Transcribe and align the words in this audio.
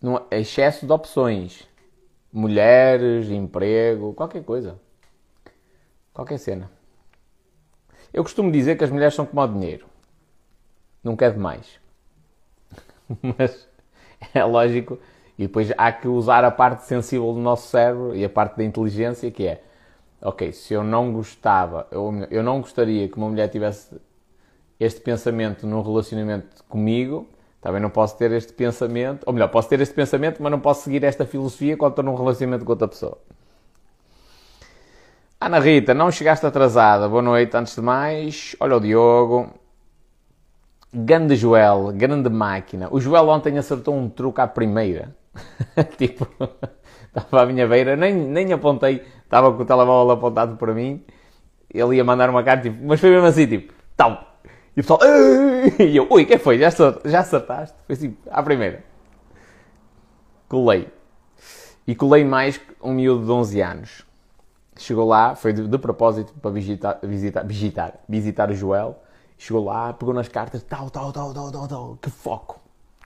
Não, 0.00 0.26
excesso 0.30 0.86
de 0.86 0.92
opções. 0.92 1.66
Mulheres, 2.32 3.30
emprego, 3.30 4.14
qualquer 4.14 4.44
coisa. 4.44 4.78
Qualquer 6.12 6.38
cena. 6.38 6.70
Eu 8.12 8.22
costumo 8.22 8.50
dizer 8.50 8.76
que 8.76 8.84
as 8.84 8.90
mulheres 8.90 9.14
são 9.14 9.26
como 9.26 9.40
o 9.42 9.46
dinheiro. 9.46 9.86
Nunca 11.02 11.26
é 11.26 11.30
demais. 11.30 11.80
Mas 13.38 13.68
é 14.34 14.44
lógico. 14.44 14.98
E 15.38 15.46
depois 15.46 15.72
há 15.76 15.92
que 15.92 16.08
usar 16.08 16.44
a 16.44 16.50
parte 16.50 16.84
sensível 16.84 17.32
do 17.32 17.40
nosso 17.40 17.68
cérebro 17.68 18.14
e 18.16 18.24
a 18.24 18.28
parte 18.28 18.56
da 18.56 18.64
inteligência 18.64 19.30
que 19.30 19.46
é 19.46 19.62
ok, 20.20 20.52
se 20.52 20.74
eu 20.74 20.82
não 20.82 21.12
gostava, 21.12 21.86
eu, 21.90 22.12
eu 22.30 22.42
não 22.42 22.60
gostaria 22.60 23.08
que 23.08 23.16
uma 23.16 23.28
mulher 23.28 23.48
tivesse 23.48 24.00
este 24.78 25.00
pensamento 25.00 25.66
num 25.66 25.82
relacionamento 25.82 26.64
comigo, 26.64 27.26
também 27.60 27.80
não 27.80 27.90
posso 27.90 28.16
ter 28.16 28.30
este 28.32 28.52
pensamento, 28.52 29.24
ou 29.26 29.32
melhor, 29.32 29.48
posso 29.48 29.68
ter 29.68 29.80
este 29.80 29.94
pensamento, 29.94 30.42
mas 30.42 30.50
não 30.50 30.60
posso 30.60 30.84
seguir 30.84 31.02
esta 31.04 31.26
filosofia 31.26 31.76
quando 31.76 31.92
estou 31.92 32.04
num 32.04 32.14
relacionamento 32.14 32.64
com 32.64 32.72
outra 32.72 32.86
pessoa. 32.86 33.18
Ana 35.40 35.58
Rita, 35.60 35.94
não 35.94 36.10
chegaste 36.10 36.44
atrasada. 36.44 37.08
Boa 37.08 37.22
noite, 37.22 37.56
antes 37.56 37.74
de 37.74 37.80
mais. 37.80 38.56
Olha 38.58 38.76
o 38.76 38.80
Diogo. 38.80 39.54
Grande 40.92 41.36
Joel, 41.36 41.92
grande 41.94 42.28
máquina. 42.28 42.88
O 42.90 43.00
Joel 43.00 43.28
ontem 43.28 43.56
acertou 43.58 43.94
um 43.94 44.08
truque 44.08 44.40
à 44.40 44.46
primeira. 44.46 45.14
tipo, 45.96 46.26
estava 47.06 47.42
à 47.42 47.46
minha 47.46 47.66
beira, 47.66 47.94
nem, 47.94 48.14
nem 48.14 48.52
apontei, 48.52 49.04
estava 49.22 49.52
com 49.52 49.62
o 49.62 49.64
telemóvel 49.64 50.12
apontado 50.12 50.56
para 50.56 50.74
mim. 50.74 51.04
Ele 51.72 51.96
ia 51.96 52.04
mandar 52.04 52.30
uma 52.30 52.42
carta, 52.42 52.70
tipo, 52.70 52.84
mas 52.84 52.98
foi 52.98 53.10
mesmo 53.10 53.26
assim, 53.26 53.46
tipo, 53.46 53.72
tal. 53.96 54.27
E 54.78 54.80
o 54.80 54.84
pessoal, 54.84 55.00
e 55.80 55.96
eu, 55.96 56.06
ui, 56.08 56.24
que 56.24 56.38
foi? 56.38 56.56
Já, 56.56 56.68
já 57.04 57.18
acertaste? 57.18 57.76
Foi 57.84 57.96
assim, 57.96 58.16
à 58.30 58.40
primeira. 58.40 58.84
Colei. 60.48 60.88
E 61.84 61.96
colei 61.96 62.22
mais 62.22 62.60
um 62.80 62.92
miúdo 62.92 63.24
de 63.24 63.32
11 63.32 63.60
anos. 63.60 64.06
Chegou 64.76 65.04
lá, 65.04 65.34
foi 65.34 65.52
de, 65.52 65.66
de 65.66 65.78
propósito 65.78 66.32
para 66.34 66.52
visitar, 66.52 67.00
visitar, 67.02 67.44
visitar, 67.44 67.94
visitar 68.08 68.50
o 68.52 68.54
Joel. 68.54 69.02
Chegou 69.36 69.64
lá, 69.64 69.92
pegou 69.92 70.14
nas 70.14 70.28
cartas, 70.28 70.62
tal, 70.62 70.88
tal, 70.90 71.12
tal, 71.12 71.34
tal, 71.34 71.50
tal, 71.50 71.66
tal. 71.66 71.98
Que 72.00 72.08
foco. 72.08 72.60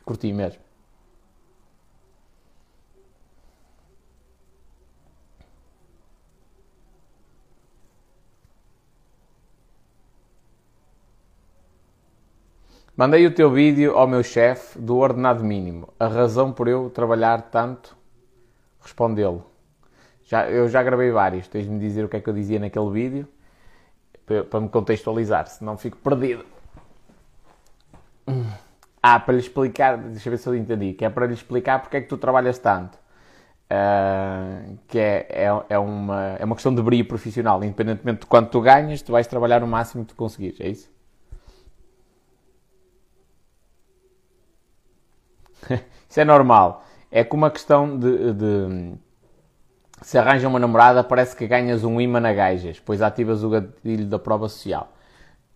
Curti 0.04 0.30
mesmo. 0.30 0.60
Mandei 12.94 13.26
o 13.26 13.34
teu 13.34 13.50
vídeo 13.50 13.96
ao 13.96 14.06
meu 14.06 14.22
chefe 14.22 14.78
do 14.78 14.98
ordenado 14.98 15.42
mínimo. 15.42 15.88
A 15.98 16.06
razão 16.06 16.52
por 16.52 16.68
eu 16.68 16.90
trabalhar 16.90 17.40
tanto, 17.50 17.96
respondê-lo. 18.82 19.46
Já, 20.24 20.48
eu 20.50 20.68
já 20.68 20.82
gravei 20.82 21.10
vários, 21.10 21.48
tens 21.48 21.64
de 21.64 21.70
me 21.70 21.78
dizer 21.78 22.04
o 22.04 22.08
que 22.08 22.18
é 22.18 22.20
que 22.20 22.28
eu 22.28 22.34
dizia 22.34 22.58
naquele 22.58 22.90
vídeo 22.90 23.28
para, 24.26 24.44
para 24.44 24.60
me 24.60 24.68
contextualizar, 24.68 25.46
senão 25.46 25.76
fico 25.78 25.96
perdido. 25.96 26.44
Ah, 29.04 29.18
para 29.18 29.34
lhe 29.34 29.40
explicar, 29.40 29.98
deixa 29.98 30.28
eu 30.28 30.30
ver 30.30 30.36
se 30.36 30.48
eu 30.48 30.54
entendi, 30.54 30.92
que 30.92 31.04
é 31.04 31.10
para 31.10 31.26
lhe 31.26 31.34
explicar 31.34 31.80
porque 31.80 31.96
é 31.96 32.00
que 32.00 32.06
tu 32.06 32.16
trabalhas 32.16 32.56
tanto. 32.60 32.96
Uh, 33.68 34.78
que 34.86 34.96
é, 34.96 35.26
é, 35.28 35.64
é, 35.70 35.76
uma, 35.76 36.36
é 36.38 36.44
uma 36.44 36.54
questão 36.54 36.72
de 36.72 36.80
brilho 36.80 37.04
profissional, 37.04 37.64
independentemente 37.64 38.20
de 38.20 38.26
quanto 38.26 38.50
tu 38.50 38.60
ganhas, 38.60 39.02
tu 39.02 39.10
vais 39.10 39.26
trabalhar 39.26 39.64
o 39.64 39.66
máximo 39.66 40.04
que 40.04 40.10
tu 40.10 40.16
conseguires, 40.16 40.60
é 40.60 40.68
isso? 40.68 40.91
Isso 46.08 46.20
é 46.20 46.24
normal. 46.24 46.84
É 47.10 47.24
como 47.24 47.44
uma 47.44 47.50
questão 47.50 47.98
de, 47.98 48.32
de, 48.32 48.94
se 50.00 50.18
arranja 50.18 50.48
uma 50.48 50.58
namorada, 50.58 51.04
parece 51.04 51.36
que 51.36 51.46
ganhas 51.46 51.84
um 51.84 52.00
imã 52.00 52.20
na 52.20 52.32
gajas, 52.32 52.80
pois 52.80 53.02
ativas 53.02 53.44
o 53.44 53.50
gatilho 53.50 54.06
da 54.06 54.18
prova 54.18 54.48
social. 54.48 54.92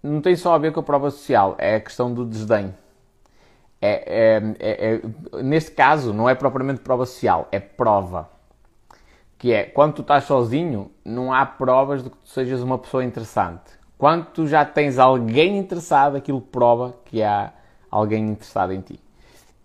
Não 0.03 0.21
tem 0.21 0.37
só 0.37 0.55
a 0.55 0.59
ver 0.59 0.73
com 0.73 0.81
a 0.81 0.83
prova 0.83 1.11
social, 1.11 1.55
é 1.59 1.77
a 1.77 1.81
questão 1.81 2.13
do 2.13 2.25
desdém. 2.25 2.75
É, 3.81 4.39
é, 4.39 4.55
é, 4.59 5.01
é 5.37 5.43
neste 5.43 5.71
caso, 5.73 6.13
não 6.13 6.29
é 6.29 6.35
propriamente 6.35 6.81
prova 6.81 7.07
social, 7.07 7.49
é 7.51 7.59
prova. 7.59 8.29
Que 9.39 9.53
é, 9.53 9.65
quando 9.65 9.95
tu 9.95 10.03
estás 10.03 10.25
sozinho, 10.25 10.91
não 11.05 11.33
há 11.33 11.45
provas 11.45 12.03
de 12.03 12.11
que 12.11 12.17
tu 12.17 12.29
sejas 12.29 12.63
uma 12.63 12.79
pessoa 12.79 13.05
interessante. 13.05 13.77
Quando 13.99 14.27
tu 14.27 14.47
já 14.47 14.65
tens 14.65 14.99
alguém 14.99 15.59
interessado, 15.59 16.17
aquilo 16.17 16.41
prova 16.41 16.95
que 17.05 17.23
há 17.23 17.53
alguém 17.91 18.29
interessado 18.29 18.73
em 18.73 18.81
ti 18.81 19.01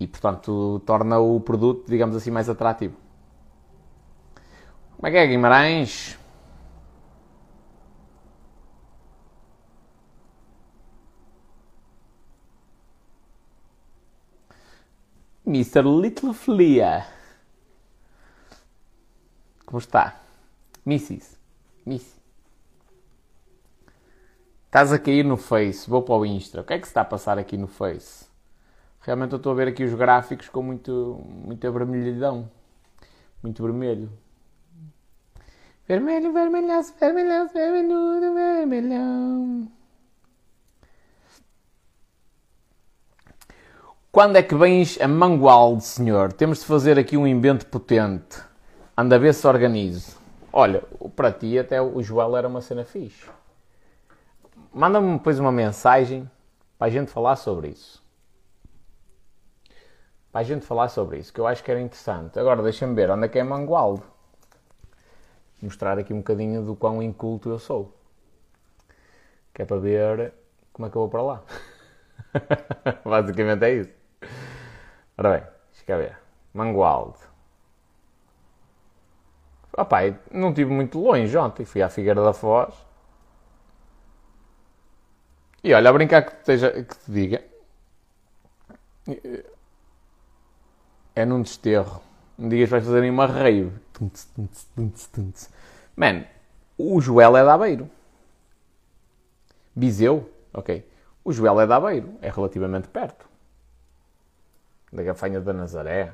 e, 0.01 0.07
portanto, 0.07 0.81
torna 0.84 1.19
o 1.19 1.39
produto, 1.39 1.88
digamos 1.88 2.16
assim, 2.16 2.31
mais 2.31 2.50
atrativo. 2.50 2.97
Como 4.95 5.07
é 5.07 5.12
que 5.12 5.17
é, 5.17 5.28
Guimarães? 5.28 6.17
Mr. 15.45 15.84
Little 15.84 16.34
Flea. 16.34 17.06
Como 19.67 19.78
está? 19.78 20.19
Mrs. 20.84 21.38
Miss. 21.85 22.19
Estás 24.66 24.91
a 24.91 24.97
cair 24.97 25.23
no 25.23 25.38
Face, 25.38 25.88
vou 25.88 26.01
para 26.01 26.16
o 26.16 26.25
Insta. 26.25 26.61
O 26.61 26.63
que 26.63 26.73
é 26.73 26.79
que 26.79 26.88
se 26.88 26.90
está 26.90 27.01
a 27.01 27.06
passar 27.06 27.38
aqui 27.38 27.56
no 27.56 27.67
Face? 27.67 28.30
Realmente 29.03 29.31
eu 29.31 29.38
estou 29.38 29.51
a 29.51 29.56
ver 29.56 29.67
aqui 29.67 29.84
os 29.84 29.95
gráficos 29.95 30.47
com 30.47 30.62
muito, 30.62 31.19
muita 31.25 31.72
vermelhidão. 31.72 32.47
Muito 33.41 33.63
vermelho. 33.63 34.12
Vermelho, 35.88 36.31
vermelhaço, 36.31 36.94
vermelhaço, 37.00 37.51
vermelhudo, 37.51 38.35
vermelhão. 38.35 39.72
Quando 44.11 44.35
é 44.35 44.44
que 44.44 44.53
vens 44.53 45.01
a 45.01 45.07
Mangualde, 45.07 45.84
senhor? 45.84 46.31
Temos 46.34 46.59
de 46.59 46.66
fazer 46.66 47.00
aqui 47.00 47.17
um 47.17 47.25
invento 47.25 47.66
potente. 47.66 48.40
Anda 48.95 49.16
a 49.16 49.19
ver 49.19 49.34
se 49.34 49.47
organize. 49.47 50.16
Olha, 50.53 50.84
para 51.16 51.31
ti 51.31 51.57
até 51.57 51.81
o 51.81 52.03
Joel 52.03 52.38
era 52.38 52.47
uma 52.47 52.61
cena 52.61 52.84
fixe. 52.84 53.28
Manda-me 54.72 55.13
depois 55.13 55.40
uma 55.40 55.51
mensagem 55.51 56.29
para 56.78 56.85
a 56.85 56.90
gente 56.91 57.09
falar 57.09 57.35
sobre 57.35 57.69
isso 57.69 58.00
para 60.31 60.41
a 60.41 60.43
gente 60.43 60.65
falar 60.65 60.87
sobre 60.87 61.17
isso, 61.17 61.33
que 61.33 61.39
eu 61.39 61.45
acho 61.45 61.63
que 61.63 61.69
era 61.69 61.81
interessante. 61.81 62.39
Agora 62.39 62.63
deixa-me 62.63 62.95
ver 62.95 63.11
onde 63.11 63.25
é 63.25 63.29
que 63.29 63.37
é 63.37 63.43
Mangualde. 63.43 64.03
Mostrar 65.61 65.99
aqui 65.99 66.13
um 66.13 66.19
bocadinho 66.19 66.63
do 66.63 66.75
quão 66.75 67.03
inculto 67.03 67.49
eu 67.49 67.59
sou. 67.59 67.93
Que 69.53 69.63
é 69.63 69.65
para 69.65 69.77
ver 69.77 70.33
como 70.71 70.87
é 70.87 70.89
que 70.89 70.95
eu 70.95 71.01
vou 71.01 71.09
para 71.09 71.21
lá. 71.21 71.43
Basicamente 73.03 73.63
é 73.63 73.73
isso. 73.73 73.91
Ora 75.17 75.31
bem, 75.31 75.47
deixa 75.73 75.91
eu 75.91 75.97
ver. 75.97 76.17
Mangualde. 76.53 77.19
Opa, 79.77 79.99
não 80.31 80.49
estive 80.49 80.71
muito 80.71 80.99
longe 80.99 81.37
ontem. 81.37 81.65
Fui 81.65 81.81
à 81.81 81.89
Figueira 81.89 82.23
da 82.23 82.33
Foz. 82.33 82.73
E 85.63 85.73
olha, 85.73 85.89
a 85.89 85.93
brincar 85.93 86.23
que, 86.23 86.31
esteja, 86.31 86.71
que 86.71 86.97
te 86.97 87.11
diga 87.11 87.43
é 91.21 91.25
num 91.25 91.41
desterro. 91.41 92.01
Um 92.37 92.49
dia 92.49 92.65
vais 92.65 92.83
fazerem 92.83 93.09
uma 93.09 93.27
rave. 93.27 93.71
Man, 95.95 96.25
o 96.77 96.99
Joel 96.99 97.37
é 97.37 97.45
da 97.45 97.53
Aveiro. 97.53 97.89
Viseu? 99.75 100.29
Ok. 100.53 100.89
O 101.23 101.31
Joel 101.31 101.61
é 101.61 101.67
da 101.67 101.75
Aveiro. 101.75 102.17
É 102.21 102.29
relativamente 102.29 102.87
perto. 102.87 103.29
Da 104.91 105.03
Gafanha 105.03 105.39
da 105.39 105.53
Nazaré. 105.53 106.11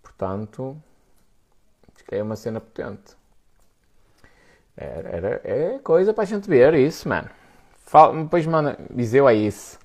Portanto, 0.00 0.80
é 2.10 2.22
uma 2.22 2.36
cena 2.36 2.60
potente. 2.60 3.16
Era, 4.76 5.08
era, 5.08 5.40
é 5.44 5.78
coisa 5.80 6.14
para 6.14 6.22
a 6.22 6.26
gente 6.26 6.48
ver 6.48 6.74
isso, 6.74 7.08
mano. 7.08 7.28
Fala, 7.90 8.22
depois 8.22 8.46
manda. 8.46 8.78
Viseu 8.88 9.28
é 9.28 9.34
isso. 9.34 9.79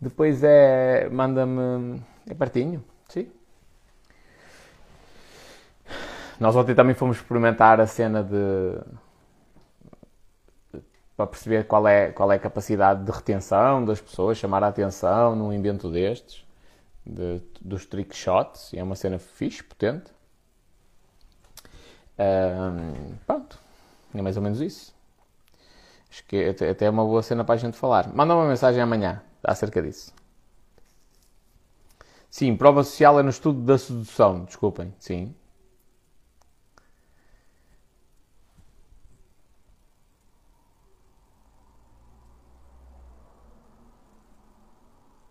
Depois 0.00 0.42
é. 0.42 1.08
Manda-me. 1.08 2.02
É 2.28 2.34
pertinho, 2.34 2.84
sim. 3.08 3.30
Nós 6.38 6.54
ontem 6.54 6.74
também 6.74 6.94
fomos 6.94 7.16
experimentar 7.16 7.80
a 7.80 7.86
cena 7.86 8.22
de. 8.22 8.78
para 11.16 11.26
perceber 11.26 11.66
qual 11.66 11.88
é, 11.88 12.12
qual 12.12 12.30
é 12.30 12.36
a 12.36 12.38
capacidade 12.38 13.04
de 13.04 13.10
retenção 13.10 13.84
das 13.84 14.00
pessoas, 14.00 14.36
chamar 14.36 14.62
a 14.62 14.68
atenção 14.68 15.34
num 15.34 15.52
invento 15.52 15.90
destes, 15.90 16.44
de, 17.06 17.40
dos 17.60 17.86
trick 17.86 18.14
shots, 18.14 18.72
e 18.74 18.78
é 18.78 18.82
uma 18.82 18.94
cena 18.96 19.18
fixe, 19.18 19.62
potente. 19.62 20.10
Um, 22.18 23.14
pronto, 23.26 23.58
é 24.14 24.20
mais 24.20 24.36
ou 24.36 24.42
menos 24.42 24.60
isso. 24.60 24.94
Acho 26.10 26.24
que 26.24 26.44
até 26.44 26.86
é 26.86 26.90
uma 26.90 27.04
boa 27.04 27.22
cena 27.22 27.44
para 27.44 27.54
a 27.54 27.58
gente 27.58 27.76
falar. 27.76 28.12
Manda 28.14 28.34
uma 28.34 28.46
mensagem 28.46 28.80
amanhã. 28.82 29.22
Acerca 29.46 29.80
disso. 29.80 30.12
Sim, 32.30 32.56
prova 32.56 32.82
social 32.82 33.18
é 33.20 33.22
no 33.22 33.30
estudo 33.30 33.60
da 33.62 33.78
sedução, 33.78 34.44
desculpem, 34.44 34.92
sim. 34.98 35.34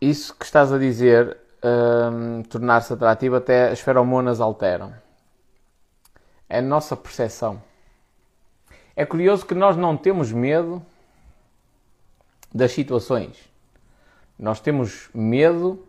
Isso 0.02 0.36
que 0.36 0.46
estás 0.46 0.72
a 0.72 0.78
dizer, 0.78 1.38
hum, 1.64 2.44
tornar-se 2.44 2.94
atrativo, 2.94 3.36
até 3.36 3.72
as 3.72 3.80
feromonas 3.80 4.40
alteram. 4.40 4.94
É 6.48 6.60
a 6.60 6.62
nossa 6.62 6.96
percepção. 6.96 7.62
É 8.96 9.06
curioso 9.06 9.46
que 9.46 9.54
nós 9.54 9.76
não 9.76 9.98
temos 9.98 10.32
medo 10.32 10.86
das 12.54 12.72
situações. 12.72 13.55
Nós 14.38 14.60
temos 14.60 15.10
medo 15.14 15.86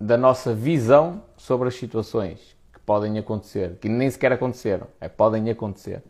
da 0.00 0.16
nossa 0.16 0.54
visão 0.54 1.22
sobre 1.36 1.68
as 1.68 1.74
situações 1.74 2.56
que 2.72 2.78
podem 2.80 3.18
acontecer, 3.18 3.76
que 3.80 3.88
nem 3.88 4.10
sequer 4.10 4.32
aconteceram, 4.32 4.86
é 5.00 5.08
podem 5.08 5.50
acontecer. 5.50 6.02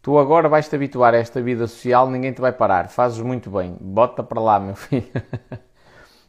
Tu 0.00 0.18
agora 0.18 0.48
vais-te 0.48 0.74
habituar 0.74 1.14
a 1.14 1.18
esta 1.18 1.40
vida 1.40 1.66
social, 1.68 2.10
ninguém 2.10 2.32
te 2.32 2.40
vai 2.40 2.52
parar. 2.52 2.88
Fazes 2.88 3.20
muito 3.20 3.48
bem. 3.48 3.76
Bota 3.80 4.20
para 4.20 4.40
lá, 4.40 4.58
meu 4.58 4.74
filho. 4.76 5.06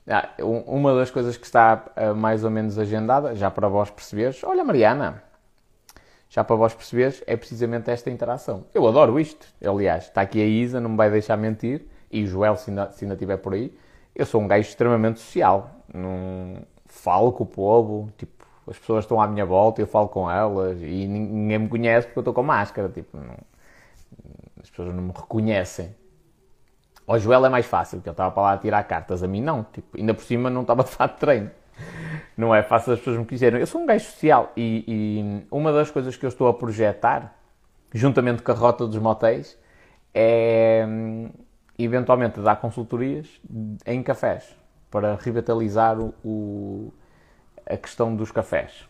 Ah, 0.07 0.29
uma 0.39 0.93
das 0.93 1.09
coisas 1.09 1.37
que 1.37 1.45
está 1.45 1.85
ah, 1.95 2.13
mais 2.13 2.43
ou 2.43 2.51
menos 2.51 2.77
agendada, 2.77 3.33
já 3.35 3.49
para 3.49 3.67
vós 3.67 3.89
perceberes, 3.89 4.43
olha 4.43 4.63
Mariana, 4.63 5.23
já 6.33 6.43
para 6.43 6.55
vós 6.55 6.73
perceberes, 6.73 7.23
é 7.27 7.37
precisamente 7.37 7.91
esta 7.91 8.09
interação. 8.09 8.65
Eu 8.73 8.87
adoro 8.87 9.19
isto. 9.19 9.45
Aliás, 9.63 10.05
está 10.05 10.21
aqui 10.21 10.41
a 10.41 10.45
Isa, 10.45 10.81
não 10.81 10.89
me 10.89 10.97
vai 10.97 11.11
deixar 11.11 11.37
mentir, 11.37 11.85
e 12.11 12.23
o 12.23 12.27
Joel, 12.27 12.55
se 12.55 12.71
ainda, 12.71 12.89
se 12.89 13.05
ainda 13.05 13.13
estiver 13.13 13.37
por 13.37 13.53
aí. 13.53 13.71
Eu 14.15 14.25
sou 14.25 14.41
um 14.41 14.47
gajo 14.47 14.67
extremamente 14.67 15.19
social. 15.19 15.69
Não 15.93 16.63
falo 16.87 17.31
com 17.31 17.43
o 17.43 17.45
povo, 17.45 18.11
tipo, 18.17 18.47
as 18.67 18.79
pessoas 18.79 19.05
estão 19.05 19.21
à 19.21 19.27
minha 19.27 19.45
volta, 19.45 19.79
eu 19.79 19.85
falo 19.85 20.07
com 20.07 20.29
elas, 20.29 20.81
e 20.81 21.05
ninguém 21.07 21.59
me 21.59 21.69
conhece 21.69 22.07
porque 22.07 22.17
eu 22.17 22.21
estou 22.21 22.33
com 22.33 22.41
máscara, 22.41 22.89
tipo, 22.89 23.15
não, 23.15 23.35
as 24.59 24.71
pessoas 24.71 24.91
não 24.91 25.03
me 25.03 25.13
reconhecem. 25.15 25.95
Ao 27.05 27.19
Joel 27.19 27.45
é 27.45 27.49
mais 27.49 27.67
fácil, 27.67 27.99
porque 27.99 28.09
ele 28.09 28.13
estava 28.13 28.31
para 28.31 28.41
lá 28.41 28.53
a 28.53 28.57
tirar 28.57 28.81
cartas. 28.85 29.21
A 29.21 29.27
mim 29.27 29.41
não. 29.41 29.63
Tipo, 29.71 29.99
ainda 29.99 30.15
por 30.15 30.23
cima 30.23 30.49
não 30.49 30.61
estava 30.61 30.83
de 30.83 30.89
fato 30.89 31.13
de 31.13 31.19
treino. 31.19 31.51
Não 32.35 32.53
é 32.53 32.63
fácil 32.63 32.93
as 32.93 32.99
pessoas 32.99 33.17
me 33.17 33.25
quiserem. 33.25 33.59
Eu 33.59 33.67
sou 33.67 33.81
um 33.81 33.85
gajo 33.85 34.05
social 34.05 34.51
e, 34.55 34.83
e, 34.87 35.47
uma 35.51 35.71
das 35.71 35.91
coisas 35.91 36.15
que 36.15 36.25
eu 36.25 36.29
estou 36.29 36.47
a 36.47 36.53
projetar, 36.53 37.35
juntamente 37.93 38.41
com 38.41 38.51
a 38.51 38.55
rota 38.55 38.87
dos 38.87 38.97
motéis, 38.97 39.57
é 40.13 40.85
eventualmente 41.77 42.39
dar 42.39 42.57
consultorias 42.57 43.27
em 43.85 44.01
cafés 44.03 44.55
para 44.91 45.15
revitalizar 45.15 45.99
o, 45.99 46.13
o, 46.23 46.93
a 47.65 47.77
questão 47.77 48.15
dos 48.15 48.31
cafés. 48.31 48.87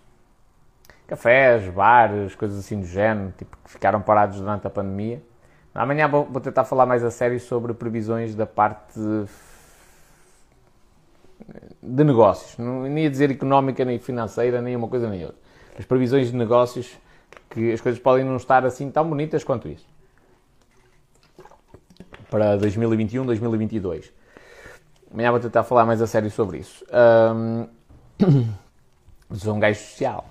Cafés, 1.07 1.67
bares, 1.69 2.35
coisas 2.35 2.59
assim 2.59 2.79
do 2.79 2.85
género, 2.85 3.33
tipo, 3.37 3.57
que 3.63 3.71
ficaram 3.71 4.01
parados 4.01 4.39
durante 4.39 4.67
a 4.67 4.69
pandemia 4.69 5.21
Amanhã 5.73 6.07
vou, 6.07 6.25
tentar 6.39 6.65
falar 6.65 6.85
mais 6.85 7.03
a 7.03 7.09
sério 7.09 7.39
sobre 7.39 7.73
previsões 7.73 8.35
da 8.35 8.45
parte 8.45 8.99
de 11.81 12.03
negócios. 12.03 12.57
Não 12.57 12.87
ia 12.97 13.09
dizer 13.09 13.31
económica, 13.31 13.83
nem 13.83 13.99
financeira, 13.99 14.61
nem 14.61 14.75
uma 14.75 14.87
coisa 14.87 15.09
nem 15.09 15.23
outra. 15.25 15.37
As 15.77 15.85
previsões 15.85 16.31
de 16.31 16.37
negócios, 16.37 16.91
que 17.49 17.71
as 17.71 17.81
coisas 17.81 17.99
podem 17.99 18.25
não 18.25 18.37
estar 18.37 18.65
assim 18.65 18.89
tão 18.89 19.07
bonitas 19.07 19.43
quanto 19.43 19.67
isso. 19.67 19.85
Para 22.29 22.57
2021, 22.57 23.25
2022. 23.25 24.11
Amanhã 25.11 25.31
vou 25.31 25.39
tentar 25.39 25.63
falar 25.63 25.85
mais 25.85 26.01
a 26.01 26.07
sério 26.07 26.31
sobre 26.31 26.57
isso. 26.57 26.83
Um, 26.91 27.67
sou 29.35 29.53
um 29.53 29.59
gajo 29.59 29.79
social. 29.79 30.25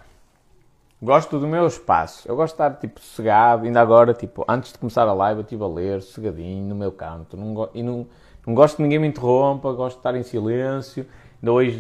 Gosto 1.01 1.39
do 1.39 1.47
meu 1.47 1.67
espaço. 1.67 2.29
Eu 2.29 2.37
gosto 2.37 2.57
de 2.57 2.63
estar, 2.63 2.79
tipo, 2.81 3.01
sossegado. 3.01 3.65
Ainda 3.65 3.81
agora, 3.81 4.15
tipo, 4.15 4.45
antes 4.49 4.73
de 4.73 4.79
começar 4.79 5.03
a 5.03 5.13
live, 5.13 5.41
eu 5.41 5.43
estive 5.43 5.63
a 5.63 5.67
ler, 5.67 6.03
sossegadinho, 6.03 6.65
no 6.69 6.75
meu 6.75 6.93
canto. 6.93 7.37
Não, 7.37 7.69
e 7.75 7.83
não, 7.83 8.07
não 8.47 8.55
gosto 8.55 8.77
que 8.77 8.83
ninguém 8.83 8.99
me 8.99 9.09
interrompa, 9.09 9.73
gosto 9.73 9.97
de 9.97 10.01
estar 10.01 10.15
em 10.17 10.23
silêncio. 10.23 11.07
Ainda 11.41 11.53
hoje, 11.53 11.79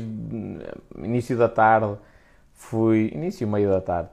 início 0.96 1.36
da 1.36 1.48
tarde, 1.48 1.96
fui... 2.54 3.10
Início, 3.14 3.46
meio 3.46 3.70
da 3.70 3.80
tarde. 3.80 4.10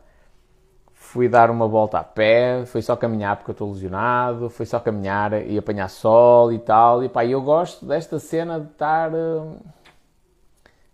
Fui 0.94 1.28
dar 1.28 1.50
uma 1.50 1.68
volta 1.68 2.00
a 2.00 2.04
pé, 2.04 2.66
foi 2.66 2.82
só 2.82 2.96
caminhar 2.96 3.38
porque 3.38 3.52
eu 3.52 3.54
estou 3.54 3.72
lesionado, 3.72 4.50
foi 4.50 4.66
só 4.66 4.80
caminhar 4.80 5.34
e 5.48 5.58
apanhar 5.58 5.90
sol 5.90 6.52
e 6.52 6.60
tal. 6.60 7.04
E 7.04 7.10
pá, 7.10 7.26
eu 7.26 7.42
gosto 7.42 7.86
desta 7.86 8.20
cena 8.20 8.60
de 8.60 8.68
estar... 8.68 9.12
Uh 9.14 9.58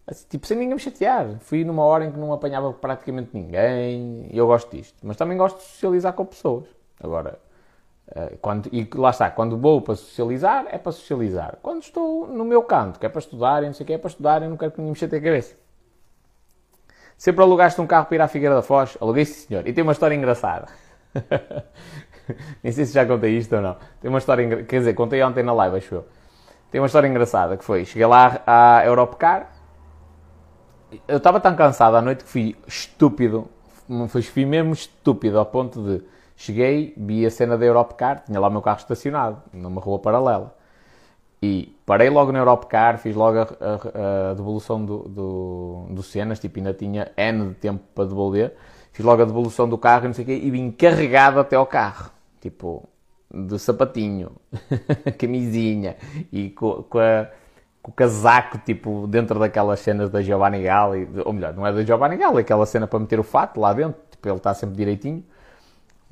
Assim, 0.07 0.27
tipo, 0.29 0.45
sem 0.45 0.57
ninguém 0.57 0.75
me 0.75 0.79
chatear. 0.79 1.39
Fui 1.39 1.63
numa 1.63 1.83
hora 1.83 2.05
em 2.05 2.11
que 2.11 2.17
não 2.17 2.31
apanhava 2.31 2.71
praticamente 2.73 3.31
ninguém 3.33 4.27
e 4.31 4.37
eu 4.37 4.45
gosto 4.45 4.69
disto. 4.75 4.95
Mas 5.03 5.17
também 5.17 5.37
gosto 5.37 5.57
de 5.57 5.63
socializar 5.63 6.13
com 6.13 6.25
pessoas. 6.25 6.65
Agora, 7.01 7.39
eh, 7.39 7.44
quando, 8.41 8.69
e 8.71 8.87
lá 8.95 9.09
está, 9.09 9.29
quando 9.29 9.57
vou 9.57 9.81
para 9.81 9.95
socializar, 9.95 10.65
é 10.69 10.77
para 10.77 10.91
socializar. 10.91 11.57
Quando 11.61 11.81
estou 11.81 12.27
no 12.27 12.45
meu 12.45 12.63
canto, 12.63 12.99
que 12.99 13.05
é 13.05 13.09
para 13.09 13.19
estudar 13.19 13.63
e 13.63 13.67
não 13.67 13.73
sei 13.73 13.83
o 13.83 13.87
que, 13.87 13.93
é 13.93 13.97
para 13.97 14.09
estudar 14.09 14.41
e 14.41 14.47
não 14.47 14.57
quero 14.57 14.71
que 14.71 14.79
ninguém 14.79 14.91
me 14.91 14.97
chateie 14.97 15.19
a 15.19 15.23
cabeça. 15.23 15.55
Sempre 17.17 17.43
alugaste 17.43 17.79
um 17.81 17.87
carro 17.87 18.05
para 18.05 18.15
ir 18.15 18.21
à 18.21 18.27
Figueira 18.27 18.55
da 18.55 18.61
Foz? 18.61 18.97
Aluguei, 18.99 19.25
sim, 19.25 19.47
senhor. 19.47 19.67
E 19.67 19.73
tem 19.73 19.81
uma 19.81 19.93
história 19.93 20.15
engraçada. 20.15 20.67
Nem 22.61 22.73
sei 22.73 22.85
se 22.85 22.93
já 22.93 23.05
contei 23.05 23.37
isto 23.37 23.55
ou 23.55 23.61
não. 23.61 23.77
Tem 24.01 24.09
uma 24.09 24.19
história, 24.19 24.63
quer 24.63 24.79
dizer, 24.79 24.93
contei 24.93 25.23
ontem 25.23 25.43
na 25.43 25.53
live, 25.53 25.77
acho 25.77 25.95
eu. 25.95 26.05
Tem 26.71 26.81
uma 26.81 26.87
história 26.87 27.07
engraçada 27.07 27.55
que 27.55 27.63
foi, 27.63 27.85
cheguei 27.85 28.05
lá 28.05 28.41
à 28.45 28.85
Europcar, 28.85 29.55
eu 31.07 31.17
estava 31.17 31.39
tão 31.39 31.55
cansado 31.55 31.95
à 31.95 32.01
noite 32.01 32.23
que 32.23 32.29
fui 32.29 32.55
estúpido, 32.67 33.49
fui 34.09 34.45
mesmo 34.45 34.73
estúpido 34.73 35.39
ao 35.39 35.45
ponto 35.45 35.81
de 35.81 36.03
cheguei, 36.35 36.93
vi 36.97 37.25
a 37.25 37.31
cena 37.31 37.57
da 37.57 37.65
Europcar, 37.65 38.23
tinha 38.25 38.39
lá 38.39 38.47
o 38.47 38.51
meu 38.51 38.61
carro 38.61 38.79
estacionado, 38.79 39.41
numa 39.53 39.81
rua 39.81 39.99
paralela. 39.99 40.55
E 41.41 41.75
parei 41.85 42.09
logo 42.09 42.31
na 42.31 42.39
Europcar, 42.39 42.97
fiz 42.97 43.15
logo 43.15 43.39
a, 43.39 43.43
a, 43.43 44.31
a 44.31 44.33
devolução 44.33 44.83
do, 44.83 44.99
do, 45.09 45.85
do 45.89 46.03
cenas, 46.03 46.39
tipo, 46.39 46.59
ainda 46.59 46.73
tinha 46.73 47.11
N 47.15 47.49
de 47.49 47.55
tempo 47.55 47.83
para 47.93 48.05
devolver. 48.05 48.55
Fiz 48.91 49.05
logo 49.05 49.21
a 49.21 49.25
devolução 49.25 49.67
do 49.67 49.77
carro 49.77 50.05
e 50.05 50.07
não 50.07 50.13
sei 50.13 50.23
o 50.23 50.27
quê, 50.27 50.39
e 50.41 50.49
vim 50.49 50.71
carregado 50.71 51.39
até 51.39 51.55
ao 51.55 51.65
carro. 51.65 52.11
Tipo, 52.41 52.87
de 53.31 53.59
sapatinho, 53.59 54.31
camisinha, 55.19 55.97
e 56.31 56.49
com, 56.49 56.83
com 56.83 56.99
a 56.99 57.27
com 57.85 57.91
o 57.91 57.93
casaco, 57.93 58.57
tipo, 58.57 59.05
dentro 59.05 59.37
daquelas 59.37 59.79
cenas 59.79 60.09
da 60.09 60.19
Giovanni 60.19 60.63
Galli, 60.63 61.07
ou 61.23 61.31
melhor, 61.31 61.53
não 61.53 61.67
é 61.67 61.71
da 61.71 61.83
Giovanni 61.83 62.17
Galli, 62.17 62.39
aquela 62.39 62.65
cena 62.65 62.87
para 62.87 62.97
meter 62.97 63.19
o 63.19 63.23
fato 63.23 63.59
lá 63.59 63.73
dentro, 63.73 64.01
tipo, 64.09 64.27
ele 64.27 64.37
está 64.37 64.55
sempre 64.55 64.75
direitinho, 64.75 65.23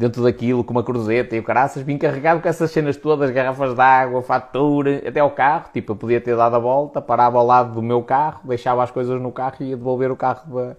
dentro 0.03 0.23
daquilo, 0.23 0.63
com 0.63 0.71
uma 0.71 0.83
cruzeta 0.83 1.35
e 1.35 1.39
o 1.39 1.43
caraças, 1.43 1.81
vim 1.81 1.97
carregado 1.97 2.41
com 2.41 2.47
essas 2.47 2.71
cenas 2.71 2.97
todas, 2.97 3.31
garrafas 3.31 3.73
de 3.73 3.81
água, 3.81 4.21
fatura, 4.21 5.01
até 5.07 5.19
ao 5.19 5.31
carro, 5.31 5.69
tipo, 5.73 5.93
eu 5.93 5.95
podia 5.95 6.19
ter 6.19 6.35
dado 6.35 6.55
a 6.55 6.59
volta, 6.59 7.01
parava 7.01 7.37
ao 7.37 7.45
lado 7.45 7.73
do 7.73 7.81
meu 7.81 8.03
carro, 8.03 8.41
deixava 8.43 8.83
as 8.83 8.91
coisas 8.91 9.21
no 9.21 9.31
carro 9.31 9.55
e 9.61 9.69
ia 9.69 9.77
devolver 9.77 10.11
o 10.11 10.15
carro 10.15 10.75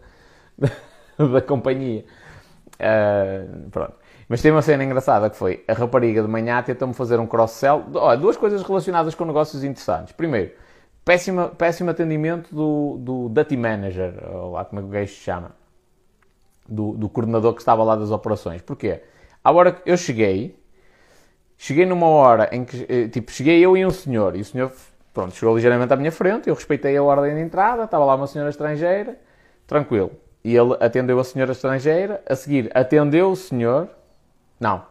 da, 0.58 0.68
da 1.26 1.40
companhia. 1.40 2.04
Uh, 2.74 3.70
pronto. 3.70 3.94
Mas 4.28 4.42
tem 4.42 4.50
uma 4.50 4.62
cena 4.62 4.84
engraçada 4.84 5.28
que 5.30 5.36
foi, 5.36 5.64
a 5.68 5.72
rapariga 5.72 6.22
de 6.22 6.28
manhã 6.28 6.62
tentou-me 6.62 6.94
fazer 6.94 7.20
um 7.20 7.26
cross-sell, 7.26 7.84
duas 8.18 8.36
coisas 8.36 8.62
relacionadas 8.62 9.14
com 9.14 9.24
negócios 9.24 9.62
interessantes. 9.64 10.12
Primeiro, 10.12 10.52
Péssimo, 11.04 11.50
péssimo 11.50 11.90
atendimento 11.90 12.54
do, 12.54 12.96
do 12.98 13.28
Duty 13.28 13.58
Manager, 13.58 14.14
ou 14.32 14.52
lá 14.52 14.64
como 14.64 14.80
é 14.80 14.82
que 14.82 14.88
o 14.88 14.90
gajo 14.90 15.12
se 15.12 15.20
chama, 15.20 15.50
do, 16.66 16.92
do 16.92 17.10
coordenador 17.10 17.52
que 17.52 17.60
estava 17.60 17.84
lá 17.84 17.94
das 17.94 18.10
operações. 18.10 18.62
Porquê? 18.62 19.02
À 19.44 19.52
hora 19.52 19.72
que 19.72 19.82
eu 19.84 19.94
cheguei, 19.98 20.58
cheguei 21.58 21.84
numa 21.84 22.06
hora 22.06 22.48
em 22.50 22.64
que, 22.64 22.86
eh, 22.88 23.08
tipo, 23.08 23.30
cheguei 23.30 23.60
eu 23.60 23.76
e 23.76 23.84
um 23.84 23.90
senhor, 23.90 24.34
e 24.34 24.40
o 24.40 24.44
senhor, 24.44 24.72
pronto, 25.12 25.34
chegou 25.34 25.54
ligeiramente 25.54 25.92
à 25.92 25.96
minha 25.96 26.10
frente, 26.10 26.48
eu 26.48 26.54
respeitei 26.54 26.96
a 26.96 27.02
ordem 27.02 27.34
de 27.34 27.42
entrada, 27.42 27.84
estava 27.84 28.06
lá 28.06 28.14
uma 28.14 28.26
senhora 28.26 28.48
estrangeira, 28.48 29.18
tranquilo. 29.66 30.12
E 30.42 30.56
ele 30.56 30.74
atendeu 30.80 31.18
a 31.20 31.24
senhora 31.24 31.52
estrangeira, 31.52 32.22
a 32.26 32.34
seguir 32.34 32.70
atendeu 32.74 33.30
o 33.30 33.36
senhor, 33.36 33.90
não, 34.58 34.86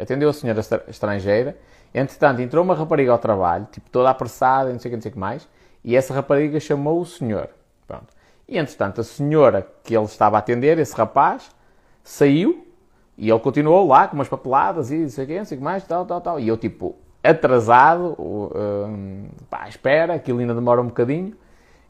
atendeu 0.00 0.30
a 0.30 0.32
senhora 0.32 0.62
estrangeira, 0.88 1.54
entretanto 1.94 2.40
entrou 2.40 2.64
uma 2.64 2.74
rapariga 2.74 3.12
ao 3.12 3.18
trabalho, 3.18 3.68
tipo, 3.70 3.90
toda 3.90 4.08
apressada, 4.08 4.72
não 4.72 4.78
sei 4.78 4.88
o 4.88 4.92
que, 4.92 4.96
não 4.96 5.02
sei 5.02 5.10
o 5.10 5.12
que 5.12 5.18
mais, 5.18 5.46
e 5.84 5.94
essa 5.94 6.14
rapariga 6.14 6.58
chamou 6.58 6.98
o 6.98 7.04
senhor. 7.04 7.50
Pronto. 7.86 8.06
E 8.48 8.56
entretanto, 8.56 9.02
a 9.02 9.04
senhora 9.04 9.66
que 9.84 9.94
ele 9.94 10.06
estava 10.06 10.36
a 10.36 10.38
atender, 10.38 10.78
esse 10.78 10.94
rapaz, 10.94 11.50
saiu 12.02 12.67
e 13.18 13.28
ele 13.28 13.40
continuou 13.40 13.88
lá 13.88 14.06
com 14.06 14.14
umas 14.14 14.28
papeladas 14.28 14.92
e 14.92 14.98
não 14.98 15.08
sei 15.08 15.24
o 15.24 15.38
não 15.38 15.44
sei 15.44 15.56
o 15.56 15.58
que 15.58 15.64
mais, 15.64 15.84
tal, 15.84 16.06
tal, 16.06 16.20
tal. 16.20 16.38
E 16.38 16.46
eu, 16.46 16.56
tipo, 16.56 16.94
atrasado, 17.22 18.14
uh, 18.16 19.28
pá, 19.50 19.68
espera, 19.68 20.14
aquilo 20.14 20.38
ainda 20.38 20.54
demora 20.54 20.80
um 20.80 20.86
bocadinho. 20.86 21.34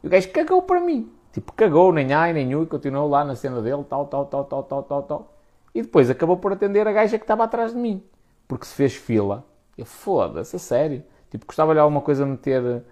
E 0.03 0.07
o 0.07 0.11
gajo 0.11 0.31
cagou 0.31 0.63
para 0.63 0.81
mim. 0.81 1.13
Tipo, 1.31 1.53
cagou, 1.53 1.93
nem 1.93 2.15
ai, 2.15 2.33
nem 2.33 2.55
u, 2.57 2.63
e 2.63 2.67
continuou 2.67 3.07
lá 3.11 3.27
na 3.27 3.37
cena 3.37 3.61
dele, 3.61 3.85
tal, 3.85 4.07
tal, 4.07 4.25
tal, 4.25 4.45
tal, 4.45 4.63
tal, 4.63 4.83
tal, 4.83 5.03
tal. 5.03 5.35
E 5.75 5.83
depois 5.83 6.09
acabou 6.09 6.39
por 6.39 6.53
atender 6.53 6.89
a 6.89 6.93
gaja 6.93 7.19
que 7.19 7.25
estava 7.25 7.45
atrás 7.45 7.73
de 7.75 7.79
mim. 7.79 8.03
porque 8.49 8.65
se 8.65 8.75
fez 8.75 8.95
fila. 8.95 9.45
Eu, 9.77 9.85
foda-se, 9.85 10.57
a 10.57 10.59
sério. 10.59 11.05
Tipo, 11.31 11.45
gostava-lhe 11.47 11.79
alguma 11.79 12.01
coisa 12.01 12.25
me 12.25 12.39
ter, 12.39 12.83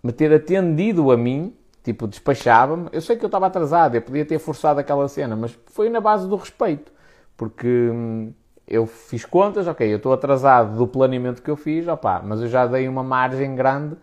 me 0.00 0.12
ter 0.12 0.32
atendido 0.32 1.10
a 1.10 1.16
mim, 1.16 1.56
tipo, 1.82 2.06
despachava-me. 2.06 2.88
Eu 2.92 3.00
sei 3.00 3.16
que 3.16 3.24
eu 3.24 3.26
estava 3.28 3.48
atrasado, 3.48 3.96
eu 3.96 4.02
podia 4.02 4.24
ter 4.24 4.38
forçado 4.38 4.78
aquela 4.78 5.08
cena, 5.08 5.34
mas 5.34 5.58
foi 5.66 5.88
na 5.90 6.00
base 6.00 6.28
do 6.28 6.36
respeito. 6.36 6.92
Porque 7.38 7.68
hum, 7.68 8.34
eu 8.66 8.84
fiz 8.84 9.24
contas, 9.24 9.66
ok, 9.66 9.90
eu 9.90 9.96
estou 9.96 10.12
atrasado 10.12 10.76
do 10.76 10.86
planeamento 10.86 11.40
que 11.40 11.50
eu 11.50 11.56
fiz, 11.56 11.86
opá, 11.88 12.20
mas 12.22 12.42
eu 12.42 12.48
já 12.48 12.66
dei 12.66 12.86
uma 12.86 13.02
margem 13.02 13.54
grande 13.54 13.96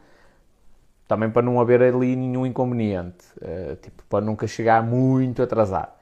também 1.08 1.30
para 1.30 1.44
não 1.44 1.60
haver 1.60 1.84
ali 1.84 2.16
nenhum 2.16 2.46
inconveniente, 2.46 3.26
uh, 3.42 3.76
tipo, 3.76 4.04
para 4.10 4.26
nunca 4.26 4.48
chegar 4.48 4.82
muito 4.82 5.44
atrasado. 5.44 5.94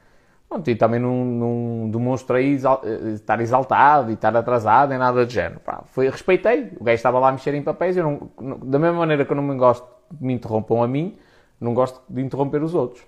Pronto, 0.48 0.70
e 0.70 0.76
também 0.76 1.00
não, 1.00 1.26
não 1.26 1.90
demonstrei 1.90 2.54
exal, 2.54 2.82
uh, 2.86 3.10
estar 3.10 3.42
exaltado 3.42 4.12
e 4.12 4.14
estar 4.14 4.34
atrasado, 4.38 4.90
nem 4.90 5.00
nada 5.00 5.26
de 5.26 5.34
género. 5.34 5.60
Pá, 5.60 5.82
foi, 5.88 6.08
respeitei, 6.08 6.72
o 6.80 6.84
gajo 6.84 6.96
estava 6.96 7.20
lá 7.20 7.30
a 7.30 7.32
mexer 7.32 7.54
em 7.56 7.64
papéis, 7.64 7.98
eu 7.98 8.04
não, 8.04 8.30
não, 8.40 8.60
da 8.60 8.78
mesma 8.78 9.00
maneira 9.00 9.26
que 9.26 9.32
eu 9.32 9.36
não 9.36 9.44
me 9.44 9.56
gosto 9.56 9.86
de 10.12 10.24
me 10.24 10.34
interrompam 10.34 10.84
a 10.84 10.88
mim, 10.88 11.18
não 11.60 11.74
gosto 11.74 12.00
de 12.08 12.22
interromper 12.22 12.62
os 12.62 12.76
outros. 12.76 13.04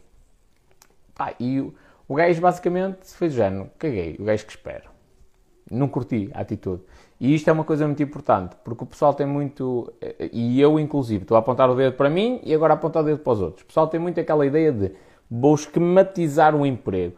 Pá, 1.13 1.33
e 1.39 1.71
o, 2.07 2.15
gajo 2.15 2.41
basicamente 2.41 3.07
fez 3.13 3.33
o 3.33 3.35
género, 3.37 3.69
caguei, 3.77 4.15
o 4.19 4.23
gajo 4.23 4.45
que 4.45 4.51
espera. 4.51 4.83
Não 5.69 5.87
curti 5.87 6.29
a 6.33 6.41
atitude. 6.41 6.83
E 7.19 7.33
isto 7.33 7.49
é 7.49 7.53
uma 7.53 7.63
coisa 7.63 7.85
muito 7.87 8.03
importante, 8.03 8.55
porque 8.63 8.83
o 8.83 8.87
pessoal 8.87 9.13
tem 9.13 9.25
muito, 9.25 9.91
e 10.31 10.59
eu 10.59 10.79
inclusive, 10.79 11.23
estou 11.23 11.37
a 11.37 11.39
apontar 11.39 11.69
o 11.69 11.75
dedo 11.75 11.93
para 11.93 12.09
mim 12.09 12.39
e 12.43 12.53
agora 12.53 12.73
a 12.73 12.75
apontar 12.75 13.03
o 13.03 13.05
dedo 13.05 13.19
para 13.19 13.33
os 13.33 13.41
outros. 13.41 13.63
O 13.63 13.67
pessoal 13.67 13.87
tem 13.87 13.99
muito 13.99 14.19
aquela 14.19 14.45
ideia 14.45 14.71
de 14.71 14.91
vou 15.29 15.55
esquematizar 15.55 16.55
um 16.55 16.65
emprego. 16.65 17.15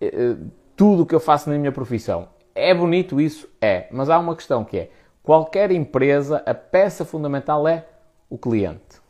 Eh, 0.00 0.06
eh, 0.06 0.36
tudo 0.76 1.02
o 1.02 1.06
que 1.06 1.14
eu 1.14 1.20
faço 1.20 1.50
na 1.50 1.58
minha 1.58 1.72
profissão. 1.72 2.28
É 2.54 2.72
bonito 2.72 3.20
isso? 3.20 3.48
É. 3.60 3.88
Mas 3.90 4.08
há 4.08 4.18
uma 4.18 4.34
questão 4.34 4.64
que 4.64 4.78
é, 4.78 4.90
qualquer 5.22 5.70
empresa, 5.70 6.42
a 6.46 6.54
peça 6.54 7.04
fundamental 7.04 7.66
é 7.66 7.86
o 8.30 8.38
cliente. 8.38 9.00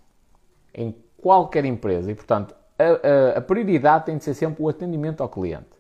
Em 0.75 0.95
qualquer 1.19 1.65
empresa. 1.65 2.11
E, 2.11 2.15
portanto, 2.15 2.55
a, 2.79 3.37
a, 3.37 3.39
a 3.39 3.41
prioridade 3.41 4.07
tem 4.07 4.17
de 4.17 4.25
ser 4.25 4.35
sempre 4.35 4.63
o 4.63 4.69
atendimento 4.69 5.23
ao 5.23 5.29
cliente. 5.29 5.79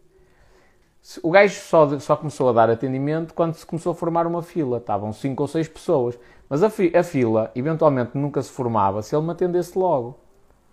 O 1.22 1.30
gajo 1.30 1.54
só, 1.54 1.98
só 1.98 2.16
começou 2.16 2.48
a 2.48 2.52
dar 2.52 2.68
atendimento 2.68 3.32
quando 3.32 3.54
se 3.54 3.64
começou 3.64 3.92
a 3.92 3.94
formar 3.94 4.26
uma 4.26 4.42
fila. 4.42 4.78
Estavam 4.78 5.12
5 5.12 5.42
ou 5.42 5.48
6 5.48 5.68
pessoas. 5.68 6.18
Mas 6.48 6.62
a, 6.62 6.66
a, 6.66 7.02
fila, 7.02 7.50
eventualmente, 7.54 8.10
nunca 8.14 8.42
se 8.42 8.50
formava 8.50 9.00
se 9.02 9.14
ele 9.14 9.24
me 9.24 9.32
atendesse 9.32 9.78
logo. 9.78 10.18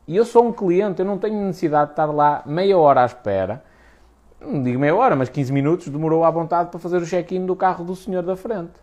E 0.08 0.16
eu 0.16 0.26
sou 0.26 0.46
um 0.46 0.52
cliente, 0.52 1.00
eu 1.00 1.06
não 1.06 1.18
tenho 1.18 1.42
necessidade 1.46 1.88
de 1.88 1.94
estar 1.94 2.06
lá 2.06 2.44
meia 2.46 2.78
hora 2.78 3.04
à 3.04 3.06
espera. 3.06 3.64
Não 4.40 4.62
digo 4.62 4.80
meia 4.80 4.96
hora, 4.96 5.16
mas 5.16 5.30
15 5.30 5.52
minutos 5.52 5.88
demorou 5.88 6.24
à 6.24 6.30
vontade 6.30 6.70
para 6.70 6.80
fazer 6.80 6.98
o 6.98 7.06
check-in 7.06 7.46
do 7.46 7.56
carro 7.56 7.84
do 7.84 7.96
senhor 7.96 8.22
da 8.22 8.36
frente. 8.36 8.74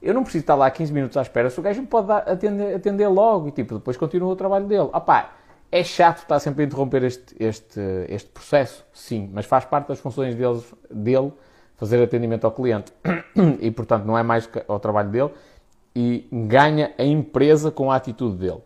Eu 0.00 0.12
não 0.14 0.24
preciso 0.24 0.42
estar 0.42 0.56
lá 0.56 0.68
15 0.68 0.92
minutos 0.92 1.16
à 1.16 1.22
espera 1.22 1.48
se 1.48 1.60
o 1.60 1.62
gajo 1.62 1.80
me 1.80 1.86
pode 1.86 2.10
atender, 2.10 2.74
atender 2.74 3.06
logo 3.06 3.48
e 3.48 3.52
tipo, 3.52 3.74
depois 3.74 3.96
continua 3.96 4.32
o 4.32 4.36
trabalho 4.36 4.66
dele. 4.66 4.90
Opá, 4.92 5.30
é 5.72 5.82
chato 5.82 6.18
estar 6.18 6.38
sempre 6.38 6.62
a 6.62 6.66
interromper 6.66 7.02
este, 7.02 7.34
este, 7.40 7.80
este 8.10 8.28
processo, 8.28 8.84
sim, 8.92 9.30
mas 9.32 9.46
faz 9.46 9.64
parte 9.64 9.88
das 9.88 9.98
funções 9.98 10.34
dele 10.34 11.32
fazer 11.76 12.00
atendimento 12.02 12.44
ao 12.44 12.52
cliente 12.52 12.92
e, 13.58 13.70
portanto, 13.70 14.04
não 14.04 14.16
é 14.16 14.22
mais 14.22 14.48
ao 14.68 14.78
trabalho 14.78 15.08
dele 15.08 15.30
e 15.96 16.28
ganha 16.30 16.92
a 16.98 17.02
empresa 17.02 17.70
com 17.70 17.90
a 17.90 17.96
atitude 17.96 18.36
dele. 18.36 18.60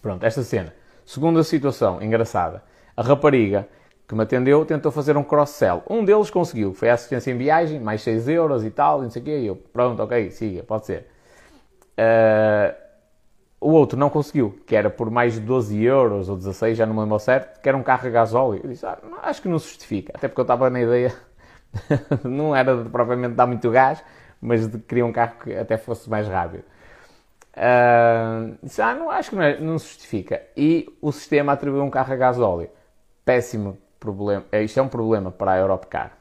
Pronto, 0.00 0.24
esta 0.24 0.42
cena. 0.42 0.72
Segunda 1.04 1.44
situação 1.44 2.02
engraçada. 2.02 2.62
A 2.96 3.02
rapariga 3.02 3.68
que 4.08 4.14
me 4.14 4.22
atendeu 4.22 4.64
tentou 4.64 4.90
fazer 4.90 5.16
um 5.18 5.22
cross-sell. 5.22 5.82
Um 5.88 6.02
deles 6.02 6.30
conseguiu, 6.30 6.72
foi 6.72 6.88
a 6.88 6.94
assistência 6.94 7.30
em 7.30 7.36
viagem, 7.36 7.78
mais 7.78 8.00
6 8.02 8.28
euros 8.28 8.64
e 8.64 8.70
tal, 8.70 9.02
não 9.02 9.10
sei 9.10 9.20
o 9.20 9.24
quê. 9.24 9.38
E 9.40 9.46
eu, 9.46 9.56
pronto, 9.56 10.02
ok, 10.02 10.30
siga, 10.30 10.62
pode 10.62 10.86
ser. 10.86 11.06
Uh, 11.98 12.85
o 13.66 13.72
outro 13.72 13.98
não 13.98 14.08
conseguiu, 14.08 14.56
que 14.64 14.76
era 14.76 14.88
por 14.88 15.10
mais 15.10 15.34
de 15.34 15.40
12 15.40 15.82
euros 15.82 16.28
ou 16.28 16.36
16, 16.36 16.78
já 16.78 16.86
não 16.86 16.94
me 16.94 17.00
lembro 17.00 17.18
certo, 17.18 17.60
que 17.60 17.68
era 17.68 17.76
um 17.76 17.82
carro 17.82 18.06
a 18.06 18.10
gasóleo. 18.10 18.60
Eu 18.62 18.70
disse, 18.70 18.86
ah, 18.86 18.96
acho 19.24 19.42
que 19.42 19.48
não 19.48 19.58
se 19.58 19.70
justifica. 19.70 20.12
Até 20.14 20.28
porque 20.28 20.40
eu 20.40 20.44
estava 20.44 20.70
na 20.70 20.80
ideia, 20.80 21.12
não 22.22 22.54
era 22.54 22.84
de 22.84 22.88
propriamente 22.88 23.34
dar 23.34 23.44
muito 23.44 23.68
gás, 23.68 24.04
mas 24.40 24.68
de 24.68 24.78
queria 24.78 25.04
um 25.04 25.10
carro 25.10 25.40
que 25.42 25.52
até 25.52 25.76
fosse 25.76 26.08
mais 26.08 26.28
rápido. 26.28 26.62
Uh, 27.56 28.56
disse, 28.62 28.80
ah, 28.80 28.94
não, 28.94 29.10
acho 29.10 29.30
que 29.30 29.36
não, 29.36 29.42
é, 29.42 29.58
não, 29.58 29.78
se 29.80 29.88
justifica. 29.88 30.42
E 30.56 30.96
o 31.02 31.10
sistema 31.10 31.52
atribuiu 31.52 31.82
um 31.82 31.90
carro 31.90 32.12
a 32.12 32.16
gasóleo. 32.16 32.70
Péssimo 33.24 33.76
problema. 33.98 34.44
É, 34.52 34.62
isto 34.62 34.78
é 34.78 34.82
um 34.82 34.88
problema 34.88 35.32
para 35.32 35.52
a 35.52 35.58
Europcar, 35.58 36.12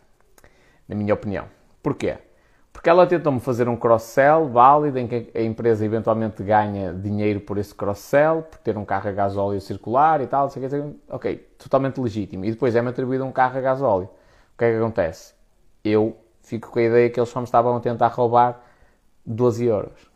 na 0.90 0.96
minha 0.96 1.14
opinião. 1.14 1.46
Porquê? 1.84 2.18
Porque 2.76 2.90
ela 2.90 3.08
tentou-me 3.08 3.40
fazer 3.40 3.70
um 3.70 3.78
cross-sell 3.78 4.50
válido 4.50 5.00
em 5.00 5.08
que 5.08 5.32
a 5.34 5.42
empresa 5.42 5.86
eventualmente 5.86 6.44
ganha 6.44 6.94
dinheiro 6.94 7.40
por 7.40 7.58
esse 7.58 7.74
cross-sell, 7.74 8.42
por 8.42 8.60
ter 8.60 8.78
um 8.78 8.84
carro 8.84 9.08
a 9.08 9.12
gasóleo 9.14 9.62
circular 9.62 10.20
e 10.20 10.28
tal, 10.28 10.50
sei 10.50 10.68
que, 10.68 10.96
ok, 11.10 11.38
totalmente 11.58 12.02
legítimo. 12.02 12.44
E 12.44 12.52
depois 12.52 12.76
é-me 12.76 12.90
atribuído 12.90 13.24
um 13.24 13.32
carro 13.32 13.58
a 13.58 13.62
gasóleo. 13.62 14.10
O 14.54 14.58
que 14.58 14.66
é 14.66 14.72
que 14.72 14.78
acontece? 14.78 15.34
Eu 15.86 16.18
fico 16.44 16.70
com 16.70 16.78
a 16.78 16.84
ideia 16.84 17.10
que 17.10 17.18
eles 17.18 17.30
só 17.30 17.40
me 17.40 17.46
estavam 17.46 17.78
a 17.78 17.80
tentar 17.80 18.08
roubar 18.10 18.62
12 19.26 19.66
euros. 19.66 20.12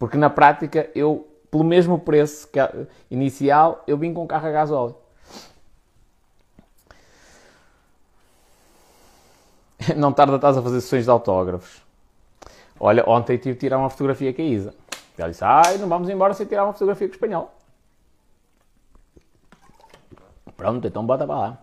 Porque 0.00 0.16
na 0.18 0.28
prática, 0.28 0.90
eu, 0.96 1.28
pelo 1.48 1.62
mesmo 1.62 1.96
preço 1.96 2.48
inicial, 3.08 3.84
eu 3.86 3.96
vim 3.96 4.12
com 4.12 4.24
um 4.24 4.26
carro 4.26 4.48
a 4.48 4.50
gasóleo. 4.50 4.96
não 9.96 10.12
tarda 10.12 10.36
estás 10.36 10.56
a 10.56 10.62
fazer 10.62 10.80
sessões 10.80 11.04
de 11.04 11.10
autógrafos. 11.10 11.82
Olha, 12.78 13.04
ontem 13.06 13.36
tive 13.36 13.54
de 13.54 13.60
tirar 13.60 13.78
uma 13.78 13.90
fotografia 13.90 14.32
com 14.32 14.40
a 14.40 14.44
Isa. 14.44 14.74
Ela 15.18 15.30
disse, 15.30 15.44
ai, 15.44 15.76
não 15.76 15.88
vamos 15.88 16.08
embora 16.08 16.32
sem 16.32 16.46
tirar 16.46 16.64
uma 16.64 16.72
fotografia 16.72 17.06
com 17.06 17.12
o 17.12 17.14
espanhol. 17.14 17.54
Pronto, 20.56 20.86
então 20.86 21.04
bota 21.04 21.26
para 21.26 21.38
lá. 21.38 21.58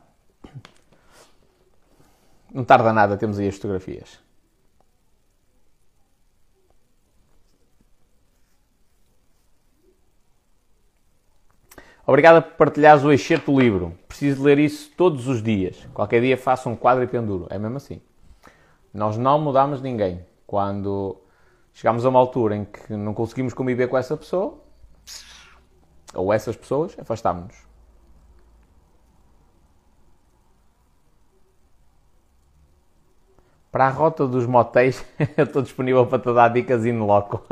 Não 2.54 2.64
tarda 2.64 2.94
nada, 2.94 3.18
temos 3.18 3.40
aí 3.40 3.48
as 3.48 3.56
fotografias. 3.56 4.20
Obrigado 12.08 12.42
por 12.42 12.54
partilhares 12.54 13.04
o 13.04 13.12
excerto 13.12 13.52
do 13.52 13.60
livro. 13.60 13.94
Preciso 14.08 14.42
ler 14.42 14.58
isso 14.60 14.90
todos 14.96 15.28
os 15.28 15.44
dias. 15.44 15.86
Qualquer 15.94 16.22
dia 16.22 16.38
faço 16.38 16.70
um 16.70 16.76
quadro 16.76 17.04
e 17.04 17.08
penduro. 17.08 17.48
É 17.50 17.60
mesmo 17.60 17.76
assim. 17.76 18.02
Nós 18.94 19.18
não 19.18 19.38
mudamos 19.38 19.82
ninguém. 19.82 20.26
Quando 20.48 21.18
chegamos 21.74 22.06
a 22.06 22.10
uma 22.10 22.18
altura 22.18 22.56
em 22.56 22.64
que 22.64 22.94
não 22.94 23.14
conseguimos 23.14 23.54
conviver 23.54 23.90
com 23.90 23.98
essa 23.98 24.16
pessoa, 24.16 24.58
ou 26.14 26.32
essas 26.32 26.56
pessoas, 26.56 26.98
afastámos-nos. 26.98 27.68
Para 33.70 33.88
a 33.88 33.90
rota 33.90 34.26
dos 34.26 34.46
motéis, 34.46 35.06
eu 35.36 35.44
estou 35.44 35.62
disponível 35.62 36.08
para 36.08 36.20
te 36.20 36.34
dar 36.34 36.48
dicas 36.48 36.86
in 36.86 37.00
loco. 37.00 37.44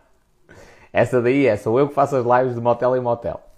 essa 0.90 1.20
daí 1.20 1.46
é, 1.46 1.58
sou 1.58 1.78
eu 1.78 1.88
que 1.88 1.94
faço 1.94 2.16
as 2.16 2.24
lives 2.24 2.54
de 2.54 2.60
motel 2.62 2.96
em 2.96 3.00
motel 3.00 3.49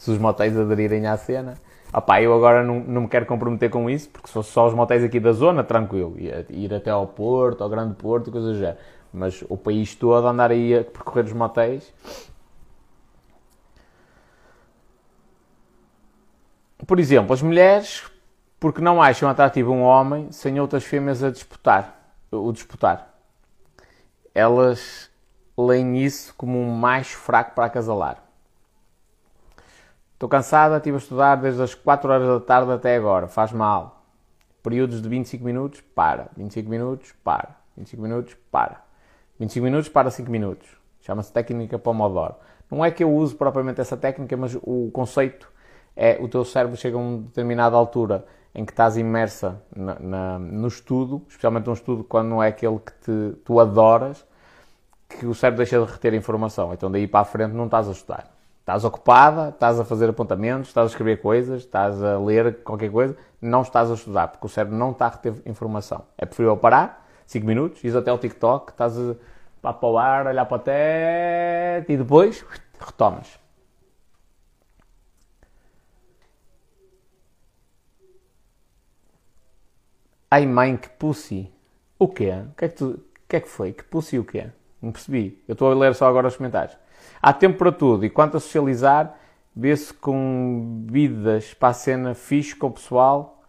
se 0.00 0.10
os 0.10 0.16
motéis 0.16 0.56
aderirem 0.56 1.06
à 1.06 1.14
cena. 1.18 1.58
Opá, 1.92 2.22
eu 2.22 2.32
agora 2.34 2.64
não, 2.64 2.80
não 2.80 3.02
me 3.02 3.08
quero 3.08 3.26
comprometer 3.26 3.68
com 3.68 3.90
isso, 3.90 4.08
porque 4.08 4.28
se 4.28 4.32
fosse 4.32 4.50
só 4.50 4.66
os 4.66 4.72
motéis 4.72 5.04
aqui 5.04 5.20
da 5.20 5.30
zona, 5.32 5.62
tranquilo. 5.62 6.16
Ir, 6.18 6.72
até 6.72 6.88
ao 6.88 7.06
Porto, 7.06 7.62
ao 7.62 7.68
Grande 7.68 7.94
Porto, 7.96 8.30
coisas 8.30 8.56
já. 8.56 8.76
Mas 9.12 9.44
o 9.46 9.58
país 9.58 9.94
todo 9.94 10.26
andar 10.26 10.50
aí 10.50 10.74
a 10.74 10.82
percorrer 10.82 11.26
os 11.26 11.34
motéis. 11.34 11.92
Por 16.86 16.98
exemplo, 16.98 17.34
as 17.34 17.42
mulheres, 17.42 18.02
porque 18.58 18.80
não 18.80 19.02
acham 19.02 19.28
atrativo 19.28 19.70
um 19.70 19.82
homem 19.82 20.32
sem 20.32 20.58
outras 20.58 20.82
fêmeas 20.82 21.22
a 21.22 21.30
disputar, 21.30 22.14
o 22.30 22.50
disputar. 22.52 23.14
Elas 24.34 25.10
leem 25.58 25.98
isso 25.98 26.34
como 26.38 26.58
um 26.58 26.70
macho 26.70 27.18
fraco 27.18 27.54
para 27.54 27.66
acasalar. 27.66 28.29
Estou 30.20 30.28
cansada, 30.28 30.76
estive 30.76 30.96
a 30.96 30.98
estudar 30.98 31.36
desde 31.36 31.62
as 31.62 31.74
4 31.74 32.12
horas 32.12 32.28
da 32.28 32.40
tarde 32.40 32.70
até 32.70 32.94
agora, 32.94 33.26
faz 33.26 33.52
mal. 33.52 34.04
Períodos 34.62 35.00
de 35.00 35.08
25 35.08 35.42
minutos, 35.42 35.80
para. 35.80 36.28
25 36.36 36.68
minutos, 36.68 37.14
para. 37.24 37.56
25 37.74 38.02
minutos, 38.02 38.36
para. 38.50 38.82
25 39.38 39.64
minutos, 39.64 39.88
para 39.88 40.10
5 40.10 40.30
minutos. 40.30 40.68
Chama-se 41.00 41.32
técnica 41.32 41.78
Pomodoro. 41.78 42.34
Não 42.70 42.84
é 42.84 42.90
que 42.90 43.02
eu 43.02 43.10
use 43.10 43.34
propriamente 43.34 43.80
essa 43.80 43.96
técnica, 43.96 44.36
mas 44.36 44.54
o 44.60 44.90
conceito 44.92 45.50
é 45.96 46.18
o 46.20 46.28
teu 46.28 46.44
cérebro 46.44 46.76
chega 46.76 46.98
a 46.98 47.00
uma 47.00 47.22
determinada 47.22 47.74
altura 47.74 48.26
em 48.54 48.66
que 48.66 48.72
estás 48.72 48.98
imersa 48.98 49.62
na, 49.74 49.98
na, 49.98 50.38
no 50.38 50.68
estudo, 50.68 51.22
especialmente 51.28 51.70
um 51.70 51.72
estudo 51.72 52.04
quando 52.04 52.28
não 52.28 52.42
é 52.42 52.48
aquele 52.48 52.78
que 52.78 52.92
te, 52.92 53.36
tu 53.42 53.58
adoras, 53.58 54.22
que 55.08 55.24
o 55.24 55.34
cérebro 55.34 55.64
deixa 55.64 55.82
de 55.82 55.90
reter 55.90 56.12
informação. 56.12 56.74
Então 56.74 56.90
daí 56.90 57.06
para 57.08 57.20
a 57.20 57.24
frente 57.24 57.54
não 57.54 57.64
estás 57.64 57.88
a 57.88 57.92
estudar. 57.92 58.39
Estás 58.70 58.84
ocupada, 58.84 59.48
estás 59.48 59.80
a 59.80 59.84
fazer 59.84 60.08
apontamentos, 60.08 60.68
estás 60.68 60.84
a 60.84 60.90
escrever 60.90 61.20
coisas, 61.20 61.62
estás 61.62 62.00
a 62.00 62.16
ler 62.20 62.62
qualquer 62.62 62.88
coisa, 62.88 63.16
não 63.42 63.62
estás 63.62 63.90
a 63.90 63.94
estudar, 63.94 64.28
porque 64.28 64.46
o 64.46 64.48
cérebro 64.48 64.78
não 64.78 64.92
está 64.92 65.06
a 65.06 65.08
reter 65.08 65.34
informação. 65.44 66.04
É 66.16 66.24
preferível 66.24 66.56
parar, 66.56 67.04
5 67.26 67.44
minutos, 67.44 67.82
ires 67.82 67.96
até 67.96 68.12
ao 68.12 68.18
TikTok, 68.18 68.70
estás 68.70 68.96
a, 68.96 69.72
para 69.72 69.88
o 69.88 69.98
ar, 69.98 70.28
olhar 70.28 70.44
para 70.46 70.56
o 70.56 70.60
teto 70.60 71.90
e 71.90 71.96
depois 71.96 72.44
retomas. 72.78 73.40
Ai 80.30 80.46
mãe, 80.46 80.76
que 80.76 80.90
pussy. 80.90 81.52
O 81.98 82.06
quê? 82.06 82.30
O 82.52 82.54
que 82.54 82.66
é 82.66 82.68
que, 82.68 82.76
tu, 82.76 82.90
o 82.90 83.28
que, 83.28 83.34
é 83.34 83.40
que 83.40 83.48
foi? 83.48 83.72
Que 83.72 83.82
pussy 83.82 84.16
o 84.16 84.24
quê? 84.24 84.46
Não 84.80 84.92
percebi. 84.92 85.42
Eu 85.48 85.54
estou 85.54 85.72
a 85.72 85.74
ler 85.74 85.92
só 85.96 86.06
agora 86.06 86.28
os 86.28 86.36
comentários. 86.36 86.78
Há 87.22 87.32
tempo 87.32 87.58
para 87.58 87.72
tudo. 87.72 88.04
E 88.04 88.10
quanto 88.10 88.36
a 88.36 88.40
socializar, 88.40 89.18
vê-se 89.54 89.92
com 89.92 90.84
vidas 90.88 91.52
para 91.52 91.68
a 91.68 91.72
cena 91.72 92.14
fixe 92.14 92.56
com 92.56 92.68
o 92.68 92.72
pessoal. 92.72 93.42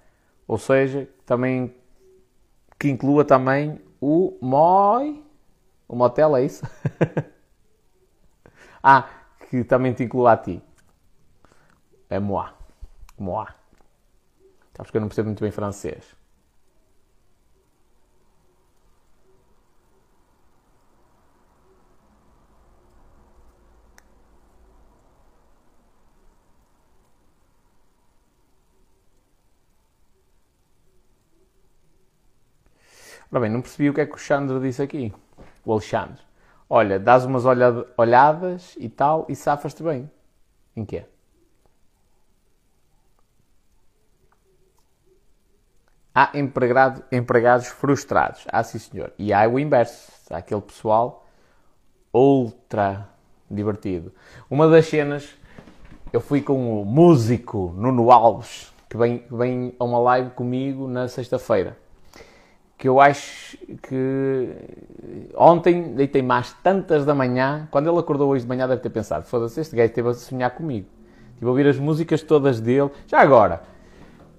Ou 0.48 0.58
seja, 0.58 1.08
também 1.26 1.74
que 2.78 2.90
inclua 2.90 3.24
também 3.24 3.80
o 4.00 4.38
MOI. 4.42 5.24
O 5.88 5.96
motel, 5.96 6.36
é 6.36 6.44
isso? 6.44 6.66
ah, 8.82 9.08
que 9.50 9.64
também 9.64 9.94
te 9.94 10.04
inclua 10.04 10.34
a 10.34 10.38
ti. 10.38 10.62
É 12.10 12.20
moi. 12.20 12.50
Moi. 13.18 13.48
Sabes 14.74 14.90
que 14.90 14.98
eu 14.98 15.02
não 15.02 15.08
percebo 15.08 15.28
muito 15.28 15.42
bem 15.42 15.52
francês. 15.52 16.21
Ora 33.32 33.40
bem, 33.40 33.50
não 33.50 33.62
percebi 33.62 33.90
o 33.90 33.94
que 33.94 34.02
é 34.02 34.06
que 34.06 34.14
o 34.14 34.18
Xandro 34.18 34.60
disse 34.60 34.82
aqui. 34.82 35.14
O 35.64 35.72
Alexandre. 35.72 36.22
Olha, 36.70 37.00
dás 37.00 37.24
umas 37.24 37.46
olhadas 37.98 38.76
e 38.78 38.90
tal 38.90 39.26
e 39.30 39.36
safas-te 39.36 39.82
bem. 39.82 40.12
Em 40.76 40.84
quê? 40.84 41.06
Há 46.14 46.38
empregado, 46.38 47.04
empregados 47.10 47.68
frustrados. 47.68 48.46
Ah, 48.52 48.64
sim, 48.64 48.80
senhor. 48.80 49.14
E 49.18 49.32
há 49.32 49.48
o 49.48 49.58
inverso. 49.58 50.12
Há 50.30 50.38
aquele 50.38 50.62
pessoal 50.62 51.26
ultra 52.14 53.08
divertido. 53.50 54.14
Uma 54.50 54.68
das 54.68 54.88
cenas, 54.88 55.34
eu 56.12 56.20
fui 56.20 56.42
com 56.42 56.82
o 56.82 56.86
músico 56.86 57.74
Nuno 57.78 58.12
Alves, 58.12 58.74
que 58.90 58.98
vem, 58.98 59.20
que 59.20 59.34
vem 59.34 59.74
a 59.80 59.86
uma 59.86 60.00
live 60.00 60.32
comigo 60.32 60.86
na 60.86 61.08
sexta-feira 61.08 61.78
que 62.82 62.90
eu 62.90 63.00
acho 63.00 63.56
que 63.84 64.56
ontem 65.36 65.94
deitei 65.94 66.24
mais 66.24 66.52
tantas 66.64 67.06
da 67.06 67.14
manhã, 67.14 67.68
quando 67.70 67.88
ele 67.88 68.00
acordou 68.00 68.32
hoje 68.32 68.44
de 68.44 68.50
manhã 68.50 68.68
deve 68.68 68.82
ter 68.82 68.90
pensado, 68.90 69.24
foda-se, 69.28 69.62
este 69.62 69.76
gajo 69.76 69.90
esteve 69.90 70.10
a 70.10 70.14
sonhar 70.16 70.50
comigo. 70.50 70.88
Estive 71.34 71.46
a 71.46 71.50
ouvir 71.50 71.68
as 71.68 71.78
músicas 71.78 72.24
todas 72.24 72.60
dele. 72.60 72.90
Já 73.06 73.20
agora, 73.20 73.62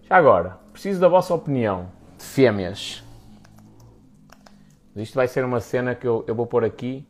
já 0.03 0.17
agora, 0.17 0.59
preciso 0.73 1.01
da 1.01 1.07
vossa 1.07 1.33
opinião 1.33 1.87
de 2.19 2.25
fêmeas. 2.25 3.05
Isto 4.97 5.15
vai 5.15 5.29
ser 5.29 5.45
uma 5.45 5.61
cena 5.61 5.95
que 5.95 6.09
eu, 6.09 6.25
eu 6.27 6.35
vou 6.35 6.45
pôr 6.45 6.65
aqui. 6.65 7.07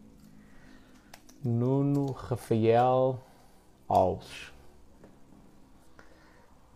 Nuno 1.43 2.13
Rafael 2.13 3.19
Alves. 3.89 4.53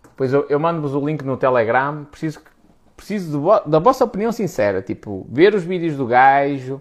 Depois 0.02 0.32
eu, 0.32 0.46
eu 0.48 0.58
mando-vos 0.58 0.94
o 0.94 1.06
link 1.06 1.22
no 1.22 1.36
Telegram. 1.36 2.06
Preciso 2.06 2.40
que 2.40 2.55
preciso 2.96 3.42
da 3.66 3.78
vossa 3.78 4.04
opinião 4.04 4.32
sincera. 4.32 4.80
Tipo, 4.80 5.26
ver 5.30 5.54
os 5.54 5.62
vídeos 5.62 5.96
do 5.96 6.06
gajo, 6.06 6.80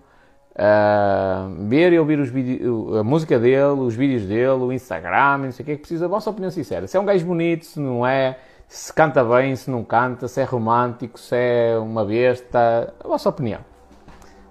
uh, 0.55 1.67
ver 1.67 1.93
e 1.93 2.00
ouvir 2.00 2.19
os 2.19 2.29
vídeos, 2.29 2.96
a 2.98 3.03
música 3.03 3.37
dele, 3.37 3.81
os 3.81 3.96
vídeos 3.96 4.24
dele, 4.24 4.63
o 4.63 4.72
Instagram, 4.72 5.39
não 5.39 5.51
sei 5.51 5.63
o 5.63 5.66
que. 5.66 5.77
Preciso 5.77 6.01
da 6.01 6.07
vossa 6.07 6.29
opinião 6.29 6.50
sincera. 6.50 6.87
Se 6.87 6.98
é 6.98 7.00
um 7.00 7.05
gajo 7.05 7.25
bonito, 7.25 7.66
se 7.66 7.79
não 7.79 8.05
é, 8.05 8.39
se 8.68 8.94
canta 8.94 9.24
bem, 9.24 9.55
se 9.55 9.70
não 9.70 9.83
canta, 9.83 10.27
se 10.27 10.42
é 10.42 10.44
romântico, 10.44 11.20
se 11.20 11.35
é 11.35 11.77
uma 11.77 12.05
besta. 12.05 12.94
A 13.03 13.07
vossa 13.07 13.29
opinião. 13.29 13.59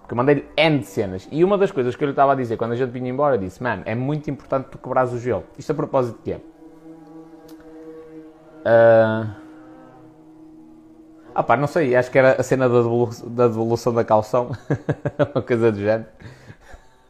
Porque 0.01 0.12
eu 0.12 0.17
mandei-lhe 0.17 0.47
N 0.55 0.79
de 0.81 0.87
cenas. 0.87 1.27
E 1.33 1.43
uma 1.43 1.57
das 1.57 1.71
coisas 1.71 1.97
que 1.97 2.05
eu 2.05 2.07
lhe 2.07 2.12
estava 2.12 2.33
a 2.33 2.35
dizer 2.35 2.59
quando 2.59 2.73
a 2.73 2.77
gente 2.77 2.91
vinha 2.91 3.09
embora, 3.09 3.38
disse: 3.38 3.62
Mano, 3.62 3.83
é 3.87 3.95
muito 3.95 4.31
importante 4.31 4.69
tu 4.71 4.77
quebrares 4.77 5.12
o 5.12 5.19
gelo. 5.19 5.45
Isto 5.59 5.73
a 5.73 5.75
propósito 5.75 6.19
de 6.19 6.33
quê? 6.33 6.41
Uh, 8.67 9.44
ah 11.35 11.42
pá, 11.42 11.57
não 11.57 11.66
sei, 11.66 11.97
acho 11.97 12.11
que 12.11 12.18
era 12.18 12.40
a 12.40 12.42
cena 12.42 12.68
da, 12.68 12.77
devolução 12.77 13.29
da, 13.29 13.49
devolução 13.49 13.92
da 13.94 14.05
calção, 14.05 14.51
uma 15.35 15.42
coisa 15.42 15.73
do 15.73 15.79
género. 15.79 16.07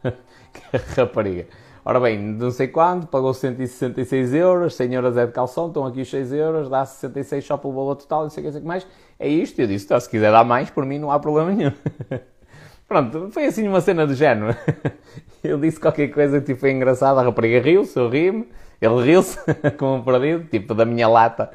rapariga. 0.97 1.45
Ora 1.83 1.99
bem, 1.99 2.17
não 2.17 2.49
sei 2.49 2.67
quando, 2.67 3.05
pagou 3.05 3.31
166 3.31 4.33
euros, 4.33 4.73
100 4.73 4.93
euros 4.95 5.17
é 5.17 5.25
de 5.27 5.31
calção, 5.31 5.67
estão 5.67 5.85
aqui 5.85 6.01
os 6.01 6.09
6 6.09 6.33
euros, 6.33 6.67
dá 6.67 6.83
66 6.83 7.45
só 7.45 7.57
pelo 7.57 7.73
valor 7.73 7.95
total, 7.95 8.23
não 8.23 8.29
sei 8.31 8.43
o 8.43 8.47
que, 8.47 8.51
sei 8.53 8.61
que 8.61 8.67
mais. 8.67 8.87
É 9.19 9.27
isto, 9.27 9.59
eu 9.59 9.67
disse, 9.67 9.85
então, 9.85 9.99
se 9.99 10.09
quiser 10.09 10.31
dar 10.31 10.43
mais, 10.43 10.71
por 10.71 10.83
mim 10.83 10.97
não 10.97 11.11
há 11.11 11.19
problema 11.19 11.51
nenhum. 11.51 11.71
Pronto, 12.87 13.29
foi 13.31 13.45
assim 13.45 13.67
uma 13.67 13.81
cena 13.81 14.07
do 14.07 14.15
género. 14.15 14.55
Ele 15.43 15.57
disse 15.59 15.79
qualquer 15.79 16.07
coisa 16.07 16.39
que 16.39 16.47
tipo, 16.47 16.59
foi 16.59 16.71
engraçada, 16.71 17.19
a 17.19 17.23
rapariga 17.23 17.61
riu-se, 17.61 17.97
eu 17.97 18.09
ri-me, 18.09 18.47
ele 18.81 19.03
riu-se, 19.03 19.37
como 19.77 19.97
um 19.97 20.03
perdido, 20.03 20.45
tipo 20.49 20.73
da 20.73 20.85
minha 20.85 21.07
lata 21.07 21.51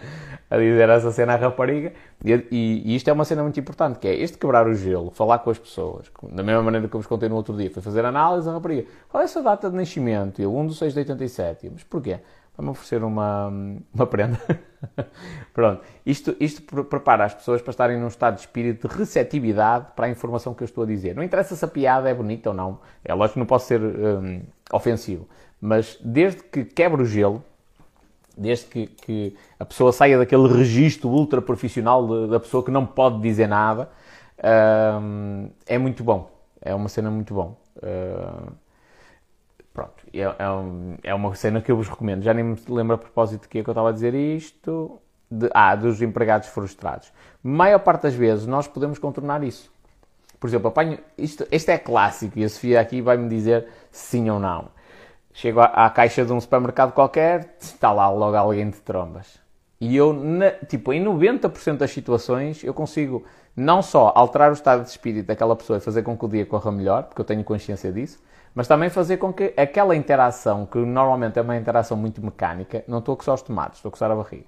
a 0.50 0.58
dizer 0.58 0.88
essa 0.88 1.12
cena 1.12 1.34
à 1.34 1.36
rapariga. 1.36 1.92
E, 2.24 2.32
e, 2.50 2.92
e, 2.92 2.96
isto 2.96 3.08
é 3.08 3.12
uma 3.12 3.24
cena 3.24 3.42
muito 3.42 3.58
importante, 3.60 3.98
que 3.98 4.08
é 4.08 4.14
este 4.14 4.36
quebrar 4.36 4.66
o 4.66 4.74
gelo, 4.74 5.10
falar 5.12 5.38
com 5.38 5.50
as 5.50 5.58
pessoas, 5.58 6.10
da 6.32 6.42
mesma 6.42 6.62
maneira 6.62 6.88
que 6.88 6.94
eu 6.94 7.00
vos 7.00 7.06
contei 7.06 7.28
no 7.28 7.36
outro 7.36 7.56
dia, 7.56 7.70
foi 7.70 7.80
fazer 7.80 8.04
análise 8.04 8.48
à 8.48 8.52
rapariga. 8.52 8.86
Qual 9.08 9.20
é 9.20 9.24
essa 9.24 9.40
data 9.40 9.70
de 9.70 9.76
nascimento? 9.76 10.42
Eu, 10.42 10.54
1 10.56 10.66
de 10.66 10.74
6 10.74 10.92
de 10.92 10.98
87. 11.00 11.70
Mas 11.72 11.84
porquê? 11.84 12.18
Vai-me 12.56 12.72
oferecer 12.72 13.02
uma, 13.04 13.48
uma 13.94 14.06
prenda. 14.06 14.38
Pronto. 15.54 15.82
Isto, 16.04 16.36
isto 16.40 16.84
prepara 16.84 17.24
as 17.24 17.32
pessoas 17.32 17.62
para 17.62 17.70
estarem 17.70 17.98
num 17.98 18.08
estado 18.08 18.34
de 18.34 18.40
espírito 18.40 18.88
de 18.88 18.94
receptividade 18.94 19.86
para 19.94 20.06
a 20.06 20.10
informação 20.10 20.52
que 20.52 20.62
eu 20.62 20.66
estou 20.66 20.84
a 20.84 20.86
dizer. 20.86 21.14
Não 21.14 21.22
interessa 21.22 21.54
se 21.54 21.64
a 21.64 21.68
piada 21.68 22.10
é 22.10 22.14
bonita 22.14 22.50
ou 22.50 22.54
não. 22.54 22.80
É 23.04 23.14
lógico 23.14 23.34
que 23.34 23.38
não 23.38 23.46
posso 23.46 23.66
ser 23.66 23.80
um, 23.80 24.42
ofensivo. 24.72 25.28
Mas 25.60 25.98
desde 26.02 26.42
que 26.42 26.64
quebra 26.64 27.00
o 27.00 27.04
gelo, 27.04 27.42
desde 28.36 28.66
que, 28.66 28.86
que, 28.86 29.36
a 29.58 29.64
pessoa 29.64 29.92
saia 29.92 30.18
daquele 30.18 30.48
registro 30.48 31.08
ultra 31.08 31.42
profissional 31.42 32.26
da 32.28 32.40
pessoa 32.40 32.64
que 32.64 32.70
não 32.70 32.86
pode 32.86 33.20
dizer 33.20 33.46
nada, 33.46 33.90
uh, 34.38 35.50
é 35.66 35.78
muito 35.78 36.02
bom. 36.02 36.30
É 36.60 36.74
uma 36.74 36.88
cena 36.88 37.10
muito 37.10 37.32
bom. 37.34 37.56
Uh, 37.76 38.52
pronto, 39.72 40.04
é, 40.12 40.20
é, 40.20 40.50
um, 40.50 40.96
é, 41.02 41.14
uma 41.14 41.34
cena 41.34 41.60
que 41.60 41.70
eu 41.70 41.76
vos 41.76 41.88
recomendo. 41.88 42.22
Já 42.22 42.34
nem 42.34 42.44
me 42.44 42.56
lembro 42.68 42.94
a 42.94 42.98
propósito 42.98 43.48
que, 43.48 43.58
é 43.58 43.62
que 43.62 43.68
eu 43.68 43.72
estava 43.72 43.88
a 43.88 43.92
dizer 43.92 44.14
isto. 44.14 45.00
De, 45.32 45.48
ah, 45.54 45.76
dos 45.76 46.02
empregados 46.02 46.48
frustrados. 46.48 47.12
Maior 47.40 47.78
parte 47.78 48.02
das 48.02 48.14
vezes 48.14 48.48
nós 48.48 48.66
podemos 48.66 48.98
contornar 48.98 49.44
isso. 49.44 49.70
Por 50.40 50.48
exemplo, 50.48 50.68
apanho, 50.68 50.98
isto, 51.16 51.46
este 51.52 51.70
é 51.70 51.78
clássico 51.78 52.36
e 52.38 52.42
a 52.42 52.48
Sofia 52.48 52.80
aqui 52.80 53.00
vai-me 53.00 53.28
dizer 53.28 53.68
sim 53.92 54.28
ou 54.28 54.40
não. 54.40 54.70
Chego 55.32 55.60
à, 55.60 55.88
caixa 55.90 56.24
de 56.24 56.32
um 56.32 56.40
supermercado 56.40 56.92
qualquer, 56.92 57.56
está 57.60 57.92
lá 57.92 58.10
logo 58.10 58.36
alguém 58.36 58.68
de 58.68 58.80
trombas. 58.80 59.38
E 59.80 59.96
eu, 59.96 60.12
na, 60.12 60.50
tipo, 60.50 60.92
em 60.92 61.02
90% 61.02 61.78
das 61.78 61.90
situações, 61.90 62.62
eu 62.62 62.74
consigo 62.74 63.24
não 63.56 63.80
só 63.82 64.12
alterar 64.14 64.50
o 64.50 64.54
estado 64.54 64.82
de 64.82 64.90
espírito 64.90 65.26
daquela 65.26 65.56
pessoa 65.56 65.78
e 65.78 65.80
fazer 65.80 66.02
com 66.02 66.16
que 66.16 66.24
o 66.24 66.28
dia 66.28 66.44
corra 66.44 66.70
melhor, 66.70 67.04
porque 67.04 67.20
eu 67.20 67.24
tenho 67.24 67.42
consciência 67.44 67.92
disso, 67.92 68.18
mas 68.54 68.66
também 68.66 68.90
fazer 68.90 69.16
com 69.16 69.32
que 69.32 69.54
aquela 69.56 69.94
interação, 69.94 70.66
que 70.66 70.78
normalmente 70.78 71.38
é 71.38 71.42
uma 71.42 71.56
interação 71.56 71.96
muito 71.96 72.22
mecânica, 72.22 72.84
não 72.86 72.98
estou 72.98 73.14
a 73.14 73.16
coçar 73.16 73.34
os 73.34 73.42
tomates, 73.42 73.78
estou 73.78 73.88
a 73.88 73.92
coçar 73.92 74.10
a 74.10 74.16
barriga, 74.16 74.44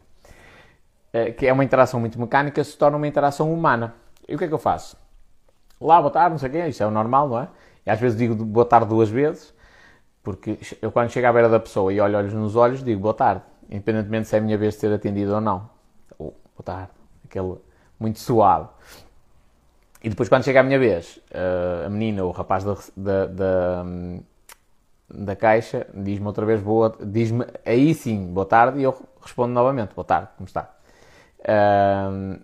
eh, 1.12 1.30
que 1.30 1.46
é 1.46 1.52
uma 1.52 1.64
interação 1.64 2.00
muito 2.00 2.18
mecânica, 2.20 2.62
se 2.64 2.76
torna 2.76 2.96
uma 2.96 3.06
interação 3.06 3.52
humana. 3.52 3.94
E 4.28 4.34
o 4.34 4.38
que 4.38 4.44
é 4.44 4.48
que 4.48 4.54
eu 4.54 4.58
faço? 4.58 4.96
Lá, 5.80 6.00
boa 6.00 6.10
tarde, 6.12 6.30
não 6.30 6.38
sei 6.38 6.48
o 6.48 6.52
quê, 6.52 6.68
isso 6.68 6.82
é 6.82 6.86
o 6.86 6.90
normal, 6.90 7.28
não 7.28 7.40
é? 7.40 7.48
E 7.86 7.90
às 7.90 7.98
vezes 7.98 8.16
digo 8.16 8.34
boa 8.34 8.66
tarde 8.66 8.88
duas 8.88 9.08
vezes, 9.08 9.52
porque 10.22 10.58
eu 10.80 10.92
quando 10.92 11.10
chego 11.10 11.26
à 11.26 11.32
beira 11.32 11.48
da 11.48 11.58
pessoa 11.58 11.92
e 11.92 12.00
olho 12.00 12.16
olhos 12.16 12.32
nos 12.32 12.54
olhos, 12.56 12.82
digo 12.82 13.00
boa 13.00 13.14
tarde, 13.14 13.42
independentemente 13.68 14.28
se 14.28 14.36
é 14.36 14.38
a 14.38 14.42
minha 14.42 14.56
vez 14.56 14.74
de 14.74 14.80
ser 14.80 14.92
atendido 14.92 15.34
ou 15.34 15.40
não. 15.40 15.68
Ou 16.18 16.36
boa 16.56 16.64
tarde, 16.64 16.90
aquele 17.24 17.56
muito 17.98 18.18
suave. 18.18 18.68
E 20.02 20.08
depois 20.08 20.28
quando 20.28 20.44
chega 20.44 20.60
a 20.60 20.62
minha 20.62 20.78
vez, 20.78 21.20
eh, 21.30 21.84
a 21.86 21.88
menina 21.88 22.24
ou 22.24 22.30
o 22.30 22.32
rapaz 22.32 22.64
da, 22.64 22.76
da, 22.96 23.26
da, 23.26 23.84
da 25.08 25.36
caixa 25.36 25.86
diz-me 25.94 26.26
outra 26.26 26.44
vez 26.44 26.60
boa, 26.60 26.96
diz-me 27.00 27.46
aí 27.64 27.94
sim 27.94 28.32
boa 28.32 28.46
tarde 28.46 28.80
e 28.80 28.82
eu 28.82 28.96
respondo 29.20 29.52
novamente 29.52 29.94
boa 29.94 30.04
tarde, 30.04 30.28
como 30.36 30.46
está? 30.46 30.74
Uh, 31.40 32.40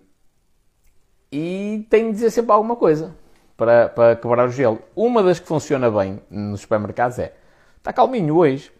e 1.31 1.85
tenho 1.89 2.07
de 2.07 2.13
dizer 2.13 2.31
sempre 2.31 2.51
alguma 2.51 2.75
coisa 2.75 3.15
para, 3.55 3.89
para 3.89 4.15
quebrar 4.15 4.47
o 4.47 4.51
gelo. 4.51 4.79
Uma 4.95 5.21
das 5.21 5.39
que 5.39 5.47
funciona 5.47 5.91
bem 5.91 6.21
nos 6.29 6.61
supermercados 6.61 7.19
é 7.19 7.33
Está 7.79 7.93
calminho 7.93 8.35
hoje. 8.35 8.71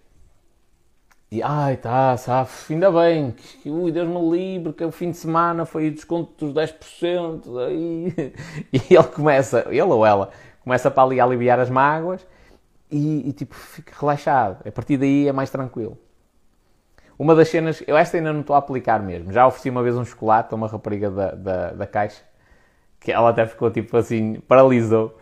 E 1.31 1.43
ai, 1.43 1.77
tá, 1.77 2.17
sabe, 2.17 2.49
ainda 2.71 2.91
bem, 2.91 3.31
que, 3.31 3.69
ui, 3.69 3.91
Deus 3.91 4.07
me 4.07 4.19
livre, 4.31 4.73
que 4.73 4.83
o 4.83 4.91
fim 4.91 5.11
de 5.11 5.17
semana 5.17 5.63
foi 5.63 5.91
desconto 5.91 6.47
dos 6.47 6.53
10%. 6.55 7.67
Aí. 7.67 8.33
E 8.73 8.95
ele 8.95 9.03
começa, 9.03 9.65
ele 9.69 9.81
ou 9.81 10.05
ela, 10.05 10.31
começa 10.63 10.89
para 10.89 11.03
ali 11.03 11.19
aliviar 11.19 11.59
as 11.59 11.69
mágoas 11.69 12.25
e, 12.91 13.29
e 13.29 13.33
tipo, 13.33 13.55
fica 13.55 13.93
relaxado. 13.99 14.67
A 14.67 14.71
partir 14.71 14.97
daí 14.97 15.27
é 15.27 15.31
mais 15.31 15.49
tranquilo. 15.49 15.97
Uma 17.17 17.35
das 17.35 17.49
cenas, 17.49 17.83
eu 17.85 17.97
esta 17.97 18.17
ainda 18.17 18.33
não 18.33 18.41
estou 18.41 18.55
a 18.55 18.59
aplicar 18.59 19.01
mesmo. 19.01 19.31
Já 19.31 19.45
ofereci 19.45 19.69
uma 19.69 19.83
vez 19.83 19.95
um 19.95 20.05
chocolate 20.05 20.53
a 20.53 20.55
uma 20.55 20.67
rapariga 20.67 21.11
da, 21.11 21.31
da, 21.31 21.71
da 21.73 21.87
caixa, 21.87 22.23
que 22.99 23.11
ela 23.11 23.29
até 23.29 23.45
ficou 23.45 23.69
tipo 23.69 23.95
assim, 23.97 24.39
paralisou. 24.47 25.17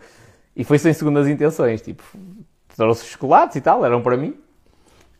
E 0.56 0.64
foi 0.64 0.78
sem 0.78 0.92
segundas 0.92 1.28
intenções, 1.28 1.82
tipo, 1.82 2.02
trouxe 2.78 3.04
chocolates 3.06 3.56
e 3.56 3.60
tal, 3.60 3.84
eram 3.84 4.00
para 4.00 4.16
mim. 4.16 4.38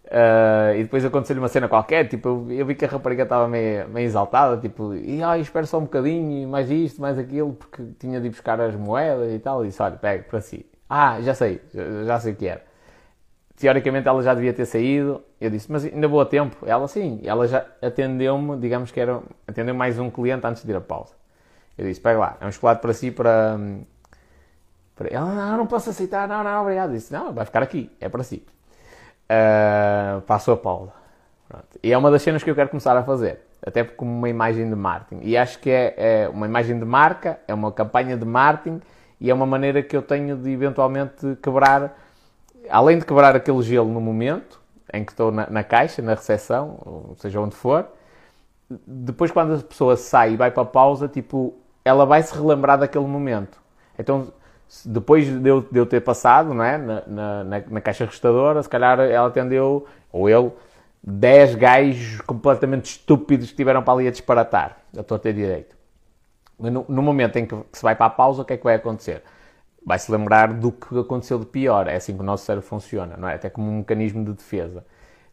Uh, 0.05 0.79
e 0.79 0.85
depois 0.85 1.05
aconteceu-lhe 1.05 1.41
uma 1.41 1.49
cena 1.49 1.69
qualquer, 1.69 2.09
tipo, 2.09 2.47
eu, 2.49 2.65
vi 2.65 2.75
que 2.75 2.85
a 2.85 2.89
rapariga 2.89 3.25
estava 3.25 3.47
meio, 3.47 3.87
meio 3.91 4.07
exaltada, 4.07 4.57
tipo, 4.57 4.95
e 4.95 5.23
ai, 5.23 5.41
espera 5.41 5.67
só 5.67 5.77
um 5.77 5.83
bocadinho, 5.83 6.49
mais 6.49 6.71
isto, 6.71 6.99
mais 6.99 7.19
aquilo, 7.19 7.53
porque 7.53 7.83
tinha 7.99 8.19
de 8.19 8.29
ir 8.29 8.31
buscar 8.31 8.59
as 8.59 8.75
moedas 8.75 9.31
e 9.35 9.39
tal, 9.39 9.63
e 9.65 9.69
disse, 9.69 9.83
olha, 9.83 9.97
pega 9.97 10.23
para 10.23 10.41
si. 10.41 10.65
Ah, 10.89 11.21
já 11.21 11.35
sei, 11.35 11.61
já, 12.07 12.19
sei 12.21 12.33
o 12.33 12.37
que 12.37 12.47
era. 12.47 12.63
Teoricamente 13.57 14.09
ela 14.09 14.23
já 14.23 14.33
devia 14.33 14.55
ter 14.55 14.65
saído, 14.65 15.23
eu 15.39 15.51
disse, 15.51 15.71
mas 15.71 15.85
ainda 15.85 16.09
vou 16.09 16.23
a 16.23 16.25
tempo? 16.25 16.57
Ela 16.65 16.89
sim, 16.89 17.21
ela 17.25 17.47
já 17.47 17.67
atendeu-me, 17.83 18.57
digamos 18.57 18.91
que 18.91 19.01
era, 19.01 19.21
atendeu 19.47 19.75
mais 19.75 19.99
um 19.99 20.09
cliente 20.09 20.47
antes 20.47 20.65
de 20.65 20.71
ir 20.71 20.77
a 20.77 20.81
pausa. 20.81 21.13
Eu 21.77 21.85
disse, 21.87 22.01
pega 22.01 22.19
lá, 22.19 22.37
é 22.41 22.47
um 22.47 22.53
chocolate 22.53 22.81
para 22.81 22.95
si, 22.95 23.11
para... 23.11 23.59
para... 24.99 25.09
Ela, 25.09 25.57
não, 25.57 25.67
posso 25.67 25.89
aceitar, 25.89 26.29
não, 26.29 26.45
não, 26.45 26.61
obrigado. 26.61 26.91
Eu 26.91 26.97
disse, 26.97 27.13
não, 27.13 27.33
vai 27.33 27.45
ficar 27.45 27.63
aqui, 27.63 27.91
é 28.01 28.09
para 28.09 28.23
si 28.23 28.45
uh, 29.29 30.53
a 30.53 30.57
Paula. 30.57 30.93
Pronto. 31.49 31.79
E 31.83 31.93
é 31.93 31.97
uma 31.97 32.11
das 32.11 32.23
cenas 32.23 32.43
que 32.43 32.51
eu 32.51 32.55
quero 32.55 32.69
começar 32.69 32.97
a 32.97 33.03
fazer, 33.03 33.41
até 33.65 33.85
como 33.85 34.11
uma 34.11 34.29
imagem 34.29 34.69
de 34.69 34.75
marketing. 34.75 35.21
E 35.23 35.37
acho 35.37 35.59
que 35.59 35.71
é, 35.71 35.95
é, 35.97 36.29
uma 36.29 36.47
imagem 36.47 36.79
de 36.79 36.85
marca, 36.85 37.39
é 37.47 37.55
uma 37.55 37.73
campanha 37.73 38.17
de 38.17 38.25
marketing 38.25 38.81
e 39.21 39.31
é 39.31 39.35
uma 39.35 39.47
maneira 39.47 39.83
que 39.83 39.97
eu 39.97 40.03
tenho 40.03 40.37
de 40.37 40.51
eventualmente 40.51 41.37
quebrar, 41.43 41.97
além 42.69 42.99
de 42.99 43.05
quebrar 43.05 43.35
aquele 43.35 43.63
gelo 43.63 43.89
no 43.91 44.01
momento 44.01 44.61
em 44.93 45.05
que 45.05 45.13
estou 45.13 45.31
na, 45.31 45.49
na 45.49 45.63
caixa, 45.63 46.03
na 46.03 46.15
recepção, 46.15 46.79
ou 46.85 47.17
seja 47.19 47.41
onde 47.41 47.55
for, 47.55 47.87
depois 48.87 49.31
quando 49.31 49.55
a 49.55 49.59
pessoa 49.59 49.97
sai 49.97 50.33
e 50.33 50.37
vai 50.37 50.51
para 50.51 50.63
a 50.63 50.67
pausa, 50.67 51.09
tipo, 51.09 51.55
ela 51.85 52.05
vai 52.05 52.23
se 52.23 52.35
relembrar 52.35 52.79
daquele 52.79 53.07
momento. 53.07 53.59
Então, 53.99 54.29
depois 54.85 55.27
de 55.27 55.49
eu, 55.49 55.63
de 55.63 55.79
eu 55.79 55.87
ter 55.87 56.01
passado 56.01 56.53
não 56.53 56.63
é? 56.63 56.77
na, 56.77 57.03
na, 57.07 57.45
na, 57.45 57.81
caixa 57.81 58.05
restadora, 58.05 58.63
se 58.63 58.69
calhar 58.69 59.01
ela 59.01 59.29
atendeu, 59.29 59.87
ou 60.13 60.29
ele, 60.29 60.53
10 61.03 61.55
gajos 61.55 62.21
completamente 62.23 62.87
estúpidos 62.87 63.47
que 63.47 63.53
estiveram 63.53 63.83
para 63.83 63.95
ali 63.95 64.09
a 64.09 64.11
disparatar. 64.11 64.79
Eu 64.93 65.01
estou 65.01 65.17
a 65.17 65.19
ter 65.19 65.33
direito. 65.33 65.77
No, 66.59 66.85
no, 66.89 67.03
momento 67.03 67.37
em 67.37 67.47
que 67.47 67.57
se 67.73 67.83
vai 67.83 67.95
para 67.95 68.07
a 68.07 68.11
pausa, 68.11 68.43
o 68.43 68.45
que 68.45 68.53
é 68.53 68.57
que 68.57 68.65
vai 68.65 68.75
acontecer? 68.75 69.23
Vai-se 69.85 70.11
lembrar 70.11 70.53
do 70.53 70.73
que 70.73 70.99
aconteceu 70.99 71.39
de 71.39 71.47
pior. 71.47 71.87
É 71.87 71.97
assim 71.97 72.15
que 72.15 72.21
o 72.21 72.25
nosso 72.25 72.45
cérebro 72.45 72.69
funciona, 72.69 73.17
não 73.17 73.29
é? 73.29 73.37
Até 73.37 73.49
como 73.49 73.71
um 73.71 73.79
mecanismo 73.79 74.25
de 74.25 74.33
defesa. 74.33 74.85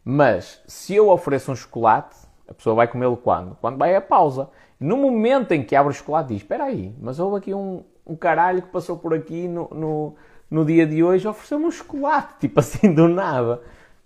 Mas, 0.04 0.62
se 0.66 0.94
eu 0.94 1.10
ofereço 1.10 1.50
um 1.50 1.56
chocolate, 1.56 2.16
a 2.48 2.54
pessoa 2.54 2.76
vai 2.76 2.86
comê-lo 2.86 3.16
quando? 3.16 3.56
Quando 3.56 3.76
vai 3.76 3.94
a 3.96 4.00
pausa. 4.00 4.48
No 4.78 4.96
momento 4.96 5.52
em 5.52 5.64
que 5.64 5.74
abre 5.74 5.90
o 5.90 5.94
chocolate, 5.94 6.28
diz: 6.28 6.38
Espera 6.38 6.64
aí, 6.64 6.94
mas 7.00 7.18
houve 7.18 7.38
aqui 7.38 7.52
um, 7.52 7.82
um 8.06 8.14
caralho 8.14 8.62
que 8.62 8.68
passou 8.68 8.96
por 8.96 9.12
aqui 9.12 9.48
no, 9.48 9.68
no, 9.70 10.16
no 10.50 10.64
dia 10.64 10.86
de 10.86 11.02
hoje 11.02 11.26
ofereceu-me 11.26 11.66
um 11.66 11.70
chocolate, 11.70 12.34
tipo 12.40 12.60
assim, 12.60 12.94
do 12.94 13.08
nada. 13.08 13.60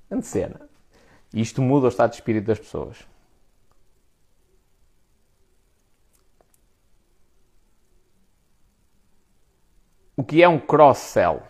Grande 0.09 0.27
cena. 0.27 0.61
Isto 1.33 1.61
muda 1.63 1.87
o 1.87 1.89
estado 1.89 2.11
de 2.11 2.17
espírito 2.17 2.47
das 2.47 2.59
pessoas. 2.59 3.07
O 10.17 10.25
que 10.25 10.43
é 10.43 10.49
um 10.49 10.59
cross-sell? 10.59 11.43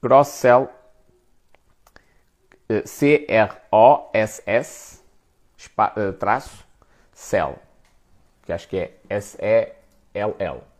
Cross-sell, 0.00 0.70
eh, 2.68 2.86
C-R-O-S-S, 2.86 4.42
eh, 5.96 6.12
traço, 6.12 6.64
sell, 7.12 7.58
que 8.44 8.52
acho 8.52 8.68
que 8.68 8.78
é 8.78 8.96
S-E-L-L. 9.08 10.75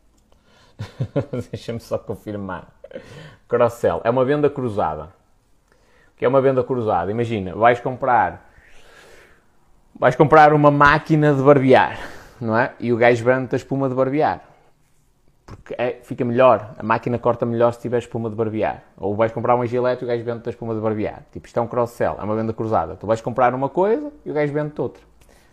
Deixa-me 1.51 1.81
só 1.81 1.99
confirmar. 1.99 2.69
Cross-sell. 3.49 4.01
É 4.05 4.11
uma 4.11 4.25
venda 4.25 4.51
cruzada. 4.51 5.09
Que 6.17 6.25
é 6.25 6.29
uma 6.29 6.41
venda 6.41 6.62
cruzada? 6.65 7.11
Imagina, 7.11 7.55
vais 7.55 7.81
comprar... 7.81 8.47
Vais 9.99 10.15
comprar 10.15 10.53
uma 10.53 10.71
máquina 10.71 11.33
de 11.33 11.41
barbear, 11.41 11.99
não 12.39 12.57
é? 12.57 12.75
E 12.79 12.93
o 12.93 12.99
gajo 12.99 13.25
vende 13.25 13.49
a 13.55 13.57
espuma 13.57 13.89
de 13.89 13.95
barbear. 13.95 14.43
Porque 15.47 15.75
é, 15.79 16.01
fica 16.03 16.23
melhor. 16.23 16.75
A 16.77 16.83
máquina 16.83 17.19
corta 17.19 17.47
melhor 17.47 17.73
se 17.73 17.81
tiver 17.81 17.99
espuma 17.99 18.29
de 18.29 18.37
barbear. 18.37 18.83
Ou 18.99 19.15
vais 19.15 19.33
comprar 19.33 19.55
uma 19.55 19.67
gilete 19.67 20.03
e 20.03 20.05
o 20.05 20.09
gajo 20.09 20.23
vende 20.23 20.43
a 20.45 20.51
espuma 20.51 20.75
de 20.75 20.81
barbear. 20.81 21.23
Tipo, 21.33 21.47
isto 21.47 21.59
é 21.59 21.62
um 21.62 21.67
cross-sell. 21.67 22.17
É 22.19 22.23
uma 22.23 22.35
venda 22.35 22.53
cruzada. 22.53 22.97
Tu 22.97 23.07
vais 23.07 23.23
comprar 23.23 23.55
uma 23.55 23.71
coisa 23.71 24.12
e 24.25 24.31
o 24.31 24.35
gajo 24.35 24.53
vende 24.53 24.79
outra. 24.79 25.03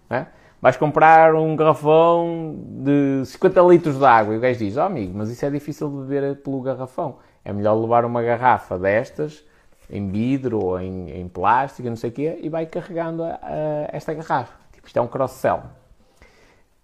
Não 0.09 0.17
é? 0.17 0.27
Vais 0.63 0.77
comprar 0.77 1.35
um 1.35 1.57
garrafão 1.57 2.55
de 2.57 3.25
50 3.25 3.61
litros 3.63 3.99
de 3.99 4.05
água. 4.05 4.33
E 4.33 4.37
o 4.37 4.39
gajo 4.39 4.59
diz, 4.59 4.77
oh 4.77 4.83
amigo, 4.83 5.11
mas 5.13 5.29
isso 5.29 5.45
é 5.45 5.49
difícil 5.49 5.89
de 5.89 5.97
beber 6.07 6.37
pelo 6.37 6.61
garrafão. 6.61 7.17
É 7.43 7.51
melhor 7.51 7.73
levar 7.73 8.05
uma 8.05 8.23
garrafa 8.23 8.79
destas, 8.79 9.43
em 9.89 10.09
vidro 10.09 10.63
ou 10.63 10.79
em, 10.79 11.19
em 11.19 11.27
plástico, 11.27 11.89
não 11.89 11.97
sei 11.97 12.11
o 12.11 12.13
quê, 12.13 12.39
e 12.41 12.47
vai 12.47 12.65
carregando 12.65 13.23
a, 13.23 13.39
a 13.41 13.89
esta 13.91 14.13
garrafa. 14.13 14.53
Tipo, 14.71 14.87
isto 14.87 14.97
é 14.97 15.01
um 15.01 15.07
cross-sell. 15.07 15.63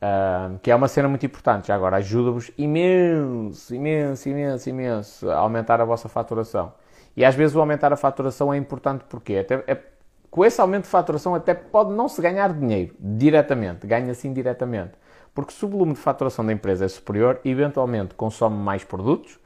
Uh, 0.01 0.59
que 0.61 0.69
é 0.69 0.75
uma 0.75 0.89
cena 0.89 1.07
muito 1.07 1.25
importante. 1.25 1.69
Já 1.69 1.75
agora, 1.75 1.95
ajuda-vos 1.95 2.51
imenso, 2.57 3.73
imenso, 3.73 4.27
imenso, 4.27 4.69
imenso 4.69 5.31
a 5.31 5.37
aumentar 5.37 5.79
a 5.79 5.85
vossa 5.85 6.09
faturação. 6.09 6.73
E 7.15 7.23
às 7.23 7.33
vezes 7.33 7.55
o 7.55 7.61
aumentar 7.61 7.93
a 7.93 7.95
faturação 7.95 8.53
é 8.53 8.57
importante 8.57 9.05
porque 9.07 9.37
até 9.37 9.63
é 9.67 9.75
com 10.29 10.45
esse 10.45 10.61
aumento 10.61 10.83
de 10.83 10.89
faturação 10.89 11.33
até 11.33 11.53
pode 11.53 11.91
não 11.91 12.07
se 12.07 12.21
ganhar 12.21 12.53
dinheiro 12.53 12.95
diretamente, 12.99 13.87
ganha-se 13.87 14.27
indiretamente. 14.27 14.93
Porque 15.33 15.53
se 15.53 15.63
o 15.65 15.67
volume 15.67 15.93
de 15.93 15.99
faturação 15.99 16.45
da 16.45 16.53
empresa 16.53 16.85
é 16.85 16.87
superior, 16.87 17.39
eventualmente 17.45 18.15
consome 18.15 18.57
mais 18.57 18.83
produtos 18.83 19.39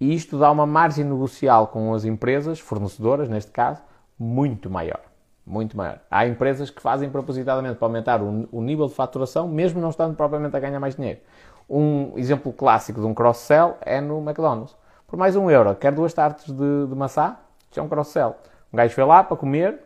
e 0.00 0.14
isto 0.14 0.38
dá 0.38 0.50
uma 0.50 0.66
margem 0.66 1.04
negocial 1.04 1.68
com 1.68 1.94
as 1.94 2.04
empresas, 2.04 2.60
fornecedoras 2.60 3.28
neste 3.28 3.50
caso, 3.50 3.80
muito 4.18 4.68
maior. 4.68 5.00
Muito 5.46 5.76
maior. 5.76 6.00
Há 6.10 6.26
empresas 6.26 6.70
que 6.70 6.82
fazem 6.82 7.08
propositadamente 7.08 7.76
para 7.76 7.86
aumentar 7.86 8.20
o, 8.20 8.48
o 8.50 8.60
nível 8.60 8.88
de 8.88 8.94
faturação, 8.94 9.46
mesmo 9.48 9.80
não 9.80 9.90
estando 9.90 10.14
propriamente 10.16 10.56
a 10.56 10.60
ganhar 10.60 10.80
mais 10.80 10.96
dinheiro. 10.96 11.20
Um 11.68 12.12
exemplo 12.16 12.52
clássico 12.52 13.00
de 13.00 13.06
um 13.06 13.14
cross-sell 13.14 13.76
é 13.80 14.00
no 14.00 14.18
McDonald's. 14.18 14.76
Por 15.06 15.16
mais 15.16 15.36
um 15.36 15.50
euro, 15.50 15.74
quer 15.76 15.92
duas 15.92 16.12
tartes 16.12 16.46
de, 16.46 16.86
de 16.88 16.94
maçã, 16.94 17.36
isto 17.70 17.78
é 17.78 17.82
um 17.82 17.88
cross-sell. 17.88 18.34
Um 18.72 18.76
gajo 18.76 18.94
foi 18.94 19.04
lá 19.04 19.22
para 19.22 19.36
comer, 19.36 19.85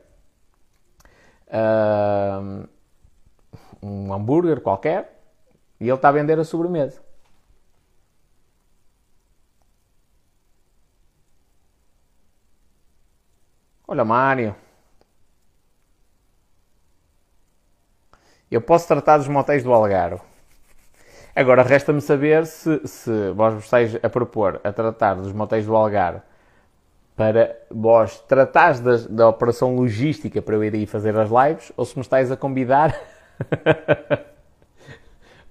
uh, 1.51 2.69
um 3.83 4.13
hambúrguer 4.13 4.61
qualquer 4.61 5.21
e 5.81 5.85
ele 5.85 5.95
está 5.95 6.09
a 6.09 6.13
vender 6.13 6.39
a 6.39 6.45
sobremesa. 6.45 7.03
Olha, 13.87 14.05
Mário. 14.05 14.55
Eu 18.51 18.61
posso 18.61 18.87
tratar 18.87 19.19
dos 19.19 19.29
motéis 19.29 19.63
do 19.63 19.73
Algarve. 19.73 20.23
Agora, 21.35 21.63
resta-me 21.63 22.01
saber 22.01 22.47
se, 22.47 22.87
se 22.87 23.31
vós 23.33 23.59
estáis 23.65 23.95
a 23.97 24.09
propor 24.09 24.61
a 24.65 24.73
tratar 24.73 25.15
dos 25.15 25.33
motéis 25.33 25.67
do 25.67 25.75
Algarve 25.75 26.23
para 27.21 27.55
vós 27.71 28.19
tratares 28.21 28.81
da, 28.81 28.97
da 28.97 29.29
operação 29.29 29.77
logística 29.77 30.41
para 30.41 30.55
eu 30.55 30.65
ir 30.65 30.73
aí 30.73 30.87
fazer 30.87 31.15
as 31.19 31.29
lives 31.29 31.71
ou 31.77 31.85
se 31.85 31.95
me 31.95 32.01
estáis 32.01 32.33
a 32.33 32.37
convidar 32.37 32.99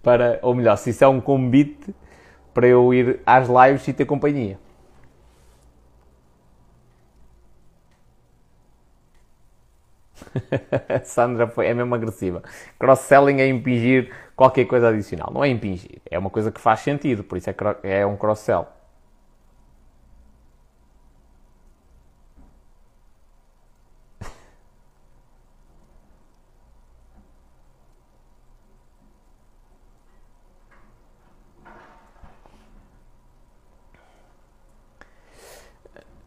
para, 0.01 0.39
ou 0.41 0.55
melhor, 0.55 0.77
se 0.77 0.89
isso 0.89 1.03
é 1.03 1.07
um 1.07 1.21
convite 1.21 1.93
para 2.55 2.65
eu 2.65 2.91
ir 2.91 3.19
às 3.23 3.47
lives 3.47 3.87
e 3.87 3.93
ter 3.93 4.05
companhia. 4.05 4.57
Sandra 11.05 11.45
foi, 11.45 11.67
é 11.67 11.73
mesmo 11.75 11.93
agressiva. 11.93 12.41
Cross-selling 12.79 13.41
é 13.41 13.47
impingir 13.47 14.11
qualquer 14.35 14.65
coisa 14.65 14.89
adicional. 14.89 15.29
Não 15.31 15.43
é 15.43 15.49
impingir, 15.49 16.01
é 16.09 16.17
uma 16.17 16.31
coisa 16.31 16.51
que 16.51 16.59
faz 16.59 16.79
sentido, 16.79 17.23
por 17.23 17.37
isso 17.37 17.51
é, 17.51 17.55
é 17.83 18.03
um 18.07 18.17
cross-sell. 18.17 18.78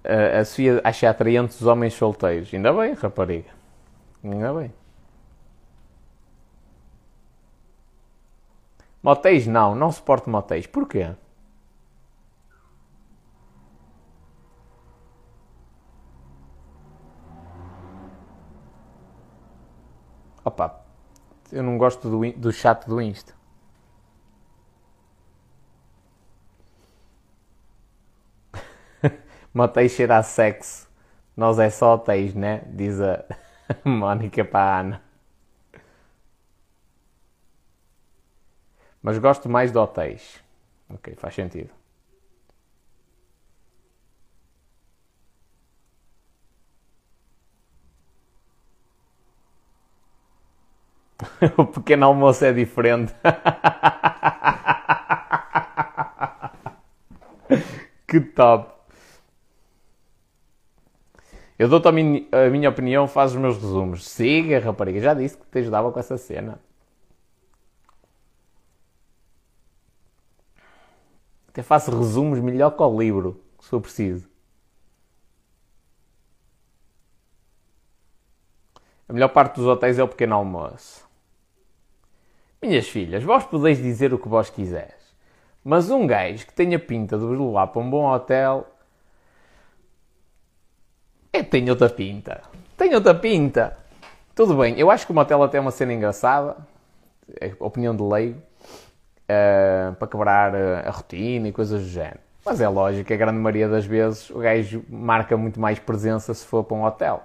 A 0.04 0.44
Sofia 0.44 0.80
acha 0.84 1.08
atraente 1.08 1.54
os 1.54 1.66
homens 1.66 1.94
solteiros. 1.94 2.52
Ainda 2.52 2.72
bem, 2.72 2.94
rapariga. 2.94 3.50
Ainda 4.24 4.52
bem. 4.54 4.72
Motéis 9.02 9.46
não, 9.46 9.74
não 9.74 9.90
suporto 9.90 10.30
motéis. 10.30 10.66
Porquê? 10.66 11.10
Opa, 20.44 20.84
eu 21.52 21.62
não 21.62 21.78
gosto 21.78 22.08
do, 22.08 22.32
do 22.32 22.52
chat 22.52 22.86
do 22.86 23.00
Insta. 23.00 23.32
Motéis 29.54 29.92
cheira 29.92 30.18
a 30.18 30.22
sexo. 30.22 30.88
Nós 31.36 31.58
é 31.58 31.70
só 31.70 31.94
hotéis, 31.94 32.34
né? 32.34 32.62
Diz 32.66 33.00
a 33.00 33.24
Mónica 33.84 34.44
para 34.44 34.60
a 34.60 34.80
Ana. 34.80 35.02
Mas 39.02 39.18
gosto 39.18 39.48
mais 39.48 39.72
de 39.72 39.78
hotéis. 39.78 40.42
Ok, 40.88 41.14
faz 41.16 41.34
sentido. 41.34 41.70
o 51.56 51.64
pequeno 51.66 52.06
almoço 52.06 52.44
é 52.44 52.52
diferente. 52.52 53.14
que 58.06 58.20
top. 58.20 58.81
Eu 61.62 61.68
dou-te 61.68 61.86
a, 61.86 61.92
minha, 61.92 62.26
a 62.32 62.50
minha 62.50 62.68
opinião, 62.68 63.06
faz 63.06 63.30
os 63.30 63.36
meus 63.38 63.56
resumos. 63.56 64.04
Siga, 64.08 64.58
rapariga. 64.58 64.98
Já 64.98 65.14
disse 65.14 65.38
que 65.38 65.46
te 65.46 65.60
ajudava 65.60 65.92
com 65.92 66.00
essa 66.00 66.18
cena. 66.18 66.58
Até 71.46 71.62
faço 71.62 71.96
resumos 71.96 72.40
melhor 72.40 72.72
que 72.72 72.82
o 72.82 73.00
livro, 73.00 73.40
se 73.60 73.68
for 73.68 73.80
preciso. 73.80 74.28
A 79.08 79.12
melhor 79.12 79.28
parte 79.28 79.54
dos 79.54 79.66
hotéis 79.66 80.00
é 80.00 80.02
o 80.02 80.08
pequeno 80.08 80.34
almoço. 80.34 81.08
Minhas 82.60 82.88
filhas, 82.88 83.22
vós 83.22 83.44
podeis 83.44 83.78
dizer 83.80 84.12
o 84.12 84.18
que 84.18 84.28
vós 84.28 84.50
quiseres, 84.50 85.14
mas 85.62 85.90
um 85.90 86.08
gajo 86.08 86.44
que 86.44 86.52
tenha 86.52 86.80
pinta 86.80 87.16
de 87.16 87.24
vos 87.24 87.38
levar 87.38 87.68
para 87.68 87.80
um 87.80 87.88
bom 87.88 88.12
hotel 88.12 88.66
é 91.32 91.42
tem 91.42 91.68
outra 91.70 91.88
pinta. 91.88 92.42
Tem 92.76 92.94
outra 92.94 93.14
pinta. 93.14 93.76
Tudo 94.34 94.54
bem, 94.56 94.78
eu 94.78 94.90
acho 94.90 95.06
que 95.06 95.12
o 95.12 95.14
motel 95.14 95.42
até 95.42 95.58
é 95.58 95.60
uma 95.60 95.70
cena 95.70 95.92
engraçada, 95.92 96.56
é 97.40 97.52
opinião 97.58 97.94
de 97.94 98.02
leigo, 98.02 98.38
uh, 98.38 99.94
para 99.94 100.08
quebrar 100.08 100.54
eh, 100.54 100.84
a 100.86 100.90
rotina 100.90 101.48
e 101.48 101.52
coisas 101.52 101.82
do 101.82 101.88
género. 101.88 102.20
Mas 102.44 102.60
é 102.60 102.68
lógico 102.68 103.06
que 103.06 103.14
a 103.14 103.16
grande 103.16 103.38
maioria 103.38 103.68
das 103.68 103.84
vezes 103.84 104.30
o 104.30 104.38
gajo 104.38 104.84
marca 104.88 105.36
muito 105.36 105.60
mais 105.60 105.78
presença 105.78 106.34
se 106.34 106.44
for 106.44 106.64
para 106.64 106.76
um 106.76 106.84
hotel. 106.84 107.22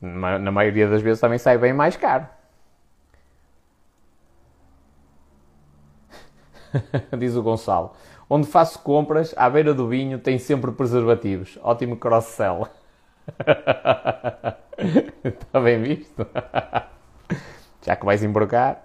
Na 0.00 0.50
maioria 0.52 0.88
das 0.88 1.00
vezes 1.00 1.20
também 1.20 1.38
sai 1.38 1.56
bem 1.56 1.72
mais 1.72 1.96
caro. 1.96 2.26
Diz 7.18 7.34
o 7.36 7.42
Gonçalo. 7.42 7.92
Onde 8.28 8.46
faço 8.46 8.78
compras, 8.80 9.32
à 9.36 9.48
beira 9.48 9.72
do 9.72 9.88
vinho, 9.88 10.18
tem 10.18 10.38
sempre 10.38 10.72
preservativos. 10.72 11.58
Ótimo 11.62 11.96
cross-sell. 11.96 12.68
Está 15.24 15.60
bem 15.62 15.82
visto? 15.82 16.26
Já 17.82 17.96
que 17.96 18.04
vais 18.04 18.22
embrocar. 18.22 18.82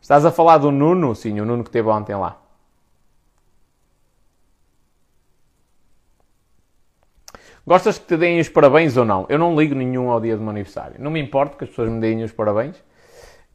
Estás 0.00 0.24
a 0.24 0.30
falar 0.30 0.58
do 0.58 0.70
Nuno? 0.70 1.14
Sim, 1.14 1.40
o 1.40 1.44
Nuno 1.44 1.64
que 1.64 1.70
teve 1.70 1.88
ontem 1.88 2.14
lá. 2.14 2.40
Gostas 7.66 7.98
que 7.98 8.06
te 8.06 8.16
deem 8.16 8.40
os 8.40 8.48
parabéns 8.48 8.96
ou 8.96 9.04
não? 9.04 9.26
Eu 9.28 9.38
não 9.38 9.54
ligo 9.54 9.74
nenhum 9.74 10.10
ao 10.10 10.20
dia 10.20 10.36
do 10.36 10.42
meu 10.42 10.50
aniversário. 10.50 10.96
Não 10.98 11.10
me 11.10 11.20
importa 11.20 11.56
que 11.56 11.64
as 11.64 11.70
pessoas 11.70 11.90
me 11.90 12.00
deem 12.00 12.22
os 12.24 12.32
parabéns. 12.32 12.76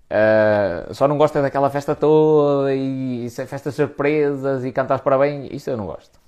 Uh, 0.05 0.93
só 0.93 1.07
não 1.07 1.17
gosto 1.17 1.37
é 1.37 1.41
daquela 1.41 1.69
festa 1.69 1.95
toda 1.95 2.73
e, 2.73 3.25
e 3.25 3.29
festas 3.29 3.73
surpresas 3.75 4.63
e 4.63 4.71
cantar 4.71 4.99
parabéns. 4.99 5.51
Isso 5.51 5.69
eu 5.69 5.77
não 5.77 5.87
gosto. 5.87 6.24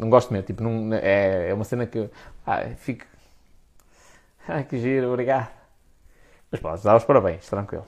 Não 0.00 0.08
gosto 0.08 0.32
mesmo. 0.32 0.46
Tipo, 0.46 0.62
não, 0.62 0.94
é, 0.94 1.50
é 1.50 1.54
uma 1.54 1.64
cena 1.64 1.86
que. 1.86 2.08
Ah, 2.46 2.62
fico. 2.76 3.04
Ai 4.48 4.64
que 4.64 4.78
giro, 4.78 5.08
obrigado. 5.08 5.50
Mas 6.50 6.58
podes 6.58 6.82
dar 6.82 6.96
os 6.96 7.04
parabéns, 7.04 7.46
tranquilo. 7.46 7.86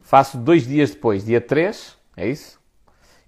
Faço 0.00 0.38
dois 0.38 0.66
dias 0.66 0.90
depois, 0.90 1.24
dia 1.24 1.40
3, 1.40 1.96
é 2.16 2.26
isso? 2.26 2.58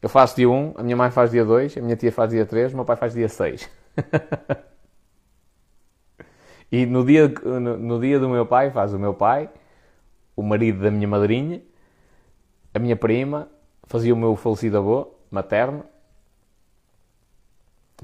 Eu 0.01 0.09
faço 0.09 0.37
dia 0.37 0.49
1, 0.49 0.75
a 0.77 0.83
minha 0.83 0.97
mãe 0.97 1.11
faz 1.11 1.31
dia 1.31 1.45
2, 1.45 1.77
a 1.77 1.83
minha 1.83 1.95
tia 1.95 2.11
faz 2.11 2.31
dia 2.31 2.45
3, 2.45 2.73
o 2.73 2.77
meu 2.77 2.85
pai 2.85 2.97
faz 2.97 3.12
dia 3.12 3.29
6. 3.29 3.71
e 6.73 6.87
no 6.87 7.05
dia, 7.05 7.29
no, 7.29 7.77
no, 7.77 8.01
dia 8.01 8.19
do 8.19 8.29
meu 8.29 8.45
pai 8.45 8.71
faz 8.71 8.93
o 8.93 8.99
meu 8.99 9.14
pai, 9.14 9.49
o 10.35 10.43
marido 10.43 10.83
da 10.83 10.90
minha 10.90 11.07
madrinha, 11.07 11.62
a 12.73 12.79
minha 12.79 12.97
prima, 12.97 13.49
fazia 13.85 14.12
o 14.12 14.17
meu 14.17 14.35
falecido 14.37 14.79
avô 14.79 15.14
materno. 15.31 15.85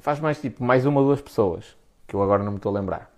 Faz 0.00 0.18
mais 0.18 0.40
tipo, 0.40 0.64
mais 0.64 0.86
uma 0.86 1.00
ou 1.00 1.06
duas 1.06 1.20
pessoas, 1.20 1.76
que 2.06 2.14
eu 2.16 2.22
agora 2.22 2.42
não 2.42 2.52
me 2.52 2.56
estou 2.56 2.74
a 2.74 2.80
lembrar. 2.80 3.10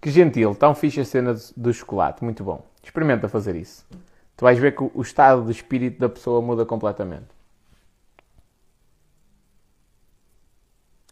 Que 0.00 0.10
gentil, 0.10 0.54
tão 0.54 0.74
fixe 0.74 1.00
a 1.00 1.04
cena 1.04 1.34
do 1.56 1.72
chocolate, 1.72 2.22
muito 2.22 2.44
bom. 2.44 2.62
Experimenta 2.88 3.28
fazer 3.28 3.54
isso. 3.54 3.86
Tu 4.34 4.42
vais 4.42 4.58
ver 4.58 4.74
que 4.74 4.82
o 4.82 5.02
estado 5.02 5.44
de 5.44 5.50
espírito 5.50 5.98
da 6.00 6.08
pessoa 6.08 6.40
muda 6.40 6.64
completamente. 6.64 7.26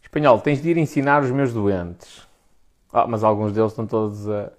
Espanhol, 0.01 0.41
tens 0.41 0.59
de 0.59 0.71
ir 0.71 0.77
ensinar 0.77 1.21
os 1.21 1.29
meus 1.29 1.53
doentes. 1.53 2.27
Oh, 2.91 3.05
mas 3.05 3.23
alguns 3.23 3.53
deles 3.53 3.73
estão 3.73 3.85
todos 3.85 4.27
a, 4.27 4.51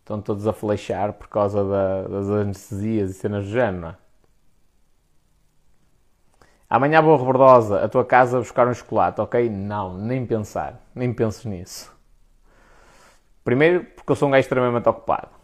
estão 0.00 0.20
todos 0.20 0.44
a 0.44 0.52
flechar 0.52 1.12
por 1.12 1.28
causa 1.28 1.62
da, 1.62 2.02
das 2.08 2.28
anestesias 2.30 3.10
e 3.10 3.14
cenas 3.14 3.44
do 3.44 3.50
género, 3.50 3.86
é? 3.86 3.96
Amanhã 6.68 7.00
vou 7.00 7.16
Rebordosa, 7.16 7.84
a 7.84 7.88
tua 7.88 8.04
casa, 8.04 8.40
buscar 8.40 8.66
um 8.66 8.74
chocolate, 8.74 9.20
ok? 9.20 9.48
Não, 9.48 9.96
nem 9.96 10.26
pensar. 10.26 10.80
Nem 10.92 11.14
penses 11.14 11.44
nisso. 11.44 11.94
Primeiro, 13.44 13.84
porque 13.84 14.10
eu 14.10 14.16
sou 14.16 14.26
um 14.26 14.32
gajo 14.32 14.40
extremamente 14.40 14.88
ocupado. 14.88 15.35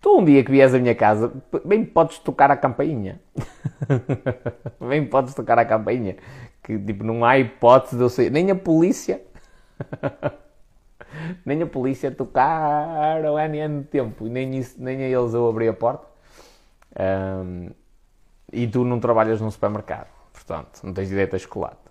Tu 0.00 0.18
um 0.18 0.24
dia 0.24 0.42
que 0.42 0.50
vies 0.50 0.72
à 0.72 0.78
minha 0.78 0.94
casa, 0.94 1.30
bem 1.64 1.84
podes 1.84 2.18
tocar 2.18 2.50
a 2.50 2.56
campainha. 2.56 3.20
bem 4.80 5.06
podes 5.06 5.34
tocar 5.34 5.58
a 5.58 5.64
campainha. 5.64 6.16
Que 6.62 6.78
tipo, 6.78 7.04
não 7.04 7.24
há 7.24 7.38
hipótese 7.38 7.96
de 7.96 8.02
eu 8.02 8.08
sair. 8.08 8.30
Nem 8.30 8.50
a 8.50 8.54
polícia. 8.54 9.20
nem 11.44 11.62
a 11.62 11.66
polícia 11.66 12.10
tocar 12.10 13.22
o 13.26 13.38
NN 13.38 13.84
tempo. 13.90 14.24
Nem, 14.24 14.56
isso, 14.56 14.82
nem 14.82 15.04
a 15.04 15.08
eles 15.08 15.34
eu 15.34 15.46
abri 15.46 15.68
a 15.68 15.74
porta. 15.74 16.06
Um, 16.98 17.70
e 18.50 18.66
tu 18.66 18.84
não 18.84 18.98
trabalhas 19.00 19.40
num 19.40 19.50
supermercado. 19.50 20.08
Portanto, 20.32 20.80
não 20.82 20.94
tens 20.94 21.08
direito 21.08 21.36
a 21.36 21.38
chocolate. 21.38 21.89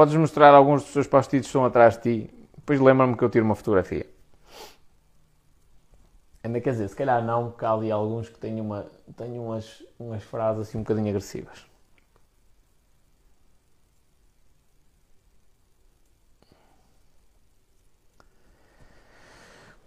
Podes 0.00 0.16
mostrar 0.16 0.54
alguns 0.54 0.82
dos 0.82 0.94
teus 0.94 1.06
post-its 1.06 1.42
que 1.42 1.48
estão 1.48 1.62
atrás 1.62 1.98
de 1.98 2.00
ti. 2.00 2.30
Depois 2.56 2.80
lembra-me 2.80 3.14
que 3.14 3.22
eu 3.22 3.28
tiro 3.28 3.44
uma 3.44 3.54
fotografia. 3.54 4.06
Ainda 6.42 6.58
quer 6.58 6.70
dizer, 6.70 6.88
se 6.88 6.96
calhar 6.96 7.22
não, 7.22 7.50
porque 7.50 7.66
há 7.66 7.72
ali 7.72 7.90
alguns 7.90 8.30
que 8.30 8.38
têm, 8.38 8.62
uma, 8.62 8.86
têm 9.14 9.38
umas, 9.38 9.84
umas 9.98 10.22
frases 10.22 10.66
assim 10.66 10.78
um 10.78 10.80
bocadinho 10.80 11.10
agressivas. 11.10 11.66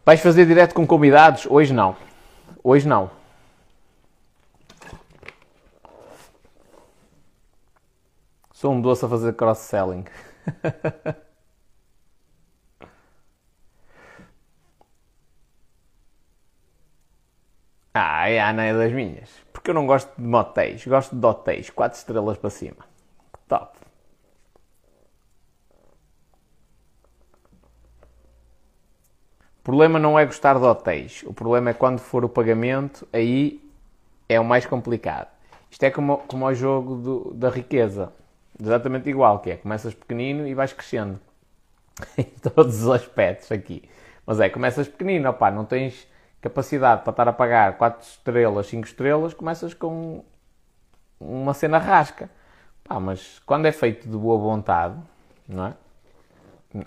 Vais 0.06 0.21
fazer 0.21 0.45
direto 0.45 0.76
com 0.76 0.86
convidados? 0.86 1.47
Hoje 1.47 1.73
não. 1.73 1.95
Hoje 2.63 2.88
não. 2.88 3.10
Sou 8.63 8.71
um 8.71 8.80
doce 8.80 9.04
a 9.04 9.10
fazer 9.10 9.34
cross-selling. 9.34 10.06
ah, 17.93 18.30
é 18.30 18.39
a 18.39 18.52
Ana 18.52 18.73
das 18.73 18.93
minhas. 18.93 19.30
Porque 19.52 19.69
eu 19.69 19.73
não 19.73 19.86
gosto 19.86 20.10
de 20.17 20.26
motéis, 20.26 20.88
gosto 20.88 21.13
de 21.13 21.26
hotéis, 21.26 21.69
4 21.69 21.97
estrelas 21.97 22.38
para 22.38 22.49
cima. 22.49 22.86
Top. 23.49 23.78
O 29.60 29.62
problema 29.62 29.99
não 29.99 30.17
é 30.17 30.26
gostar 30.26 30.58
de 30.58 30.63
hotéis. 30.63 31.21
O 31.23 31.34
problema 31.34 31.71
é 31.71 31.73
quando 31.73 31.99
for 31.99 32.23
o 32.23 32.30
pagamento, 32.30 33.06
aí 33.12 33.62
é 34.30 34.39
o 34.39 34.45
mais 34.45 34.65
complicado. 34.65 35.28
Isto 35.69 35.84
é 35.84 35.91
como, 35.91 36.19
como 36.19 36.54
jogo 36.54 36.95
do, 36.95 37.34
da 37.34 37.49
riqueza. 37.49 38.22
Exatamente 38.59 39.09
igual, 39.09 39.39
que 39.39 39.51
é 39.51 39.57
começas 39.57 39.93
pequenino 39.93 40.47
e 40.47 40.53
vais 40.53 40.73
crescendo. 40.73 41.19
em 42.17 42.23
todos 42.23 42.83
os 42.83 42.89
aspectos 42.89 43.51
aqui. 43.51 43.83
Mas 44.25 44.39
é, 44.39 44.49
começas 44.49 44.87
pequenino, 44.87 45.29
opá, 45.29 45.51
não 45.51 45.65
tens 45.65 46.07
capacidade 46.41 47.03
para 47.03 47.11
estar 47.11 47.27
a 47.27 47.33
pagar 47.33 47.77
4 47.77 48.05
estrelas, 48.05 48.67
5 48.67 48.87
estrelas, 48.87 49.33
começas 49.33 49.73
com 49.73 50.23
uma 51.19 51.53
cena 51.53 51.77
rasca. 51.77 52.29
Pá, 52.83 52.99
mas 52.99 53.39
quando 53.45 53.65
é 53.65 53.71
feito 53.71 54.09
de 54.09 54.17
boa 54.17 54.37
vontade, 54.37 54.97
não 55.47 55.67
é? 55.67 55.73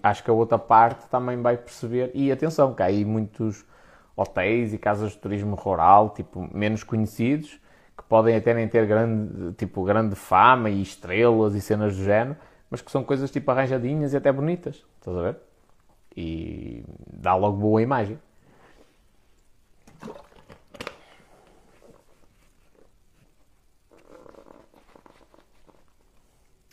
Acho 0.02 0.24
que 0.24 0.30
a 0.30 0.34
outra 0.34 0.58
parte 0.58 1.06
também 1.08 1.40
vai 1.40 1.56
perceber. 1.56 2.10
E 2.12 2.32
atenção, 2.32 2.74
que 2.74 2.82
há 2.82 2.86
aí 2.86 3.04
muitos 3.04 3.64
hotéis 4.16 4.72
e 4.72 4.78
casas 4.78 5.12
de 5.12 5.18
turismo 5.18 5.54
rural, 5.54 6.10
tipo, 6.10 6.48
menos 6.52 6.82
conhecidos, 6.82 7.60
que 7.96 8.04
podem 8.04 8.36
até 8.36 8.52
nem 8.54 8.68
ter 8.68 8.86
grande, 8.86 9.52
tipo, 9.54 9.82
grande 9.84 10.14
fama 10.14 10.70
e 10.70 10.82
estrelas 10.82 11.54
e 11.54 11.60
cenas 11.60 11.96
do 11.96 12.04
género, 12.04 12.36
mas 12.70 12.82
que 12.82 12.90
são 12.90 13.02
coisas 13.04 13.30
tipo 13.30 13.50
arranjadinhas 13.50 14.12
e 14.12 14.16
até 14.16 14.30
bonitas. 14.32 14.84
Estás 14.98 15.16
a 15.16 15.22
ver? 15.22 15.36
E 16.16 16.84
dá 17.06 17.34
logo 17.34 17.56
boa 17.58 17.82
imagem. 17.82 18.18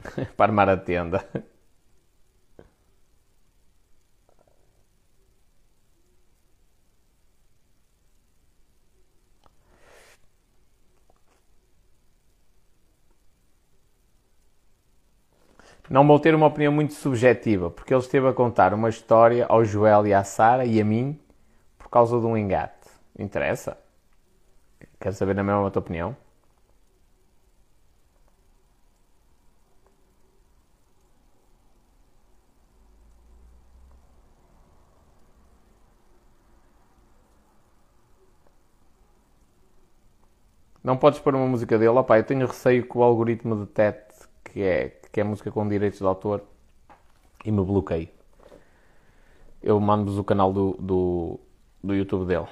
Para 0.38 0.52
armar 0.52 0.70
a 0.70 0.78
tenda. 0.78 1.26
Não 15.94 16.08
vou 16.08 16.20
ter 16.20 16.34
uma 16.34 16.48
opinião 16.48 16.74
muito 16.74 16.96
subjetiva, 16.96 17.70
porque 17.70 17.94
ele 17.94 18.02
esteve 18.02 18.28
a 18.28 18.34
contar 18.34 18.74
uma 18.74 18.90
história 18.90 19.46
ao 19.48 19.64
Joel 19.64 20.08
e 20.08 20.14
à 20.14 20.24
Sara 20.24 20.66
e 20.66 20.82
a 20.82 20.84
mim 20.84 21.20
por 21.78 21.88
causa 21.88 22.20
de 22.20 22.26
um 22.26 22.36
engate. 22.36 22.90
Interessa? 23.18 23.78
Quero 25.00 25.14
saber 25.16 25.36
na 25.36 25.44
mesma 25.44 25.68
a 25.68 25.70
tua 25.70 25.82
opinião? 25.82 26.18
Não 40.84 40.98
podes 40.98 41.20
pôr 41.20 41.36
uma 41.36 41.46
música 41.48 41.78
dele. 41.78 41.92
Opá, 41.92 42.18
eu 42.18 42.24
tenho 42.24 42.48
receio 42.48 42.84
que 42.90 42.98
o 42.98 43.04
algoritmo 43.04 43.56
detecte 43.56 44.28
que 44.44 44.64
é, 44.64 45.03
que 45.14 45.22
é 45.22 45.24
música 45.24 45.52
com 45.52 45.68
direitos 45.70 46.00
de 46.00 46.06
autor 46.06 46.44
e 47.46 47.52
me 47.52 47.64
bloqueie. 47.64 48.12
Eu 49.62 49.80
mando-vos 49.80 50.18
o 50.18 50.24
canal 50.24 50.52
do, 50.52 50.76
do, 50.80 51.40
do 51.84 51.94
YouTube 51.94 52.26
dele. 52.26 52.48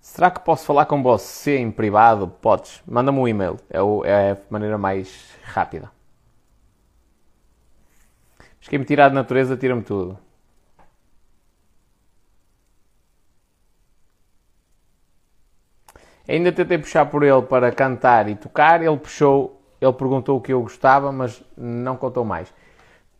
Será 0.00 0.30
que 0.30 0.40
posso 0.40 0.64
falar 0.64 0.86
com 0.86 1.02
você 1.02 1.58
em 1.58 1.70
privado? 1.70 2.28
Podes. 2.28 2.82
Manda-me 2.86 3.18
um 3.18 3.28
e-mail. 3.28 3.58
É, 3.68 3.82
o, 3.82 4.02
é 4.06 4.32
a 4.32 4.38
maneira 4.48 4.78
mais 4.78 5.36
rápida. 5.44 5.92
Mas 8.58 8.68
quem 8.68 8.78
me 8.78 8.86
tirar 8.86 9.10
de 9.10 9.14
natureza, 9.14 9.54
tira-me 9.54 9.82
tudo. 9.82 10.18
Ainda 16.28 16.52
tentei 16.52 16.76
puxar 16.76 17.06
por 17.06 17.22
ele 17.22 17.42
para 17.42 17.72
cantar 17.72 18.28
e 18.28 18.34
tocar. 18.36 18.82
Ele 18.82 18.98
puxou, 18.98 19.62
ele 19.80 19.92
perguntou 19.94 20.36
o 20.36 20.40
que 20.40 20.52
eu 20.52 20.60
gostava, 20.60 21.10
mas 21.10 21.42
não 21.56 21.96
contou 21.96 22.24
mais. 22.24 22.52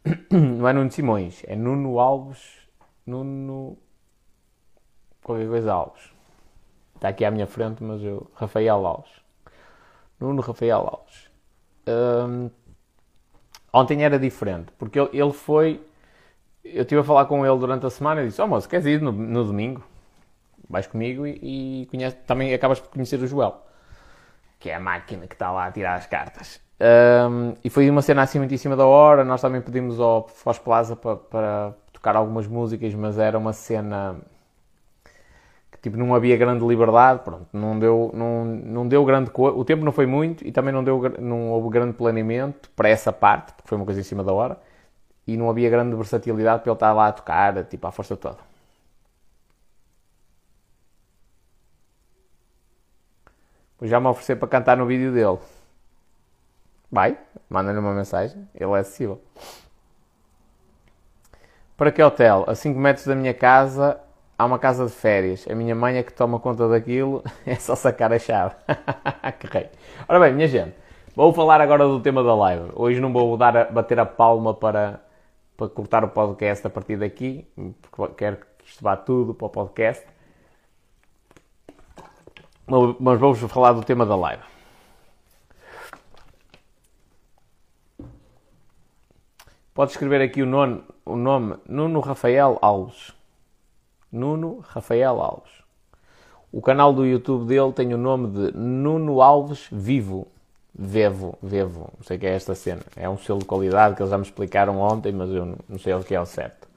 Não 0.30 0.68
é 0.68 0.72
Nuno 0.72 0.90
Simões, 0.90 1.42
é 1.46 1.56
Nuno 1.56 1.98
Alves. 1.98 2.58
Nuno. 3.06 3.78
qualquer 5.22 5.48
coisa 5.48 5.72
Alves. 5.72 6.12
Está 6.94 7.08
aqui 7.08 7.24
à 7.24 7.30
minha 7.30 7.46
frente, 7.46 7.82
mas 7.82 8.02
eu. 8.02 8.30
Rafael 8.34 8.86
Alves. 8.86 9.12
Nuno 10.20 10.42
Rafael 10.42 10.78
Alves. 10.78 11.30
Hum, 11.88 12.50
ontem 13.72 14.04
era 14.04 14.18
diferente, 14.18 14.72
porque 14.78 14.98
ele, 14.98 15.32
foi. 15.32 15.80
Eu 16.64 16.82
estive 16.82 17.00
a 17.00 17.04
falar 17.04 17.24
com 17.26 17.46
ele 17.46 17.58
durante 17.58 17.86
a 17.86 17.90
semana 17.90 18.22
e 18.22 18.26
disse: 18.26 18.42
Oh 18.42 18.46
moço, 18.46 18.68
queres 18.68 18.84
ir 18.86 19.00
no, 19.00 19.12
no 19.12 19.44
domingo? 19.44 19.82
Vais 20.68 20.86
comigo 20.86 21.26
e, 21.26 21.82
e 21.82 21.86
conhece, 21.86 22.16
também 22.26 22.52
acabas 22.54 22.80
por 22.80 22.90
conhecer 22.90 23.20
o 23.20 23.26
Joel, 23.26 23.62
que 24.58 24.70
é 24.70 24.74
a 24.74 24.80
máquina 24.80 25.26
que 25.26 25.34
está 25.34 25.50
lá 25.50 25.66
a 25.66 25.72
tirar 25.72 25.94
as 25.94 26.06
cartas. 26.06 26.60
Um, 26.80 27.54
e 27.64 27.68
foi 27.68 27.90
uma 27.90 28.02
cena 28.02 28.22
assim 28.22 28.38
muito 28.38 28.54
em 28.54 28.56
cima 28.56 28.76
da 28.76 28.86
hora. 28.86 29.24
Nós 29.24 29.40
também 29.40 29.60
pedimos 29.60 29.98
ao 29.98 30.28
Foz 30.28 30.58
Plaza 30.58 30.94
para, 30.94 31.16
para 31.16 31.74
tocar 31.92 32.16
algumas 32.16 32.46
músicas, 32.46 32.94
mas 32.94 33.18
era 33.18 33.36
uma 33.38 33.52
cena 33.52 34.16
que 35.72 35.78
tipo, 35.82 35.96
não 35.96 36.14
havia 36.14 36.36
grande 36.36 36.64
liberdade. 36.64 37.20
Pronto, 37.24 37.46
não 37.52 37.78
deu, 37.78 38.10
não, 38.14 38.44
não 38.44 38.88
deu 38.88 39.04
grande 39.04 39.30
O 39.34 39.64
tempo 39.64 39.84
não 39.84 39.92
foi 39.92 40.06
muito 40.06 40.46
e 40.46 40.52
também 40.52 40.72
não, 40.72 40.84
deu, 40.84 41.00
não 41.18 41.50
houve 41.50 41.68
grande 41.70 41.94
planeamento 41.94 42.70
para 42.70 42.88
essa 42.88 43.12
parte, 43.12 43.52
porque 43.54 43.68
foi 43.68 43.76
uma 43.76 43.84
coisa 43.84 44.00
em 44.00 44.04
cima 44.04 44.22
da 44.22 44.32
hora. 44.32 44.58
E 45.26 45.36
não 45.36 45.50
havia 45.50 45.68
grande 45.68 45.94
versatilidade 45.94 46.62
para 46.62 46.70
ele 46.70 46.76
estar 46.76 46.92
lá 46.92 47.08
a 47.08 47.12
tocar, 47.12 47.64
tipo, 47.64 47.86
à 47.86 47.92
força 47.92 48.16
toda. 48.16 48.47
Já 53.82 54.00
me 54.00 54.06
oferecer 54.08 54.36
para 54.36 54.48
cantar 54.48 54.76
no 54.76 54.86
vídeo 54.86 55.12
dele. 55.12 55.38
Vai, 56.90 57.18
manda-lhe 57.48 57.78
uma 57.78 57.92
mensagem, 57.92 58.48
ele 58.54 58.72
é 58.72 58.78
acessível. 58.78 59.20
Para 61.76 61.92
que 61.92 62.02
hotel? 62.02 62.44
A 62.48 62.54
5 62.54 62.78
metros 62.78 63.06
da 63.06 63.14
minha 63.14 63.34
casa 63.34 64.00
há 64.38 64.44
uma 64.44 64.58
casa 64.58 64.86
de 64.86 64.92
férias. 64.92 65.46
A 65.50 65.54
minha 65.54 65.74
mãe 65.74 65.96
é 65.98 66.02
que 66.02 66.12
toma 66.12 66.38
conta 66.38 66.68
daquilo, 66.68 67.22
é 67.44 67.56
só 67.56 67.74
sacar 67.74 68.12
a 68.12 68.18
chave. 68.18 68.54
que 69.38 69.46
rei. 69.46 69.68
Ora 70.08 70.20
bem, 70.20 70.32
minha 70.32 70.48
gente, 70.48 70.74
vou 71.14 71.32
falar 71.32 71.60
agora 71.60 71.84
do 71.84 72.00
tema 72.00 72.22
da 72.22 72.34
live. 72.34 72.70
Hoje 72.74 73.00
não 73.00 73.12
vou 73.12 73.36
dar 73.36 73.56
a, 73.56 73.64
bater 73.64 74.00
a 74.00 74.06
palma 74.06 74.54
para, 74.54 75.00
para 75.56 75.68
cortar 75.68 76.04
o 76.04 76.08
podcast 76.08 76.66
a 76.66 76.70
partir 76.70 76.96
daqui, 76.96 77.46
porque 77.82 78.14
quero 78.14 78.36
que 78.36 78.46
isto 78.64 78.82
vá 78.82 78.96
tudo 78.96 79.34
para 79.34 79.46
o 79.46 79.50
podcast 79.50 80.04
mas 82.98 83.18
vamos 83.18 83.38
falar 83.40 83.72
do 83.72 83.82
tema 83.82 84.04
da 84.04 84.16
live. 84.16 84.42
Pode 89.74 89.92
escrever 89.92 90.20
aqui 90.20 90.42
o 90.42 90.46
nome, 90.46 90.82
o 91.04 91.14
nome 91.14 91.56
Nuno 91.68 92.00
Rafael 92.00 92.58
Alves. 92.60 93.12
Nuno 94.10 94.58
Rafael 94.68 95.20
Alves. 95.20 95.52
O 96.50 96.60
canal 96.60 96.92
do 96.92 97.04
YouTube 97.06 97.46
dele 97.46 97.72
tem 97.72 97.94
o 97.94 97.98
nome 97.98 98.28
de 98.28 98.56
Nuno 98.56 99.22
Alves 99.22 99.68
Vivo. 99.70 100.26
Vevo, 100.74 101.38
Vevo, 101.42 101.92
não 101.96 102.04
sei 102.04 102.16
o 102.16 102.20
que 102.20 102.26
é 102.26 102.34
esta 102.34 102.54
cena. 102.54 102.82
É 102.96 103.08
um 103.08 103.18
selo 103.18 103.40
de 103.40 103.44
qualidade 103.44 103.94
que 103.94 104.02
eles 104.02 104.10
já 104.10 104.18
me 104.18 104.24
explicaram 104.24 104.80
ontem, 104.80 105.12
mas 105.12 105.30
eu 105.30 105.56
não 105.68 105.78
sei 105.78 105.92
o 105.94 106.02
que 106.02 106.14
é 106.14 106.20
o 106.20 106.26
certo. 106.26 106.68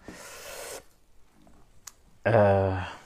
Uh... 2.27 3.01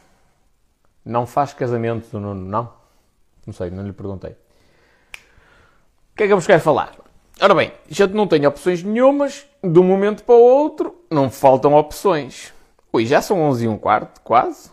Não 1.05 1.27
faz 1.27 1.53
casamento 1.53 2.09
do 2.09 2.19
Nuno, 2.19 2.49
não? 2.49 2.84
Não 3.45 3.53
sei, 3.53 3.69
não 3.69 3.83
lhe 3.83 3.93
perguntei. 3.93 4.31
O 4.31 6.17
que 6.17 6.23
é 6.23 6.27
que 6.27 6.33
eu 6.33 6.37
vos 6.37 6.47
quero 6.47 6.61
falar? 6.61 6.95
Ora 7.41 7.53
bem, 7.53 7.73
já 7.89 8.07
não 8.07 8.27
tenho 8.27 8.47
opções 8.47 8.81
nenhumas, 8.81 9.45
de 9.61 9.79
um 9.79 9.83
momento 9.83 10.23
para 10.23 10.35
o 10.35 10.41
outro, 10.41 10.95
não 11.11 11.29
faltam 11.29 11.73
opções. 11.73 12.53
Ui, 12.93 13.05
já 13.05 13.21
são 13.21 13.41
11 13.41 13.65
e 13.65 13.67
um 13.67 13.77
quarto, 13.77 14.21
quase. 14.21 14.71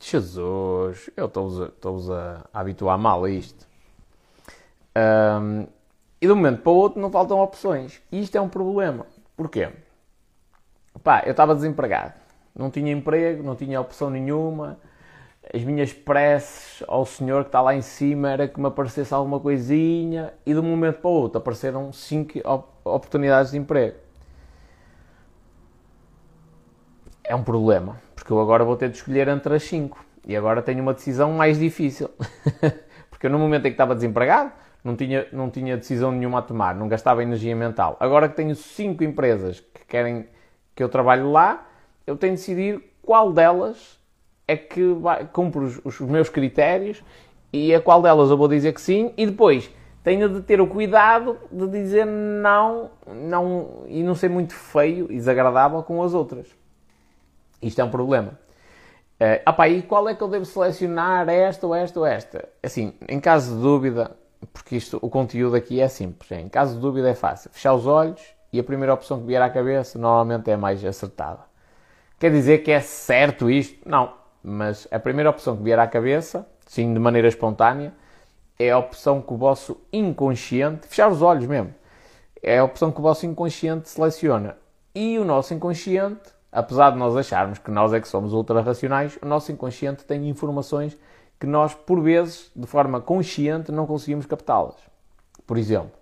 Jesus, 0.00 1.10
eu 1.14 1.26
estou-vos 1.26 2.10
a, 2.10 2.46
a, 2.52 2.60
habituar 2.60 2.98
mal 2.98 3.22
a 3.24 3.30
isto. 3.30 3.68
Um, 4.96 5.66
e 6.20 6.26
de 6.26 6.32
um 6.32 6.36
momento 6.36 6.62
para 6.62 6.72
o 6.72 6.76
outro 6.76 7.00
não 7.00 7.10
faltam 7.10 7.38
opções. 7.38 8.00
E 8.10 8.22
isto 8.22 8.36
é 8.36 8.40
um 8.40 8.48
problema. 8.48 9.06
Porquê? 9.36 9.68
Pá, 11.04 11.22
eu 11.26 11.32
estava 11.32 11.54
desempregado. 11.54 12.14
Não 12.54 12.70
tinha 12.70 12.90
emprego, 12.90 13.42
não 13.42 13.54
tinha 13.54 13.80
opção 13.80 14.08
nenhuma. 14.08 14.78
As 15.52 15.64
minhas 15.64 15.92
preces 15.92 16.84
ao 16.86 17.04
Senhor 17.04 17.42
que 17.42 17.48
está 17.48 17.60
lá 17.60 17.74
em 17.74 17.82
cima 17.82 18.30
era 18.30 18.46
que 18.46 18.60
me 18.60 18.68
aparecesse 18.68 19.12
alguma 19.12 19.40
coisinha 19.40 20.32
e 20.46 20.52
de 20.52 20.60
um 20.60 20.62
momento 20.62 21.00
para 21.00 21.10
o 21.10 21.12
outro 21.12 21.38
apareceram 21.38 21.92
cinco 21.92 22.38
oportunidades 22.84 23.50
de 23.50 23.58
emprego. 23.58 23.96
É 27.24 27.34
um 27.34 27.42
problema, 27.42 28.00
porque 28.14 28.32
eu 28.32 28.40
agora 28.40 28.64
vou 28.64 28.76
ter 28.76 28.90
de 28.90 28.96
escolher 28.98 29.26
entre 29.26 29.52
as 29.54 29.64
cinco 29.64 30.04
e 30.24 30.36
agora 30.36 30.62
tenho 30.62 30.82
uma 30.82 30.94
decisão 30.94 31.32
mais 31.32 31.58
difícil. 31.58 32.08
porque 33.10 33.26
eu, 33.26 33.30
no 33.30 33.38
momento 33.38 33.66
em 33.66 33.70
que 33.70 33.74
estava 33.74 33.94
desempregado, 33.94 34.52
não 34.84 34.94
tinha, 34.94 35.26
não 35.32 35.50
tinha 35.50 35.76
decisão 35.76 36.12
nenhuma 36.12 36.38
a 36.38 36.42
tomar, 36.42 36.76
não 36.76 36.86
gastava 36.86 37.24
energia 37.24 37.56
mental. 37.56 37.96
Agora 37.98 38.28
que 38.28 38.36
tenho 38.36 38.54
cinco 38.54 39.02
empresas 39.02 39.58
que 39.58 39.84
querem 39.84 40.28
que 40.76 40.82
eu 40.82 40.88
trabalhe 40.88 41.22
lá, 41.22 41.66
eu 42.06 42.16
tenho 42.16 42.34
de 42.34 42.38
decidir 42.38 42.94
qual 43.02 43.32
delas 43.32 43.99
é 44.50 44.56
que 44.56 44.92
vai, 44.94 45.24
cumpre 45.26 45.60
os, 45.60 45.80
os 45.84 46.00
meus 46.00 46.28
critérios 46.28 47.02
e 47.52 47.74
a 47.74 47.80
qual 47.80 48.02
delas 48.02 48.30
eu 48.30 48.36
vou 48.36 48.48
dizer 48.48 48.72
que 48.72 48.80
sim 48.80 49.12
e 49.16 49.26
depois 49.26 49.70
tenho 50.02 50.28
de 50.28 50.40
ter 50.40 50.60
o 50.60 50.66
cuidado 50.66 51.38
de 51.50 51.66
dizer 51.68 52.06
não, 52.06 52.90
não 53.06 53.84
e 53.86 54.02
não 54.02 54.14
ser 54.14 54.30
muito 54.30 54.54
feio 54.54 55.06
e 55.10 55.16
desagradável 55.16 55.82
com 55.82 56.02
as 56.02 56.14
outras. 56.14 56.48
Isto 57.62 57.80
é 57.80 57.84
um 57.84 57.90
problema. 57.90 58.38
Uh, 59.20 59.36
opa, 59.46 59.68
e 59.68 59.82
qual 59.82 60.08
é 60.08 60.14
que 60.14 60.22
eu 60.22 60.28
devo 60.28 60.46
selecionar 60.46 61.28
esta 61.28 61.66
ou 61.66 61.74
esta 61.74 62.00
ou 62.00 62.06
esta? 62.06 62.48
Assim, 62.62 62.94
em 63.06 63.20
caso 63.20 63.54
de 63.54 63.60
dúvida, 63.60 64.16
porque 64.52 64.76
isto, 64.76 64.98
o 65.02 65.10
conteúdo 65.10 65.54
aqui 65.54 65.78
é 65.78 65.88
simples, 65.88 66.32
é, 66.32 66.40
em 66.40 66.48
caso 66.48 66.76
de 66.76 66.80
dúvida 66.80 67.10
é 67.10 67.14
fácil. 67.14 67.50
Fechar 67.52 67.74
os 67.74 67.86
olhos 67.86 68.22
e 68.50 68.58
a 68.58 68.64
primeira 68.64 68.94
opção 68.94 69.20
que 69.20 69.26
vier 69.26 69.42
à 69.42 69.50
cabeça 69.50 69.98
normalmente 69.98 70.50
é 70.50 70.56
mais 70.56 70.82
acertada. 70.82 71.40
Quer 72.18 72.30
dizer 72.30 72.58
que 72.58 72.70
é 72.70 72.80
certo 72.80 73.50
isto? 73.50 73.86
Não. 73.86 74.19
Mas 74.42 74.88
a 74.90 74.98
primeira 74.98 75.30
opção 75.30 75.56
que 75.56 75.62
vier 75.62 75.78
à 75.78 75.86
cabeça, 75.86 76.46
sim, 76.66 76.92
de 76.92 76.98
maneira 76.98 77.28
espontânea, 77.28 77.92
é 78.58 78.70
a 78.70 78.78
opção 78.78 79.20
que 79.20 79.32
o 79.32 79.36
vosso 79.36 79.80
inconsciente, 79.92 80.86
fechar 80.86 81.08
os 81.08 81.22
olhos 81.22 81.46
mesmo, 81.46 81.74
é 82.42 82.58
a 82.58 82.64
opção 82.64 82.90
que 82.90 82.98
o 82.98 83.02
vosso 83.02 83.26
inconsciente 83.26 83.88
seleciona. 83.88 84.56
E 84.94 85.18
o 85.18 85.24
nosso 85.24 85.54
inconsciente, 85.54 86.30
apesar 86.50 86.90
de 86.90 86.98
nós 86.98 87.16
acharmos 87.16 87.58
que 87.58 87.70
nós 87.70 87.92
é 87.92 88.00
que 88.00 88.08
somos 88.08 88.32
ultra 88.32 88.60
racionais, 88.60 89.18
o 89.22 89.26
nosso 89.26 89.52
inconsciente 89.52 90.04
tem 90.04 90.28
informações 90.28 90.96
que 91.38 91.46
nós, 91.46 91.74
por 91.74 92.00
vezes, 92.02 92.50
de 92.54 92.66
forma 92.66 93.00
consciente, 93.00 93.72
não 93.72 93.86
conseguimos 93.86 94.26
captá-las. 94.26 94.76
Por 95.46 95.56
exemplo, 95.56 95.92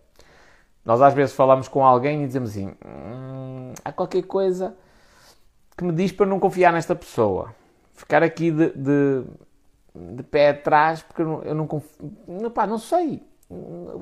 nós 0.85 1.01
às 1.01 1.15
vezes 1.15 1.35
falamos 1.35 1.69
com 1.69 1.85
alguém 1.85 2.25
e 2.25 2.27
dizemos 2.27 2.51
assim: 2.51 2.75
hum, 2.85 3.73
há 3.85 3.93
qualquer 3.93 4.23
coisa 4.23 4.75
que 5.77 5.85
me 5.85 5.93
diz 5.93 6.11
para 6.11 6.27
não 6.27 6.41
confiar 6.41 6.73
nesta 6.73 6.95
pessoa. 6.95 7.55
Ficar 7.99 8.23
aqui 8.23 8.53
de, 8.53 8.71
de, 8.71 9.25
de 10.15 10.23
pé 10.23 10.51
atrás 10.51 11.03
porque 11.03 11.21
eu 11.21 11.27
não, 11.27 11.55
não 11.55 11.67
confio. 11.67 12.13
Pá, 12.55 12.65
não 12.65 12.79
sei. 12.79 13.21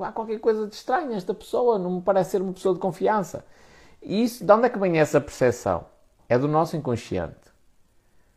Há 0.03 0.11
qualquer 0.11 0.39
coisa 0.39 0.67
de 0.67 0.75
estranho 0.75 1.13
esta 1.13 1.33
pessoa, 1.33 1.79
não 1.79 1.95
me 1.95 2.01
parece 2.01 2.31
ser 2.31 2.41
uma 2.43 2.53
pessoa 2.53 2.75
de 2.75 2.79
confiança. 2.79 3.43
E 4.03 4.23
isso, 4.23 4.45
de 4.45 4.51
onde 4.53 4.67
é 4.67 4.69
que 4.69 4.77
vem 4.77 4.99
essa 4.99 5.19
percepção? 5.19 5.85
É 6.29 6.37
do 6.37 6.47
nosso 6.47 6.77
inconsciente. 6.77 7.47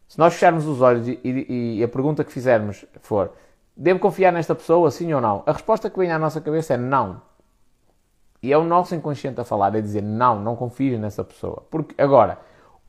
Se 0.08 0.18
nós 0.18 0.32
fecharmos 0.32 0.66
os 0.66 0.80
olhos 0.80 1.06
e, 1.06 1.20
e, 1.22 1.78
e 1.78 1.84
a 1.84 1.88
pergunta 1.88 2.24
que 2.24 2.32
fizermos 2.32 2.86
for: 3.02 3.30
devo 3.76 4.00
confiar 4.00 4.32
nesta 4.32 4.54
pessoa, 4.54 4.90
sim 4.90 5.12
ou 5.12 5.20
não? 5.20 5.42
A 5.44 5.52
resposta 5.52 5.90
que 5.90 5.98
vem 5.98 6.10
à 6.10 6.18
nossa 6.18 6.40
cabeça 6.40 6.72
é 6.72 6.78
não. 6.78 7.20
E 8.42 8.50
é 8.50 8.56
o 8.56 8.64
nosso 8.64 8.94
inconsciente 8.94 9.38
a 9.42 9.44
falar, 9.44 9.76
a 9.76 9.80
dizer 9.80 10.02
não, 10.02 10.40
não 10.40 10.56
confies 10.56 10.98
nessa 10.98 11.22
pessoa. 11.22 11.66
Porque, 11.70 11.94
agora, 12.00 12.38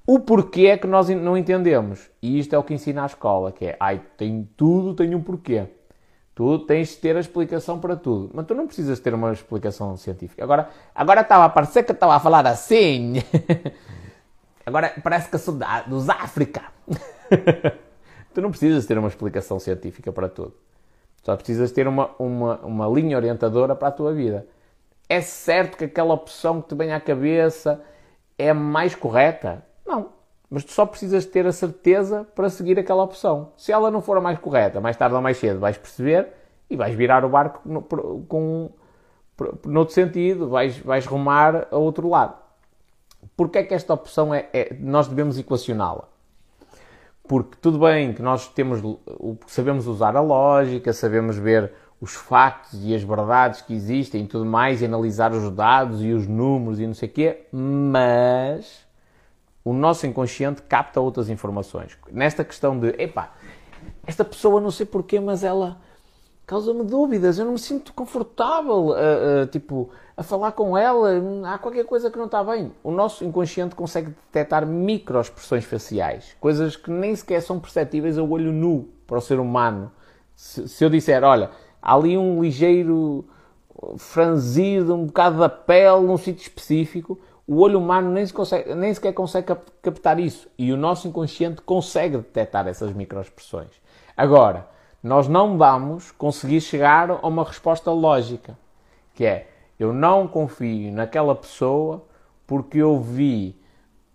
o 0.05 0.19
porquê 0.19 0.67
é 0.67 0.77
que 0.77 0.87
nós 0.87 1.09
não 1.09 1.37
entendemos. 1.37 2.09
E 2.21 2.39
isto 2.39 2.55
é 2.55 2.57
o 2.57 2.63
que 2.63 2.73
ensina 2.73 3.03
a 3.03 3.05
escola, 3.05 3.51
que 3.51 3.65
é, 3.65 3.77
ai, 3.79 4.01
tem 4.17 4.49
tudo, 4.57 4.93
tem 4.93 5.13
um 5.13 5.21
porquê. 5.21 5.67
Tu 6.33 6.59
tens 6.59 6.89
de 6.89 6.97
ter 6.97 7.15
a 7.15 7.19
explicação 7.19 7.79
para 7.79 7.95
tudo. 7.95 8.31
Mas 8.33 8.45
tu 8.45 8.55
não 8.55 8.65
precisas 8.65 8.99
ter 8.99 9.13
uma 9.13 9.31
explicação 9.31 9.95
científica. 9.97 10.43
Agora, 10.43 10.69
agora 10.95 11.21
estava 11.21 11.45
a 11.45 11.49
parecer 11.49 11.83
que 11.83 11.91
estava 11.91 12.15
a 12.15 12.19
falar 12.19 12.47
assim. 12.47 13.15
agora 14.65 14.93
parece 15.03 15.29
que 15.29 15.37
sou 15.37 15.55
da, 15.55 15.81
dos 15.81 16.09
África. 16.09 16.63
tu 18.33 18.41
não 18.41 18.49
precisas 18.49 18.85
ter 18.85 18.97
uma 18.97 19.09
explicação 19.09 19.59
científica 19.59 20.11
para 20.11 20.29
tudo. 20.29 20.55
Só 21.21 21.35
precisas 21.35 21.71
ter 21.71 21.87
uma, 21.87 22.09
uma, 22.17 22.57
uma 22.61 22.87
linha 22.87 23.17
orientadora 23.17 23.75
para 23.75 23.89
a 23.89 23.91
tua 23.91 24.13
vida. 24.13 24.47
É 25.07 25.21
certo 25.21 25.77
que 25.77 25.83
aquela 25.83 26.13
opção 26.13 26.61
que 26.61 26.69
te 26.69 26.75
vem 26.75 26.93
à 26.93 26.99
cabeça 26.99 27.83
é 28.37 28.53
mais 28.53 28.95
correta? 28.95 29.63
Não. 29.91 30.09
Mas 30.49 30.63
tu 30.63 30.71
só 30.71 30.85
precisas 30.85 31.25
ter 31.25 31.45
a 31.45 31.51
certeza 31.51 32.25
para 32.33 32.49
seguir 32.49 32.79
aquela 32.79 33.03
opção. 33.03 33.51
Se 33.57 33.71
ela 33.71 33.91
não 33.91 34.01
for 34.01 34.17
a 34.17 34.21
mais 34.21 34.39
correta, 34.39 34.79
mais 34.79 34.95
tarde 34.95 35.15
ou 35.15 35.21
mais 35.21 35.37
cedo 35.37 35.59
vais 35.59 35.77
perceber 35.77 36.27
e 36.69 36.77
vais 36.77 36.95
virar 36.95 37.25
o 37.25 37.29
barco 37.29 37.61
no, 37.65 37.81
com, 37.81 38.69
no 39.65 39.79
outro 39.79 39.93
sentido, 39.93 40.49
vais, 40.49 40.77
vais 40.79 41.05
rumar 41.05 41.67
a 41.69 41.77
outro 41.77 42.07
lado. 42.07 42.35
Porquê 43.35 43.59
é 43.59 43.63
que 43.63 43.73
esta 43.73 43.93
opção 43.93 44.33
é, 44.33 44.47
é 44.53 44.73
nós 44.79 45.07
devemos 45.07 45.37
equacioná-la? 45.37 46.07
Porque 47.27 47.57
tudo 47.61 47.79
bem 47.79 48.13
que 48.13 48.21
nós 48.21 48.47
temos, 48.47 48.81
sabemos 49.47 49.87
usar 49.87 50.15
a 50.15 50.21
lógica, 50.21 50.91
sabemos 50.91 51.37
ver 51.37 51.71
os 51.99 52.15
factos 52.15 52.83
e 52.83 52.95
as 52.95 53.03
verdades 53.03 53.61
que 53.61 53.73
existem 53.73 54.23
e 54.23 54.27
tudo 54.27 54.45
mais, 54.45 54.81
e 54.81 54.85
analisar 54.85 55.31
os 55.33 55.49
dados 55.51 56.01
e 56.01 56.11
os 56.11 56.27
números 56.27 56.79
e 56.79 56.87
não 56.87 56.93
sei 56.93 57.07
o 57.07 57.11
quê, 57.11 57.45
mas 57.51 58.89
o 59.63 59.73
nosso 59.73 60.07
inconsciente 60.07 60.61
capta 60.63 60.99
outras 60.99 61.29
informações. 61.29 61.97
Nesta 62.11 62.43
questão 62.43 62.79
de, 62.79 62.89
epá, 63.01 63.33
esta 64.05 64.25
pessoa 64.25 64.59
não 64.59 64.71
sei 64.71 64.85
porquê, 64.85 65.19
mas 65.19 65.43
ela 65.43 65.79
causa-me 66.45 66.83
dúvidas, 66.83 67.39
eu 67.39 67.45
não 67.45 67.53
me 67.53 67.59
sinto 67.59 67.93
confortável, 67.93 68.87
uh, 68.87 69.43
uh, 69.43 69.47
tipo, 69.47 69.89
a 70.17 70.23
falar 70.23 70.51
com 70.51 70.77
ela, 70.77 71.09
há 71.45 71.57
qualquer 71.57 71.85
coisa 71.85 72.11
que 72.11 72.17
não 72.17 72.25
está 72.25 72.43
bem. 72.43 72.73
O 72.83 72.91
nosso 72.91 73.23
inconsciente 73.23 73.73
consegue 73.73 74.09
detectar 74.09 74.65
microexpressões 74.65 75.63
faciais, 75.63 76.35
coisas 76.41 76.75
que 76.75 76.91
nem 76.91 77.15
sequer 77.15 77.41
são 77.41 77.57
perceptíveis 77.57 78.17
ao 78.17 78.29
olho 78.29 78.51
nu 78.51 78.89
para 79.07 79.17
o 79.17 79.21
ser 79.21 79.39
humano. 79.39 79.91
Se, 80.35 80.67
se 80.67 80.83
eu 80.83 80.89
disser, 80.89 81.23
olha, 81.23 81.51
há 81.81 81.95
ali 81.95 82.17
um 82.17 82.41
ligeiro 82.43 83.23
franzido, 83.97 84.93
um 84.93 85.05
bocado 85.05 85.39
da 85.39 85.49
pele 85.49 86.01
num 86.01 86.17
sítio 86.17 86.41
específico, 86.41 87.17
o 87.51 87.59
olho 87.59 87.79
humano 87.79 88.09
nem, 88.09 88.25
se 88.25 88.31
consegue, 88.31 88.73
nem 88.73 88.93
sequer 88.93 89.11
consegue 89.11 89.53
captar 89.81 90.17
isso. 90.21 90.47
E 90.57 90.71
o 90.71 90.77
nosso 90.77 91.09
inconsciente 91.09 91.61
consegue 91.61 92.15
detectar 92.15 92.65
essas 92.65 92.93
microexpressões. 92.93 93.71
Agora, 94.15 94.69
nós 95.03 95.27
não 95.27 95.57
vamos 95.57 96.11
conseguir 96.11 96.61
chegar 96.61 97.11
a 97.11 97.27
uma 97.27 97.43
resposta 97.43 97.91
lógica, 97.91 98.57
que 99.13 99.25
é 99.25 99.49
eu 99.77 99.91
não 99.91 100.29
confio 100.29 100.93
naquela 100.93 101.35
pessoa 101.35 102.05
porque 102.47 102.77
eu 102.77 102.97
vi 103.01 103.53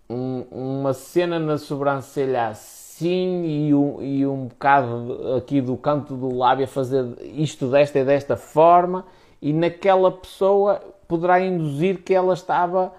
um, 0.09 0.43
uma 0.49 0.93
cena 0.93 1.37
na 1.37 1.59
sobrancelha 1.59 2.47
assim 2.47 3.43
e 3.45 3.75
um, 3.75 4.01
e 4.01 4.25
um 4.25 4.47
bocado 4.47 5.35
aqui 5.37 5.61
do 5.61 5.77
canto 5.77 6.15
do 6.15 6.35
lábio 6.35 6.65
a 6.65 6.67
fazer 6.67 7.05
isto 7.21 7.69
desta 7.69 7.99
e 7.99 8.03
desta 8.03 8.35
forma, 8.35 9.05
e 9.39 9.53
naquela 9.53 10.11
pessoa 10.11 10.81
poderá 11.07 11.39
induzir 11.39 12.01
que 12.01 12.15
ela 12.15 12.33
estava 12.33 12.91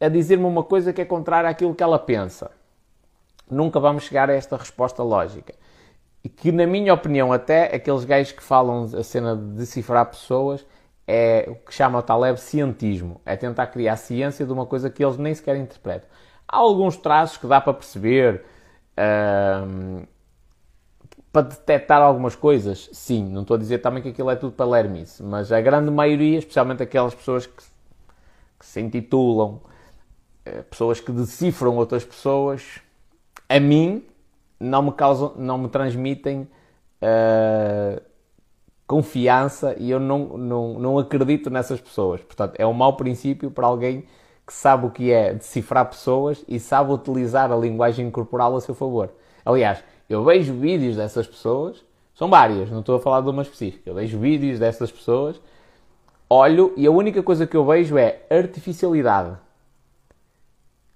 a 0.00 0.08
dizer-me 0.08 0.44
uma 0.44 0.62
coisa 0.62 0.92
que 0.92 1.00
é 1.00 1.04
contrária 1.04 1.48
àquilo 1.48 1.74
que 1.74 1.82
ela 1.82 1.98
pensa. 1.98 2.50
Nunca 3.50 3.80
vamos 3.80 4.04
chegar 4.04 4.28
a 4.28 4.34
esta 4.34 4.56
resposta 4.56 5.02
lógica. 5.02 5.54
E 6.22 6.28
que, 6.28 6.50
na 6.50 6.66
minha 6.66 6.92
opinião, 6.92 7.32
até 7.32 7.74
aqueles 7.74 8.04
gajos 8.04 8.32
que 8.32 8.42
falam 8.42 8.84
a 8.84 9.02
cena 9.02 9.36
de 9.36 9.52
decifrar 9.52 10.04
pessoas 10.06 10.66
é 11.06 11.46
o 11.48 11.54
que 11.54 11.72
chama 11.72 12.00
o 12.00 12.02
Taleb 12.02 12.38
cientismo. 12.38 13.20
É 13.24 13.36
tentar 13.36 13.68
criar 13.68 13.96
ciência 13.96 14.44
de 14.44 14.52
uma 14.52 14.66
coisa 14.66 14.90
que 14.90 15.04
eles 15.04 15.16
nem 15.16 15.32
sequer 15.32 15.56
interpretam. 15.56 16.08
Há 16.48 16.56
alguns 16.56 16.96
traços 16.96 17.36
que 17.38 17.46
dá 17.46 17.60
para 17.60 17.74
perceber, 17.74 18.44
para 21.32 21.42
detectar 21.42 22.02
algumas 22.02 22.34
coisas, 22.34 22.90
sim. 22.92 23.24
Não 23.28 23.42
estou 23.42 23.54
a 23.54 23.58
dizer 23.58 23.78
também 23.78 24.02
que 24.02 24.08
aquilo 24.08 24.30
é 24.30 24.36
tudo 24.36 24.52
para 24.52 24.66
lermice, 24.66 25.22
mas 25.22 25.52
a 25.52 25.60
grande 25.60 25.90
maioria, 25.90 26.38
especialmente 26.38 26.82
aquelas 26.82 27.14
pessoas 27.14 27.46
que, 27.46 27.62
que 28.58 28.66
se 28.66 28.80
intitulam 28.80 29.60
pessoas 30.70 31.00
que 31.00 31.12
decifram 31.12 31.76
outras 31.76 32.04
pessoas, 32.04 32.80
a 33.48 33.60
mim 33.60 34.04
não 34.58 34.82
me 34.82 34.92
causam, 34.92 35.34
não 35.36 35.58
me 35.58 35.68
transmitem 35.68 36.48
uh, 37.02 38.00
confiança 38.86 39.74
e 39.78 39.90
eu 39.90 39.98
não, 39.98 40.38
não, 40.38 40.78
não 40.78 40.98
acredito 40.98 41.50
nessas 41.50 41.80
pessoas. 41.80 42.20
Portanto, 42.20 42.54
é 42.58 42.66
um 42.66 42.72
mau 42.72 42.96
princípio 42.96 43.50
para 43.50 43.66
alguém 43.66 44.04
que 44.46 44.52
sabe 44.52 44.86
o 44.86 44.90
que 44.90 45.10
é 45.10 45.34
decifrar 45.34 45.86
pessoas 45.86 46.44
e 46.46 46.60
sabe 46.60 46.92
utilizar 46.92 47.50
a 47.50 47.56
linguagem 47.56 48.10
corporal 48.10 48.54
a 48.56 48.60
seu 48.60 48.74
favor. 48.74 49.10
Aliás, 49.44 49.82
eu 50.08 50.24
vejo 50.24 50.54
vídeos 50.54 50.96
dessas 50.96 51.26
pessoas, 51.26 51.84
são 52.14 52.30
várias, 52.30 52.70
não 52.70 52.80
estou 52.80 52.96
a 52.96 53.00
falar 53.00 53.20
de 53.20 53.28
uma 53.28 53.42
específica. 53.42 53.90
Eu 53.90 53.94
vejo 53.94 54.18
vídeos 54.18 54.58
dessas 54.58 54.90
pessoas, 54.90 55.40
olho 56.30 56.72
e 56.76 56.86
a 56.86 56.90
única 56.90 57.22
coisa 57.22 57.46
que 57.46 57.56
eu 57.56 57.64
vejo 57.64 57.98
é 57.98 58.22
artificialidade. 58.30 59.36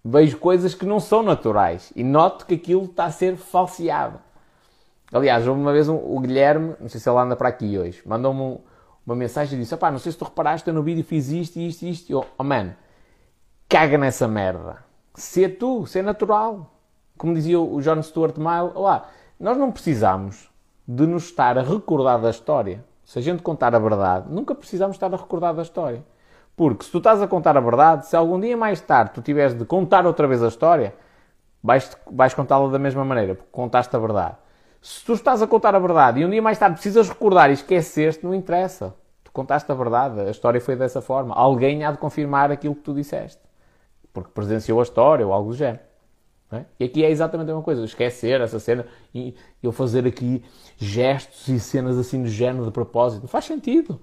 Vejo 0.04 0.38
coisas 0.38 0.74
que 0.74 0.86
não 0.86 0.98
são 0.98 1.22
naturais 1.22 1.92
e 1.94 2.02
noto 2.02 2.46
que 2.46 2.54
aquilo 2.54 2.84
está 2.84 3.04
a 3.04 3.10
ser 3.10 3.36
falseado. 3.36 4.18
Aliás, 5.12 5.46
uma 5.46 5.72
vez 5.72 5.88
um, 5.88 5.96
o 5.96 6.18
Guilherme, 6.20 6.74
não 6.80 6.88
sei 6.88 7.00
se 7.00 7.08
ele 7.08 7.18
anda 7.18 7.36
para 7.36 7.48
aqui 7.48 7.76
hoje, 7.76 8.00
mandou-me 8.06 8.60
uma 9.04 9.16
mensagem 9.16 9.58
e 9.58 9.62
disse: 9.62 9.76
Pá, 9.76 9.90
não 9.90 9.98
sei 9.98 10.12
se 10.12 10.18
tu 10.18 10.24
reparaste, 10.24 10.68
eu 10.68 10.74
no 10.74 10.82
vídeo 10.82 11.04
fiz 11.04 11.28
isto, 11.28 11.58
isto, 11.58 11.82
isto. 11.84 12.10
Eu, 12.10 12.24
oh 12.38 12.44
man, 12.44 12.74
caga 13.68 13.98
nessa 13.98 14.26
merda. 14.26 14.84
Sê 15.14 15.48
tu, 15.48 15.84
sê 15.86 16.00
natural. 16.00 16.74
Como 17.18 17.34
dizia 17.34 17.60
o 17.60 17.80
John 17.82 18.02
Stuart 18.02 18.38
Mill, 18.38 18.80
lá, 18.80 19.08
nós 19.38 19.56
não 19.58 19.70
precisamos 19.70 20.48
de 20.88 21.06
nos 21.06 21.24
estar 21.24 21.58
a 21.58 21.62
recordar 21.62 22.20
da 22.20 22.30
história. 22.30 22.82
Se 23.04 23.18
a 23.18 23.22
gente 23.22 23.42
contar 23.42 23.74
a 23.74 23.78
verdade, 23.78 24.32
nunca 24.32 24.54
precisamos 24.54 24.96
estar 24.96 25.12
a 25.12 25.16
recordar 25.16 25.52
da 25.52 25.62
história. 25.62 26.02
Porque 26.60 26.84
se 26.84 26.90
tu 26.90 26.98
estás 26.98 27.22
a 27.22 27.26
contar 27.26 27.56
a 27.56 27.60
verdade, 27.60 28.06
se 28.06 28.14
algum 28.14 28.38
dia 28.38 28.54
mais 28.54 28.82
tarde 28.82 29.12
tu 29.14 29.22
tiveres 29.22 29.54
de 29.54 29.64
contar 29.64 30.04
outra 30.04 30.26
vez 30.26 30.42
a 30.42 30.48
história, 30.48 30.94
vais, 31.62 31.96
vais 32.12 32.34
contá-la 32.34 32.68
da 32.68 32.78
mesma 32.78 33.02
maneira, 33.02 33.34
porque 33.34 33.48
contaste 33.50 33.96
a 33.96 33.98
verdade. 33.98 34.36
Se 34.82 35.02
tu 35.02 35.14
estás 35.14 35.40
a 35.40 35.46
contar 35.46 35.74
a 35.74 35.78
verdade 35.78 36.20
e 36.20 36.26
um 36.26 36.28
dia 36.28 36.42
mais 36.42 36.58
tarde 36.58 36.74
precisas 36.74 37.08
recordar 37.08 37.48
e 37.48 37.54
esqueceste, 37.54 38.22
não 38.26 38.34
interessa. 38.34 38.94
Tu 39.24 39.32
contaste 39.32 39.72
a 39.72 39.74
verdade, 39.74 40.20
a 40.20 40.30
história 40.30 40.60
foi 40.60 40.76
dessa 40.76 41.00
forma. 41.00 41.34
Alguém 41.34 41.82
há 41.82 41.92
de 41.92 41.96
confirmar 41.96 42.50
aquilo 42.50 42.74
que 42.74 42.82
tu 42.82 42.92
disseste. 42.92 43.40
Porque 44.12 44.30
presenciou 44.30 44.80
a 44.80 44.82
história 44.82 45.26
ou 45.26 45.32
algo 45.32 45.52
do 45.52 45.56
género. 45.56 45.80
É? 46.52 46.64
E 46.78 46.84
aqui 46.84 47.02
é 47.02 47.10
exatamente 47.10 47.46
a 47.46 47.54
mesma 47.54 47.62
coisa. 47.62 47.82
Esquecer 47.82 48.38
essa 48.38 48.60
cena 48.60 48.84
e 49.14 49.34
eu 49.62 49.72
fazer 49.72 50.06
aqui 50.06 50.44
gestos 50.76 51.48
e 51.48 51.58
cenas 51.58 51.96
assim 51.96 52.22
do 52.22 52.28
género 52.28 52.66
de 52.66 52.70
propósito. 52.70 53.22
Não 53.22 53.28
faz 53.28 53.46
sentido. 53.46 53.98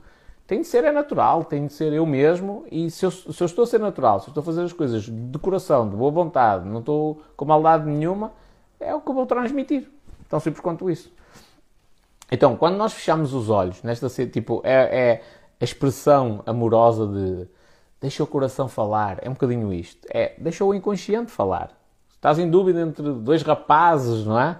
Tem 0.48 0.62
de 0.62 0.68
ser 0.68 0.86
é 0.86 0.94
natural, 0.94 1.44
tem 1.44 1.68
de 1.68 1.74
ser 1.74 1.92
eu 1.92 2.06
mesmo. 2.06 2.66
E 2.72 2.90
se 2.90 3.06
eu, 3.06 3.12
se 3.12 3.44
eu 3.44 3.46
estou 3.46 3.66
a 3.66 3.68
ser 3.68 3.80
natural, 3.80 4.22
se 4.22 4.28
eu 4.28 4.32
estou 4.32 4.42
a 4.42 4.46
fazer 4.46 4.64
as 4.64 4.72
coisas 4.72 5.04
de 5.04 5.38
coração, 5.40 5.90
de 5.90 5.96
boa 5.96 6.10
vontade, 6.10 6.66
não 6.66 6.80
estou 6.80 7.22
com 7.36 7.44
maldade 7.44 7.86
nenhuma, 7.86 8.32
é 8.80 8.96
o 8.96 9.02
que 9.02 9.10
eu 9.10 9.14
vou 9.14 9.26
transmitir. 9.26 9.90
Tão 10.30 10.40
simples 10.40 10.62
quanto 10.62 10.90
isso. 10.90 11.12
Então, 12.32 12.56
quando 12.56 12.78
nós 12.78 12.94
fechamos 12.94 13.34
os 13.34 13.50
olhos, 13.50 13.84
nesta 13.84 14.08
tipo, 14.28 14.62
é, 14.64 15.12
é 15.12 15.22
a 15.60 15.64
expressão 15.64 16.42
amorosa 16.46 17.06
de 17.08 17.48
deixa 18.00 18.24
o 18.24 18.28
coração 18.28 18.70
falar, 18.70 19.20
é 19.22 19.30
um 19.30 19.34
bocadinho 19.34 19.74
isto. 19.74 20.08
É 20.10 20.34
deixa 20.38 20.64
o 20.64 20.74
inconsciente 20.74 21.30
falar. 21.30 21.78
Estás 22.16 22.40
em 22.40 22.50
dúvida 22.50 22.82
entre 22.82 23.12
dois 23.14 23.44
rapazes, 23.44 24.26
não 24.26 24.40
é? 24.40 24.58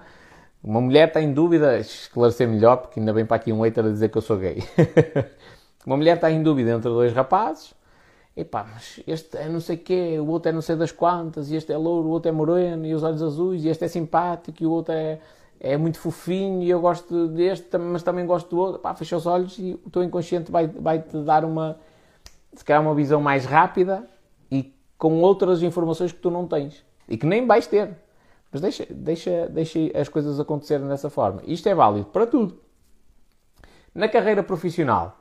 Uma 0.62 0.80
mulher 0.80 1.08
está 1.08 1.20
em 1.20 1.32
dúvida, 1.32 1.78
esclarecer 1.78 2.46
melhor, 2.46 2.76
porque 2.76 3.00
ainda 3.00 3.12
bem 3.12 3.24
para 3.24 3.36
aqui 3.36 3.52
um 3.52 3.62
hater 3.62 3.86
a 3.86 3.88
dizer 3.88 4.10
que 4.10 4.18
eu 4.18 4.22
sou 4.22 4.36
gay. 4.36 4.62
Uma 5.86 5.96
mulher 5.96 6.16
está 6.16 6.30
em 6.30 6.42
dúvida 6.42 6.70
entre 6.70 6.88
dois 6.88 7.12
rapazes. 7.12 7.74
Epá, 8.36 8.64
mas 8.72 9.00
este 9.04 9.36
é 9.36 9.48
não 9.48 9.58
sei 9.58 9.74
o 9.74 9.78
quê, 9.80 10.16
o 10.20 10.26
outro 10.28 10.48
é 10.48 10.52
não 10.52 10.62
sei 10.62 10.76
das 10.76 10.92
quantas, 10.92 11.50
e 11.50 11.56
este 11.56 11.72
é 11.72 11.76
louro, 11.76 12.08
o 12.08 12.10
outro 12.12 12.28
é 12.28 12.32
moreno, 12.32 12.86
e 12.86 12.94
os 12.94 13.02
olhos 13.02 13.20
azuis, 13.20 13.64
e 13.64 13.68
este 13.68 13.84
é 13.84 13.88
simpático, 13.88 14.62
e 14.62 14.66
o 14.66 14.70
outro 14.70 14.94
é, 14.94 15.18
é 15.58 15.76
muito 15.76 15.98
fofinho, 15.98 16.62
e 16.62 16.70
eu 16.70 16.80
gosto 16.80 17.26
deste, 17.26 17.76
mas 17.76 18.04
também 18.04 18.24
gosto 18.24 18.48
do 18.48 18.58
outro. 18.60 18.80
Pá, 18.80 18.94
fecha 18.94 19.16
os 19.16 19.26
olhos 19.26 19.58
e 19.58 19.78
o 19.84 19.90
teu 19.90 20.04
inconsciente 20.04 20.52
vai, 20.52 20.68
vai 20.68 21.00
dar 21.24 21.44
uma, 21.44 21.78
se 22.52 22.64
calhar 22.64 22.80
uma 22.80 22.94
visão 22.94 23.20
mais 23.20 23.44
rápida 23.44 24.06
e 24.52 24.72
com 24.96 25.20
outras 25.20 25.62
informações 25.62 26.12
que 26.12 26.18
tu 26.18 26.30
não 26.30 26.46
tens. 26.46 26.84
E 27.08 27.16
que 27.16 27.26
nem 27.26 27.44
vais 27.44 27.66
ter. 27.66 27.90
Mas 28.52 28.60
deixa, 28.60 28.86
deixa, 28.88 29.48
deixa 29.48 29.78
as 29.94 30.08
coisas 30.08 30.38
acontecerem 30.38 30.86
dessa 30.86 31.10
forma. 31.10 31.42
Isto 31.46 31.68
é 31.68 31.74
válido 31.74 32.06
para 32.06 32.26
tudo. 32.26 32.58
Na 33.94 34.08
carreira 34.08 34.42
profissional, 34.42 35.18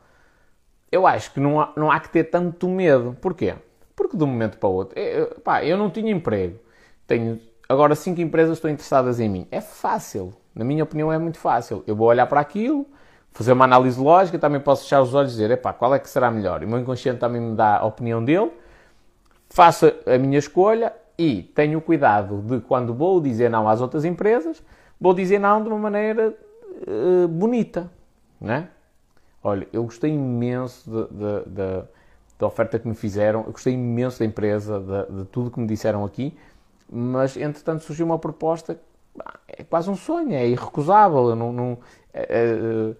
eu 0.92 1.06
acho 1.06 1.34
que 1.34 1.40
não 1.40 1.60
há, 1.60 1.74
não 1.76 1.92
há 1.92 2.00
que 2.00 2.10
ter 2.10 2.26
tanto 2.26 2.68
medo. 2.68 3.16
Porquê? 3.22 3.56
Porque 3.96 4.16
de 4.16 4.24
um 4.24 4.28
momento 4.28 4.58
para 4.58 4.70
o 4.70 4.74
outro, 4.74 5.00
eu, 5.00 5.28
pá, 5.44 5.64
eu 5.64 5.78
não 5.78 5.90
tinha 5.90 6.12
emprego, 6.12 6.60
tenho 7.06 7.40
agora 7.68 7.96
cinco 7.96 8.22
empresas 8.22 8.58
estão 8.58 8.70
interessadas 8.70 9.20
em 9.20 9.30
mim. 9.30 9.48
É 9.52 9.60
fácil, 9.60 10.34
na 10.54 10.64
minha 10.64 10.84
opinião 10.84 11.12
é 11.12 11.18
muito 11.18 11.38
fácil. 11.38 11.84
Eu 11.88 11.96
vou 11.96 12.08
olhar 12.08 12.28
para 12.28 12.40
aquilo, 12.40 12.86
fazer 13.32 13.52
uma 13.52 13.66
análise 13.66 14.00
lógica, 14.00 14.40
também 14.40 14.60
posso 14.60 14.84
fechar 14.84 15.02
os 15.02 15.14
olhos 15.14 15.32
e 15.32 15.36
dizer, 15.36 15.52
epá, 15.52 15.74
qual 15.74 15.94
é 15.94 16.00
que 16.00 16.10
será 16.10 16.32
melhor? 16.32 16.62
E 16.62 16.66
o 16.66 16.70
meu 16.70 16.80
inconsciente 16.80 17.20
também 17.20 17.42
me 17.42 17.56
dá 17.56 17.78
a 17.78 17.86
opinião 17.86 18.24
dele, 18.24 18.52
faço 19.50 19.92
a 20.06 20.18
minha 20.18 20.40
escolha 20.40 20.94
e 21.18 21.44
tenho 21.56 21.82
cuidado 21.82 22.42
de 22.42 22.60
quando 22.62 22.94
vou 22.94 23.20
dizer 23.20 23.50
não 23.50 23.68
às 23.68 23.82
outras 23.82 24.06
empresas, 24.06 24.64
vou 25.00 25.14
dizer 25.14 25.40
não 25.40 25.62
de 25.62 25.70
uma 25.70 25.78
maneira 25.78 26.34
uh, 26.88 27.28
bonita, 27.28 27.90
né? 28.40 28.70
Olha, 29.48 29.66
eu 29.72 29.82
gostei 29.84 30.12
imenso 30.12 31.08
da 32.38 32.46
oferta 32.46 32.78
que 32.78 32.86
me 32.86 32.94
fizeram, 32.94 33.46
eu 33.46 33.54
gostei 33.54 33.76
imenso 33.76 34.20
da 34.20 34.26
empresa, 34.26 34.78
de, 34.78 35.20
de, 35.20 35.26
tudo 35.30 35.50
que 35.50 35.58
me 35.58 35.66
disseram 35.66 36.04
aqui, 36.04 36.38
mas 36.92 37.38
entretanto 37.38 37.82
surgiu 37.84 38.06
uma 38.06 38.20
proposta, 38.20 38.78
é 39.48 39.64
quase 39.64 39.90
um 39.90 39.96
sonho, 39.96 40.34
é 40.34 40.46
irrecusável. 40.46 41.34
Não, 41.34 41.54
não 41.54 41.78
é, 42.14 42.28
é, 42.30 42.96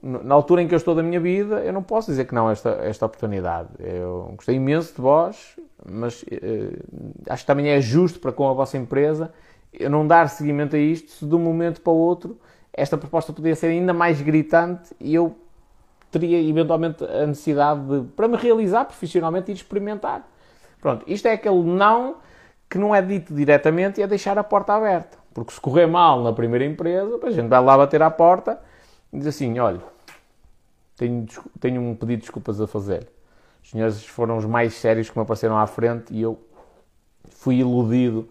na 0.00 0.32
altura 0.32 0.62
em 0.62 0.68
que 0.68 0.74
eu 0.74 0.76
estou 0.76 0.94
da 0.94 1.02
minha 1.02 1.18
vida, 1.18 1.56
eu 1.64 1.72
não 1.72 1.82
posso 1.82 2.08
dizer 2.08 2.24
que 2.26 2.34
não 2.36 2.46
a 2.46 2.52
esta, 2.52 2.70
esta 2.82 3.04
oportunidade. 3.04 3.70
Eu 3.80 4.32
gostei 4.36 4.54
imenso 4.54 4.94
de 4.94 5.02
vós, 5.02 5.58
mas 5.84 6.24
é, 6.30 7.32
acho 7.32 7.42
que 7.42 7.46
também 7.48 7.70
é 7.70 7.80
justo 7.80 8.20
para 8.20 8.30
com 8.30 8.48
a 8.48 8.52
vossa 8.52 8.78
empresa 8.78 9.34
eu 9.72 9.90
não 9.90 10.06
dar 10.06 10.28
seguimento 10.28 10.76
a 10.76 10.78
isto 10.78 11.10
se 11.10 11.26
de 11.26 11.34
um 11.34 11.40
momento 11.40 11.80
para 11.80 11.92
o 11.92 11.96
outro 11.96 12.38
esta 12.72 12.96
proposta 12.96 13.32
poderia 13.32 13.56
ser 13.56 13.66
ainda 13.66 13.92
mais 13.92 14.20
gritante 14.20 14.94
e 15.00 15.12
eu 15.14 15.36
teria 16.18 16.40
eventualmente 16.40 17.04
a 17.04 17.26
necessidade 17.26 17.80
de, 17.80 18.06
para 18.08 18.28
me 18.28 18.36
realizar 18.36 18.84
profissionalmente, 18.84 19.50
ir 19.50 19.54
experimentar. 19.54 20.26
Pronto, 20.80 21.04
isto 21.08 21.26
é 21.26 21.32
aquele 21.32 21.62
não 21.62 22.16
que 22.70 22.78
não 22.78 22.94
é 22.94 23.02
dito 23.02 23.34
diretamente 23.34 24.00
e 24.00 24.02
é 24.02 24.06
deixar 24.06 24.38
a 24.38 24.44
porta 24.44 24.74
aberta. 24.74 25.18
Porque 25.32 25.52
se 25.52 25.60
correr 25.60 25.86
mal 25.86 26.22
na 26.22 26.32
primeira 26.32 26.64
empresa, 26.64 27.18
a 27.22 27.30
gente 27.30 27.48
vai 27.48 27.62
lá 27.62 27.76
bater 27.76 28.00
à 28.02 28.10
porta 28.10 28.60
e 29.12 29.18
diz 29.18 29.26
assim: 29.26 29.58
olha, 29.58 29.80
tenho, 30.96 31.26
tenho 31.58 31.80
um 31.80 31.94
pedido 31.94 32.18
de 32.18 32.22
desculpas 32.22 32.60
a 32.60 32.66
fazer. 32.66 33.08
Os 33.62 33.70
senhores 33.70 34.04
foram 34.06 34.36
os 34.36 34.44
mais 34.44 34.74
sérios 34.74 35.10
que 35.10 35.18
me 35.18 35.22
apareceram 35.22 35.58
à 35.58 35.66
frente 35.66 36.12
e 36.12 36.22
eu 36.22 36.38
fui 37.30 37.56
iludido 37.56 38.28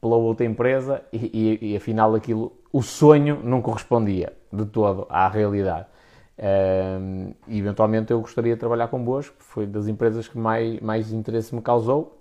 pela 0.00 0.16
outra 0.16 0.44
empresa 0.44 1.02
e, 1.12 1.58
e, 1.62 1.72
e 1.72 1.76
afinal 1.76 2.14
aquilo, 2.14 2.52
o 2.72 2.82
sonho 2.82 3.40
não 3.42 3.62
correspondia 3.62 4.32
de 4.52 4.66
todo 4.66 5.06
à 5.08 5.28
realidade. 5.28 5.86
E 7.48 7.58
eventualmente 7.58 8.12
eu 8.12 8.20
gostaria 8.20 8.54
de 8.54 8.60
trabalhar 8.60 8.88
convosco, 8.88 9.36
foi 9.38 9.66
das 9.66 9.86
empresas 9.86 10.26
que 10.26 10.36
mais, 10.36 10.80
mais 10.80 11.12
interesse 11.12 11.54
me 11.54 11.62
causou. 11.62 12.20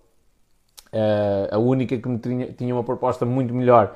Uh, 0.91 1.55
a 1.55 1.57
única 1.57 1.97
que 1.97 2.07
me 2.07 2.20
tinha, 2.20 2.53
tinha 2.53 2.74
uma 2.74 2.84
proposta 2.84 3.26
muito 3.26 3.51
melhor 3.51 3.95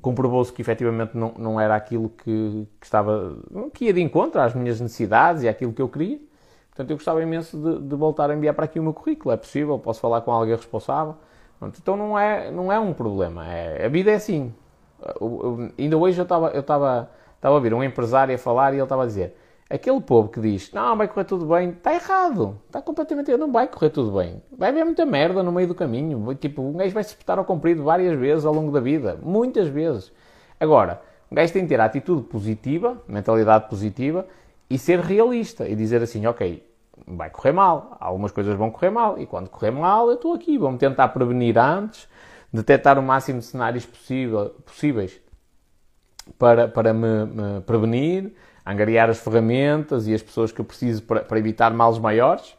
comprovou-se 0.00 0.52
que 0.52 0.60
efetivamente 0.60 1.16
não, 1.16 1.32
não 1.38 1.60
era 1.60 1.76
aquilo 1.76 2.08
que, 2.08 2.66
que, 2.80 2.86
estava 2.86 3.36
que 3.72 3.86
ia 3.86 3.92
de 3.92 4.00
encontro 4.00 4.40
às 4.40 4.54
minhas 4.54 4.80
necessidades 4.80 5.42
e 5.42 5.48
àquilo 5.48 5.72
que 5.72 5.82
eu 5.82 5.88
queria. 5.88 6.18
Portanto, 6.70 6.90
eu 6.90 6.96
gostava 6.96 7.22
imenso 7.22 7.56
de, 7.56 7.88
de 7.88 7.96
voltar 7.96 8.30
a 8.30 8.34
enviar 8.34 8.54
para 8.54 8.64
aqui 8.64 8.78
o 8.78 8.82
meu 8.82 8.92
currículo. 8.92 9.32
É 9.32 9.36
possível, 9.36 9.78
posso 9.78 10.00
falar 10.00 10.20
com 10.20 10.30
alguém 10.30 10.54
responsável. 10.54 11.16
Pronto, 11.58 11.78
então 11.80 11.96
não 11.96 12.18
é, 12.18 12.50
não 12.50 12.70
é 12.70 12.78
um 12.78 12.92
problema. 12.92 13.46
É, 13.48 13.86
a 13.86 13.88
vida 13.88 14.10
é 14.10 14.14
assim. 14.14 14.52
Eu, 15.20 15.40
eu, 15.42 15.72
ainda 15.78 15.96
hoje 15.96 16.18
eu 16.18 16.24
estava 16.24 16.48
eu 16.50 16.60
estava 16.60 17.10
Estava 17.46 17.54
a 17.54 17.58
ouvir 17.58 17.72
um 17.74 17.84
empresário 17.84 18.34
a 18.34 18.38
falar 18.38 18.72
e 18.72 18.76
ele 18.78 18.82
estava 18.82 19.04
a 19.04 19.06
dizer: 19.06 19.36
aquele 19.70 20.00
povo 20.00 20.28
que 20.30 20.40
diz 20.40 20.72
não, 20.72 20.96
vai 20.96 21.06
correr 21.06 21.22
tudo 21.22 21.46
bem, 21.46 21.70
está 21.70 21.94
errado. 21.94 22.58
Está 22.66 22.82
completamente 22.82 23.30
errado. 23.30 23.42
Não 23.42 23.52
vai 23.52 23.68
correr 23.68 23.90
tudo 23.90 24.18
bem. 24.18 24.42
Vai 24.50 24.70
haver 24.70 24.84
muita 24.84 25.06
merda 25.06 25.44
no 25.44 25.52
meio 25.52 25.68
do 25.68 25.74
caminho. 25.74 26.34
Tipo, 26.34 26.62
um 26.62 26.72
gajo 26.72 26.92
vai 26.92 27.04
se 27.04 27.10
espetar 27.10 27.38
ao 27.38 27.44
comprido 27.44 27.84
várias 27.84 28.18
vezes 28.18 28.44
ao 28.44 28.52
longo 28.52 28.72
da 28.72 28.80
vida. 28.80 29.16
Muitas 29.22 29.68
vezes. 29.68 30.10
Agora, 30.58 31.00
um 31.30 31.36
gajo 31.36 31.52
tem 31.52 31.62
que 31.62 31.68
ter 31.68 31.80
a 31.80 31.84
atitude 31.84 32.22
positiva, 32.22 33.00
mentalidade 33.06 33.68
positiva 33.68 34.26
e 34.68 34.76
ser 34.76 34.98
realista 34.98 35.68
e 35.68 35.76
dizer 35.76 36.02
assim: 36.02 36.26
ok, 36.26 36.68
vai 37.06 37.30
correr 37.30 37.52
mal. 37.52 37.96
Algumas 38.00 38.32
coisas 38.32 38.56
vão 38.56 38.72
correr 38.72 38.90
mal. 38.90 39.20
E 39.20 39.24
quando 39.24 39.48
correr 39.48 39.70
mal, 39.70 40.08
eu 40.08 40.14
estou 40.14 40.34
aqui. 40.34 40.58
Vamos 40.58 40.80
tentar 40.80 41.06
prevenir 41.10 41.56
antes, 41.56 42.08
detectar 42.52 42.98
o 42.98 43.02
máximo 43.04 43.38
de 43.38 43.44
cenários 43.44 43.86
possível, 43.86 44.52
possíveis 44.64 45.24
para, 46.38 46.68
para 46.68 46.92
me, 46.92 47.24
me, 47.24 47.60
prevenir, 47.62 48.32
angariar 48.64 49.08
as 49.08 49.18
ferramentas 49.18 50.06
e 50.06 50.14
as 50.14 50.22
pessoas 50.22 50.52
que 50.52 50.60
eu 50.60 50.64
preciso 50.64 51.02
para, 51.02 51.20
para 51.20 51.38
evitar 51.38 51.72
males 51.72 51.98
maiores. 51.98 52.56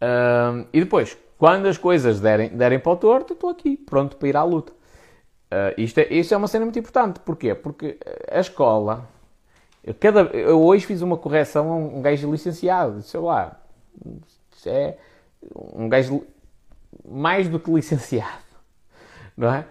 Uh, 0.00 0.66
e 0.72 0.80
depois, 0.80 1.16
quando 1.38 1.66
as 1.66 1.78
coisas 1.78 2.20
derem, 2.20 2.50
derem 2.50 2.78
para 2.78 2.92
o 2.92 2.96
torto, 2.96 3.32
estou 3.32 3.50
aqui, 3.50 3.76
pronto 3.76 4.16
para 4.16 4.28
ir 4.28 4.36
à 4.36 4.42
luta. 4.42 4.72
Uh, 4.72 5.72
isto, 5.80 5.98
é, 5.98 6.12
isto 6.12 6.34
é 6.34 6.36
uma 6.36 6.46
cena 6.46 6.64
muito 6.64 6.78
importante. 6.78 7.20
Porquê? 7.20 7.54
Porque 7.54 7.98
a 8.30 8.40
escola. 8.40 9.08
Eu, 9.82 9.94
cada, 9.94 10.20
eu 10.36 10.62
hoje 10.62 10.84
fiz 10.84 11.00
uma 11.00 11.16
correção 11.16 11.72
a 11.72 11.76
um, 11.76 11.98
um 11.98 12.02
gajo 12.02 12.30
licenciado. 12.30 13.00
Sei 13.02 13.18
lá. 13.18 13.58
É 14.66 14.96
um 15.54 15.88
gajo 15.88 16.26
mais 17.08 17.48
do 17.48 17.58
que 17.58 17.70
licenciado. 17.70 18.44
Não 19.36 19.54
é? 19.54 19.64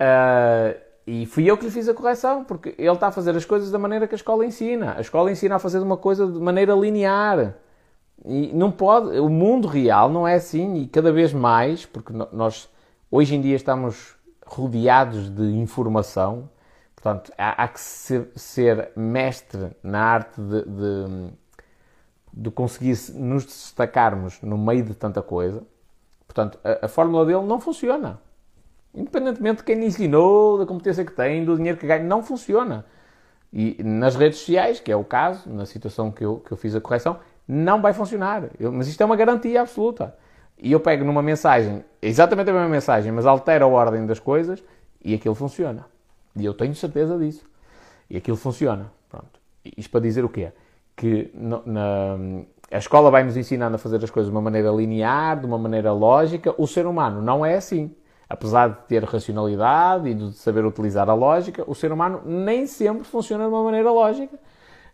Uh, 0.00 0.87
e 1.10 1.24
fui 1.24 1.50
eu 1.50 1.56
que 1.56 1.64
lhe 1.64 1.70
fiz 1.70 1.88
a 1.88 1.94
correção, 1.94 2.44
porque 2.44 2.74
ele 2.76 2.92
está 2.92 3.06
a 3.06 3.10
fazer 3.10 3.34
as 3.34 3.46
coisas 3.46 3.70
da 3.70 3.78
maneira 3.78 4.06
que 4.06 4.14
a 4.14 4.16
escola 4.16 4.44
ensina. 4.44 4.94
A 4.94 5.00
escola 5.00 5.32
ensina 5.32 5.56
a 5.56 5.58
fazer 5.58 5.78
uma 5.78 5.96
coisa 5.96 6.26
de 6.26 6.38
maneira 6.38 6.74
linear. 6.74 7.54
E 8.26 8.52
não 8.52 8.70
pode, 8.70 9.18
o 9.18 9.30
mundo 9.30 9.66
real 9.66 10.10
não 10.10 10.28
é 10.28 10.34
assim 10.34 10.82
e 10.82 10.86
cada 10.86 11.10
vez 11.10 11.32
mais, 11.32 11.86
porque 11.86 12.12
nós 12.30 12.68
hoje 13.10 13.34
em 13.34 13.40
dia 13.40 13.56
estamos 13.56 14.16
rodeados 14.44 15.30
de 15.30 15.44
informação, 15.56 16.50
portanto 16.94 17.32
há, 17.38 17.64
há 17.64 17.68
que 17.68 17.80
ser, 17.80 18.28
ser, 18.36 18.90
mestre 18.94 19.70
na 19.82 20.02
arte 20.02 20.38
de, 20.38 20.62
de, 20.62 21.32
de, 22.34 22.50
conseguir 22.50 22.98
nos 23.14 23.46
destacarmos 23.46 24.42
no 24.42 24.58
meio 24.58 24.84
de 24.84 24.94
tanta 24.94 25.22
coisa. 25.22 25.62
Portanto, 26.26 26.58
a, 26.62 26.84
a 26.84 26.88
fórmula 26.88 27.24
dele 27.24 27.46
não 27.46 27.58
funciona. 27.58 28.20
Independentemente 28.94 29.58
de 29.58 29.64
quem 29.64 29.76
lhe 29.76 29.86
ensinou, 29.86 30.58
da 30.58 30.66
competência 30.66 31.04
que 31.04 31.12
tem, 31.12 31.44
do 31.44 31.56
dinheiro 31.56 31.78
que 31.78 31.86
ganha, 31.86 32.02
não 32.02 32.22
funciona. 32.22 32.84
E 33.52 33.82
nas 33.82 34.16
redes 34.16 34.38
sociais, 34.38 34.80
que 34.80 34.92
é 34.92 34.96
o 34.96 35.04
caso, 35.04 35.48
na 35.50 35.64
situação 35.64 36.10
que 36.10 36.24
eu, 36.24 36.36
que 36.36 36.52
eu 36.52 36.56
fiz 36.56 36.74
a 36.74 36.80
correção, 36.80 37.18
não 37.46 37.80
vai 37.80 37.92
funcionar. 37.92 38.50
Eu, 38.58 38.70
mas 38.72 38.88
isto 38.88 39.00
é 39.00 39.06
uma 39.06 39.16
garantia 39.16 39.62
absoluta. 39.62 40.14
E 40.58 40.72
eu 40.72 40.80
pego 40.80 41.04
numa 41.04 41.22
mensagem, 41.22 41.84
exatamente 42.02 42.50
a 42.50 42.52
mesma 42.52 42.68
mensagem, 42.68 43.12
mas 43.12 43.24
altero 43.24 43.64
a 43.64 43.68
ordem 43.68 44.04
das 44.04 44.18
coisas 44.18 44.62
e 45.02 45.14
aquilo 45.14 45.34
funciona. 45.34 45.86
E 46.36 46.44
eu 46.44 46.52
tenho 46.52 46.74
certeza 46.74 47.16
disso. 47.16 47.44
E 48.10 48.16
aquilo 48.16 48.36
funciona. 48.36 48.90
Pronto. 49.08 49.40
Isto 49.76 49.90
para 49.90 50.00
dizer 50.00 50.24
o 50.24 50.28
quê? 50.28 50.52
Que 50.96 51.30
no, 51.34 51.62
na, 51.64 52.16
a 52.70 52.78
escola 52.78 53.10
vai 53.10 53.22
nos 53.22 53.36
ensinando 53.36 53.76
a 53.76 53.78
fazer 53.78 54.02
as 54.02 54.10
coisas 54.10 54.30
de 54.30 54.36
uma 54.36 54.42
maneira 54.42 54.70
linear, 54.70 55.38
de 55.38 55.46
uma 55.46 55.58
maneira 55.58 55.92
lógica. 55.92 56.54
O 56.58 56.66
ser 56.66 56.86
humano 56.86 57.22
não 57.22 57.46
é 57.46 57.54
assim. 57.54 57.94
Apesar 58.28 58.68
de 58.68 58.76
ter 58.86 59.04
racionalidade 59.04 60.08
e 60.08 60.14
de 60.14 60.32
saber 60.34 60.64
utilizar 60.64 61.08
a 61.08 61.14
lógica, 61.14 61.64
o 61.66 61.74
ser 61.74 61.90
humano 61.92 62.20
nem 62.24 62.66
sempre 62.66 63.04
funciona 63.04 63.44
de 63.44 63.50
uma 63.50 63.64
maneira 63.64 63.90
lógica. 63.90 64.38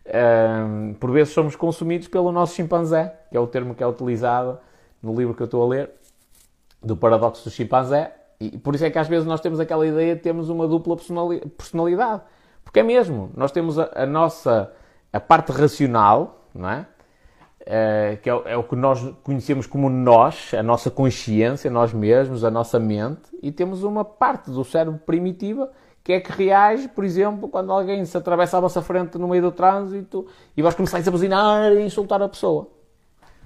Um, 0.07 0.95
por 0.95 1.11
vezes 1.11 1.32
somos 1.32 1.57
consumidos 1.57 2.07
pelo 2.07 2.30
nosso 2.30 2.55
chimpanzé, 2.55 3.14
que 3.30 3.37
é 3.37 3.41
o 3.41 3.47
termo 3.47 3.74
que 3.74 3.82
é 3.82 3.87
utilizado 3.87 4.59
no 5.03 5.14
livro 5.14 5.35
que 5.35 5.43
eu 5.43 5.47
estou 5.47 5.62
a 5.64 5.66
ler, 5.66 5.91
do 6.82 6.97
paradoxo 6.97 7.45
do 7.45 7.51
chimpanzé. 7.51 8.14
E 8.39 8.57
por 8.57 8.74
isso 8.74 8.85
é 8.85 8.91
que 8.91 8.99
às 8.99 9.09
vezes 9.09 9.26
nós 9.26 9.41
temos 9.41 9.59
aquela 9.59 9.87
ideia 9.87 10.14
de 10.14 10.20
termos 10.20 10.49
uma 10.49 10.68
dupla 10.68 10.97
personalidade. 11.57 12.22
Porque 12.62 12.80
é 12.80 12.82
mesmo, 12.82 13.30
nós 13.37 13.51
temos 13.51 13.78
a, 13.78 13.91
a 13.95 14.07
nossa 14.07 14.72
a 15.12 15.20
parte 15.20 15.53
racional, 15.53 16.49
não 16.55 16.68
é? 16.68 16.87
Uh, 17.65 18.21
que 18.21 18.29
é, 18.29 18.43
é, 18.45 18.57
o 18.59 18.62
que 18.62 18.77
nós 18.77 19.03
conhecemos 19.23 19.67
como 19.67 19.89
nós, 19.89 20.53
a 20.53 20.62
nossa 20.62 20.91
consciência, 20.91 21.71
nós 21.71 21.95
mesmos, 21.95 22.45
a 22.45 22.51
nossa 22.51 22.79
mente, 22.79 23.23
e 23.43 23.51
temos 23.51 23.83
uma 23.83 24.05
parte 24.05 24.51
do 24.51 24.62
cérebro 24.62 25.01
primitiva 25.07 25.71
que 26.05 26.12
é 26.12 26.21
que 26.21 26.31
reage, 26.31 26.87
por 26.89 27.03
exemplo, 27.03 27.49
quando 27.49 27.73
alguém 27.73 28.05
se 28.05 28.15
atravessa 28.15 28.59
à 28.59 28.61
vossa 28.61 28.83
frente 28.83 29.17
no 29.17 29.27
meio 29.27 29.41
do 29.41 29.51
trânsito 29.51 30.27
e 30.55 30.61
vós 30.61 30.75
começáis 30.75 31.09
a 31.09 31.11
buzinar 31.11 31.73
e 31.73 31.81
insultar 31.83 32.21
a 32.21 32.29
pessoa. 32.29 32.69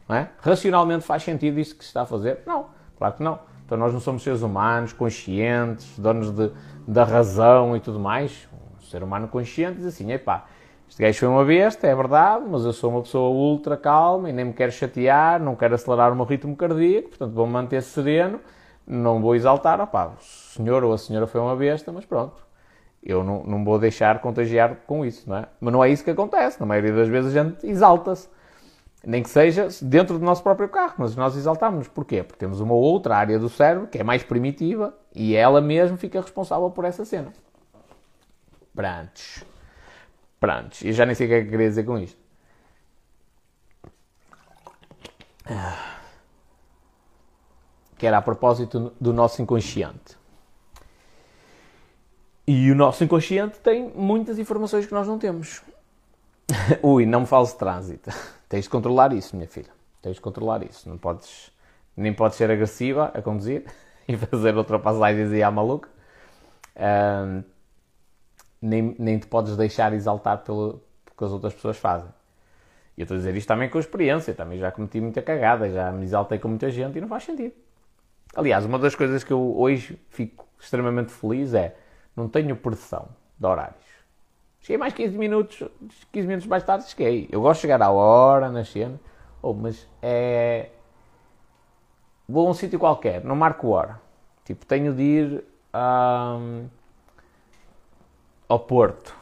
É? 0.09 0.27
Racionalmente 0.41 1.05
faz 1.05 1.23
sentido 1.23 1.61
isso 1.61 1.77
que 1.77 1.85
se 1.85 1.91
está 1.91 2.03
a 2.03 2.07
fazer? 2.07 2.41
Não, 2.45 2.67
claro 2.97 3.15
que 3.15 3.23
não. 3.23 3.39
Então 3.65 3.79
nós 3.79 3.93
não 3.93 4.01
somos 4.01 4.25
seres 4.25 4.43
humanos, 4.43 4.93
conscientes, 4.93 5.97
donos 5.99 6.33
de, 6.33 6.51
da 6.87 7.05
razão 7.05 7.77
e 7.77 7.81
tudo 7.81 8.01
mais. 8.01 8.49
Um 8.77 8.83
ser 8.87 9.05
humano 9.05 9.29
consciente 9.29 9.77
diz 9.77 9.87
assim, 9.87 10.11
epá, 10.11 10.47
este 10.89 11.03
gajo 11.03 11.19
foi 11.19 11.29
uma 11.29 11.45
besta, 11.45 11.87
é 11.87 11.95
verdade, 11.95 12.45
mas 12.49 12.65
eu 12.65 12.73
sou 12.73 12.91
uma 12.91 13.03
pessoa 13.03 13.31
ultra 13.31 13.77
calma 13.77 14.31
e 14.31 14.33
nem 14.33 14.47
me 14.47 14.53
quero 14.53 14.73
chatear, 14.73 15.39
não 15.39 15.55
quero 15.55 15.75
acelerar 15.75 16.13
o 16.13 16.17
meu 16.17 16.25
ritmo 16.25 16.57
cardíaco, 16.57 17.11
portanto 17.11 17.33
vou-me 17.35 17.53
manter 17.53 17.83
sereno, 17.83 18.41
não 18.87 19.21
vou 19.21 19.37
exaltar, 19.37 19.81
opá, 19.81 20.15
o 20.19 20.23
senhor 20.23 20.83
ou 20.83 20.93
a 20.93 20.99
senhora 20.99 21.27
foi 21.27 21.41
uma 21.41 21.55
besta, 21.55 21.93
mas 21.93 22.07
pronto, 22.07 22.43
eu 23.03 23.23
não, 23.23 23.45
não 23.45 23.65
vou 23.65 23.79
deixar 23.79 24.19
contagiar 24.21 24.77
com 24.87 25.05
isso, 25.05 25.29
não 25.29 25.37
é? 25.37 25.47
Mas 25.61 25.73
não 25.73 25.85
é 25.85 25.91
isso 25.91 26.03
que 26.03 26.11
acontece, 26.11 26.59
na 26.59 26.67
maioria 26.67 26.93
das 26.93 27.09
vezes 27.09 27.37
a 27.37 27.45
gente 27.45 27.67
exalta-se, 27.67 28.29
nem 29.07 29.23
que 29.23 29.29
seja 29.29 29.69
dentro 29.83 30.19
do 30.19 30.25
nosso 30.25 30.43
próprio 30.43 30.69
carro, 30.69 30.95
mas 30.99 31.15
nós 31.15 31.37
exaltamos-nos, 31.37 31.89
porquê? 31.89 32.23
Porque 32.23 32.39
temos 32.39 32.61
uma 32.61 32.75
outra 32.75 33.17
área 33.17 33.39
do 33.39 33.49
cérebro 33.49 33.87
que 33.87 33.99
é 33.99 34.03
mais 34.03 34.23
primitiva 34.23 34.95
e 35.15 35.37
ela 35.37 35.61
mesma 35.61 35.97
fica 35.97 36.21
responsável 36.21 36.71
por 36.71 36.85
essa 36.85 37.05
cena. 37.05 37.33
Prontos. 38.75 39.45
Prontos, 40.41 40.83
e 40.83 40.93
já 40.93 41.05
nem 41.05 41.15
sei 41.15 41.27
o 41.27 41.31
que 41.31 41.35
é 41.35 41.45
que 41.45 41.51
queria 41.51 41.69
dizer 41.69 41.85
com 41.85 41.99
isto. 41.99 42.19
Que 47.97 48.07
era 48.07 48.19
a 48.19 48.23
propósito 48.23 48.93
do 49.01 49.13
nosso 49.13 49.43
inconsciente. 49.43 50.17
E 52.47 52.71
o 52.71 52.75
nosso 52.75 53.05
inconsciente 53.05 53.59
tem 53.59 53.91
muitas 53.95 54.39
informações 54.39 54.87
que 54.87 54.95
nós 54.95 55.07
não 55.07 55.19
temos. 55.19 55.63
Ui, 56.83 57.05
não 57.05 57.21
me 57.21 57.27
fales 57.27 57.51
de 57.51 57.57
trânsito. 57.57 58.11
Tens 58.49 58.65
de 58.65 58.71
controlar 58.71 59.13
isso, 59.13 59.37
minha 59.37 59.49
filha. 59.49 59.71
Tens 60.01 60.15
de 60.15 60.21
controlar 60.21 60.63
isso. 60.63 60.89
Não 60.89 60.97
podes, 60.97 61.51
nem 61.97 62.13
podes 62.15 62.39
ser 62.39 62.51
agressiva 62.51 63.13
a 63.15 63.21
conduzir 63.21 63.65
e 64.09 64.17
fazer 64.17 64.57
ultrapassagens 64.57 65.33
e 65.33 65.43
à 65.43 65.51
maluca. 65.51 65.91
Um, 66.77 67.43
nem, 68.61 68.95
nem 68.99 69.19
te 69.19 69.27
podes 69.27 69.57
deixar 69.57 69.93
exaltar 69.93 70.39
pelo, 70.39 70.81
pelo 71.05 71.17
que 71.17 71.25
as 71.25 71.31
outras 71.31 71.55
pessoas 71.55 71.77
fazem. 71.77 72.09
E 72.97 73.01
eu 73.01 73.05
estou 73.05 73.15
a 73.15 73.19
dizer 73.19 73.37
isto 73.37 73.47
também 73.47 73.69
com 73.69 73.79
experiência, 73.79 74.35
também 74.35 74.59
já 74.59 74.73
cometi 74.73 75.01
muita 75.01 75.23
cagada, 75.23 75.71
já 75.71 75.93
me 75.93 76.05
exaltei 76.05 76.39
com 76.39 76.49
muita 76.49 76.71
gente 76.71 76.99
e 76.99 77.01
não 77.01 77.09
faz 77.09 77.25
sentido. 77.25 77.55
Aliás, 78.35 78.65
uma 78.65 78.79
das 78.79 78.95
coisas 78.95 79.23
que 79.23 79.33
eu 79.33 79.57
hoje 79.57 79.99
fico 80.11 80.47
extremamente 80.59 81.13
feliz 81.13 81.55
é 81.55 81.77
não 82.17 82.29
tenho 82.29 82.57
pressão 82.57 83.09
de 83.39 83.47
horários. 83.47 83.87
Cheguei 84.61 84.77
mais 84.77 84.93
15 84.93 85.17
minutos, 85.17 85.63
15 86.13 86.27
minutos 86.27 86.47
mais 86.49 86.65
tarde 86.65 86.89
cheguei. 86.89 87.29
Eu 87.31 87.41
gosto 87.41 87.61
de 87.61 87.63
chegar 87.63 87.81
à 87.81 87.91
hora 87.91 88.51
na 88.51 88.65
cena, 88.65 89.01
oh, 89.41 89.55
mas 89.55 89.87
é. 90.03 90.71
Vou 92.29 92.47
a 92.47 92.51
um 92.51 92.55
sítio 92.55 92.79
qualquer, 92.79 93.25
não 93.25 93.37
marco 93.37 93.69
hora. 93.69 94.01
Tipo, 94.45 94.67
tenho 94.67 94.93
de 94.93 95.03
ir. 95.03 95.45
Um 95.75 96.69
ao 98.49 98.59
Porto. 98.59 99.15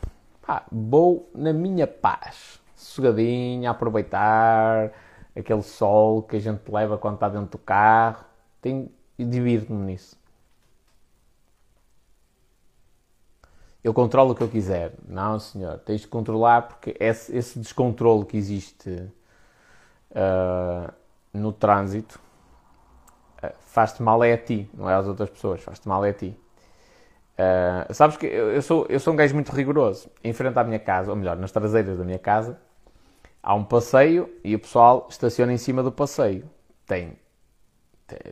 Pá, 0.46 0.64
vou 0.70 1.28
na 1.34 1.52
minha 1.52 1.86
paz, 1.86 2.60
sossegadinho, 2.74 3.68
a 3.68 3.72
aproveitar 3.72 4.92
aquele 5.36 5.62
sol 5.62 6.22
que 6.22 6.36
a 6.36 6.40
gente 6.40 6.70
leva 6.70 6.96
quando 6.96 7.14
está 7.14 7.28
dentro 7.28 7.50
do 7.50 7.58
carro. 7.58 8.24
Tenho, 8.62 8.90
divirto-me 9.18 9.84
nisso. 9.84 10.16
Eu 13.82 13.92
controlo 13.92 14.32
o 14.32 14.34
que 14.34 14.42
eu 14.42 14.48
quiser. 14.48 14.94
Não, 15.06 15.38
senhor. 15.38 15.78
Tens 15.78 16.00
de 16.00 16.08
controlar 16.08 16.62
porque 16.62 16.96
esse, 16.98 17.36
esse 17.36 17.58
descontrole 17.58 18.24
que 18.24 18.36
existe 18.36 18.90
uh, 20.10 20.92
no 21.32 21.52
trânsito 21.52 22.20
uh, 23.44 23.54
faz-te 23.60 24.02
mal 24.02 24.24
é 24.24 24.32
a 24.32 24.38
ti, 24.38 24.68
não 24.74 24.90
é 24.90 24.94
às 24.94 25.06
outras 25.06 25.30
pessoas. 25.30 25.62
Faz-te 25.62 25.86
mal 25.88 26.04
é 26.04 26.10
a 26.10 26.14
ti. 26.14 26.36
Uh, 27.38 27.92
sabes 27.92 28.16
que 28.16 28.24
eu 28.24 28.62
sou, 28.62 28.86
eu 28.88 28.98
sou 28.98 29.12
um 29.12 29.16
gajo 29.16 29.34
muito 29.34 29.52
rigoroso. 29.52 30.08
Em 30.24 30.32
frente 30.32 30.58
à 30.58 30.64
minha 30.64 30.78
casa, 30.78 31.10
ou 31.10 31.16
melhor, 31.16 31.36
nas 31.36 31.52
traseiras 31.52 31.98
da 31.98 32.04
minha 32.04 32.18
casa, 32.18 32.58
há 33.42 33.54
um 33.54 33.64
passeio 33.64 34.28
e 34.42 34.54
o 34.54 34.58
pessoal 34.58 35.06
estaciona 35.10 35.52
em 35.52 35.58
cima 35.58 35.82
do 35.82 35.92
passeio. 35.92 36.44
Tem, 36.86 37.12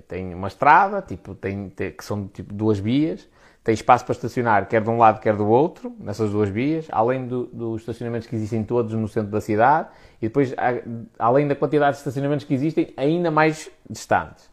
tem 0.08 0.34
uma 0.34 0.48
estrada, 0.48 1.02
tipo, 1.02 1.34
tem, 1.34 1.68
tem, 1.68 1.90
que 1.90 2.04
são 2.04 2.26
tipo 2.28 2.54
duas 2.54 2.78
vias, 2.78 3.28
tem 3.62 3.74
espaço 3.74 4.04
para 4.04 4.12
estacionar 4.12 4.68
quer 4.68 4.82
de 4.82 4.90
um 4.90 4.98
lado, 4.98 5.20
quer 5.20 5.36
do 5.36 5.46
outro, 5.46 5.94
nessas 5.98 6.30
duas 6.30 6.48
vias, 6.48 6.86
além 6.90 7.26
do, 7.26 7.46
dos 7.46 7.82
estacionamentos 7.82 8.26
que 8.26 8.36
existem 8.36 8.62
todos 8.62 8.92
no 8.94 9.08
centro 9.08 9.30
da 9.30 9.40
cidade, 9.40 9.88
e 10.20 10.26
depois, 10.26 10.54
além 11.18 11.46
da 11.48 11.54
quantidade 11.54 11.92
de 11.92 11.98
estacionamentos 11.98 12.44
que 12.44 12.54
existem, 12.54 12.92
ainda 12.96 13.30
mais 13.30 13.70
distantes. 13.88 14.50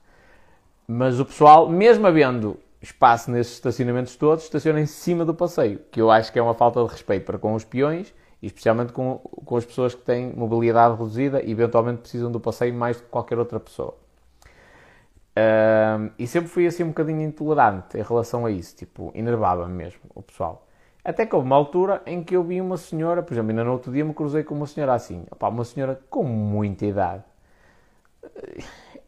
Mas 0.88 1.20
o 1.20 1.26
pessoal, 1.26 1.70
mesmo 1.70 2.06
havendo 2.08 2.58
espaço 2.82 3.30
nesses 3.30 3.54
estacionamentos 3.54 4.16
todos, 4.16 4.46
estaciona 4.46 4.82
em 4.82 4.86
cima 4.86 5.24
do 5.24 5.34
passeio, 5.34 5.80
que 5.92 6.02
eu 6.02 6.10
acho 6.10 6.32
que 6.32 6.40
é 6.40 6.42
uma 6.42 6.54
falta 6.54 6.84
de 6.84 6.90
respeito 6.90 7.26
para 7.26 7.38
com 7.38 7.54
os 7.54 7.64
peões 7.64 8.14
especialmente 8.42 8.92
com, 8.92 9.20
com 9.20 9.56
as 9.56 9.66
pessoas 9.66 9.94
que 9.94 10.02
têm 10.02 10.34
mobilidade 10.34 10.96
reduzida 10.96 11.42
e 11.44 11.52
eventualmente 11.52 12.02
precisam 12.02 12.32
do 12.32 12.40
passeio 12.40 12.74
mais 12.74 12.98
do 12.98 13.04
que 13.04 13.10
qualquer 13.10 13.38
outra 13.38 13.60
pessoa. 13.60 13.96
E 16.18 16.28
sempre 16.28 16.50
fui 16.50 16.66
assim 16.66 16.84
um 16.84 16.90
bocadinho 16.90 17.22
intolerante 17.22 17.98
em 17.98 18.02
relação 18.02 18.46
a 18.46 18.52
isso, 18.52 18.76
tipo, 18.76 19.12
enervava-me 19.14 19.74
mesmo 19.74 20.02
o 20.14 20.22
pessoal. 20.22 20.68
Até 21.04 21.26
que 21.26 21.36
houve 21.36 21.48
uma 21.48 21.56
altura 21.56 22.02
em 22.06 22.24
que 22.24 22.36
eu 22.36 22.44
vi 22.44 22.62
uma 22.62 22.78
senhora, 22.78 23.24
por 23.24 23.34
exemplo, 23.34 23.50
ainda 23.50 23.64
no 23.64 23.72
outro 23.72 23.92
dia 23.92 24.04
me 24.06 24.14
cruzei 24.14 24.44
com 24.44 24.54
uma 24.54 24.68
senhora 24.68 24.94
assim, 24.94 25.26
opa, 25.32 25.48
uma 25.48 25.64
senhora 25.64 26.00
com 26.10 26.24
muita 26.24 26.86
idade. 26.86 27.24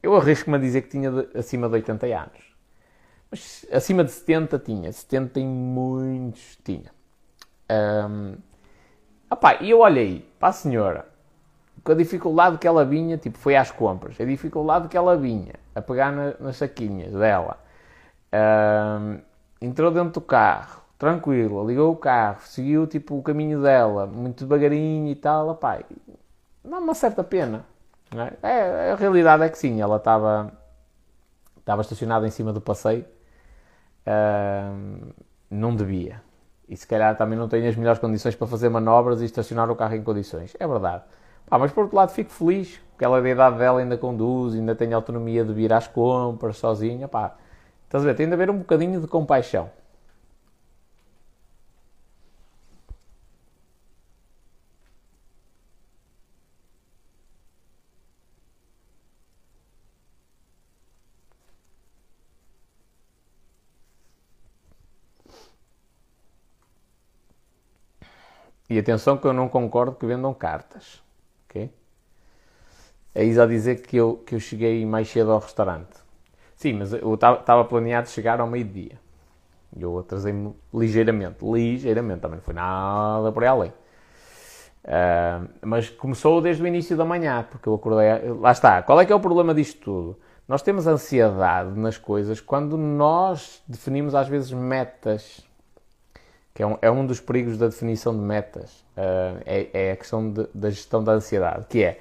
Eu 0.01 0.15
arrisco-me 0.15 0.57
a 0.57 0.59
dizer 0.59 0.81
que 0.83 0.89
tinha 0.89 1.11
de, 1.11 1.37
acima 1.37 1.67
de 1.67 1.75
80 1.75 2.05
anos 2.07 2.52
mas 3.33 3.65
acima 3.71 4.03
de 4.03 4.11
70 4.11 4.59
tinha. 4.59 4.91
70 4.91 5.33
tem 5.33 5.47
muitos. 5.47 6.55
Tinha. 6.63 6.91
Um, 8.07 8.35
opá, 9.27 9.55
e 9.59 9.71
eu 9.71 9.79
olhei 9.79 10.29
para 10.39 10.49
a 10.49 10.53
senhora 10.53 11.07
com 11.83 11.91
a 11.91 11.95
dificuldade 11.95 12.59
que 12.59 12.67
ela 12.67 12.85
vinha, 12.85 13.17
tipo, 13.17 13.37
foi 13.39 13.55
às 13.55 13.71
compras, 13.71 14.21
a 14.21 14.23
dificuldade 14.23 14.87
que 14.87 14.95
ela 14.95 15.17
vinha 15.17 15.55
a 15.73 15.81
pegar 15.81 16.11
na, 16.11 16.35
nas 16.39 16.57
saquinhas 16.57 17.11
dela. 17.11 17.57
Um, 18.31 19.19
entrou 19.59 19.91
dentro 19.91 20.11
do 20.11 20.21
carro, 20.21 20.81
tranquila, 20.99 21.63
ligou 21.65 21.91
o 21.91 21.95
carro, 21.95 22.39
seguiu 22.43 22.85
tipo 22.85 23.17
o 23.17 23.23
caminho 23.23 23.61
dela, 23.61 24.05
muito 24.05 24.45
devagarinho 24.45 25.11
e 25.11 25.15
tal, 25.15 25.49
opá, 25.49 25.79
dá 26.63 26.77
uma 26.77 26.93
certa 26.93 27.23
pena. 27.23 27.65
É? 28.43 28.47
é, 28.47 28.91
a 28.91 28.95
realidade 28.95 29.43
é 29.43 29.49
que 29.49 29.57
sim, 29.57 29.81
ela 29.81 29.97
estava, 29.97 30.53
estava 31.57 31.81
estacionada 31.81 32.27
em 32.27 32.31
cima 32.31 32.53
do 32.53 32.61
passeio, 32.61 33.03
não 35.49 35.75
devia. 35.75 36.21
E 36.67 36.77
se 36.77 36.87
calhar 36.87 37.15
também 37.17 37.37
não 37.37 37.47
tem 37.47 37.67
as 37.67 37.75
melhores 37.75 37.99
condições 37.99 38.35
para 38.35 38.47
fazer 38.47 38.69
manobras 38.69 39.21
e 39.21 39.25
estacionar 39.25 39.69
o 39.69 39.75
carro 39.75 39.95
em 39.95 40.03
condições. 40.03 40.55
É 40.59 40.67
verdade. 40.67 41.03
Pá, 41.45 41.59
mas 41.59 41.71
por 41.71 41.81
outro 41.81 41.97
lado 41.97 42.11
fico 42.11 42.31
feliz, 42.31 42.79
porque 42.91 43.03
ela 43.05 43.21
da 43.21 43.29
idade 43.29 43.57
dela 43.57 43.79
ainda 43.79 43.97
conduz, 43.97 44.55
ainda 44.55 44.73
tem 44.73 44.93
autonomia 44.93 45.43
de 45.43 45.53
vir 45.53 45.71
às 45.73 45.87
compras 45.87 46.57
sozinha. 46.57 47.07
Pá, 47.07 47.35
estás 47.85 48.03
a 48.03 48.07
ver? 48.07 48.15
Tem 48.15 48.27
de 48.27 48.33
haver 48.33 48.49
um 48.49 48.57
bocadinho 48.57 49.01
de 49.01 49.07
compaixão. 49.07 49.69
E 68.69 68.79
atenção 68.79 69.17
que 69.17 69.25
eu 69.25 69.33
não 69.33 69.49
concordo 69.49 69.95
que 69.95 70.05
vendam 70.05 70.33
cartas. 70.33 71.01
Ok? 71.49 71.71
É 73.15 73.23
isso 73.23 73.41
a 73.41 73.45
dizer 73.45 73.81
que 73.81 73.97
eu, 73.97 74.23
que 74.25 74.35
eu 74.35 74.39
cheguei 74.39 74.85
mais 74.85 75.09
cedo 75.09 75.31
ao 75.31 75.39
restaurante. 75.39 76.01
Sim, 76.55 76.73
mas 76.73 76.93
eu 76.93 77.13
estava 77.13 77.63
planeado 77.65 78.09
chegar 78.09 78.39
ao 78.39 78.47
meio-dia. 78.47 78.99
E 79.75 79.81
eu 79.81 79.99
atrasei-me 79.99 80.55
ligeiramente. 80.73 81.43
Ligeiramente, 81.43 82.21
também 82.21 82.37
não 82.37 82.43
foi 82.43 82.53
nada 82.53 83.31
por 83.31 83.43
aí 83.43 83.49
além. 83.49 83.73
Uh, 84.83 85.49
mas 85.61 85.89
começou 85.89 86.41
desde 86.41 86.61
o 86.61 86.67
início 86.67 86.97
da 86.97 87.05
manhã, 87.05 87.45
porque 87.49 87.67
eu 87.67 87.75
acordei. 87.75 88.29
Lá 88.39 88.51
está. 88.51 88.81
Qual 88.81 88.99
é 88.99 89.05
que 89.05 89.13
é 89.13 89.15
o 89.15 89.19
problema 89.19 89.53
disto 89.53 89.79
tudo? 89.81 90.19
Nós 90.47 90.61
temos 90.61 90.87
ansiedade 90.87 91.77
nas 91.79 91.97
coisas 91.97 92.41
quando 92.41 92.77
nós 92.77 93.61
definimos 93.67 94.13
às 94.13 94.27
vezes 94.27 94.51
metas 94.51 95.41
que 96.53 96.61
é 96.61 96.67
um, 96.67 96.77
é 96.81 96.91
um 96.91 97.05
dos 97.05 97.19
perigos 97.19 97.57
da 97.57 97.67
definição 97.67 98.13
de 98.13 98.21
metas, 98.21 98.85
uh, 98.97 99.41
é, 99.45 99.67
é, 99.73 99.91
a 99.91 99.95
questão 99.95 100.31
de, 100.31 100.47
da 100.53 100.69
gestão 100.69 101.03
da 101.03 101.13
ansiedade, 101.13 101.65
que 101.67 101.83
é, 101.83 101.99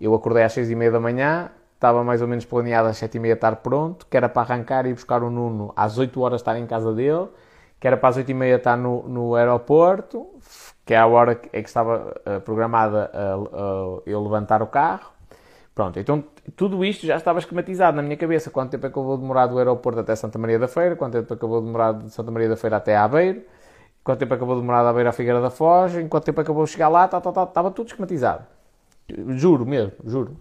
eu 0.00 0.14
acordei 0.14 0.42
às 0.42 0.52
seis 0.52 0.70
e 0.70 0.74
meia 0.74 0.90
da 0.90 0.98
manhã, 0.98 1.50
estava 1.74 2.02
mais 2.04 2.22
ou 2.22 2.28
menos 2.28 2.44
planeado 2.44 2.88
às 2.88 2.96
sete 2.96 3.16
e 3.16 3.20
meia 3.20 3.34
estar 3.34 3.56
pronto, 3.56 4.06
que 4.08 4.16
era 4.16 4.28
para 4.28 4.42
arrancar 4.42 4.86
e 4.86 4.92
buscar 4.92 5.22
o 5.22 5.30
Nuno 5.30 5.72
às 5.76 5.98
oito 5.98 6.20
horas 6.20 6.40
estar 6.40 6.56
em 6.58 6.66
casa 6.66 6.92
dele, 6.92 7.28
que 7.78 7.86
era 7.86 7.96
para 7.96 8.08
as 8.08 8.16
oito 8.16 8.30
e 8.30 8.34
meia 8.34 8.56
estar 8.56 8.76
no, 8.76 9.02
no 9.08 9.34
aeroporto, 9.34 10.26
que 10.84 10.94
é 10.94 10.98
a 10.98 11.06
hora 11.06 11.34
que, 11.34 11.48
é 11.52 11.62
que 11.62 11.68
estava 11.68 12.14
uh, 12.26 12.40
programada 12.40 13.10
uh, 13.12 13.96
uh, 13.96 14.02
eu 14.06 14.22
levantar 14.22 14.62
o 14.62 14.66
carro. 14.66 15.10
Pronto, 15.74 15.98
então 15.98 16.22
tudo 16.54 16.84
isto 16.84 17.06
já 17.06 17.16
estava 17.16 17.38
esquematizado 17.38 17.96
na 17.96 18.02
minha 18.02 18.16
cabeça. 18.16 18.50
Quanto 18.50 18.70
tempo 18.70 18.86
é 18.86 18.90
que 18.90 18.96
eu 18.96 19.02
vou 19.02 19.16
demorar 19.16 19.46
do 19.46 19.58
aeroporto 19.58 20.00
até 20.00 20.14
Santa 20.14 20.38
Maria 20.38 20.58
da 20.58 20.68
Feira? 20.68 20.94
Quanto 20.96 21.14
tempo 21.14 21.32
é 21.32 21.36
que 21.36 21.42
eu 21.42 21.48
vou 21.48 21.62
demorar 21.62 21.92
de 21.92 22.10
Santa 22.10 22.30
Maria 22.30 22.48
da 22.48 22.56
Feira 22.56 22.76
até 22.76 22.96
Aveiro? 22.96 23.42
Quanto 24.02 24.18
tempo 24.18 24.34
acabou 24.34 24.54
de 24.56 24.60
demorar 24.60 24.86
a 24.86 24.92
beira 24.92 25.10
a 25.10 25.12
Figueira 25.12 25.40
da 25.40 25.50
Foz, 25.50 25.94
em 25.96 26.08
quanto 26.08 26.24
tempo 26.24 26.40
acabou 26.40 26.64
de 26.64 26.70
chegar 26.70 26.88
lá, 26.88 27.06
tá, 27.06 27.20
tá, 27.20 27.32
tá, 27.32 27.44
estava 27.44 27.70
tudo 27.70 27.88
esquematizado. 27.88 28.44
Juro 29.36 29.66
mesmo, 29.66 29.92
juro. 30.04 30.36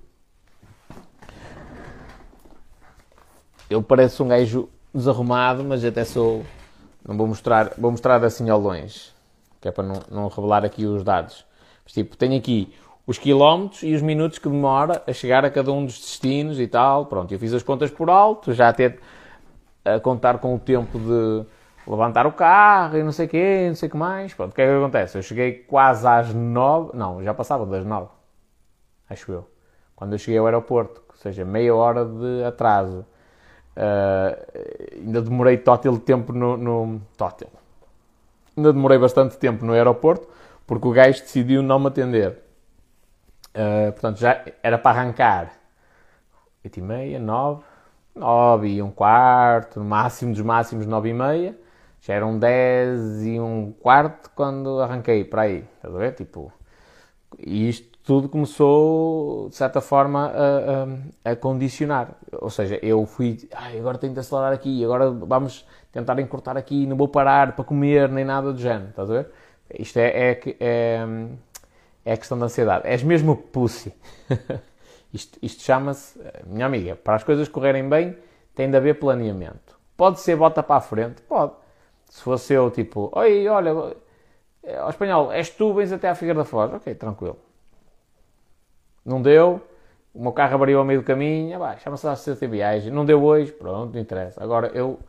Eu 3.69 3.81
pareço 3.81 4.23
um 4.23 4.27
gajo 4.27 4.69
desarrumado, 4.93 5.63
mas 5.63 5.83
até 5.85 6.03
sou. 6.03 6.43
Não 7.07 7.17
vou 7.17 7.27
mostrar, 7.27 7.73
vou 7.77 7.89
mostrar 7.91 8.23
assim 8.23 8.49
ao 8.49 8.59
longe, 8.59 9.11
que 9.59 9.67
é 9.67 9.71
para 9.71 9.83
não, 9.83 9.99
não 10.09 10.27
revelar 10.27 10.65
aqui 10.65 10.85
os 10.85 11.03
dados. 11.03 11.45
Mas, 11.83 11.93
tipo, 11.93 12.15
tenho 12.17 12.37
aqui 12.37 12.73
os 13.07 13.17
quilómetros 13.17 13.81
e 13.83 13.93
os 13.93 14.01
minutos 14.01 14.37
que 14.37 14.47
demora 14.47 15.01
a 15.07 15.13
chegar 15.13 15.43
a 15.43 15.49
cada 15.49 15.71
um 15.71 15.85
dos 15.85 15.97
destinos 15.99 16.59
e 16.59 16.67
tal. 16.67 17.05
Pronto, 17.05 17.33
eu 17.33 17.39
fiz 17.39 17.53
as 17.53 17.63
contas 17.63 17.89
por 17.89 18.09
alto, 18.09 18.53
já 18.53 18.69
até 18.69 18.97
a 19.83 19.99
contar 19.99 20.37
com 20.37 20.53
o 20.55 20.59
tempo 20.59 20.99
de 20.99 21.45
levantar 21.91 22.25
o 22.25 22.31
carro 22.31 22.97
e 22.97 23.03
não 23.03 23.11
sei 23.11 23.25
o 23.25 23.29
quê, 23.29 23.65
não 23.67 23.75
sei 23.75 23.87
o 23.87 23.91
que 23.91 23.97
mais. 23.97 24.33
Pronto, 24.33 24.51
o 24.51 24.55
que 24.55 24.61
é 24.61 24.65
que 24.65 24.71
acontece? 24.71 25.17
Eu 25.17 25.21
cheguei 25.21 25.53
quase 25.53 26.07
às 26.07 26.33
nove, 26.33 26.95
não, 26.95 27.23
já 27.23 27.33
passava 27.33 27.65
das 27.65 27.85
nove, 27.85 28.09
acho 29.09 29.31
eu, 29.31 29.49
quando 29.95 30.13
eu 30.13 30.17
cheguei 30.17 30.39
ao 30.39 30.45
aeroporto, 30.45 31.03
ou 31.09 31.15
seja, 31.15 31.45
meia 31.45 31.75
hora 31.75 32.05
de 32.05 32.43
atraso. 32.43 33.05
Uh, 33.71 34.97
ainda 34.97 35.21
demorei 35.21 35.57
tótil 35.57 35.97
tempo 35.97 36.33
no, 36.33 36.57
no... 36.57 37.01
Tótil. 37.15 37.47
Ainda 38.57 38.73
demorei 38.73 38.97
bastante 38.97 39.37
tempo 39.37 39.65
no 39.65 39.73
aeroporto, 39.73 40.27
porque 40.67 40.87
o 40.87 40.91
gajo 40.91 41.21
decidiu 41.21 41.61
não 41.61 41.79
me 41.79 41.87
atender. 41.87 42.37
Uh, 43.49 43.91
portanto, 43.91 44.17
já 44.17 44.43
era 44.61 44.77
para 44.77 44.99
arrancar 44.99 45.51
8 46.63 46.77
e 46.77 46.81
meia, 46.81 47.19
9, 47.19 47.63
9 48.15 48.67
e 48.67 48.81
um 48.81 48.91
quarto, 48.91 49.79
no 49.79 49.85
máximo 49.85 50.33
dos 50.33 50.41
máximos 50.41 50.85
9 50.85 51.09
e 51.09 51.13
meia. 51.13 51.60
Já 52.01 52.15
eram 52.15 52.37
10 52.37 53.25
e 53.25 53.39
um 53.39 53.71
quarto 53.79 54.31
quando 54.35 54.79
arranquei 54.81 55.23
para 55.23 55.43
aí, 55.43 55.63
estás 55.75 55.95
a 55.95 55.97
ver? 55.97 56.13
Tipo, 56.15 56.51
e 57.37 57.69
isto 57.69 57.97
tudo 58.03 58.27
começou, 58.27 59.49
de 59.49 59.55
certa 59.55 59.79
forma, 59.81 60.31
a, 60.31 61.29
a, 61.29 61.31
a 61.31 61.35
condicionar. 61.35 62.15
Ou 62.33 62.49
seja, 62.49 62.79
eu 62.81 63.05
fui, 63.05 63.47
ai, 63.53 63.77
agora 63.77 63.99
tenho 63.99 64.13
de 64.13 64.19
acelerar 64.19 64.51
aqui, 64.51 64.83
agora 64.83 65.11
vamos 65.11 65.65
tentar 65.91 66.19
encurtar 66.19 66.57
aqui, 66.57 66.87
não 66.87 66.97
vou 66.97 67.07
parar 67.07 67.55
para 67.55 67.63
comer, 67.63 68.09
nem 68.09 68.25
nada 68.25 68.51
do 68.51 68.59
género, 68.59 68.89
estás 68.89 69.09
a 69.09 69.13
ver? 69.13 69.27
Isto 69.77 69.97
é, 69.99 70.31
é, 70.31 70.39
é, 70.59 71.07
é 72.03 72.13
a 72.13 72.17
questão 72.17 72.37
da 72.37 72.45
ansiedade. 72.45 72.87
És 72.87 73.03
mesmo 73.03 73.37
pussy. 73.37 73.93
isto, 75.13 75.37
isto 75.41 75.61
chama-se, 75.61 76.19
minha 76.47 76.65
amiga, 76.65 76.95
para 76.95 77.15
as 77.15 77.23
coisas 77.23 77.47
correrem 77.47 77.87
bem, 77.87 78.17
tem 78.55 78.69
de 78.69 78.75
haver 78.75 78.99
planeamento. 78.99 79.79
Pode 79.95 80.19
ser 80.19 80.35
bota 80.35 80.63
para 80.63 80.77
a 80.77 80.81
frente? 80.81 81.21
Pode. 81.21 81.60
Se 82.11 82.23
fosse 82.23 82.53
eu, 82.53 82.69
tipo, 82.69 83.09
oi, 83.15 83.47
olha, 83.47 83.71
ao 83.71 83.95
eh, 84.63 84.89
espanhol, 84.89 85.31
és 85.31 85.49
tu, 85.49 85.73
vens 85.73 85.93
até 85.93 86.09
à 86.09 86.13
Figueira 86.13 86.39
da 86.39 86.45
Foz. 86.45 86.73
Ok, 86.73 86.93
tranquilo. 86.95 87.39
Não 89.05 89.21
deu, 89.21 89.61
o 90.13 90.21
meu 90.21 90.33
carro 90.33 90.55
abriu 90.55 90.79
ao 90.79 90.85
meio 90.85 90.99
do 90.99 91.05
caminho, 91.05 91.63
ah, 91.63 91.77
chama-se 91.77 92.05
a 92.05 92.13
de 92.13 92.47
viagem. 92.47 92.91
Não 92.91 93.05
deu 93.05 93.23
hoje, 93.23 93.53
pronto, 93.53 93.93
não 93.93 94.01
interessa. 94.01 94.43
Agora, 94.43 94.67
eu, 94.73 94.99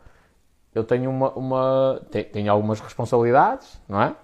eu 0.72 0.84
tenho 0.84 1.11
uma, 1.11 1.30
uma 1.32 2.00
tenho 2.32 2.53
algumas 2.53 2.78
responsabilidades, 2.78 3.80
não 3.88 4.00
é? 4.00 4.14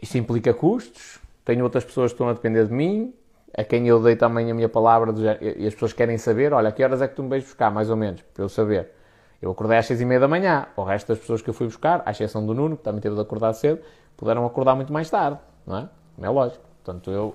Isto 0.00 0.16
implica 0.16 0.54
custos, 0.54 1.20
tenho 1.44 1.62
outras 1.62 1.84
pessoas 1.84 2.10
que 2.10 2.14
estão 2.14 2.30
a 2.30 2.32
depender 2.32 2.66
de 2.66 2.72
mim, 2.72 3.14
a 3.54 3.62
quem 3.64 3.86
eu 3.86 4.02
dei 4.02 4.16
também 4.16 4.50
a 4.50 4.54
minha 4.54 4.68
palavra, 4.68 5.12
e 5.42 5.66
as 5.66 5.74
pessoas 5.74 5.92
querem 5.92 6.16
saber, 6.16 6.54
olha, 6.54 6.70
a 6.70 6.72
que 6.72 6.82
horas 6.82 7.02
é 7.02 7.08
que 7.08 7.14
tu 7.14 7.22
me 7.22 7.28
vais 7.28 7.44
buscar, 7.44 7.70
mais 7.70 7.90
ou 7.90 7.96
menos, 7.96 8.22
para 8.32 8.44
eu 8.44 8.48
saber. 8.48 8.95
Eu 9.40 9.50
acordei 9.50 9.78
às 9.78 9.86
seis 9.86 10.00
e 10.00 10.04
meia 10.04 10.20
da 10.20 10.28
manhã. 10.28 10.66
O 10.76 10.82
resto 10.82 11.08
das 11.08 11.18
pessoas 11.18 11.42
que 11.42 11.50
eu 11.50 11.54
fui 11.54 11.66
buscar, 11.66 12.02
à 12.04 12.10
exceção 12.10 12.44
do 12.44 12.54
Nuno, 12.54 12.76
que 12.76 12.82
também 12.82 13.00
teve 13.00 13.14
de 13.14 13.20
acordar 13.20 13.52
cedo, 13.52 13.80
puderam 14.16 14.46
acordar 14.46 14.74
muito 14.74 14.92
mais 14.92 15.10
tarde, 15.10 15.38
não 15.66 15.78
é? 15.78 15.88
Não 16.16 16.26
é 16.26 16.30
lógico. 16.30 16.64
Portanto, 16.82 17.10
eu 17.10 17.34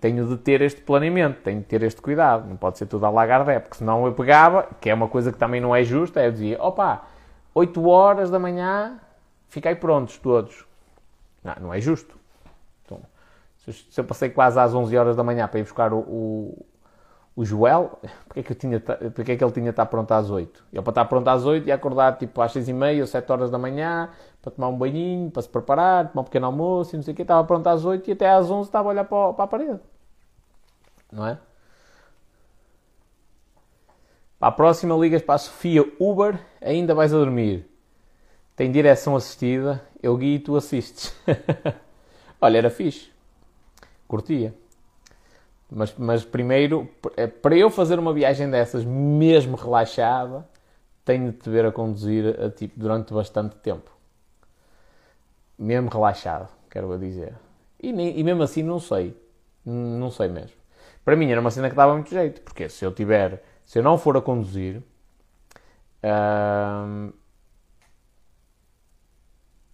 tenho 0.00 0.26
de 0.26 0.36
ter 0.36 0.60
este 0.60 0.80
planeamento, 0.80 1.40
tenho 1.42 1.60
de 1.60 1.66
ter 1.66 1.82
este 1.82 2.02
cuidado. 2.02 2.48
Não 2.48 2.56
pode 2.56 2.76
ser 2.76 2.86
tudo 2.86 3.06
a 3.06 3.10
lagardé, 3.10 3.60
porque 3.60 3.76
senão 3.76 4.04
eu 4.04 4.12
pegava, 4.12 4.68
que 4.80 4.90
é 4.90 4.94
uma 4.94 5.08
coisa 5.08 5.32
que 5.32 5.38
também 5.38 5.60
não 5.60 5.74
é 5.74 5.84
justa, 5.84 6.20
é 6.20 6.26
eu 6.26 6.32
dizia, 6.32 6.62
opa, 6.62 7.02
8 7.54 7.86
horas 7.86 8.30
da 8.30 8.38
manhã, 8.38 8.98
fiquei 9.48 9.74
prontos 9.74 10.18
todos. 10.18 10.66
Não, 11.42 11.54
não 11.60 11.74
é 11.74 11.80
justo. 11.80 12.18
Então, 12.84 13.00
se 13.64 13.98
eu 13.98 14.04
passei 14.04 14.28
quase 14.28 14.58
às 14.58 14.74
11 14.74 14.96
horas 14.96 15.16
da 15.16 15.22
manhã 15.22 15.46
para 15.46 15.60
ir 15.60 15.62
buscar 15.62 15.92
o 15.92 16.66
o 17.34 17.44
Joel, 17.44 17.98
porque 18.26 18.40
é 18.40 18.42
que, 18.42 18.52
eu 18.52 18.56
tinha, 18.56 18.80
porque 18.80 19.32
é 19.32 19.36
que 19.36 19.42
ele 19.42 19.52
tinha 19.52 19.64
de 19.64 19.70
estar 19.70 19.86
pronto 19.86 20.12
às 20.12 20.28
8? 20.28 20.64
Ele 20.72 20.82
para 20.82 20.90
estar 20.90 21.04
pronto 21.06 21.28
às 21.28 21.44
8 21.46 21.66
e 21.66 21.72
acordar 21.72 22.18
tipo 22.18 22.40
às 22.42 22.52
6 22.52 22.68
e 22.68 22.72
meia 22.72 23.00
ou 23.02 23.06
7 23.06 23.30
horas 23.32 23.50
da 23.50 23.58
manhã 23.58 24.10
para 24.42 24.50
tomar 24.50 24.68
um 24.68 24.76
banhinho, 24.76 25.30
para 25.30 25.42
se 25.42 25.48
preparar, 25.48 26.10
tomar 26.10 26.22
um 26.22 26.24
pequeno 26.24 26.46
almoço 26.46 26.94
e 26.94 26.96
não 26.96 27.02
sei 27.02 27.12
o 27.12 27.16
que, 27.16 27.22
estava 27.22 27.42
pronto 27.44 27.66
às 27.66 27.84
8 27.84 28.08
e 28.08 28.12
até 28.12 28.28
às 28.28 28.50
11 28.50 28.68
estava 28.68 28.88
a 28.88 28.92
olhar 28.92 29.04
para, 29.04 29.32
para 29.32 29.44
a 29.44 29.48
parede. 29.48 29.80
Não 31.10 31.26
é? 31.26 31.38
Para 34.38 34.48
a 34.48 34.52
próxima 34.52 34.94
ligas 34.96 35.22
para 35.22 35.36
a 35.36 35.38
Sofia 35.38 35.84
Uber, 35.98 36.38
ainda 36.60 36.94
vais 36.94 37.14
a 37.14 37.18
dormir. 37.18 37.66
Tem 38.54 38.70
direção 38.70 39.16
assistida, 39.16 39.82
eu 40.02 40.16
guio 40.16 40.36
e 40.36 40.38
tu 40.38 40.56
assistes. 40.56 41.16
Olha, 42.40 42.58
era 42.58 42.68
fixe. 42.68 43.10
Curtia. 44.06 44.54
Mas, 45.74 45.94
mas 45.96 46.24
primeiro, 46.24 46.88
é, 47.16 47.26
para 47.26 47.56
eu 47.56 47.70
fazer 47.70 47.98
uma 47.98 48.12
viagem 48.12 48.50
dessas, 48.50 48.84
mesmo 48.84 49.56
relaxada, 49.56 50.46
tenho 51.04 51.32
de 51.32 51.38
te 51.38 51.48
ver 51.50 51.64
a 51.64 51.72
conduzir 51.72 52.38
a, 52.40 52.50
tipo, 52.50 52.78
durante 52.78 53.14
bastante 53.14 53.56
tempo. 53.56 53.90
Mesmo 55.58 55.88
relaxado, 55.88 56.48
quero 56.70 56.98
dizer. 56.98 57.34
E, 57.82 57.88
e 57.88 58.22
mesmo 58.24 58.42
assim, 58.42 58.62
não 58.62 58.78
sei. 58.78 59.16
Não 59.64 60.10
sei 60.10 60.28
mesmo. 60.28 60.56
Para 61.04 61.16
mim 61.16 61.30
era 61.30 61.40
uma 61.40 61.50
cena 61.50 61.70
que 61.70 61.76
dava 61.76 61.94
muito 61.94 62.10
jeito, 62.10 62.42
porque 62.42 62.68
se 62.68 62.84
eu 62.84 62.92
tiver, 62.92 63.42
se 63.64 63.78
eu 63.78 63.82
não 63.82 63.96
for 63.98 64.16
a 64.16 64.20
conduzir, 64.20 64.82
hum, 66.04 67.12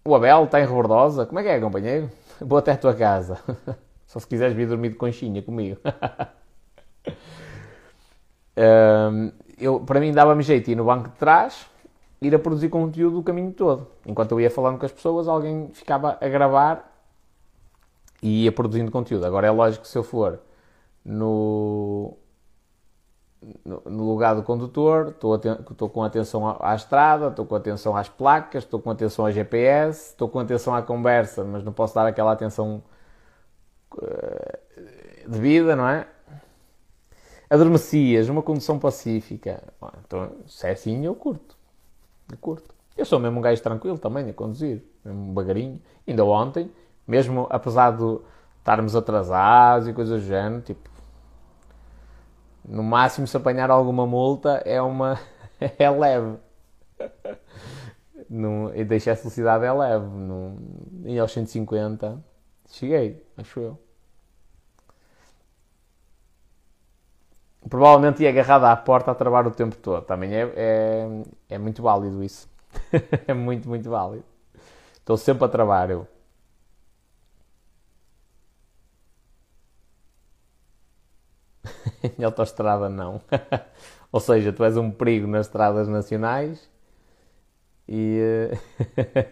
o 0.05 0.15
Abel 0.15 0.45
está 0.45 0.59
em 0.59 0.65
Rebordosa, 0.65 1.25
como 1.25 1.39
é 1.39 1.43
que 1.43 1.49
é, 1.49 1.59
companheiro? 1.59 2.09
Vou 2.41 2.57
até 2.57 2.71
a 2.71 2.77
tua 2.77 2.93
casa. 2.93 3.39
Só 4.09 4.19
se 4.19 4.25
quiseres 4.25 4.55
vir 4.55 4.67
dormir 4.67 4.89
de 4.89 4.95
conchinha 4.95 5.41
comigo. 5.41 5.79
Um, 8.61 9.31
eu, 9.57 9.79
para 9.79 10.01
mim 10.01 10.11
dava-me 10.11 10.43
jeito 10.43 10.69
ir 10.69 10.75
no 10.75 10.83
banco 10.83 11.07
de 11.07 11.15
trás, 11.15 11.65
ir 12.21 12.35
a 12.35 12.39
produzir 12.39 12.67
conteúdo 12.67 13.17
o 13.17 13.23
caminho 13.23 13.53
todo. 13.53 13.87
Enquanto 14.05 14.33
eu 14.33 14.41
ia 14.41 14.51
falando 14.51 14.77
com 14.77 14.85
as 14.85 14.91
pessoas, 14.91 15.29
alguém 15.29 15.69
ficava 15.71 16.17
a 16.19 16.27
gravar 16.27 16.91
e 18.21 18.43
ia 18.43 18.51
produzindo 18.51 18.91
conteúdo. 18.91 19.25
Agora 19.25 19.47
é 19.47 19.51
lógico 19.51 19.83
que 19.83 19.89
se 19.89 19.97
eu 19.97 20.03
for 20.03 20.41
no, 21.05 22.17
no, 23.65 24.03
lugar 24.09 24.35
do 24.35 24.43
condutor, 24.43 25.11
estou, 25.11 25.35
estou 25.35 25.87
com 25.87 26.03
atenção 26.03 26.45
à, 26.45 26.71
à 26.71 26.75
estrada, 26.75 27.29
estou 27.29 27.45
com 27.45 27.55
atenção 27.55 27.95
às 27.95 28.09
placas, 28.09 28.65
estou 28.65 28.81
com 28.81 28.91
atenção 28.91 29.25
ao 29.25 29.31
GPS, 29.31 30.09
estou 30.09 30.27
com 30.27 30.39
atenção 30.39 30.75
à 30.75 30.81
conversa, 30.81 31.45
mas 31.45 31.63
não 31.63 31.71
posso 31.71 31.95
dar 31.95 32.05
aquela 32.05 32.33
atenção 32.33 32.83
uh, 33.97 35.29
devida, 35.29 35.75
não 35.75 35.87
é? 35.87 36.07
Adormecias, 37.49 38.29
uma 38.29 38.43
condução 38.43 38.77
pacífica. 38.77 39.63
Então, 40.05 40.31
se 40.47 40.67
é 40.67 40.71
assim, 40.71 41.05
eu 41.05 41.15
curto. 41.15 41.57
Eu 42.31 42.37
curto. 42.37 42.75
Eu 42.95 43.05
sou 43.05 43.19
mesmo 43.19 43.39
um 43.39 43.41
gajo 43.41 43.61
tranquilo 43.61 43.97
também 43.97 44.29
a 44.29 44.33
conduzir, 44.33 44.83
mesmo 45.03 45.33
bagarinho. 45.33 45.81
Ainda 46.07 46.23
ontem, 46.25 46.71
mesmo 47.07 47.47
apesar 47.49 47.91
de 47.91 48.19
estarmos 48.59 48.95
atrasados 48.95 49.87
e 49.87 49.93
coisas 49.93 50.21
do 50.21 50.27
género, 50.27 50.61
tipo, 50.61 50.89
no 52.63 52.83
máximo 52.83 53.25
se 53.25 53.35
apanhar 53.35 53.71
alguma 53.71 54.05
multa 54.05 54.61
é 54.65 54.81
uma 54.81 55.19
é 55.59 55.89
leve. 55.89 56.37
No, 58.29 58.71
e 58.75 58.83
deixar 58.83 59.13
a 59.13 59.15
velocidade 59.15 59.65
é 59.65 59.71
leve. 59.71 60.05
No, 60.05 60.57
e 61.05 61.17
aos 61.17 61.31
150 61.31 62.23
cheguei, 62.69 63.25
acho 63.39 63.59
eu. 63.59 63.79
Provavelmente 67.69 68.23
ia 68.23 68.29
agarrado 68.29 68.65
à 68.65 68.75
porta 68.75 69.11
a 69.11 69.15
travar 69.15 69.45
o 69.47 69.51
tempo 69.51 69.75
todo. 69.77 70.03
Também 70.05 70.33
é, 70.33 70.51
é, 70.55 71.07
é 71.49 71.57
muito 71.57 71.81
válido 71.83 72.23
isso. 72.23 72.49
é 73.27 73.33
muito, 73.33 73.67
muito 73.67 73.89
válido. 73.89 74.25
Estou 74.95 75.17
sempre 75.17 75.45
a 75.45 75.49
travar 75.49 75.89
eu. 75.89 76.07
em 82.17 82.23
autoestrada 82.23 82.89
não. 82.89 83.21
Ou 84.11 84.19
seja, 84.19 84.51
tu 84.53 84.63
és 84.63 84.77
um 84.77 84.89
perigo 84.91 85.27
nas 85.27 85.47
estradas 85.47 85.87
nacionais 85.87 86.69
e, 87.87 88.19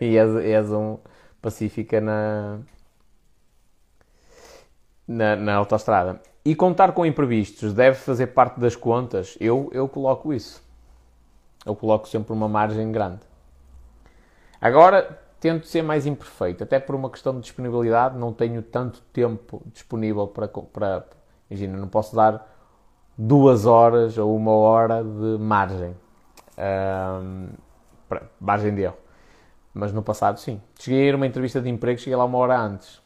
e 0.01 0.17
és, 0.17 0.35
és, 0.35 0.71
um 0.71 0.99
pacífica 1.41 2.01
na, 2.01 2.59
na, 5.07 5.35
na 5.35 5.55
autoestrada. 5.55 6.21
E 6.43 6.55
contar 6.55 6.91
com 6.91 7.05
imprevistos 7.05 7.73
deve 7.73 7.97
fazer 7.97 8.27
parte 8.27 8.59
das 8.59 8.75
contas? 8.75 9.37
Eu, 9.39 9.69
eu 9.73 9.87
coloco 9.87 10.33
isso. 10.33 10.63
Eu 11.65 11.75
coloco 11.75 12.07
sempre 12.07 12.33
uma 12.33 12.47
margem 12.47 12.91
grande. 12.91 13.21
Agora, 14.59 15.19
tento 15.39 15.67
ser 15.67 15.81
mais 15.81 16.05
imperfeito, 16.05 16.63
até 16.63 16.79
por 16.79 16.95
uma 16.95 17.09
questão 17.09 17.33
de 17.33 17.41
disponibilidade, 17.41 18.17
não 18.17 18.33
tenho 18.33 18.61
tanto 18.61 19.01
tempo 19.13 19.61
disponível 19.73 20.27
para, 20.27 20.47
para 20.47 21.05
imagina, 21.49 21.77
não 21.77 21.87
posso 21.87 22.15
dar 22.15 22.55
duas 23.17 23.65
horas 23.65 24.17
ou 24.17 24.35
uma 24.35 24.51
hora 24.51 25.03
de 25.03 25.37
margem. 25.39 25.95
Um, 26.57 27.49
margem 28.39 28.73
de 28.73 28.81
erro. 28.81 28.97
Mas 29.73 29.93
no 29.93 30.01
passado, 30.01 30.39
sim. 30.39 30.61
Cheguei 30.79 31.03
a 31.03 31.05
ir 31.09 31.15
uma 31.15 31.27
entrevista 31.27 31.61
de 31.61 31.69
emprego, 31.69 31.99
cheguei 31.99 32.15
lá 32.15 32.25
uma 32.25 32.37
hora 32.37 32.57
antes. 32.59 33.01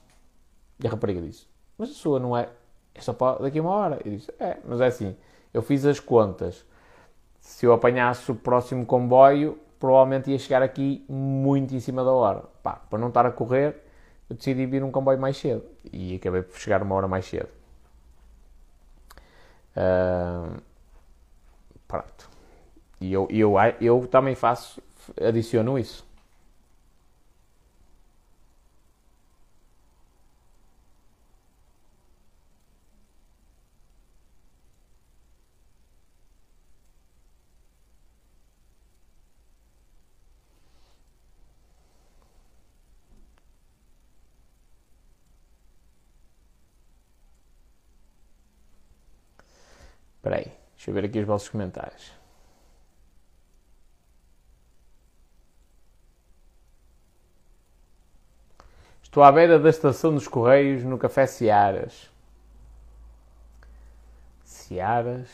E 0.80 0.88
a 0.88 0.89
rapariga 0.89 1.22
disse: 1.22 1.51
Mas 1.82 1.89
a 1.89 1.93
sua 1.93 2.19
não 2.19 2.38
é. 2.38 2.47
É 2.93 3.01
só 3.01 3.11
para 3.11 3.39
daqui 3.41 3.57
a 3.57 3.61
uma 3.63 3.71
hora. 3.71 3.99
Eu 4.05 4.11
disse: 4.11 4.32
É, 4.39 4.59
mas 4.63 4.79
é 4.79 4.86
assim. 4.86 5.17
Eu 5.51 5.63
fiz 5.63 5.84
as 5.84 5.99
contas. 5.99 6.63
Se 7.39 7.65
eu 7.65 7.73
apanhasse 7.73 8.32
o 8.32 8.36
próximo 8.36 8.86
comboio, 8.86 9.57
provavelmente 9.79 10.29
ia 10.29 10.38
chegar 10.38 10.61
aqui 10.61 11.03
muito 11.09 11.73
em 11.73 11.79
cima 11.79 12.03
da 12.03 12.11
hora. 12.11 12.43
Pá, 12.61 12.73
para 12.88 12.99
não 12.99 13.07
estar 13.07 13.25
a 13.25 13.32
correr, 13.32 13.84
eu 14.29 14.36
decidi 14.36 14.67
vir 14.67 14.84
um 14.84 14.91
comboio 14.91 15.17
mais 15.19 15.38
cedo. 15.38 15.63
E 15.91 16.17
acabei 16.17 16.43
por 16.43 16.55
chegar 16.55 16.84
uma 16.84 16.93
hora 16.93 17.07
mais 17.07 17.25
cedo. 17.25 17.49
Uh, 19.75 20.61
pronto. 21.88 22.29
E 22.99 23.11
eu, 23.11 23.27
eu, 23.32 23.55
eu 23.82 24.05
também 24.05 24.36
faço, 24.36 24.79
adiciono 25.19 25.79
isso. 25.79 26.05
Espera 50.22 50.36
aí, 50.36 50.53
deixa 50.76 50.91
eu 50.91 50.93
ver 50.93 51.05
aqui 51.05 51.17
os 51.17 51.26
vossos 51.26 51.49
comentários. 51.49 52.11
Estou 59.01 59.24
à 59.24 59.32
beira 59.32 59.57
da 59.57 59.67
estação 59.67 60.13
dos 60.13 60.28
Correios 60.28 60.84
no 60.84 60.99
Café 60.99 61.26
Searas. 61.26 62.07
Searas. 64.43 65.28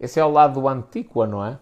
Esse 0.00 0.18
é 0.18 0.22
ao 0.22 0.32
lado 0.32 0.60
do 0.60 0.66
Antíqua, 0.66 1.28
não 1.28 1.46
é? 1.46 1.60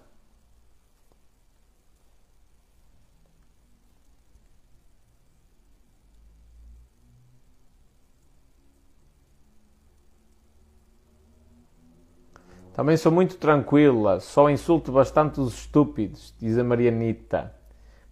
Também 12.73 12.97
sou 12.97 13.11
muito 13.11 13.37
tranquila, 13.37 14.21
só 14.21 14.49
insulto 14.49 14.93
bastante 14.93 15.41
os 15.41 15.55
estúpidos, 15.55 16.35
diz 16.39 16.57
a 16.57 16.65
Marianita. 16.65 17.55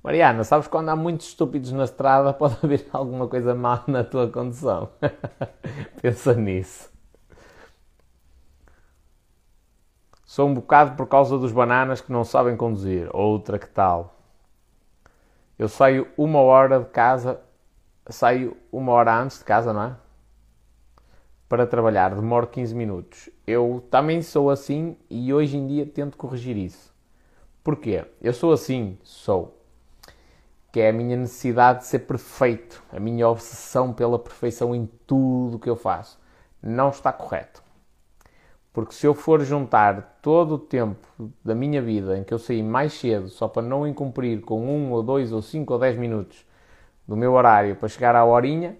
Mariana, 0.03 0.43
sabes 0.43 0.67
quando 0.67 0.89
há 0.89 0.97
muitos 0.97 1.29
estúpidos 1.29 1.71
na 1.73 1.85
estrada 1.85 2.33
pode 2.35 2.57
haver 2.63 2.89
alguma 2.93 3.29
coisa 3.29 3.55
má 3.55 3.85
na 3.87 4.03
tua 4.03 4.29
condução. 4.29 4.91
Pensa 6.03 6.35
nisso. 6.35 6.91
Sou 10.25 10.47
um 10.49 10.55
bocado 10.55 10.97
por 10.97 11.07
causa 11.07 11.39
dos 11.39 11.53
bananas 11.53 12.01
que 12.01 12.13
não 12.13 12.23
sabem 12.25 12.57
conduzir. 12.57 13.09
Outra 13.15 13.59
que 13.59 13.69
tal? 13.69 14.15
Eu 15.59 15.69
saio 15.69 16.07
uma 16.17 16.41
hora 16.41 16.79
de 16.81 16.87
casa, 16.87 17.41
saio 18.09 18.57
uma 18.71 18.93
hora 18.93 19.21
antes 19.21 19.39
de 19.39 19.45
casa, 19.45 19.73
não 19.73 19.83
é? 19.83 19.97
Para 21.49 21.67
trabalhar, 21.67 22.15
demoro 22.15 22.47
15 22.47 22.75
minutos. 22.75 23.31
Eu 23.47 23.83
também 23.91 24.21
sou 24.21 24.51
assim 24.51 24.97
e 25.09 25.33
hoje 25.33 25.57
em 25.57 25.67
dia 25.67 25.87
tento 25.87 26.17
corrigir 26.17 26.57
isso. 26.57 26.93
Porquê? 27.65 28.05
Eu 28.21 28.33
sou 28.33 28.53
assim, 28.53 28.99
sou. 29.03 29.59
Que 30.71 30.81
é 30.81 30.91
a 30.91 30.93
minha 30.93 31.17
necessidade 31.17 31.81
de 31.81 31.87
ser 31.87 32.01
perfeito, 32.01 32.85
a 32.93 33.01
minha 33.01 33.27
obsessão 33.29 33.93
pela 33.93 34.19
perfeição 34.19 34.75
em 34.75 34.87
tudo 35.07 35.59
que 35.59 35.71
eu 35.71 35.77
faço. 35.77 36.19
Não 36.63 36.91
está 36.91 37.13
correto. 37.13 37.63
Porque 38.73 38.95
se 38.95 39.07
eu 39.07 39.15
for 39.15 39.41
juntar 39.41 40.19
todo 40.23 40.55
o 40.55 40.59
tempo 40.59 41.09
da 41.43 41.55
minha 41.55 41.81
vida 41.81 42.19
em 42.19 42.23
que 42.23 42.33
eu 42.33 42.39
saí 42.39 42.63
mais 42.63 42.93
cedo 42.93 43.29
só 43.29 43.49
para 43.49 43.63
não 43.63 43.87
incumprir 43.87 44.43
com 44.43 44.61
um 44.67 44.93
ou 44.93 45.03
dois 45.03 45.33
ou 45.33 45.41
cinco 45.41 45.73
ou 45.73 45.79
dez 45.81 45.97
minutos 45.97 46.47
do 47.07 47.17
meu 47.17 47.33
horário 47.33 47.75
para 47.75 47.89
chegar 47.89 48.15
à 48.15 48.25
horinha, 48.25 48.77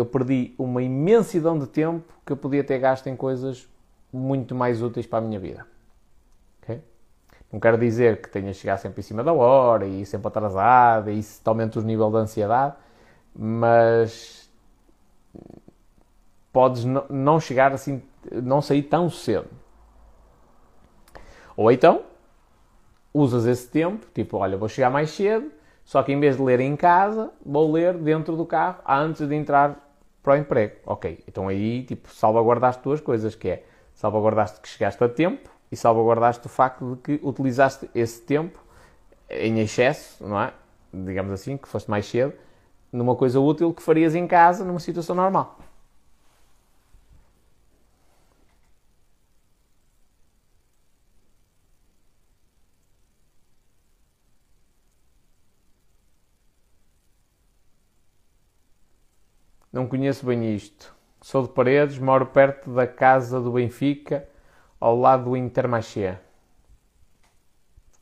eu 0.00 0.06
perdi 0.06 0.54
uma 0.58 0.82
imensidão 0.82 1.58
de 1.58 1.66
tempo 1.66 2.14
que 2.24 2.32
eu 2.32 2.36
podia 2.36 2.64
ter 2.64 2.78
gasto 2.78 3.06
em 3.06 3.14
coisas 3.14 3.68
muito 4.10 4.54
mais 4.54 4.82
úteis 4.82 5.06
para 5.06 5.18
a 5.18 5.20
minha 5.20 5.38
vida. 5.38 5.66
Okay? 6.62 6.80
Não 7.52 7.60
quero 7.60 7.76
dizer 7.76 8.22
que 8.22 8.30
tenha 8.30 8.52
chegado 8.54 8.78
sempre 8.78 9.00
em 9.00 9.02
cima 9.02 9.22
da 9.22 9.32
hora 9.32 9.86
e 9.86 10.06
sempre 10.06 10.26
atrasado 10.26 11.10
e 11.10 11.18
isso 11.18 11.42
aumenta 11.44 11.78
o 11.78 11.82
nível 11.82 12.10
de 12.10 12.16
ansiedade, 12.16 12.76
mas 13.36 14.50
podes 16.50 16.84
não 17.10 17.38
chegar 17.38 17.72
assim, 17.72 18.02
não 18.42 18.62
sair 18.62 18.84
tão 18.84 19.10
cedo. 19.10 19.48
Ou 21.54 21.70
então, 21.70 22.04
usas 23.12 23.44
esse 23.44 23.68
tempo, 23.68 24.06
tipo, 24.14 24.38
olha, 24.38 24.56
vou 24.56 24.68
chegar 24.68 24.88
mais 24.88 25.10
cedo, 25.10 25.52
só 25.84 26.02
que 26.02 26.10
em 26.10 26.18
vez 26.18 26.38
de 26.38 26.42
ler 26.42 26.60
em 26.60 26.74
casa, 26.74 27.30
vou 27.44 27.70
ler 27.70 27.98
dentro 27.98 28.34
do 28.34 28.46
carro 28.46 28.78
antes 28.86 29.28
de 29.28 29.34
entrar 29.34 29.89
para 30.22 30.34
o 30.34 30.36
emprego. 30.36 30.76
Ok, 30.86 31.22
então 31.26 31.48
aí 31.48 31.82
tipo 31.84 32.08
salvaguardaste 32.12 32.82
duas 32.82 33.00
coisas, 33.00 33.34
que 33.34 33.48
é 33.48 33.64
salvaguardaste 33.94 34.60
que 34.60 34.68
chegaste 34.68 35.02
a 35.02 35.08
tempo 35.08 35.50
e 35.70 35.76
salvaguardaste 35.76 36.46
o 36.46 36.48
facto 36.48 36.94
de 36.94 37.02
que 37.02 37.20
utilizaste 37.26 37.88
esse 37.94 38.20
tempo 38.22 38.58
em 39.28 39.60
excesso, 39.60 40.26
não 40.26 40.40
é? 40.40 40.52
Digamos 40.92 41.32
assim, 41.32 41.56
que 41.56 41.68
foste 41.68 41.88
mais 41.88 42.06
cedo, 42.06 42.32
numa 42.92 43.14
coisa 43.14 43.38
útil 43.38 43.72
que 43.72 43.82
farias 43.82 44.14
em 44.14 44.26
casa 44.26 44.64
numa 44.64 44.80
situação 44.80 45.14
normal. 45.14 45.58
Não 59.72 59.86
conheço 59.86 60.26
bem 60.26 60.54
isto. 60.54 60.94
Sou 61.20 61.42
de 61.42 61.52
Paredes, 61.52 61.98
moro 61.98 62.26
perto 62.26 62.72
da 62.74 62.86
casa 62.86 63.40
do 63.40 63.52
Benfica, 63.52 64.28
ao 64.80 64.96
lado 64.96 65.24
do 65.24 65.36
Intermarché. 65.36 66.18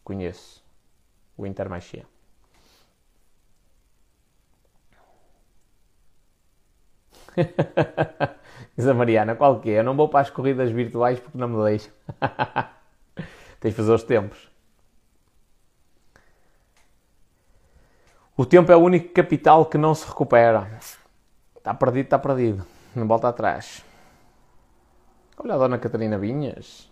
Conheço 0.05 0.65
o 1.37 1.47
Intermarché. 1.47 2.05
Diz 8.77 8.87
a 8.87 8.95
Mariana, 8.95 9.37
qual 9.37 9.61
que 9.61 9.71
é? 9.71 9.81
Eu 9.81 9.85
não 9.85 9.97
vou 9.97 10.09
para 10.09 10.21
as 10.21 10.31
corridas 10.31 10.71
virtuais 10.71 11.21
porque 11.21 11.37
não 11.37 11.49
me 11.49 11.63
deixam. 11.65 11.93
Tens 13.61 13.73
de 13.73 13.77
fazer 13.77 13.93
os 13.93 14.03
tempos. 14.03 14.49
O 18.37 18.47
tempo 18.47 18.71
é 18.71 18.77
o 18.77 18.81
único 18.81 19.13
capital 19.13 19.67
que 19.67 19.77
não 19.77 19.95
se 19.95 20.07
recupera. 20.07 20.79
Está 21.59 21.75
perdido, 21.75 22.05
está 22.05 22.19
perdido. 22.19 22.67
Não 22.95 23.07
volta 23.07 23.29
atrás. 23.29 23.85
Olha 25.37 25.55
a 25.55 25.59
dona 25.59 25.79
Catarina 25.79 26.19
Vinhas. 26.19 26.91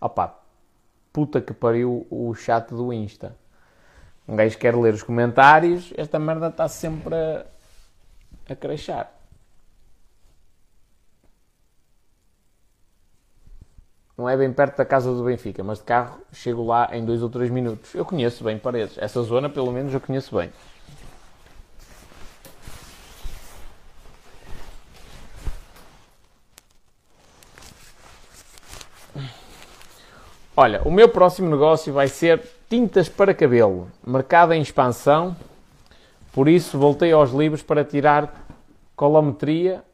Opa, 0.00 0.38
puta 1.12 1.40
que 1.40 1.52
pariu 1.52 2.06
o 2.10 2.34
chat 2.34 2.68
do 2.70 2.92
Insta. 2.92 3.36
Um 4.28 4.36
gajo 4.36 4.58
quer 4.58 4.76
ler 4.76 4.94
os 4.94 5.02
comentários, 5.02 5.92
esta 5.96 6.18
merda 6.18 6.48
está 6.48 6.68
sempre 6.68 7.14
a, 7.14 7.46
a. 8.50 9.06
Não 14.16 14.28
é 14.28 14.36
bem 14.36 14.50
perto 14.52 14.78
da 14.78 14.84
casa 14.84 15.12
do 15.12 15.24
Benfica, 15.24 15.62
mas 15.62 15.78
de 15.78 15.84
carro 15.84 16.20
chego 16.32 16.64
lá 16.64 16.88
em 16.92 17.04
dois 17.04 17.22
ou 17.22 17.28
três 17.28 17.50
minutos. 17.50 17.94
Eu 17.94 18.04
conheço 18.04 18.42
bem 18.42 18.58
Paredes. 18.58 18.96
Essa 18.96 19.22
zona, 19.22 19.48
pelo 19.50 19.70
menos, 19.70 19.92
eu 19.92 20.00
conheço 20.00 20.34
bem. 20.34 20.50
Olha, 30.58 30.80
o 30.86 30.90
meu 30.90 31.06
próximo 31.06 31.50
negócio 31.50 31.92
vai 31.92 32.08
ser 32.08 32.42
tintas 32.66 33.10
para 33.10 33.34
cabelo, 33.34 33.90
mercado 34.06 34.54
em 34.54 34.62
expansão. 34.62 35.36
Por 36.32 36.48
isso 36.48 36.78
voltei 36.78 37.12
aos 37.12 37.30
livros 37.30 37.62
para 37.62 37.84
tirar 37.84 38.46
colometria, 38.96 39.84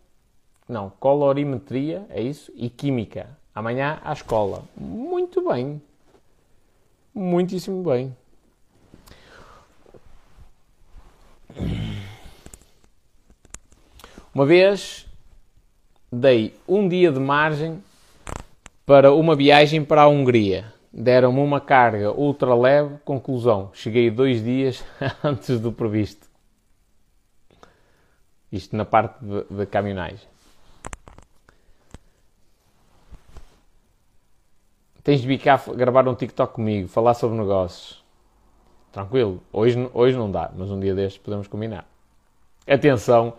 não, 0.68 0.88
colorimetria, 1.00 2.06
é 2.08 2.22
isso, 2.22 2.52
e 2.54 2.70
química. 2.70 3.28
Amanhã 3.52 3.98
à 4.04 4.12
escola. 4.12 4.62
Muito 4.76 5.42
bem. 5.48 5.82
Muitíssimo 7.12 7.82
bem. 7.82 8.16
Uma 14.32 14.46
vez 14.46 15.08
dei 16.10 16.56
um 16.68 16.88
dia 16.88 17.10
de 17.10 17.18
margem 17.18 17.82
para 18.85 19.12
uma 19.12 19.35
viagem 19.35 19.85
para 19.85 20.03
a 20.03 20.09
Hungria. 20.09 20.72
Deram-me 20.93 21.41
uma 21.41 21.61
carga 21.61 22.12
ultra 22.12 22.55
leve. 22.55 22.97
Conclusão: 23.05 23.70
cheguei 23.72 24.11
dois 24.11 24.43
dias 24.43 24.85
antes 25.24 25.59
do 25.61 25.72
previsto. 25.72 26.26
Isto 28.51 28.76
na 28.76 28.85
parte 28.85 29.16
de 29.51 29.66
caminhonagem. 29.66 30.33
Tens 35.03 35.20
de 35.20 35.26
vir 35.26 35.39
cá 35.39 35.61
gravar 35.74 36.07
um 36.07 36.14
TikTok 36.14 36.55
comigo, 36.55 36.87
falar 36.87 37.14
sobre 37.14 37.37
negócios. 37.37 38.05
Tranquilo. 38.93 39.43
Hoje, 39.53 39.91
hoje 39.93 40.16
não 40.16 40.30
dá, 40.30 40.53
mas 40.55 40.70
um 40.70 40.78
dia 40.78 40.95
destes 40.95 41.20
podemos 41.20 41.49
combinar. 41.49 41.87
Atenção, 42.68 43.33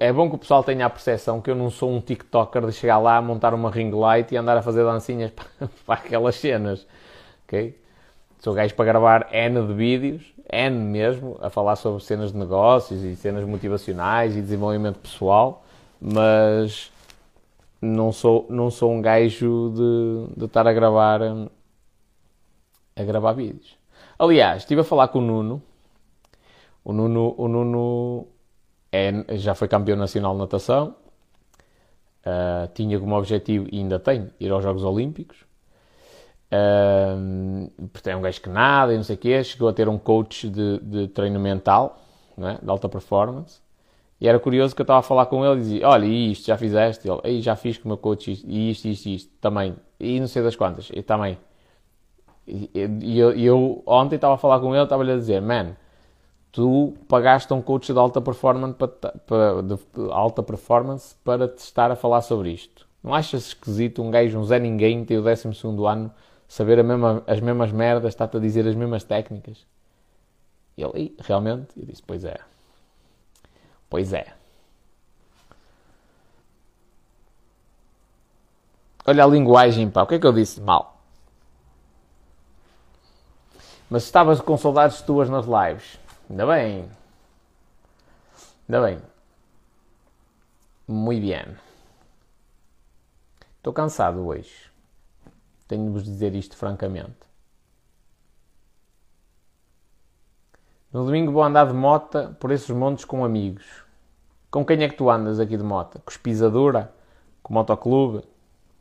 é 0.00 0.12
bom 0.12 0.28
que 0.28 0.36
o 0.36 0.38
pessoal 0.38 0.64
tenha 0.64 0.86
a 0.86 0.90
percepção 0.90 1.40
que 1.40 1.50
eu 1.50 1.54
não 1.54 1.70
sou 1.70 1.90
um 1.90 2.00
TikToker 2.00 2.66
de 2.66 2.72
chegar 2.72 2.98
lá, 2.98 3.20
montar 3.20 3.54
uma 3.54 3.70
ring 3.70 3.90
light 3.90 4.32
e 4.32 4.36
andar 4.36 4.56
a 4.56 4.62
fazer 4.62 4.84
dancinhas 4.84 5.30
para, 5.86 6.00
aquelas 6.00 6.36
cenas. 6.36 6.86
Ok? 7.44 7.78
Sou 8.40 8.54
gajo 8.54 8.74
para 8.74 8.84
gravar 8.84 9.28
N 9.32 9.66
de 9.66 9.74
vídeos, 9.74 10.34
N 10.52 10.76
mesmo, 10.76 11.38
a 11.40 11.50
falar 11.50 11.76
sobre 11.76 12.02
cenas 12.02 12.32
de 12.32 12.38
negócios 12.38 13.02
e 13.02 13.16
cenas 13.16 13.44
motivacionais 13.44 14.36
e 14.36 14.42
desenvolvimento 14.42 14.98
pessoal, 14.98 15.64
mas 16.00 16.92
não 17.80 18.12
sou, 18.12 18.46
não 18.48 18.70
sou 18.70 18.92
um 18.92 19.00
gajo 19.00 19.72
de, 19.74 20.38
de 20.38 20.44
estar 20.44 20.66
a 20.66 20.72
gravar 20.72 21.20
a 22.96 23.02
gravar 23.02 23.32
vídeos. 23.32 23.76
Aliás, 24.18 24.62
estive 24.62 24.80
a 24.80 24.84
falar 24.84 25.08
com 25.08 25.18
o 25.18 25.22
Nuno. 25.22 25.62
O 26.82 26.92
Nuno, 26.92 27.34
o 27.36 27.48
Nuno 27.48 28.26
é, 28.96 29.36
já 29.36 29.54
foi 29.54 29.68
campeão 29.68 29.96
nacional 29.96 30.32
de 30.32 30.38
natação. 30.38 30.94
Uh, 32.26 32.66
tinha 32.74 32.98
como 32.98 33.16
objetivo, 33.16 33.68
e 33.70 33.78
ainda 33.78 34.00
tem, 34.00 34.30
ir 34.40 34.50
aos 34.50 34.62
Jogos 34.62 34.82
Olímpicos. 34.82 35.44
Uh, 36.50 37.70
é 38.04 38.16
um 38.16 38.20
gajo 38.20 38.40
que 38.40 38.48
nada 38.48 38.92
e 38.92 38.96
não 38.96 39.04
sei 39.04 39.16
o 39.16 39.18
quê. 39.18 39.44
Chegou 39.44 39.68
a 39.68 39.72
ter 39.72 39.88
um 39.88 39.98
coach 39.98 40.48
de, 40.48 40.78
de 40.80 41.08
treino 41.08 41.38
mental, 41.38 42.00
é? 42.38 42.58
de 42.62 42.70
alta 42.70 42.88
performance. 42.88 43.60
E 44.20 44.26
era 44.26 44.38
curioso 44.40 44.74
que 44.74 44.80
eu 44.80 44.84
estava 44.84 45.00
a 45.00 45.02
falar 45.02 45.26
com 45.26 45.44
ele 45.44 45.56
e 45.56 45.62
dizia: 45.62 45.88
Olha, 45.88 46.06
e 46.06 46.32
isto 46.32 46.46
já 46.46 46.56
fizeste? 46.56 47.08
Ele, 47.08 47.40
já 47.42 47.54
fiz 47.54 47.78
com 47.78 47.84
o 47.84 47.88
meu 47.88 47.98
coach 47.98 48.32
isto, 48.32 48.48
e 48.48 48.70
isto, 48.70 48.88
isto, 48.88 49.08
isto, 49.08 49.32
também. 49.40 49.76
E 50.00 50.18
não 50.18 50.26
sei 50.26 50.42
das 50.42 50.56
quantas, 50.56 50.90
e 50.92 51.02
também. 51.02 51.38
E, 52.46 52.70
e 53.02 53.18
eu, 53.18 53.32
eu, 53.32 53.82
ontem 53.86 54.16
estava 54.16 54.34
a 54.34 54.38
falar 54.38 54.60
com 54.60 54.74
ele, 54.74 54.84
estava-lhe 54.84 55.12
a 55.12 55.16
dizer: 55.16 55.42
Man, 55.42 55.76
tu 56.52 56.94
pagaste 57.08 57.52
a 57.52 57.56
um 57.56 57.62
coach 57.62 57.92
de 57.92 57.98
alta 57.98 58.20
performance 58.20 58.74
para, 58.74 58.88
para, 58.88 59.62
de, 59.62 59.78
alta 60.10 60.42
performance 60.42 61.14
para 61.22 61.48
te 61.48 61.58
estar 61.58 61.90
a 61.90 61.96
falar 61.96 62.22
sobre 62.22 62.50
isto. 62.50 62.86
Não 63.02 63.14
achas 63.14 63.48
esquisito 63.48 64.02
um 64.02 64.10
gajo, 64.10 64.38
um 64.38 64.44
Zé 64.44 64.58
Ninguém, 64.58 65.04
ter 65.04 65.18
o 65.18 65.22
12 65.22 65.48
ano, 65.86 66.10
saber 66.48 66.82
mesma, 66.82 67.22
as 67.26 67.40
mesmas 67.40 67.70
merdas, 67.70 68.14
está-te 68.14 68.36
a 68.36 68.40
dizer 68.40 68.66
as 68.66 68.74
mesmas 68.74 69.04
técnicas? 69.04 69.66
E 70.76 70.82
ele, 70.82 71.14
realmente? 71.20 71.68
Eu 71.76 71.86
disse: 71.86 72.02
Pois 72.02 72.24
é. 72.24 72.36
Pois 73.88 74.12
é. 74.12 74.26
Olha 79.06 79.24
a 79.24 79.26
linguagem, 79.26 79.88
pá. 79.88 80.02
O 80.02 80.06
que 80.06 80.16
é 80.16 80.18
que 80.18 80.26
eu 80.26 80.32
disse 80.32 80.60
mal? 80.60 81.00
Mas 83.88 84.02
estavas 84.02 84.40
com 84.40 84.56
saudades 84.56 85.00
tuas 85.00 85.30
nas 85.30 85.46
lives. 85.46 85.98
Ainda 86.28 86.46
bem. 86.46 86.90
Ainda 88.68 88.86
bem. 88.86 89.02
Muito 90.88 91.26
bem. 91.26 91.56
Estou 93.56 93.72
cansado 93.72 94.26
hoje. 94.26 94.70
Tenho 95.68 95.86
de 95.86 95.90
vos 95.90 96.04
dizer 96.04 96.34
isto 96.34 96.56
francamente. 96.56 97.26
No 100.92 101.04
domingo 101.04 101.32
vou 101.32 101.42
andar 101.42 101.66
de 101.66 101.74
mota 101.74 102.36
por 102.40 102.50
esses 102.50 102.70
montes 102.70 103.04
com 103.04 103.24
amigos. 103.24 103.84
Com 104.50 104.64
quem 104.64 104.82
é 104.82 104.88
que 104.88 104.96
tu 104.96 105.10
andas 105.10 105.38
aqui 105.38 105.56
de 105.56 105.62
mota? 105.62 105.98
Com 105.98 106.10
os 106.10 106.16
Pisadura? 106.16 106.92
Com 107.42 107.52
o 107.52 107.54
Motoclube? 107.54 108.24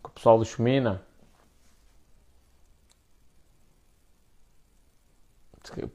Com 0.01 0.09
o 0.09 0.13
pessoal 0.13 0.37
do 0.37 0.45
Chumina? 0.45 1.01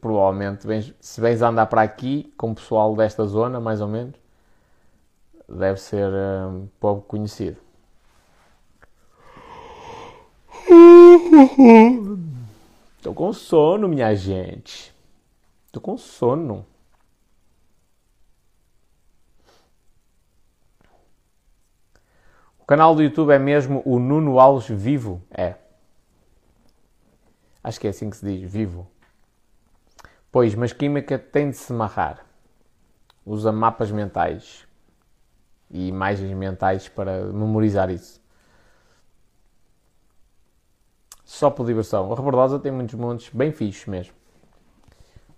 Provavelmente, 0.01 0.95
se 1.01 1.21
vens 1.21 1.43
a 1.43 1.49
andar 1.49 1.67
para 1.67 1.83
aqui 1.83 2.33
com 2.37 2.53
o 2.53 2.55
pessoal 2.55 2.97
desta 2.97 3.25
zona, 3.25 3.61
mais 3.61 3.81
ou 3.81 3.89
menos, 3.89 4.15
deve 5.49 5.81
ser 5.81 6.09
um, 6.49 6.69
pouco 6.79 7.03
conhecido. 7.03 7.57
Estou 12.97 13.15
com 13.15 13.33
sono, 13.33 13.89
minha 13.89 14.15
gente. 14.15 14.95
Tô 15.73 15.81
com 15.81 15.97
sono. 15.97 16.67
O 22.59 22.65
canal 22.65 22.95
do 22.95 23.03
YouTube 23.03 23.33
é 23.33 23.39
mesmo 23.39 23.83
o 23.85 23.99
Nuno 23.99 24.39
Alves 24.39 24.69
Vivo? 24.69 25.23
É. 25.31 25.55
Acho 27.63 27.79
que 27.79 27.87
é 27.87 27.91
assim 27.91 28.09
que 28.09 28.17
se 28.17 28.25
diz, 28.25 28.51
vivo. 28.51 28.90
Pois, 30.33 30.55
mas 30.55 30.73
química 30.73 31.19
tem 31.19 31.51
de 31.51 31.57
se 31.57 31.73
marrar. 31.73 32.25
Usa 33.27 33.51
mapas 33.51 33.91
mentais 33.91 34.67
e 35.71 35.89
imagens 35.89 36.33
mentais 36.37 36.89
para 36.89 37.25
memorizar 37.27 37.91
isso. 37.91 38.21
Só 41.25 41.51
por 41.51 41.67
diversão. 41.67 42.13
A 42.13 42.17
Rebordosa 42.17 42.59
tem 42.59 42.73
muitos 42.73 42.95
montes 42.95 43.31
bem 43.33 43.53
fixos 43.53 43.87
mesmo 43.87 44.15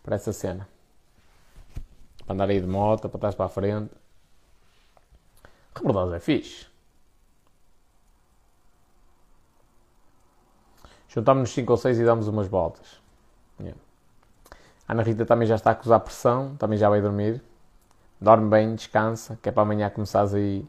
para 0.03 0.17
essa 0.17 0.33
cena. 0.33 0.69
Para 2.25 2.35
andar 2.35 2.51
aí 2.51 2.61
de 2.61 2.67
moto, 2.67 3.09
para 3.09 3.21
trás 3.21 3.35
para 3.35 3.47
a 3.47 3.49
frente. 3.49 3.93
Rebordosa 5.75 6.17
é 6.17 6.21
fixe. 6.21 6.67
Juntámos-nos 11.09 11.51
5 11.51 11.71
ou 11.71 11.77
6 11.77 11.99
e 11.99 12.05
damos 12.05 12.27
umas 12.27 12.49
voltas. 12.49 13.02
A 14.87 14.93
Ana 14.93 15.03
Rita 15.03 15.25
também 15.25 15.47
já 15.47 15.55
está 15.55 15.71
a 15.71 15.73
acusar 15.73 16.01
pressão, 16.01 16.57
também 16.57 16.79
já 16.79 16.89
vai 16.89 17.01
dormir. 17.01 17.43
Dorme 18.21 18.49
bem, 18.49 18.75
descansa, 18.75 19.39
que 19.43 19.49
é 19.49 19.53
para 19.53 19.63
amanhã 19.63 19.91
começares 19.91 20.35
aí 20.35 20.67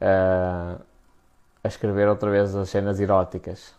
uh, 0.00 0.80
a 1.62 1.68
escrever 1.68 2.08
outra 2.08 2.30
vez 2.30 2.54
as 2.54 2.68
cenas 2.68 3.00
eróticas. 3.00 3.74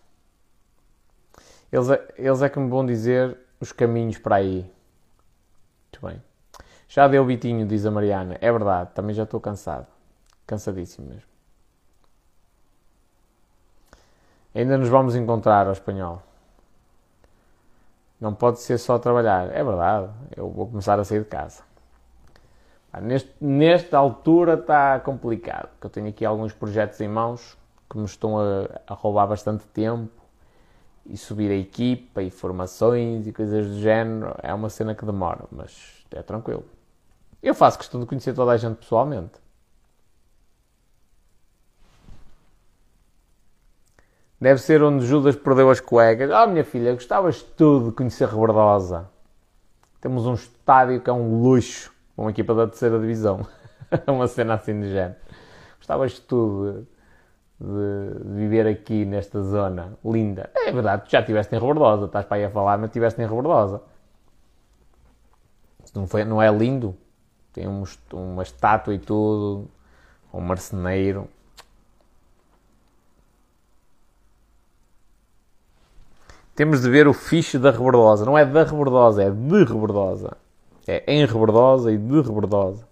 Eles 1.71 1.89
é, 1.89 2.07
eles 2.17 2.41
é 2.41 2.49
que 2.49 2.59
me 2.59 2.69
vão 2.69 2.85
dizer 2.85 3.37
os 3.59 3.71
caminhos 3.71 4.17
para 4.17 4.37
aí. 4.37 4.69
Muito 5.93 6.05
bem. 6.05 6.21
Já 6.87 7.07
deu 7.07 7.25
bitinho, 7.25 7.65
diz 7.65 7.85
a 7.85 7.91
Mariana. 7.91 8.37
É 8.41 8.51
verdade, 8.51 8.91
também 8.93 9.15
já 9.15 9.23
estou 9.23 9.39
cansado. 9.39 9.87
Cansadíssimo 10.45 11.07
mesmo. 11.07 11.27
Ainda 14.55 14.77
nos 14.77 14.89
vamos 14.89 15.15
encontrar 15.15 15.67
ao 15.67 15.73
espanhol. 15.73 16.23
Não 18.19 18.33
pode 18.33 18.59
ser 18.59 18.77
só 18.77 18.97
trabalhar. 18.97 19.51
É 19.53 19.63
verdade, 19.63 20.09
eu 20.35 20.49
vou 20.49 20.67
começar 20.67 20.99
a 20.99 21.03
sair 21.03 21.19
de 21.19 21.25
casa. 21.25 21.63
Neste, 23.01 23.31
nesta 23.39 23.97
altura 23.97 24.55
está 24.55 24.99
complicado, 24.99 25.69
porque 25.69 25.85
eu 25.85 25.89
tenho 25.89 26.07
aqui 26.07 26.25
alguns 26.25 26.51
projetos 26.51 26.99
em 26.99 27.07
mãos 27.07 27.57
que 27.89 27.97
me 27.97 28.05
estão 28.05 28.39
a, 28.39 28.67
a 28.87 28.93
roubar 28.93 29.27
bastante 29.27 29.65
tempo 29.67 30.11
e 31.05 31.15
subir 31.15 31.51
a 31.51 31.55
equipa 31.55 32.21
e 32.21 32.29
formações 32.29 33.27
e 33.27 33.31
coisas 33.31 33.67
do 33.67 33.79
género 33.79 34.35
é 34.41 34.53
uma 34.53 34.69
cena 34.69 34.95
que 34.95 35.05
demora, 35.05 35.45
mas 35.51 36.05
é 36.11 36.21
tranquilo. 36.21 36.65
Eu 37.41 37.53
faço 37.53 37.77
questão 37.77 37.99
de 37.99 38.05
conhecer 38.05 38.33
toda 38.33 38.51
a 38.51 38.57
gente 38.57 38.77
pessoalmente. 38.77 39.33
Deve 44.39 44.61
ser 44.61 44.83
onde 44.83 45.05
Judas 45.05 45.35
perdeu 45.35 45.69
as 45.69 45.79
cuecas. 45.79 46.29
Ah, 46.29 46.43
oh, 46.43 46.47
minha 46.47 46.63
filha, 46.63 46.93
gostavas 46.93 47.41
tudo 47.41 47.89
de 47.89 47.95
conhecer 47.95 48.27
Rebordosa. 48.27 49.09
Temos 49.99 50.27
um 50.27 50.35
estádio 50.35 51.01
que 51.01 51.09
é 51.09 51.13
um 51.13 51.41
luxo. 51.41 51.91
Uma 52.15 52.29
equipa 52.29 52.53
da 52.53 52.67
terceira 52.67 52.99
divisão. 52.99 53.45
uma 54.07 54.27
cena 54.27 54.53
assim 54.53 54.79
de 54.79 54.89
género. 54.89 55.15
Gostavas 55.77 56.19
tudo 56.19 56.87
de, 57.59 58.23
de, 58.23 58.35
viver 58.35 58.67
aqui 58.67 59.05
nesta 59.05 59.41
zona 59.41 59.97
linda. 60.05 60.51
É 60.55 60.71
verdade, 60.71 61.05
tu 61.05 61.11
já 61.11 61.19
estiveste 61.19 61.55
em 61.55 61.59
Rebordosa. 61.59 62.05
Estás 62.05 62.25
para 62.25 62.37
aí 62.37 62.45
a 62.45 62.49
falar, 62.51 62.77
mas 62.77 62.89
estiveste 62.89 63.19
em 63.19 63.25
Rebordosa. 63.25 63.81
Não, 65.95 66.05
foi, 66.05 66.23
não 66.23 66.39
é 66.39 66.51
lindo? 66.51 66.95
Tem 67.53 67.67
um, 67.67 67.83
uma 68.13 68.43
estátua 68.43 68.93
e 68.93 68.99
tudo. 68.99 69.67
Um 70.31 70.41
marceneiro. 70.41 71.27
Temos 76.57 76.81
de 76.81 76.89
ver 76.89 77.07
o 77.07 77.13
fiche 77.13 77.59
da 77.59 77.69
Rebordosa. 77.69 78.25
Não 78.25 78.35
é 78.35 78.43
da 78.43 78.63
Rebordosa, 78.63 79.21
é 79.21 79.29
de 79.29 79.63
Rebordosa. 79.63 80.35
É 80.87 81.03
em 81.05 81.23
Rebordosa 81.23 81.91
e 81.91 81.97
de 81.99 82.19
Rebordosa. 82.19 82.83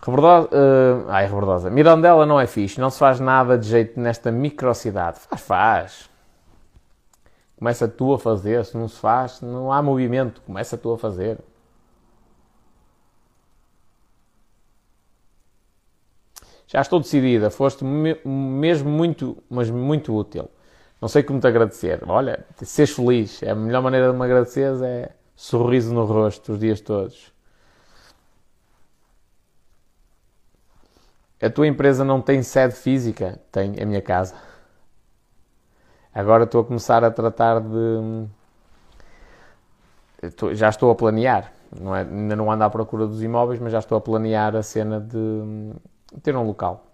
Rebordosa, 0.00 0.48
uh, 0.48 1.10
ai, 1.10 1.26
Rebordosa. 1.26 1.68
Mirandela 1.68 2.24
não 2.24 2.40
é 2.40 2.46
fixe, 2.46 2.80
não 2.80 2.88
se 2.88 2.98
faz 2.98 3.20
nada 3.20 3.58
de 3.58 3.68
jeito 3.68 4.00
nesta 4.00 4.30
microcidade. 4.32 5.18
Faz, 5.18 5.42
faz. 5.42 6.10
Começa 7.58 7.86
tu 7.86 8.14
a 8.14 8.18
fazer, 8.18 8.64
se 8.64 8.74
não 8.74 8.88
se 8.88 8.98
faz, 8.98 9.42
não 9.42 9.70
há 9.70 9.82
movimento, 9.82 10.40
começa 10.46 10.78
tu 10.78 10.94
a 10.94 10.98
fazer. 10.98 11.38
Já 16.72 16.80
estou 16.80 17.00
decidida, 17.00 17.50
foste 17.50 17.84
mesmo 17.84 18.90
muito, 18.90 19.36
mas 19.50 19.68
muito 19.68 20.16
útil. 20.16 20.48
Não 21.02 21.06
sei 21.06 21.22
como 21.22 21.38
te 21.38 21.46
agradecer. 21.46 22.02
Olha, 22.08 22.46
seres 22.62 22.92
feliz. 22.92 23.42
É 23.42 23.50
a 23.50 23.54
melhor 23.54 23.82
maneira 23.82 24.10
de 24.10 24.16
me 24.16 24.24
agradecer 24.24 24.72
é 24.82 25.10
sorriso 25.36 25.92
no 25.92 26.06
rosto 26.06 26.52
os 26.52 26.58
dias 26.58 26.80
todos. 26.80 27.30
A 31.42 31.50
tua 31.50 31.66
empresa 31.66 32.04
não 32.04 32.22
tem 32.22 32.42
sede 32.42 32.74
física? 32.74 33.38
Tem 33.50 33.74
a 33.78 33.84
minha 33.84 34.00
casa. 34.00 34.34
Agora 36.14 36.44
estou 36.44 36.62
a 36.62 36.64
começar 36.64 37.04
a 37.04 37.10
tratar 37.10 37.60
de. 37.60 38.26
Já 40.54 40.70
estou 40.70 40.90
a 40.90 40.94
planear. 40.94 41.52
Não 41.78 41.94
é, 41.94 42.00
ainda 42.00 42.34
não 42.34 42.50
ando 42.50 42.64
à 42.64 42.70
procura 42.70 43.06
dos 43.06 43.22
imóveis, 43.22 43.60
mas 43.60 43.72
já 43.72 43.78
estou 43.78 43.98
a 43.98 44.00
planear 44.00 44.56
a 44.56 44.62
cena 44.62 44.98
de 44.98 45.74
ter 46.22 46.36
um 46.36 46.42
local 46.42 46.86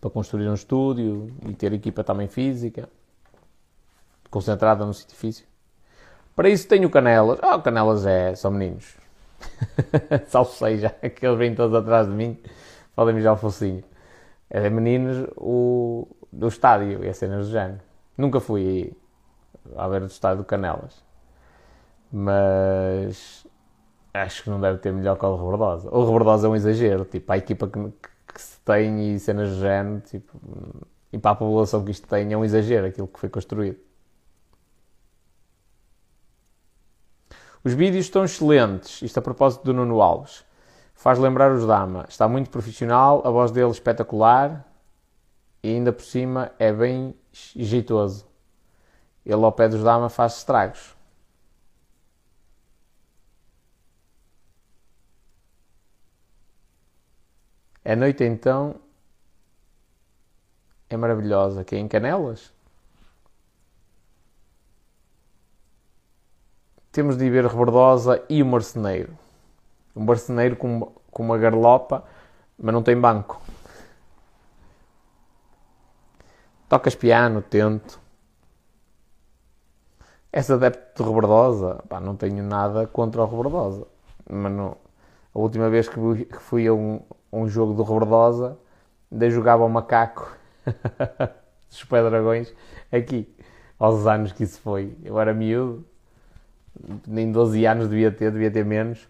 para 0.00 0.10
construir 0.10 0.48
um 0.48 0.54
estúdio 0.54 1.30
e 1.46 1.54
ter 1.54 1.72
equipa 1.72 2.02
também 2.02 2.28
física 2.28 2.88
concentrada 4.32 4.84
no 4.86 4.94
sítio 4.94 5.14
físico. 5.14 5.46
Para 6.34 6.48
isso 6.48 6.66
tenho 6.66 6.88
Canelas. 6.88 7.38
Ah, 7.42 7.54
oh, 7.54 7.60
Canelas 7.60 8.06
é, 8.06 8.34
são 8.34 8.50
meninos. 8.50 8.96
Salve 10.26 10.52
seja, 10.52 10.88
que 11.14 11.24
eles 11.24 11.38
vêm 11.38 11.54
todos 11.54 11.76
atrás 11.76 12.06
de 12.06 12.14
mim, 12.14 12.38
podem 12.96 13.14
mijar 13.14 13.34
o 13.34 13.36
focinho. 13.36 13.84
É 14.48 14.68
meninos 14.70 15.28
o, 15.36 16.08
do 16.32 16.48
estádio 16.48 17.04
e 17.04 17.08
as 17.08 17.18
cenas 17.18 17.46
do 17.46 17.52
género. 17.52 17.80
Nunca 18.16 18.40
fui 18.40 18.96
à 19.76 19.86
beira 19.88 20.06
do 20.06 20.10
estádio 20.10 20.38
do 20.38 20.44
Canelas. 20.44 21.04
Mas 22.10 23.46
acho 24.14 24.42
que 24.42 24.50
não 24.50 24.60
deve 24.60 24.78
ter 24.78 24.92
melhor 24.92 25.18
que 25.18 25.24
o 25.24 25.36
Rebordosa. 25.36 25.88
O 25.90 26.04
Rebordosa 26.04 26.46
é 26.46 26.50
um 26.50 26.56
exagero, 26.56 27.04
tipo, 27.04 27.32
a 27.32 27.38
equipa 27.38 27.66
que, 27.68 27.78
que 28.32 28.42
se 28.42 28.58
tem 28.60 29.14
e 29.14 29.18
cenas 29.18 29.50
de 29.50 29.60
género, 29.60 30.00
tipo, 30.00 30.38
e 31.12 31.18
para 31.18 31.32
a 31.32 31.34
população 31.34 31.84
que 31.84 31.90
isto 31.90 32.06
tem 32.08 32.32
é 32.32 32.36
um 32.36 32.44
exagero 32.44 32.86
aquilo 32.86 33.06
que 33.06 33.18
foi 33.18 33.28
construído. 33.28 33.78
Os 37.64 37.74
vídeos 37.74 38.06
estão 38.06 38.24
excelentes, 38.24 39.02
isto 39.02 39.18
a 39.18 39.22
propósito 39.22 39.64
do 39.64 39.72
Nuno 39.72 40.02
Alves. 40.02 40.44
Faz 40.94 41.18
lembrar 41.18 41.52
os 41.52 41.66
Dama. 41.66 42.06
Está 42.08 42.26
muito 42.28 42.50
profissional, 42.50 43.22
a 43.24 43.30
voz 43.30 43.50
dele 43.50 43.70
espetacular 43.70 44.66
e 45.62 45.68
ainda 45.68 45.92
por 45.92 46.02
cima 46.02 46.50
é 46.58 46.72
bem 46.72 47.14
jeitoso. 47.32 48.26
Ele 49.24 49.44
ao 49.44 49.52
pé 49.52 49.68
dos 49.68 49.82
Dama 49.82 50.08
faz 50.08 50.38
estragos. 50.38 50.96
A 57.84 57.96
noite 57.96 58.22
então 58.22 58.76
é 60.88 60.96
maravilhosa, 60.96 61.64
que 61.64 61.74
é 61.74 61.78
em 61.78 61.88
Canelas. 61.88 62.52
Temos 66.92 67.16
de 67.16 67.28
ver 67.28 67.46
Rebordosa 67.46 68.24
e 68.28 68.42
o 68.42 68.46
Marceneiro. 68.46 69.18
Um 69.96 70.04
marceneiro 70.04 70.56
com, 70.56 70.92
com 71.10 71.22
uma 71.22 71.36
garlopa, 71.38 72.04
mas 72.56 72.72
não 72.72 72.82
tem 72.82 72.98
banco. 72.98 73.40
Tocas 76.68 76.94
piano, 76.94 77.42
tento. 77.42 78.00
Essa 80.30 80.54
adepto 80.54 81.02
de 81.02 81.08
Rebordosa, 81.08 81.82
pá, 81.88 81.98
não 81.98 82.14
tenho 82.14 82.42
nada 82.44 82.86
contra 82.86 83.22
o 83.22 83.26
Rebordosa. 83.26 83.86
Mas 84.30 84.52
não, 84.52 84.76
a 85.34 85.38
última 85.38 85.68
vez 85.68 85.88
que 85.88 85.96
fui 86.38 86.66
a 86.66 86.72
um, 86.72 87.02
um 87.32 87.48
jogo 87.48 87.72
do 87.72 87.82
Rebordosa, 87.82 88.58
ainda 89.10 89.30
jogava 89.30 89.64
o 89.64 89.68
macaco 89.68 90.36
dos 91.68 91.84
Pé 91.84 92.02
Dragões 92.02 92.52
aqui, 92.92 93.32
aos 93.78 94.06
anos 94.06 94.32
que 94.32 94.44
isso 94.44 94.60
foi. 94.60 94.96
Eu 95.02 95.18
era 95.18 95.32
miúdo, 95.32 95.84
nem 97.06 97.32
12 97.32 97.64
anos 97.64 97.88
devia 97.88 98.12
ter, 98.12 98.30
devia 98.30 98.50
ter 98.50 98.64
menos. 98.64 99.08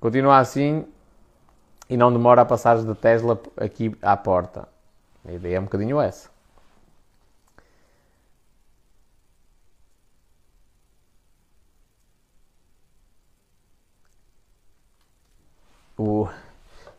Continua 0.00 0.38
assim 0.38 0.86
e 1.88 1.96
não 1.96 2.10
demora 2.10 2.40
a 2.40 2.44
passar 2.46 2.78
de 2.82 2.94
Tesla 2.94 3.38
aqui 3.56 3.94
à 4.00 4.16
porta. 4.16 4.66
A 5.28 5.32
ideia 5.32 5.56
é 5.56 5.60
um 5.60 5.64
bocadinho 5.64 6.00
essa. 6.00 6.30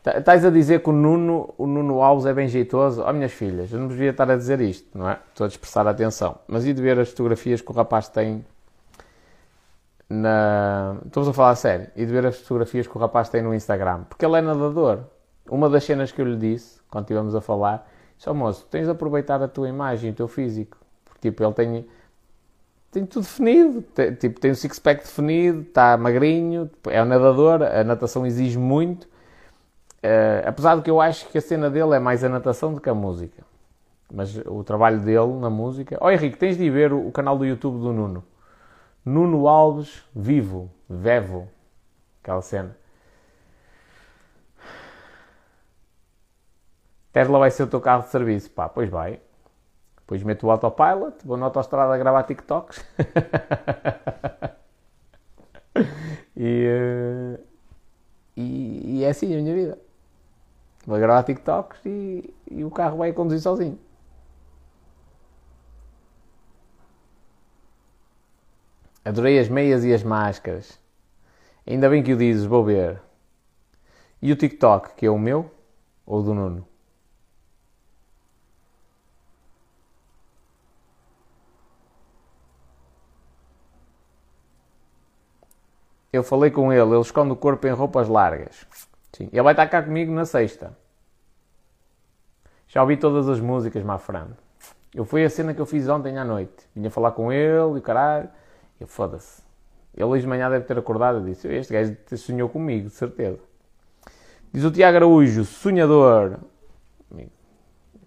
Estás 0.04 0.44
a 0.44 0.50
dizer 0.50 0.82
que 0.82 0.90
o 0.90 0.92
Nuno, 0.92 1.54
o 1.56 1.66
Nuno 1.66 2.02
Alves 2.02 2.26
é 2.26 2.34
bem 2.34 2.48
jeitoso? 2.48 3.04
Oh, 3.06 3.12
minhas 3.12 3.32
filhas, 3.32 3.72
eu 3.72 3.78
não 3.78 3.86
devia 3.86 4.10
estar 4.10 4.28
a 4.28 4.36
dizer 4.36 4.60
isto, 4.60 4.98
não 4.98 5.08
é? 5.08 5.18
Estou 5.28 5.44
a 5.44 5.48
expressar 5.48 5.86
atenção. 5.86 6.36
Mas 6.48 6.66
e 6.66 6.72
de 6.72 6.82
ver 6.82 6.98
as 6.98 7.10
fotografias 7.10 7.60
que 7.60 7.70
o 7.70 7.74
rapaz 7.74 8.08
tem 8.08 8.44
na. 10.12 10.96
Estamos 11.06 11.28
a 11.28 11.32
falar 11.32 11.50
a 11.50 11.54
sério. 11.54 11.86
E 11.96 12.04
de 12.04 12.12
ver 12.12 12.26
as 12.26 12.36
fotografias 12.38 12.86
que 12.86 12.96
o 12.96 13.00
rapaz 13.00 13.28
tem 13.28 13.42
no 13.42 13.54
Instagram. 13.54 14.02
Porque 14.08 14.24
ele 14.24 14.36
é 14.36 14.40
nadador. 14.40 15.00
Uma 15.48 15.68
das 15.70 15.84
cenas 15.84 16.12
que 16.12 16.20
eu 16.20 16.26
lhe 16.26 16.36
disse, 16.36 16.80
quando 16.90 17.04
estivemos 17.04 17.34
a 17.34 17.40
falar, 17.40 17.88
oh, 18.26 18.34
moço, 18.34 18.66
tens 18.70 18.84
de 18.84 18.90
aproveitar 18.90 19.42
a 19.42 19.48
tua 19.48 19.68
imagem, 19.68 20.10
o 20.10 20.14
teu 20.14 20.28
físico. 20.28 20.76
Porque, 21.04 21.30
tipo, 21.30 21.42
ele 21.42 21.52
tem 21.52 21.86
tem 22.92 23.06
tudo 23.06 23.22
definido. 23.24 23.82
Tem, 23.82 24.14
tipo, 24.14 24.38
tem 24.38 24.50
o 24.50 24.54
six-pack 24.54 25.02
definido, 25.02 25.62
está 25.62 25.96
magrinho, 25.96 26.70
é 26.86 27.02
um 27.02 27.06
nadador, 27.06 27.62
a 27.62 27.82
natação 27.82 28.24
exige 28.26 28.58
muito. 28.58 29.04
Uh, 30.04 30.46
apesar 30.46 30.76
de 30.76 30.82
que 30.82 30.90
eu 30.90 31.00
acho 31.00 31.28
que 31.28 31.38
a 31.38 31.40
cena 31.40 31.70
dele 31.70 31.94
é 31.94 31.98
mais 31.98 32.22
a 32.22 32.28
natação 32.28 32.74
do 32.74 32.80
que 32.80 32.90
a 32.90 32.94
música. 32.94 33.42
Mas 34.12 34.36
o 34.46 34.62
trabalho 34.62 35.00
dele 35.00 35.38
na 35.40 35.48
música. 35.48 35.96
Ó 36.00 36.06
oh, 36.06 36.10
Henrique, 36.10 36.36
tens 36.36 36.58
de 36.58 36.64
ir 36.64 36.70
ver 36.70 36.92
o, 36.92 37.08
o, 37.08 37.12
canal 37.12 37.38
do 37.38 37.46
YouTube 37.46 37.80
do 37.80 37.92
Nuno. 37.92 38.22
Nuno 39.04 39.48
Alves 39.48 40.02
Vivo, 40.14 40.70
Vevo, 40.88 41.48
aquela 42.22 42.42
cena. 42.42 42.76
Tesla 47.10 47.38
vai 47.38 47.50
ser 47.50 47.62
o 47.62 47.66
teu 47.66 47.80
carro 47.80 48.02
de 48.02 48.10
serviço. 48.10 48.50
Pá, 48.50 48.68
pois 48.68 48.90
vai. 48.90 49.20
Depois 50.12 50.24
meto 50.24 50.46
o 50.46 50.50
autopilot, 50.50 51.24
vou 51.24 51.38
na 51.38 51.46
autostrada 51.46 51.94
a 51.94 51.96
gravar 51.96 52.24
TikToks. 52.24 52.84
e, 56.36 56.68
uh, 56.68 57.38
e, 58.36 58.98
e, 58.98 59.04
é 59.04 59.08
assim 59.08 59.32
a 59.32 59.38
minha 59.38 59.54
vida. 59.54 59.78
Vou 60.86 60.98
gravar 60.98 61.22
TikToks 61.22 61.80
e, 61.86 62.34
e 62.50 62.62
o 62.62 62.70
carro 62.70 62.98
vai 62.98 63.10
conduzir 63.14 63.40
sozinho. 63.40 63.78
Adorei 69.02 69.38
as 69.38 69.48
meias 69.48 69.82
e 69.82 69.94
as 69.94 70.02
máscaras. 70.02 70.78
Ainda 71.66 71.88
bem 71.88 72.02
que 72.02 72.12
o 72.12 72.18
dizes, 72.18 72.44
vou 72.44 72.62
ver. 72.62 73.00
E 74.20 74.30
o 74.30 74.36
TikTok, 74.36 74.94
que 74.94 75.06
é 75.06 75.10
o 75.10 75.18
meu 75.18 75.50
ou 76.04 76.22
do 76.22 76.34
Nuno? 76.34 76.68
Eu 86.12 86.22
falei 86.22 86.50
com 86.50 86.72
ele, 86.72 86.90
ele 86.90 87.00
esconde 87.00 87.32
o 87.32 87.36
corpo 87.36 87.66
em 87.66 87.70
roupas 87.70 88.08
largas. 88.08 88.66
Sim. 89.12 89.28
Ele 89.32 89.42
vai 89.42 89.52
estar 89.52 89.66
cá 89.66 89.82
comigo 89.82 90.12
na 90.12 90.24
sexta. 90.26 90.76
Já 92.68 92.82
ouvi 92.82 92.96
todas 92.96 93.28
as 93.28 93.40
músicas, 93.40 93.82
Mafrando. 93.82 94.36
Eu 94.94 95.04
fui 95.04 95.24
a 95.24 95.30
cena 95.30 95.54
que 95.54 95.60
eu 95.60 95.66
fiz 95.66 95.88
ontem 95.88 96.18
à 96.18 96.24
noite. 96.24 96.68
Vinha 96.74 96.90
falar 96.90 97.12
com 97.12 97.32
ele 97.32 97.78
e 97.78 97.80
caralho. 97.80 98.28
Eu 98.78 98.86
foda-se. 98.86 99.42
Ele 99.94 100.04
hoje 100.04 100.22
de 100.22 100.28
manhã 100.28 100.50
deve 100.50 100.66
ter 100.66 100.78
acordado 100.78 101.20
e 101.20 101.32
disse: 101.32 101.48
Este 101.48 101.72
gajo 101.72 101.96
sonhou 102.16 102.48
comigo, 102.48 102.88
de 102.88 102.94
certeza. 102.94 103.38
Diz 104.52 104.64
o 104.64 104.70
Tiago 104.70 104.96
Araújo, 104.96 105.44
sonhador. 105.44 106.38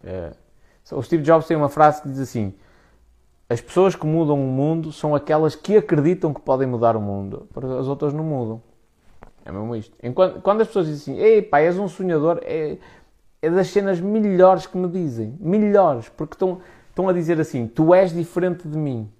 É. 0.03 0.31
O 0.91 1.01
Steve 1.01 1.23
Jobs 1.23 1.47
tem 1.47 1.57
uma 1.57 1.69
frase 1.69 2.01
que 2.03 2.09
diz 2.09 2.19
assim: 2.19 2.53
as 3.49 3.61
pessoas 3.61 3.95
que 3.95 4.05
mudam 4.05 4.35
o 4.35 4.47
mundo 4.47 4.91
são 4.91 5.13
aquelas 5.13 5.55
que 5.55 5.77
acreditam 5.77 6.33
que 6.33 6.41
podem 6.41 6.67
mudar 6.67 6.95
o 6.95 7.01
mundo, 7.01 7.47
porque 7.53 7.71
as 7.71 7.87
outras 7.87 8.13
não 8.13 8.23
mudam. 8.23 8.61
É 9.43 9.51
mesmo 9.51 9.75
isto. 9.75 9.95
Enquanto, 10.01 10.41
quando 10.41 10.61
as 10.61 10.67
pessoas 10.67 10.87
dizem 10.87 11.13
assim, 11.13 11.23
ei 11.23 11.41
pá, 11.41 11.59
és 11.59 11.77
um 11.77 11.87
sonhador, 11.87 12.39
é, 12.41 12.77
é 13.41 13.49
das 13.49 13.67
cenas 13.67 13.99
melhores 13.99 14.65
que 14.65 14.75
me 14.75 14.87
dizem. 14.87 15.37
Melhores, 15.39 16.09
porque 16.09 16.33
estão, 16.33 16.59
estão 16.89 17.07
a 17.07 17.13
dizer 17.13 17.39
assim, 17.39 17.67
tu 17.67 17.93
és 17.93 18.11
diferente 18.11 18.67
de 18.67 18.77
mim. 18.77 19.11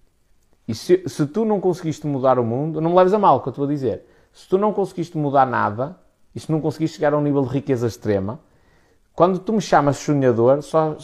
E 0.68 0.74
se, 0.74 1.04
se 1.08 1.28
tu 1.28 1.46
não 1.46 1.60
conseguiste 1.60 2.08
mudar 2.08 2.40
o 2.40 2.44
mundo, 2.44 2.82
não 2.82 2.90
me 2.90 2.96
leves 2.96 3.14
a 3.14 3.20
mal 3.20 3.38
o 3.38 3.42
que 3.42 3.50
eu 3.50 3.52
estou 3.52 3.66
a 3.66 3.68
dizer. 3.68 4.04
Se 4.34 4.50
tu 4.50 4.58
não 4.58 4.74
conseguiste 4.74 5.16
mudar 5.16 5.46
nada, 5.46 5.96
e 6.34 6.40
se 6.40 6.52
não 6.52 6.60
conseguiste 6.60 6.98
chegar 6.98 7.14
a 7.14 7.18
um 7.18 7.22
nível 7.22 7.44
de 7.44 7.50
riqueza 7.50 7.86
extrema, 7.86 8.40
quando 9.16 9.40
tu 9.40 9.54
me 9.54 9.62
chamas 9.62 9.98
sonhador, 9.98 10.62
só, 10.62 10.98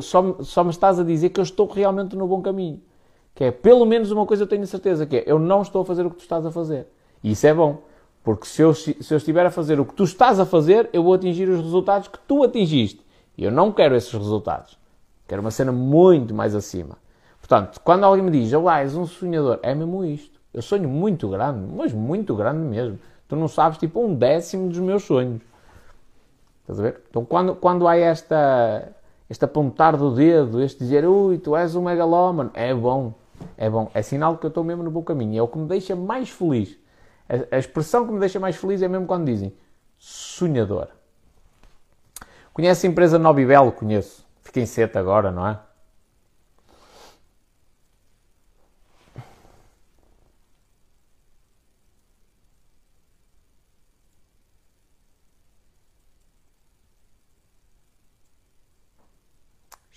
só, 0.00 0.36
só 0.40 0.64
me 0.64 0.70
estás 0.70 0.98
a 0.98 1.04
dizer 1.04 1.28
que 1.28 1.38
eu 1.38 1.44
estou 1.44 1.66
realmente 1.66 2.16
no 2.16 2.26
bom 2.26 2.40
caminho. 2.40 2.80
Que 3.34 3.44
é, 3.44 3.50
pelo 3.50 3.84
menos 3.84 4.10
uma 4.10 4.24
coisa 4.24 4.44
eu 4.44 4.46
tenho 4.46 4.66
certeza, 4.66 5.06
que 5.06 5.18
é, 5.18 5.24
eu 5.26 5.38
não 5.38 5.62
estou 5.62 5.82
a 5.82 5.84
fazer 5.84 6.06
o 6.06 6.10
que 6.10 6.16
tu 6.16 6.22
estás 6.22 6.46
a 6.46 6.50
fazer. 6.50 6.86
E 7.22 7.32
isso 7.32 7.46
é 7.46 7.52
bom. 7.52 7.82
Porque 8.24 8.46
se 8.46 8.62
eu, 8.62 8.74
se 8.74 8.96
eu 9.10 9.16
estiver 9.16 9.44
a 9.44 9.50
fazer 9.50 9.78
o 9.78 9.84
que 9.84 9.94
tu 9.94 10.04
estás 10.04 10.40
a 10.40 10.46
fazer, 10.46 10.88
eu 10.92 11.02
vou 11.02 11.14
atingir 11.14 11.48
os 11.48 11.60
resultados 11.60 12.08
que 12.08 12.18
tu 12.26 12.42
atingiste. 12.42 13.00
E 13.36 13.44
eu 13.44 13.52
não 13.52 13.70
quero 13.70 13.94
esses 13.94 14.12
resultados. 14.12 14.78
Quero 15.26 15.42
uma 15.42 15.50
cena 15.50 15.70
muito 15.70 16.34
mais 16.34 16.54
acima. 16.54 16.96
Portanto, 17.38 17.80
quando 17.84 18.04
alguém 18.04 18.24
me 18.24 18.30
diz, 18.30 18.52
olá, 18.52 18.80
és 18.80 18.96
um 18.96 19.06
sonhador, 19.06 19.60
é 19.62 19.74
mesmo 19.74 20.04
isto. 20.04 20.40
Eu 20.52 20.62
sonho 20.62 20.88
muito 20.88 21.28
grande, 21.28 21.66
mas 21.72 21.92
muito 21.92 22.34
grande 22.34 22.60
mesmo. 22.60 22.98
Tu 23.28 23.36
não 23.36 23.46
sabes, 23.46 23.78
tipo, 23.78 24.00
um 24.00 24.14
décimo 24.14 24.68
dos 24.68 24.78
meus 24.78 25.04
sonhos. 25.04 25.40
Estás 26.68 26.80
a 26.80 26.82
ver? 26.82 27.00
Então, 27.08 27.24
quando, 27.24 27.56
quando 27.56 27.88
há 27.88 27.96
esta, 27.96 28.92
este 29.30 29.42
apontar 29.42 29.96
do 29.96 30.14
dedo, 30.14 30.62
este 30.62 30.80
dizer, 30.80 31.06
ui, 31.06 31.38
tu 31.38 31.56
és 31.56 31.74
um 31.74 31.82
megalómano, 31.82 32.50
é 32.52 32.74
bom, 32.74 33.14
é 33.56 33.70
bom. 33.70 33.90
É 33.94 34.02
sinal 34.02 34.36
que 34.36 34.44
eu 34.44 34.48
estou 34.48 34.62
mesmo 34.62 34.82
no 34.82 34.90
bom 34.90 35.02
caminho. 35.02 35.38
É 35.38 35.42
o 35.42 35.48
que 35.48 35.56
me 35.56 35.66
deixa 35.66 35.96
mais 35.96 36.28
feliz. 36.28 36.78
A, 37.26 37.56
a 37.56 37.58
expressão 37.58 38.06
que 38.06 38.12
me 38.12 38.20
deixa 38.20 38.38
mais 38.38 38.54
feliz 38.54 38.82
é 38.82 38.88
mesmo 38.88 39.06
quando 39.06 39.24
dizem 39.24 39.54
sonhador. 39.98 40.88
Conhece 42.52 42.86
a 42.86 42.90
empresa 42.90 43.18
Nobibel? 43.18 43.72
Conheço. 43.72 44.26
Fiquei 44.42 44.64
em 44.64 44.66
seta 44.66 45.00
agora, 45.00 45.30
não 45.30 45.46
é? 45.46 45.58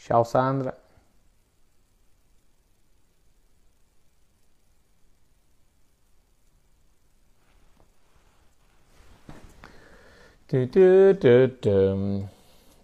Tchau, 0.01 0.25
Sandra. 0.25 0.75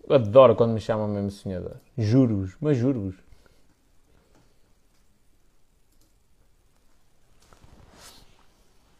Adoro 0.07 0.55
quando 0.55 0.73
me 0.73 0.79
chamam 0.79 1.07
mesmo 1.07 1.31
sonhador. 1.31 1.77
Juros, 1.97 2.55
mas 2.61 2.77
juros. 2.77 3.15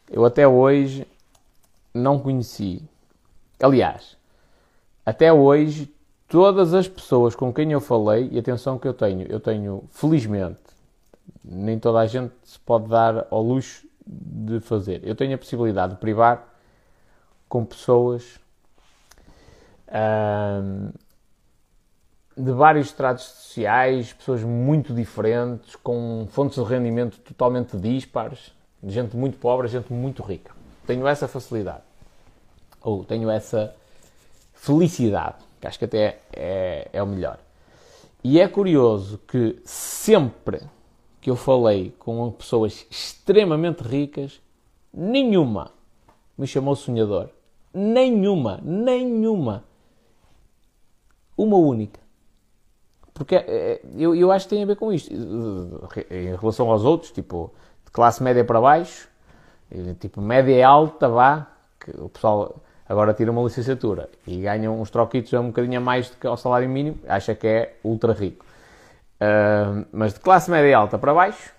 Eu 0.09 0.25
até 0.25 0.47
hoje 0.47 1.07
não 1.93 2.19
conheci. 2.19 2.81
Aliás, 3.61 4.17
até 5.05 5.31
hoje 5.31 5.95
todas 6.27 6.73
as 6.73 6.87
pessoas 6.87 7.35
com 7.35 7.53
quem 7.53 7.71
eu 7.71 7.79
falei, 7.79 8.29
e 8.31 8.39
atenção 8.39 8.77
que 8.77 8.87
eu 8.87 8.93
tenho, 8.93 9.25
eu 9.27 9.39
tenho, 9.39 9.83
felizmente, 9.91 10.59
nem 11.43 11.79
toda 11.79 11.99
a 11.99 12.05
gente 12.05 12.33
se 12.43 12.59
pode 12.59 12.89
dar 12.89 13.27
ao 13.31 13.41
luxo 13.41 13.87
de 14.05 14.59
fazer. 14.59 15.01
Eu 15.03 15.15
tenho 15.15 15.35
a 15.35 15.37
possibilidade 15.37 15.93
de 15.93 15.99
privar 15.99 16.47
com 17.47 17.63
pessoas 17.65 18.39
de 22.35 22.51
vários 22.51 22.87
estratos 22.87 23.23
sociais, 23.23 24.11
pessoas 24.13 24.43
muito 24.43 24.93
diferentes, 24.93 25.75
com 25.77 26.27
fontes 26.29 26.61
de 26.61 26.69
rendimento 26.69 27.17
totalmente 27.19 27.77
dispares, 27.77 28.51
gente 28.83 29.15
muito 29.15 29.37
pobre, 29.37 29.67
gente 29.67 29.91
muito 29.91 30.21
rica. 30.21 30.51
Tenho 30.85 31.07
essa 31.07 31.27
facilidade. 31.27 31.83
Ou 32.81 33.03
tenho 33.03 33.29
essa 33.29 33.73
felicidade 34.53 35.46
que 35.59 35.67
acho 35.67 35.79
que 35.79 35.85
até 35.85 36.19
é, 36.33 36.89
é 36.91 37.03
o 37.03 37.07
melhor. 37.07 37.39
E 38.23 38.39
é 38.39 38.47
curioso 38.47 39.19
que 39.27 39.59
sempre 39.63 40.61
que 41.21 41.29
eu 41.29 41.35
falei 41.35 41.93
com 41.99 42.31
pessoas 42.31 42.85
extremamente 42.89 43.81
ricas, 43.81 44.41
nenhuma 44.93 45.71
me 46.37 46.45
chamou 46.45 46.75
sonhador. 46.75 47.29
Nenhuma, 47.73 48.59
nenhuma. 48.63 49.63
Uma 51.37 51.57
única. 51.57 51.99
Porque 53.13 53.35
é, 53.35 53.81
eu, 53.95 54.15
eu 54.15 54.31
acho 54.31 54.45
que 54.45 54.55
tem 54.55 54.63
a 54.63 54.67
ver 54.67 54.75
com 54.75 54.93
isto. 54.93 55.11
Em 56.09 56.35
relação 56.35 56.69
aos 56.71 56.83
outros, 56.83 57.11
tipo, 57.11 57.51
de 57.85 57.91
classe 57.91 58.21
média 58.21 58.43
para 58.45 58.61
baixo, 58.61 59.09
tipo, 59.99 60.21
média 60.21 60.67
alta, 60.67 61.09
vá, 61.09 61.51
que 61.79 61.91
o 61.91 62.09
pessoal 62.09 62.61
agora 62.87 63.13
tira 63.13 63.31
uma 63.31 63.41
licenciatura 63.41 64.09
e 64.25 64.41
ganha 64.41 64.71
uns 64.71 64.89
troquitos 64.89 65.33
a 65.33 65.39
um 65.39 65.47
bocadinho 65.47 65.77
a 65.77 65.81
mais 65.81 66.09
do 66.09 66.17
que 66.17 66.27
ao 66.27 66.37
salário 66.37 66.69
mínimo, 66.69 66.97
acha 67.07 67.35
que 67.35 67.47
é 67.47 67.75
ultra 67.83 68.13
rico. 68.13 68.45
Uh, 69.19 69.85
mas 69.91 70.13
de 70.13 70.19
classe 70.19 70.49
média 70.49 70.77
alta 70.77 70.97
para 70.97 71.13
baixo, 71.13 71.51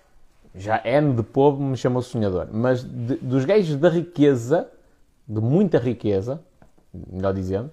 já 0.55 0.81
N 0.83 1.13
de 1.13 1.23
povo 1.23 1.61
me 1.61 1.77
chamou 1.77 2.01
sonhador. 2.01 2.47
Mas 2.51 2.83
de, 2.83 3.15
dos 3.15 3.45
gajos 3.45 3.75
da 3.75 3.89
riqueza, 3.89 4.67
de 5.27 5.41
muita 5.41 5.77
riqueza, 5.77 6.41
melhor 6.93 7.33
dizendo, 7.33 7.71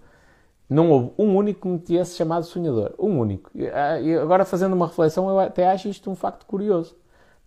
não 0.69 0.91
houve 0.91 1.13
um 1.19 1.37
único 1.37 1.61
que 1.63 1.69
me 1.69 1.79
tivesse 1.79 2.17
chamado 2.17 2.45
sonhador. 2.45 2.93
Um 2.99 3.19
único. 3.19 3.51
E 3.55 4.15
agora, 4.17 4.45
fazendo 4.45 4.75
uma 4.75 4.89
reflexão, 4.89 5.29
eu 5.29 5.39
até 5.39 5.71
acho 5.71 5.89
isto 5.89 6.11
um 6.11 6.17
facto 6.17 6.45
curioso. 6.45 6.97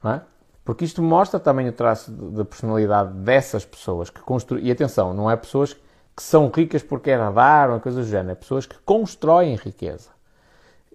Não 0.01 0.11
é? 0.11 0.21
Porque 0.63 0.85
isto 0.85 1.01
mostra 1.01 1.39
também 1.39 1.67
o 1.67 1.73
traço 1.73 2.11
da 2.11 2.45
personalidade 2.45 3.11
dessas 3.13 3.65
pessoas 3.65 4.09
que 4.09 4.21
construem. 4.21 4.65
E 4.65 4.71
atenção, 4.71 5.13
não 5.13 5.29
é 5.29 5.35
pessoas 5.35 5.73
que 5.73 5.81
são 6.21 6.49
ricas 6.49 6.83
porque 6.83 7.09
herdaram, 7.09 7.79
coisas 7.79 8.05
do 8.05 8.09
género. 8.09 8.31
É 8.31 8.35
pessoas 8.35 8.65
que 8.65 8.77
constroem 8.79 9.55
riqueza. 9.55 10.09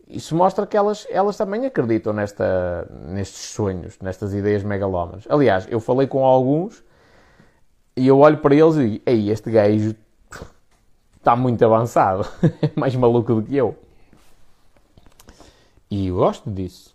Isso 0.07 0.37
mostra 0.37 0.67
que 0.67 0.77
elas, 0.77 1.07
elas 1.11 1.37
também 1.37 1.65
acreditam 1.65 2.13
nesta, 2.13 2.87
nestes 3.07 3.51
sonhos, 3.51 3.99
nestas 4.01 4.35
ideias 4.35 4.63
megalómanas. 4.63 5.25
Aliás, 5.29 5.67
eu 5.71 5.81
falei 5.81 6.07
com 6.07 6.25
alguns 6.25 6.85
e 7.97 8.07
eu 8.07 8.19
olho 8.19 8.39
para 8.39 8.55
eles 8.55 8.77
e 8.77 8.91
digo: 8.91 9.03
Ei, 9.07 9.31
este 9.31 9.51
gajo 9.51 9.95
está 11.17 11.35
muito 11.35 11.65
avançado. 11.65 12.27
É 12.61 12.71
mais 12.79 12.95
maluco 12.95 13.35
do 13.35 13.43
que 13.43 13.57
eu. 13.57 13.77
E 15.91 16.11
gosto 16.11 16.51
disso. 16.51 16.95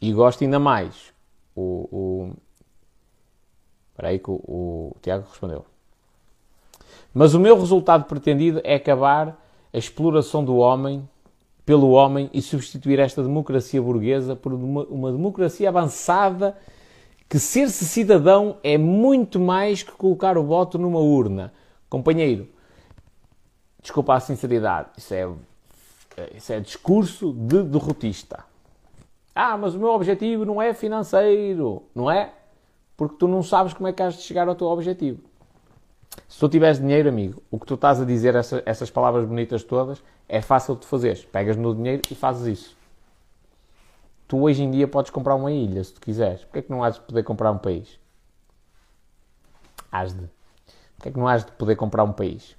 E 0.00 0.12
gosto 0.12 0.44
ainda 0.44 0.58
mais. 0.58 1.12
O, 1.54 1.88
o... 1.92 2.36
Espera 4.02 4.10
aí 4.14 4.18
que 4.18 4.30
o, 4.32 4.34
o 4.34 4.96
Tiago 5.00 5.24
respondeu. 5.30 5.64
Mas 7.14 7.34
o 7.34 7.40
meu 7.40 7.56
resultado 7.56 8.04
pretendido 8.04 8.60
é 8.64 8.74
acabar 8.74 9.40
a 9.72 9.78
exploração 9.78 10.44
do 10.44 10.56
homem 10.56 11.08
pelo 11.64 11.90
homem 11.90 12.28
e 12.34 12.42
substituir 12.42 12.98
esta 12.98 13.22
democracia 13.22 13.80
burguesa 13.80 14.34
por 14.34 14.52
uma, 14.52 14.82
uma 14.86 15.12
democracia 15.12 15.68
avançada 15.68 16.58
que 17.28 17.38
ser-se 17.38 17.84
cidadão 17.84 18.56
é 18.64 18.76
muito 18.76 19.38
mais 19.38 19.84
que 19.84 19.92
colocar 19.92 20.36
o 20.36 20.42
voto 20.42 20.78
numa 20.78 20.98
urna. 20.98 21.52
Companheiro, 21.88 22.48
desculpa 23.80 24.14
a 24.14 24.20
sinceridade, 24.20 24.88
isso 24.98 25.14
é, 25.14 25.28
isso 26.34 26.52
é 26.52 26.58
discurso 26.58 27.32
de 27.32 27.62
derrotista. 27.62 28.44
Ah, 29.32 29.56
mas 29.56 29.76
o 29.76 29.78
meu 29.78 29.90
objetivo 29.90 30.44
não 30.44 30.60
é 30.60 30.74
financeiro, 30.74 31.84
não 31.94 32.10
é? 32.10 32.32
Porque 33.02 33.16
tu 33.16 33.26
não 33.26 33.42
sabes 33.42 33.74
como 33.74 33.88
é 33.88 33.92
que 33.92 34.00
has 34.00 34.14
de 34.14 34.22
chegar 34.22 34.46
ao 34.46 34.54
teu 34.54 34.68
objetivo. 34.68 35.18
Se 36.28 36.38
tu 36.38 36.48
tiveres 36.48 36.78
dinheiro, 36.78 37.08
amigo, 37.08 37.42
o 37.50 37.58
que 37.58 37.66
tu 37.66 37.74
estás 37.74 38.00
a 38.00 38.04
dizer, 38.04 38.36
essa, 38.36 38.62
essas 38.64 38.92
palavras 38.92 39.26
bonitas 39.26 39.64
todas, 39.64 40.00
é 40.28 40.40
fácil 40.40 40.76
de 40.76 40.86
fazer. 40.86 41.18
Pegas 41.32 41.56
no 41.56 41.74
dinheiro 41.74 42.00
e 42.08 42.14
fazes 42.14 42.60
isso. 42.60 42.76
Tu 44.28 44.40
hoje 44.40 44.62
em 44.62 44.70
dia 44.70 44.86
podes 44.86 45.10
comprar 45.10 45.34
uma 45.34 45.50
ilha, 45.50 45.82
se 45.82 45.94
tu 45.94 46.00
quiseres. 46.00 46.44
Porquê 46.44 46.60
é 46.60 46.62
que 46.62 46.70
não 46.70 46.84
has 46.84 46.94
de 46.94 47.00
poder 47.00 47.24
comprar 47.24 47.50
um 47.50 47.58
país? 47.58 47.98
Has 49.90 50.12
de. 50.12 50.30
Porquê 50.94 51.08
é 51.08 51.10
que 51.10 51.18
não 51.18 51.26
has 51.26 51.44
de 51.44 51.50
poder 51.50 51.74
comprar 51.74 52.04
um 52.04 52.12
país? 52.12 52.54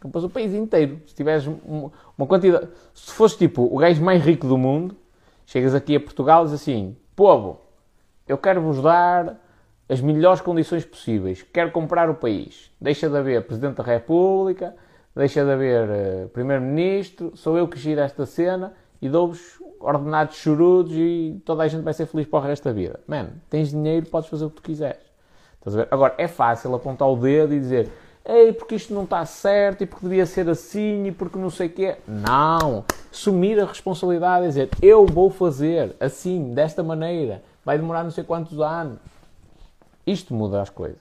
Compras 0.00 0.22
o 0.22 0.30
país 0.30 0.54
inteiro. 0.54 1.02
Se 1.08 1.14
tiveres 1.16 1.44
uma 1.66 2.26
quantidade... 2.28 2.68
Se 2.94 3.10
fosse 3.10 3.36
tipo 3.36 3.64
o 3.64 3.78
gajo 3.78 4.00
mais 4.00 4.24
rico 4.24 4.46
do 4.46 4.56
mundo, 4.56 4.96
chegas 5.44 5.74
aqui 5.74 5.96
a 5.96 6.00
Portugal 6.00 6.42
e 6.42 6.44
diz 6.44 6.54
assim, 6.54 6.96
povo, 7.16 7.60
eu 8.28 8.38
quero 8.38 8.62
vos 8.62 8.80
dar 8.80 9.41
as 9.92 10.00
melhores 10.00 10.40
condições 10.40 10.86
possíveis. 10.86 11.44
Quero 11.52 11.70
comprar 11.70 12.08
o 12.08 12.14
país. 12.14 12.70
Deixa 12.80 13.10
de 13.10 13.16
haver 13.16 13.44
Presidente 13.44 13.76
da 13.76 13.82
República, 13.82 14.74
deixa 15.14 15.44
de 15.44 15.50
haver 15.50 15.86
uh, 15.86 16.28
Primeiro-Ministro, 16.30 17.36
sou 17.36 17.58
eu 17.58 17.68
que 17.68 17.78
giro 17.78 18.00
esta 18.00 18.24
cena 18.24 18.72
e 19.02 19.08
dou-vos 19.10 19.62
ordenados 19.78 20.36
chorudos 20.36 20.94
e 20.94 21.42
toda 21.44 21.64
a 21.64 21.68
gente 21.68 21.82
vai 21.82 21.92
ser 21.92 22.06
feliz 22.06 22.26
para 22.26 22.38
o 22.38 22.42
resto 22.42 22.64
da 22.64 22.72
vida. 22.72 23.00
Man, 23.06 23.32
tens 23.50 23.68
dinheiro, 23.68 24.06
podes 24.06 24.30
fazer 24.30 24.46
o 24.46 24.48
que 24.48 24.56
tu 24.56 24.62
quiseres. 24.62 25.02
Estás 25.58 25.76
a 25.76 25.80
ver? 25.80 25.88
Agora, 25.90 26.14
é 26.16 26.26
fácil 26.26 26.74
apontar 26.74 27.06
o 27.06 27.16
dedo 27.16 27.52
e 27.52 27.60
dizer 27.60 27.90
ei, 28.24 28.50
porque 28.50 28.76
isto 28.76 28.94
não 28.94 29.04
está 29.04 29.26
certo 29.26 29.82
e 29.82 29.86
porque 29.86 30.06
devia 30.06 30.24
ser 30.24 30.48
assim 30.48 31.08
e 31.08 31.12
porque 31.12 31.38
não 31.38 31.50
sei 31.50 31.66
o 31.66 31.70
quê. 31.70 31.96
Não! 32.08 32.86
Assumir 33.12 33.60
a 33.60 33.66
responsabilidade 33.66 34.46
e 34.46 34.48
dizer 34.48 34.70
eu 34.80 35.04
vou 35.04 35.28
fazer 35.28 35.94
assim, 36.00 36.54
desta 36.54 36.82
maneira. 36.82 37.42
Vai 37.62 37.76
demorar 37.76 38.04
não 38.04 38.10
sei 38.10 38.24
quantos 38.24 38.58
anos. 38.58 38.98
Isto 40.06 40.34
muda 40.34 40.60
as 40.60 40.70
coisas. 40.70 41.00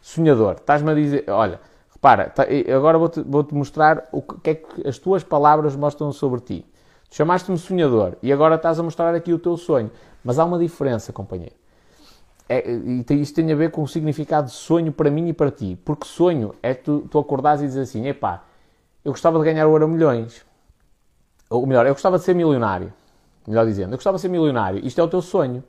Sonhador, 0.00 0.54
estás-me 0.54 0.90
a 0.90 0.94
dizer, 0.94 1.24
olha, 1.28 1.60
repara, 1.92 2.30
tá, 2.30 2.44
agora 2.74 2.98
vou-te 2.98 3.20
vou 3.22 3.44
-te 3.44 3.54
mostrar 3.54 4.08
o 4.10 4.20
que 4.22 4.50
é 4.50 4.54
que 4.54 4.88
as 4.88 4.98
tuas 4.98 5.22
palavras 5.22 5.76
mostram 5.76 6.10
sobre 6.12 6.40
ti. 6.40 6.66
Chamaste-me 7.10 7.58
sonhador 7.58 8.16
e 8.22 8.32
agora 8.32 8.54
estás 8.54 8.78
a 8.80 8.82
mostrar 8.82 9.14
aqui 9.14 9.32
o 9.32 9.38
teu 9.38 9.56
sonho. 9.56 9.90
Mas 10.24 10.38
há 10.38 10.44
uma 10.44 10.58
diferença, 10.58 11.12
companheiro. 11.12 11.54
É, 12.48 12.64
isto 13.14 13.34
tem 13.36 13.52
a 13.52 13.54
ver 13.54 13.70
com 13.70 13.82
o 13.82 13.88
significado 13.88 14.48
de 14.48 14.52
sonho 14.52 14.92
para 14.92 15.10
mim 15.10 15.28
e 15.28 15.32
para 15.32 15.50
ti. 15.50 15.78
Porque 15.84 16.06
sonho 16.06 16.54
é 16.62 16.74
tu, 16.74 17.06
tu 17.10 17.18
acordares 17.18 17.62
e 17.62 17.66
dizes 17.66 17.88
assim: 17.88 18.06
epá, 18.06 18.44
eu 19.04 19.12
gostava 19.12 19.38
de 19.38 19.44
ganhar 19.44 19.66
o 19.66 19.72
Euro 19.72 19.88
Milhões. 19.88 20.44
Ou 21.50 21.66
melhor, 21.66 21.86
eu 21.86 21.92
gostava 21.92 22.18
de 22.18 22.24
ser 22.24 22.34
milionário. 22.34 22.92
Melhor 23.46 23.66
dizendo, 23.66 23.92
eu 23.92 23.96
gostava 23.96 24.16
de 24.16 24.22
ser 24.22 24.28
milionário. 24.28 24.84
Isto 24.84 25.00
é 25.00 25.04
o 25.04 25.08
teu 25.08 25.20
sonho. 25.20 25.62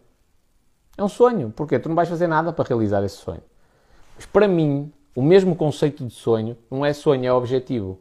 É 0.98 1.04
um 1.04 1.10
sonho. 1.10 1.52
Porquê? 1.52 1.80
Tu 1.80 1.90
não 1.90 1.96
vais 1.96 2.10
fazer 2.10 2.28
nada 2.28 2.54
para 2.54 2.68
realizar 2.68 3.04
esse 3.04 3.18
sonho. 3.18 3.42
Mas 4.16 4.26
para 4.26 4.48
mim, 4.48 4.92
o 5.16 5.22
mesmo 5.22 5.56
conceito 5.56 6.06
de 6.06 6.14
sonho 6.14 6.58
não 6.70 6.86
é 6.86 6.94
sonho, 6.94 7.26
é 7.26 7.34
objetivo. 7.34 8.00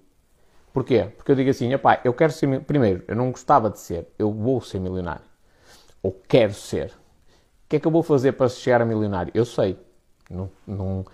Porquê? 0.73 1.05
Porque 1.17 1.31
eu 1.31 1.37
digo 1.37 1.51
assim, 1.51 1.77
pá, 1.79 2.01
eu 2.05 2.15
quero 2.15 2.33
ser. 2.33 2.61
Primeiro, 2.63 3.05
eu 3.07 3.15
não 3.15 3.31
gostava 3.31 3.69
de 3.71 3.79
ser, 3.79 4.09
eu 4.19 4.33
vou 4.33 4.61
ser 4.61 4.81
milionário. 4.81 5.25
Ou 6.03 6.13
quero 6.27 6.55
ser. 6.55 6.87
O 6.87 7.69
que 7.69 7.77
é 7.77 7.81
que 7.81 7.87
eu 7.87 7.91
vou 7.91 8.03
fazer 8.03 8.33
para 8.33 8.49
chegar 8.49 8.81
a 8.81 8.85
milionário? 8.85 9.31
Eu 9.35 9.45
sei. 9.45 9.79
Não, 10.31 10.51
não, 10.67 11.05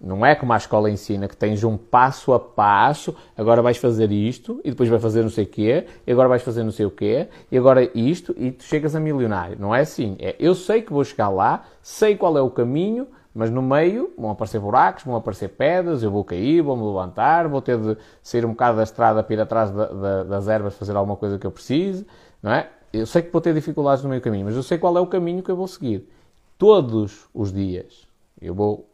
não 0.00 0.24
é 0.24 0.34
como 0.34 0.52
a 0.52 0.56
escola 0.56 0.90
ensina 0.90 1.26
que 1.26 1.36
tens 1.36 1.64
um 1.64 1.76
passo 1.76 2.32
a 2.32 2.38
passo, 2.38 3.14
agora 3.36 3.60
vais 3.60 3.76
fazer 3.76 4.12
isto, 4.12 4.60
e 4.64 4.70
depois 4.70 4.88
vais 4.88 5.02
fazer 5.02 5.22
não 5.22 5.30
sei 5.30 5.44
o 5.44 5.48
quê, 5.48 5.86
e 6.06 6.12
agora 6.12 6.28
vais 6.28 6.42
fazer 6.42 6.62
não 6.62 6.70
sei 6.70 6.86
o 6.86 6.90
quê, 6.90 7.28
e 7.50 7.58
agora 7.58 7.90
isto, 7.98 8.34
e 8.38 8.52
tu 8.52 8.62
chegas 8.62 8.94
a 8.94 9.00
milionário. 9.00 9.56
Não 9.58 9.74
é 9.74 9.80
assim. 9.80 10.16
É, 10.20 10.36
eu 10.38 10.54
sei 10.54 10.82
que 10.82 10.92
vou 10.92 11.04
chegar 11.04 11.28
lá, 11.28 11.64
sei 11.82 12.16
qual 12.16 12.38
é 12.38 12.40
o 12.40 12.50
caminho, 12.50 13.08
mas 13.34 13.50
no 13.50 13.60
meio 13.60 14.12
vão 14.16 14.30
aparecer 14.30 14.60
buracos, 14.60 15.04
vão 15.04 15.16
aparecer 15.16 15.48
pedras, 15.48 16.02
eu 16.02 16.10
vou 16.10 16.24
cair, 16.24 16.62
vou-me 16.62 16.84
levantar, 16.84 17.48
vou 17.48 17.60
ter 17.60 17.76
de 17.78 17.96
sair 18.22 18.44
um 18.44 18.50
bocado 18.50 18.76
da 18.76 18.84
estrada 18.84 19.22
para 19.22 19.34
ir 19.34 19.40
atrás 19.40 19.70
da, 19.70 19.86
da, 19.86 20.22
das 20.24 20.48
ervas 20.48 20.74
fazer 20.74 20.96
alguma 20.96 21.16
coisa 21.16 21.38
que 21.38 21.46
eu 21.46 21.50
precise, 21.50 22.06
não 22.42 22.52
é? 22.52 22.68
Eu 22.92 23.06
sei 23.06 23.22
que 23.22 23.30
vou 23.30 23.40
ter 23.40 23.52
dificuldades 23.52 24.02
no 24.02 24.10
meio 24.10 24.22
caminho, 24.22 24.46
mas 24.46 24.56
eu 24.56 24.62
sei 24.62 24.78
qual 24.78 24.96
é 24.96 25.00
o 25.00 25.06
caminho 25.06 25.42
que 25.42 25.50
eu 25.50 25.56
vou 25.56 25.68
seguir. 25.68 26.08
Todos 26.56 27.28
os 27.34 27.52
dias 27.52 28.06
eu 28.40 28.54
vou 28.54 28.87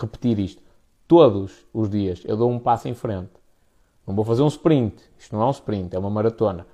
repetir 0.00 0.38
isto. 0.38 0.62
Todos 1.06 1.66
os 1.72 1.88
dias 1.88 2.22
eu 2.24 2.36
dou 2.36 2.50
um 2.50 2.58
passo 2.58 2.88
em 2.88 2.94
frente. 2.94 3.30
Não 4.06 4.14
vou 4.14 4.24
fazer 4.24 4.42
um 4.42 4.48
sprint. 4.48 5.02
Isto 5.18 5.34
não 5.34 5.42
é 5.42 5.46
um 5.46 5.50
sprint, 5.50 5.94
é 5.94 5.98
uma 5.98 6.10
maratona. 6.10 6.66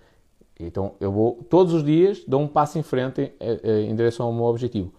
Então 0.58 0.92
eu 1.00 1.10
vou, 1.10 1.44
todos 1.48 1.72
os 1.72 1.82
dias, 1.82 2.22
dou 2.26 2.40
um 2.40 2.48
passo 2.48 2.78
em 2.78 2.82
frente 2.82 3.20
em, 3.20 3.32
eh, 3.40 3.60
eh, 3.62 3.80
em 3.82 3.94
direção 3.94 4.26
ao 4.26 4.32
meu 4.32 4.44
objetivo. 4.44 4.92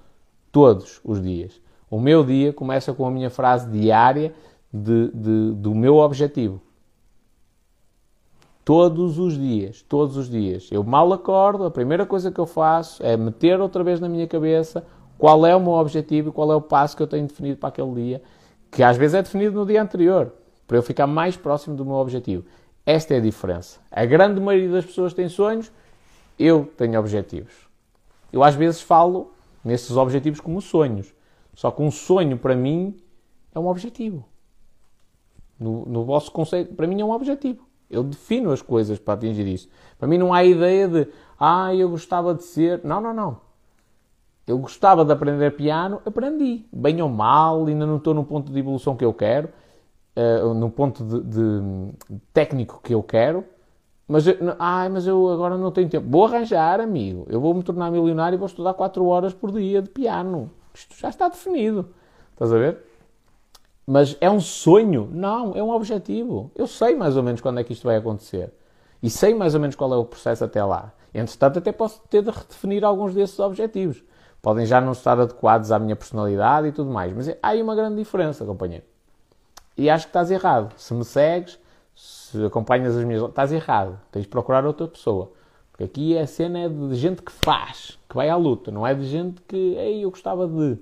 Todos 0.51 0.99
os 1.03 1.21
dias. 1.21 1.59
O 1.89 1.99
meu 1.99 2.23
dia 2.23 2.51
começa 2.51 2.93
com 2.93 3.05
a 3.05 3.11
minha 3.11 3.29
frase 3.29 3.69
diária 3.69 4.33
de, 4.73 5.11
de, 5.13 5.51
do 5.53 5.73
meu 5.73 5.97
objetivo. 5.97 6.61
Todos 8.65 9.19
os 9.19 9.37
dias, 9.37 9.83
todos 9.83 10.17
os 10.17 10.29
dias. 10.29 10.67
Eu 10.71 10.83
mal 10.83 11.13
acordo, 11.13 11.65
a 11.65 11.71
primeira 11.71 12.05
coisa 12.05 12.31
que 12.31 12.39
eu 12.39 12.47
faço 12.47 13.03
é 13.05 13.15
meter 13.15 13.61
outra 13.61 13.83
vez 13.83 13.99
na 13.99 14.09
minha 14.09 14.27
cabeça 14.27 14.85
qual 15.17 15.45
é 15.45 15.55
o 15.55 15.59
meu 15.59 15.73
objetivo 15.73 16.29
e 16.29 16.31
qual 16.31 16.51
é 16.51 16.55
o 16.55 16.61
passo 16.61 16.95
que 16.95 17.03
eu 17.03 17.07
tenho 17.07 17.27
definido 17.27 17.57
para 17.57 17.69
aquele 17.69 17.93
dia, 17.93 18.21
que 18.71 18.83
às 18.83 18.97
vezes 18.97 19.15
é 19.15 19.21
definido 19.21 19.59
no 19.59 19.65
dia 19.65 19.81
anterior, 19.81 20.33
para 20.67 20.77
eu 20.77 20.83
ficar 20.83 21.07
mais 21.07 21.37
próximo 21.37 21.75
do 21.75 21.85
meu 21.85 21.95
objetivo. 21.95 22.45
Esta 22.85 23.15
é 23.15 23.17
a 23.17 23.21
diferença. 23.21 23.79
A 23.89 24.05
grande 24.05 24.39
maioria 24.39 24.71
das 24.71 24.85
pessoas 24.85 25.13
tem 25.13 25.27
sonhos, 25.29 25.71
eu 26.37 26.71
tenho 26.77 26.99
objetivos. 26.99 27.53
Eu 28.31 28.43
às 28.43 28.53
vezes 28.55 28.81
falo 28.81 29.31
nesses 29.63 29.95
objetivos 29.95 30.39
como 30.39 30.61
sonhos. 30.61 31.13
Só 31.55 31.71
que 31.71 31.81
um 31.81 31.89
sonho 31.89 32.37
para 32.37 32.55
mim 32.55 32.95
é 33.53 33.59
um 33.59 33.67
objetivo. 33.67 34.25
No, 35.57 35.85
no 35.85 36.03
vosso 36.03 36.31
conceito, 36.31 36.75
para 36.75 36.85
mim 36.85 36.99
é 36.99 37.05
um 37.05 37.11
objetivo. 37.11 37.65
Eu 37.89 38.03
defino 38.03 38.51
as 38.51 38.61
coisas 38.61 38.99
para 38.99 39.13
atingir 39.13 39.47
isso. 39.47 39.69
Para 39.97 40.07
mim 40.07 40.17
não 40.17 40.33
há 40.33 40.43
ideia 40.43 40.87
de, 40.87 41.07
ah, 41.39 41.73
eu 41.73 41.89
gostava 41.89 42.33
de 42.33 42.43
ser. 42.43 42.81
Não, 42.83 42.99
não, 42.99 43.13
não. 43.13 43.39
Eu 44.47 44.59
gostava 44.59 45.03
de 45.03 45.11
aprender 45.11 45.55
piano, 45.55 46.01
aprendi. 46.05 46.65
Bem 46.71 47.01
ou 47.01 47.09
mal, 47.09 47.65
ainda 47.65 47.85
não 47.85 47.97
estou 47.97 48.13
no 48.13 48.23
ponto 48.23 48.51
de 48.51 48.59
evolução 48.59 48.95
que 48.95 49.03
eu 49.03 49.13
quero, 49.13 49.49
uh, 50.15 50.53
no 50.53 50.69
ponto 50.69 51.03
de, 51.03 51.21
de, 51.21 52.21
técnico 52.31 52.79
que 52.83 52.93
eu 52.93 53.01
quero. 53.01 53.43
Mas, 54.07 54.27
eu, 54.27 54.35
ai, 54.59 54.87
mas 54.87 55.07
eu 55.07 55.29
agora 55.29 55.57
não 55.57 55.71
tenho 55.71 55.89
tempo. 55.89 56.07
Vou 56.07 56.25
arranjar, 56.25 56.79
amigo. 56.79 57.25
Eu 57.27 57.41
vou 57.41 57.55
me 57.55 57.63
tornar 57.63 57.89
milionário 57.89 58.35
e 58.35 58.37
vou 58.37 58.45
estudar 58.45 58.75
4 58.75 59.03
horas 59.03 59.33
por 59.33 59.51
dia 59.51 59.81
de 59.81 59.89
piano. 59.89 60.51
Isto 60.75 60.95
já 60.95 61.09
está 61.09 61.27
definido. 61.27 61.89
Estás 62.33 62.53
a 62.53 62.57
ver? 62.57 62.77
Mas 63.87 64.15
é 64.21 64.29
um 64.29 64.39
sonho? 64.39 65.09
Não, 65.11 65.55
é 65.55 65.63
um 65.63 65.71
objetivo. 65.71 66.51
Eu 66.55 66.67
sei 66.67 66.95
mais 66.95 67.17
ou 67.17 67.23
menos 67.23 67.41
quando 67.41 67.59
é 67.59 67.63
que 67.63 67.73
isto 67.73 67.83
vai 67.83 67.95
acontecer. 67.95 68.53
E 69.01 69.09
sei 69.09 69.33
mais 69.33 69.55
ou 69.55 69.61
menos 69.61 69.75
qual 69.75 69.91
é 69.91 69.97
o 69.97 70.05
processo 70.05 70.43
até 70.43 70.63
lá. 70.63 70.93
Entretanto, 71.13 71.57
até 71.57 71.71
posso 71.71 71.99
ter 72.09 72.21
de 72.21 72.29
redefinir 72.29 72.83
alguns 72.83 73.15
desses 73.15 73.39
objetivos 73.39 74.03
podem 74.45 74.63
já 74.63 74.79
não 74.79 74.91
estar 74.91 75.19
adequados 75.19 75.71
à 75.71 75.79
minha 75.79 75.95
personalidade 75.95 76.67
e 76.67 76.71
tudo 76.71 76.91
mais. 76.91 77.11
Mas 77.11 77.29
há 77.29 77.35
aí 77.41 77.63
uma 77.63 77.73
grande 77.73 77.95
diferença, 77.95 78.45
companheiro. 78.45 78.85
E 79.75 79.89
acho 79.89 80.05
que 80.05 80.11
estás 80.11 80.29
errado. 80.29 80.71
Se 80.77 80.93
me 80.93 81.03
segues, 81.03 81.57
se 81.95 82.45
acompanhas 82.45 82.95
as 82.95 83.03
minhas. 83.03 83.23
estás 83.23 83.51
errado. 83.51 83.99
Tens 84.11 84.21
de 84.21 84.27
procurar 84.27 84.63
outra 84.63 84.87
pessoa. 84.87 85.31
Porque 85.71 85.85
aqui 85.85 86.15
a 86.15 86.27
cena 86.27 86.59
é 86.59 86.69
de 86.69 86.93
gente 86.93 87.23
que 87.23 87.31
faz, 87.31 87.97
que 88.07 88.15
vai 88.15 88.29
à 88.29 88.35
luta, 88.35 88.69
não 88.69 88.85
é 88.85 88.93
de 88.93 89.07
gente 89.07 89.41
que. 89.47 89.57
Ei, 89.57 90.05
eu 90.05 90.11
gostava 90.11 90.47
de. 90.47 90.77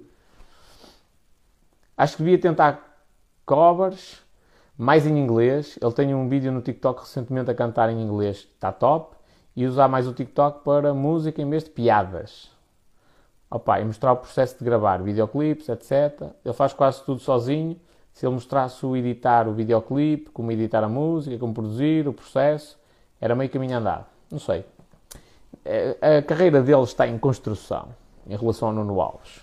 Acho 1.96 2.18
que 2.18 2.24
devia 2.24 2.38
tentar 2.38 3.02
covers 3.46 4.22
mais 4.78 5.08
em 5.08 5.18
inglês. 5.18 5.80
Ele 5.82 5.94
tem 5.94 6.14
um 6.14 6.28
vídeo 6.28 6.52
no 6.52 6.60
TikTok 6.60 7.00
recentemente 7.00 7.50
a 7.50 7.56
cantar 7.56 7.90
em 7.90 8.02
inglês, 8.02 8.40
está 8.40 8.74
top. 8.74 9.16
E 9.56 9.66
usar 9.66 9.88
mais 9.88 10.06
o 10.06 10.12
TikTok 10.12 10.66
para 10.66 10.94
música 10.94 11.42
em 11.42 11.50
vez 11.50 11.64
de 11.64 11.70
piadas 11.70 12.53
opa, 13.54 13.80
e 13.80 13.86
mostrar 13.86 14.14
o 14.14 14.18
processo 14.18 14.58
de 14.58 14.66
gravar 14.66 15.02
videoclipes, 15.04 15.70
etc. 15.70 16.32
Ele 16.44 16.54
faz 16.54 16.74
quase 16.74 17.04
tudo 17.04 17.20
sozinho, 17.20 17.80
se 18.12 18.26
ele 18.26 18.34
mostrasse 18.34 18.86
o 18.86 18.96
editar 18.96 19.48
o 19.48 19.54
videoclipe, 19.54 20.32
como 20.32 20.52
editar 20.52 20.84
a 20.84 20.90
música, 20.90 21.38
como 21.38 21.54
produzir, 21.54 22.08
o 22.08 22.14
processo, 22.14 22.78
era 23.22 23.36
meio 23.36 23.50
caminho 23.50 23.78
andado. 23.78 24.06
Não 24.32 24.40
sei. 24.40 24.66
A 26.02 26.22
carreira 26.24 26.62
dele 26.62 26.84
está 26.84 27.08
em 27.08 27.18
construção 27.18 27.90
em 28.28 28.36
relação 28.36 28.70
ao 28.70 28.74
Nuno 28.74 29.00
Alves. 29.00 29.43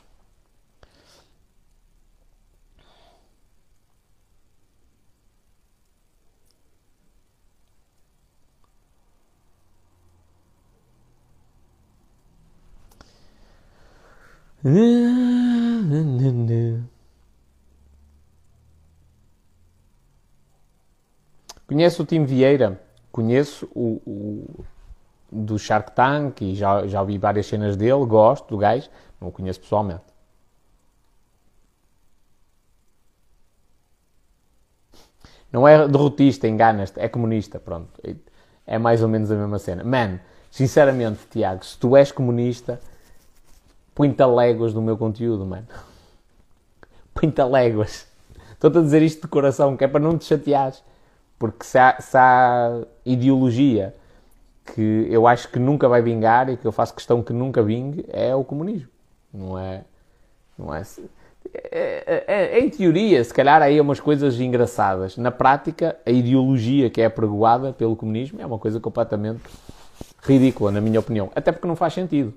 Conheço 21.66 22.02
o 22.02 22.06
Tim 22.06 22.24
Vieira, 22.24 22.78
conheço 23.10 23.70
o, 23.74 24.02
o, 24.06 24.64
do 25.32 25.58
Shark 25.58 25.92
Tank 25.92 26.42
e 26.42 26.54
já, 26.54 26.86
já 26.86 27.02
vi 27.02 27.16
várias 27.16 27.46
cenas 27.46 27.76
dele, 27.76 28.04
gosto 28.04 28.48
do 28.48 28.58
gajo, 28.58 28.90
não 29.18 29.28
o 29.28 29.32
conheço 29.32 29.60
pessoalmente. 29.60 30.02
Não 35.50 35.66
é 35.66 35.88
derrotista, 35.88 36.46
enganas-te, 36.46 37.00
é 37.00 37.08
comunista, 37.08 37.58
pronto. 37.58 38.00
É 38.66 38.78
mais 38.78 39.02
ou 39.02 39.08
menos 39.08 39.30
a 39.30 39.36
mesma 39.36 39.58
cena. 39.58 39.82
Man, 39.82 40.20
sinceramente, 40.50 41.26
Tiago, 41.30 41.64
se 41.64 41.78
tu 41.78 41.96
és 41.96 42.12
comunista, 42.12 42.78
Põe-te 44.00 44.24
léguas 44.24 44.72
do 44.72 44.80
meu 44.80 44.96
conteúdo, 44.96 45.44
mano. 45.44 45.66
Põe-te 47.12 47.42
léguas. 47.42 48.06
Estou-te 48.52 48.78
a 48.78 48.80
dizer 48.80 49.02
isto 49.02 49.20
de 49.20 49.28
coração, 49.28 49.76
que 49.76 49.84
é 49.84 49.88
para 49.88 50.00
não 50.00 50.16
te 50.16 50.24
chateares. 50.24 50.82
Porque 51.38 51.66
se 51.66 51.78
há, 51.78 52.00
se 52.00 52.16
há 52.16 52.80
ideologia 53.04 53.94
que 54.74 55.06
eu 55.10 55.26
acho 55.26 55.50
que 55.50 55.58
nunca 55.58 55.86
vai 55.86 56.00
vingar 56.00 56.48
e 56.48 56.56
que 56.56 56.66
eu 56.66 56.72
faço 56.72 56.94
questão 56.94 57.22
que 57.22 57.34
nunca 57.34 57.62
vingue, 57.62 58.06
é 58.08 58.34
o 58.34 58.42
comunismo. 58.42 58.88
Não 59.34 59.58
é. 59.58 59.84
Não 60.58 60.74
é, 60.74 60.82
é, 61.52 62.24
é, 62.26 62.56
é, 62.56 62.58
em 62.58 62.70
teoria, 62.70 63.22
se 63.22 63.34
calhar 63.34 63.60
aí 63.60 63.78
umas 63.78 64.00
coisas 64.00 64.40
engraçadas. 64.40 65.18
Na 65.18 65.30
prática, 65.30 65.98
a 66.06 66.10
ideologia 66.10 66.88
que 66.88 67.02
é 67.02 67.08
pregoada 67.10 67.74
pelo 67.74 67.94
comunismo 67.94 68.40
é 68.40 68.46
uma 68.46 68.58
coisa 68.58 68.80
completamente 68.80 69.42
ridícula, 70.22 70.70
na 70.70 70.80
minha 70.80 71.00
opinião. 71.00 71.30
Até 71.36 71.52
porque 71.52 71.68
não 71.68 71.76
faz 71.76 71.92
sentido. 71.92 72.32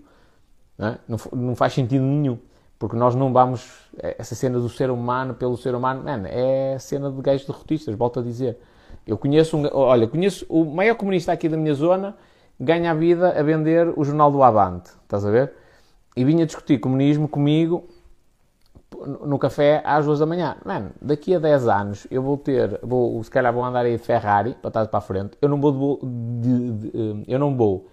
Não, 0.77 0.87
é? 0.87 0.97
não, 1.07 1.17
não, 1.33 1.55
faz 1.55 1.73
sentido 1.73 2.03
nenhum. 2.03 2.37
Porque 2.77 2.95
nós 2.95 3.15
não 3.15 3.31
vamos. 3.31 3.89
É, 3.97 4.15
essa 4.19 4.35
cena 4.35 4.59
do 4.59 4.69
ser 4.69 4.89
humano 4.89 5.33
pelo 5.33 5.55
ser 5.55 5.75
humano, 5.75 6.03
man, 6.03 6.23
é 6.27 6.77
cena 6.79 7.11
de 7.11 7.21
gajos 7.21 7.45
derrotistas, 7.45 7.95
volto 7.95 8.19
a 8.19 8.23
dizer. 8.23 8.57
Eu 9.05 9.17
conheço 9.17 9.57
um. 9.57 9.67
Olha, 9.73 10.07
conheço 10.07 10.45
o 10.49 10.65
maior 10.65 10.95
comunista 10.95 11.31
aqui 11.31 11.47
da 11.47 11.57
minha 11.57 11.73
zona, 11.73 12.15
ganha 12.59 12.91
a 12.91 12.93
vida 12.93 13.39
a 13.39 13.43
vender 13.43 13.93
o 13.95 14.03
jornal 14.03 14.31
do 14.31 14.41
Avante, 14.43 14.91
estás 15.03 15.25
a 15.25 15.31
ver? 15.31 15.53
E 16.15 16.23
vinha 16.23 16.45
discutir 16.45 16.79
comunismo 16.79 17.27
comigo 17.27 17.87
no 19.25 19.37
café 19.37 19.81
às 19.85 20.05
duas 20.05 20.19
da 20.19 20.25
manhã. 20.25 20.55
Mano, 20.63 20.91
daqui 21.01 21.35
a 21.35 21.39
10 21.39 21.67
anos 21.67 22.07
eu 22.09 22.21
vou 22.21 22.37
ter, 22.37 22.79
vou, 22.83 23.23
se 23.23 23.29
calhar 23.29 23.53
vou 23.53 23.63
andar 23.63 23.85
aí 23.85 23.97
de 23.97 24.03
Ferrari 24.03 24.55
para 24.61 24.71
trás 24.71 24.87
para 24.87 24.99
a 24.99 25.01
frente. 25.01 25.37
Eu 25.41 25.49
não 25.49 25.59
vou, 25.59 25.99
de, 26.01 26.71
de, 26.71 26.91
de, 26.91 27.23
eu 27.27 27.39
não 27.39 27.55
vou 27.55 27.87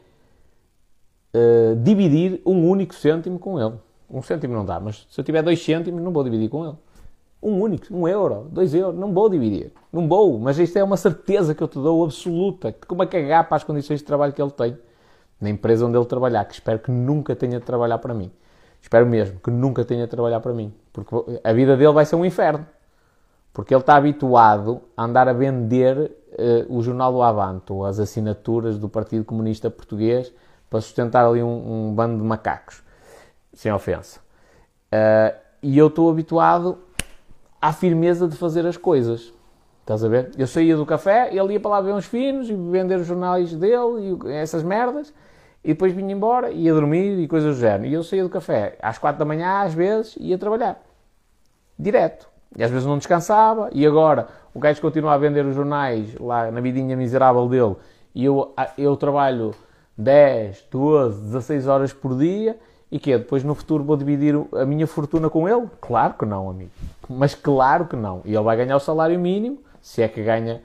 uh, 1.35 1.77
dividir 1.77 2.41
um 2.45 2.69
único 2.69 2.95
cêntimo 2.95 3.39
com 3.39 3.61
ele. 3.61 3.75
Um 4.09 4.23
cêntimo 4.23 4.55
não 4.55 4.65
dá, 4.65 4.81
mas 4.81 5.07
se 5.11 5.21
eu 5.21 5.25
tiver 5.25 5.43
dois 5.43 5.63
cêntimos, 5.63 6.03
não 6.03 6.13
vou 6.13 6.25
dividir 6.25 6.49
com 6.49 6.65
ele. 6.67 6.77
Um 7.43 7.61
único, 7.61 7.87
um 7.95 8.07
euro, 8.07 8.49
dois 8.51 8.75
euros, 8.75 8.99
não 8.99 9.15
vou 9.15 9.29
dividir. 9.29 9.73
Não 9.93 10.07
vou, 10.07 10.39
mas 10.39 10.59
isto 10.59 10.77
é 10.77 10.85
uma 10.85 10.97
certeza 10.97 11.55
que 11.55 11.63
eu 11.63 11.69
te 11.69 11.79
dou 11.79 12.05
absoluta, 12.05 12.73
que 12.73 12.87
como 12.87 13.03
é 13.03 13.07
cagar 13.07 13.49
para 13.49 13.57
as 13.57 13.65
condições 13.65 14.01
de 14.01 14.05
trabalho 14.05 14.33
que 14.33 14.43
ele 14.43 14.51
tem 14.51 14.77
na 15.41 15.49
empresa 15.49 15.87
onde 15.87 15.97
ele 15.97 16.05
trabalhar, 16.05 16.45
que 16.45 16.53
espero 16.53 16.79
que 16.79 16.91
nunca 16.91 17.35
tenha 17.35 17.59
de 17.59 17.65
trabalhar 17.65 17.99
para 17.99 18.13
mim. 18.13 18.31
Espero 18.83 19.07
mesmo 19.07 19.41
que 19.41 19.51
nunca 19.51 19.85
tenha 19.85 20.05
de 20.05 20.11
trabalhar 20.11 20.41
para 20.41 20.53
mim, 20.53 20.73
porque 20.93 21.15
a 21.43 21.53
vida 21.53 21.77
dele 21.77 21.93
vai 21.93 22.05
ser 22.05 22.17
um 22.17 22.25
inferno. 22.25 22.67
Porque 23.53 23.75
ele 23.75 23.81
está 23.81 23.97
habituado 23.97 24.83
a 24.97 25.05
andar 25.05 25.29
a 25.29 25.33
vender 25.33 26.13
uh, 26.33 26.77
o 26.77 26.83
Jornal 26.83 27.13
do 27.13 27.21
Avanto, 27.21 27.85
as 27.85 27.99
assinaturas 27.99 28.79
do 28.79 28.89
Partido 28.89 29.25
Comunista 29.25 29.69
Português, 29.69 30.33
para 30.71 30.81
sustentar 30.81 31.27
ali 31.27 31.43
um, 31.43 31.89
um 31.89 31.95
bando 31.95 32.17
de 32.17 32.23
macacos, 32.23 32.83
sem 33.53 33.73
ofensa. 33.73 34.21
Uh, 34.93 35.37
e 35.61 35.77
eu 35.77 35.89
estou 35.89 36.09
habituado 36.09 36.79
à 37.61 37.73
firmeza 37.73 38.29
de 38.29 38.37
fazer 38.37 38.65
as 38.65 38.77
coisas. 38.77 39.35
Estás 39.81 40.05
a 40.05 40.09
ver? 40.09 40.31
Eu 40.39 40.47
saía 40.47 40.77
do 40.77 40.87
café, 40.87 41.35
ele 41.35 41.55
ia 41.55 41.61
para 41.61 41.73
lá 41.73 41.81
ver 41.81 41.93
uns 41.93 42.07
finos 42.07 42.49
e 42.49 42.55
vender 42.55 43.01
os 43.01 43.07
jornais 43.07 43.53
dele 43.55 44.17
e 44.25 44.33
essas 44.33 44.63
merdas, 44.63 45.13
e 45.65 45.69
depois 45.69 45.93
vinha 45.93 46.13
embora, 46.13 46.51
ia 46.51 46.73
dormir 46.73 47.19
e 47.19 47.27
coisas 47.27 47.57
do 47.57 47.61
género. 47.61 47.87
E 47.87 47.93
eu 47.93 48.05
saía 48.05 48.23
do 48.23 48.31
café 48.31 48.79
às 48.81 48.97
quatro 48.97 49.19
da 49.19 49.25
manhã, 49.25 49.63
às 49.63 49.75
vezes, 49.75 50.17
ia 50.21 50.39
trabalhar. 50.39 50.81
Direto. 51.77 52.29
E 52.57 52.63
às 52.63 52.71
vezes 52.71 52.87
não 52.87 52.99
descansava, 52.99 53.69
e 53.73 53.87
agora 53.87 54.29
o 54.55 54.61
gajo 54.61 54.81
continua 54.81 55.15
a 55.15 55.19
vender 55.19 55.45
os 55.45 55.55
jornais 55.55 56.15
lá 56.17 56.51
na 56.51 56.61
vidinha 56.61 56.97
miserável 56.97 57.49
dele, 57.49 57.77
e 58.15 58.25
eu, 58.25 58.55
eu 58.77 58.97
trabalho 58.97 59.55
10, 60.01 60.67
12, 60.71 61.23
16 61.23 61.67
horas 61.67 61.93
por 61.93 62.17
dia 62.17 62.59
e 62.91 62.99
que 62.99 63.17
depois 63.17 63.45
no 63.45 63.55
futuro 63.55 63.85
vou 63.85 63.97
dividir 63.97 64.35
a 64.53 64.65
minha 64.65 64.87
fortuna 64.87 65.31
com 65.31 65.49
ele? 65.49 65.67
Claro 65.81 66.15
que 66.15 66.25
não, 66.25 66.51
amigo. 66.51 66.71
Mas 67.09 67.35
claro 67.35 67.87
que 67.87 67.97
não. 67.97 68.23
E 68.25 68.35
ele 68.35 68.43
vai 68.43 68.57
ganhar 68.57 68.77
o 68.77 68.81
salário 68.81 69.19
mínimo, 69.19 69.59
se 69.81 70.03
é 70.03 70.09
que 70.09 70.23
ganha 70.23 70.61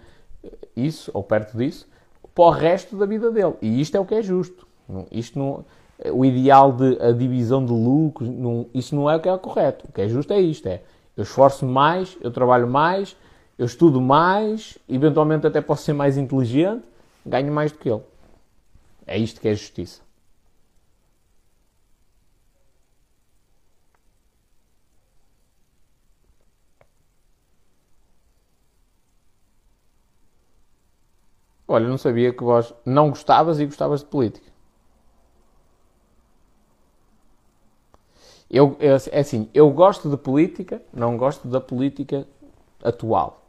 isso 0.76 1.12
ou 1.14 1.24
perto 1.24 1.58
disso, 1.58 1.88
para 2.34 2.46
o 2.46 2.50
resto 2.50 2.98
da 2.98 3.06
vida 3.06 3.32
dele. 3.32 3.54
E 3.62 3.80
isto 3.80 3.96
é 3.96 4.00
o 4.00 4.06
que 4.06 4.16
é 4.16 4.22
justo. 4.22 4.66
Isto 5.12 5.38
não, 5.40 5.66
o 6.12 6.26
ideal 6.26 6.72
de 6.72 6.98
a 7.02 7.12
divisão 7.12 7.66
de 7.66 7.72
lucros, 7.72 8.30
não, 8.30 8.66
isso 8.74 8.96
não 8.96 9.10
é 9.10 9.16
o 9.16 9.20
que 9.20 9.30
é 9.30 9.38
correto. 9.38 9.86
O 9.88 9.92
que 9.92 10.02
é 10.02 10.08
justo 10.08 10.34
é 10.34 10.40
isto: 10.40 10.68
é 10.68 10.82
eu 11.16 11.24
esforço 11.24 11.66
mais, 11.66 12.18
eu 12.22 12.32
trabalho 12.32 12.68
mais, 12.68 13.16
eu 13.58 13.66
estudo 13.66 14.02
mais, 14.02 14.78
eventualmente 14.90 15.48
até 15.48 15.62
posso 15.62 15.84
ser 15.84 15.94
mais 15.94 16.18
inteligente, 16.18 16.84
ganho 17.26 17.52
mais 17.52 17.72
do 17.72 17.78
que 17.78 17.90
ele. 17.90 18.02
É 19.08 19.18
isto 19.18 19.40
que 19.42 19.48
é 19.48 19.56
justiça. 19.56 20.02
Olha, 31.68 31.88
não 31.88 31.98
sabia 31.98 32.32
que 32.32 32.44
vós 32.44 32.74
não 32.86 33.10
gostavas 33.10 33.60
e 33.60 33.66
gostavas 33.66 34.02
de 34.02 34.06
política. 34.08 34.52
Eu, 38.50 38.78
é 38.80 39.20
assim, 39.20 39.50
eu 39.54 39.70
gosto 39.72 40.10
de 40.10 40.18
política, 40.18 40.82
não 40.94 41.18
gosto 41.18 41.48
da 41.48 41.60
política 41.60 42.28
atual. 42.84 43.42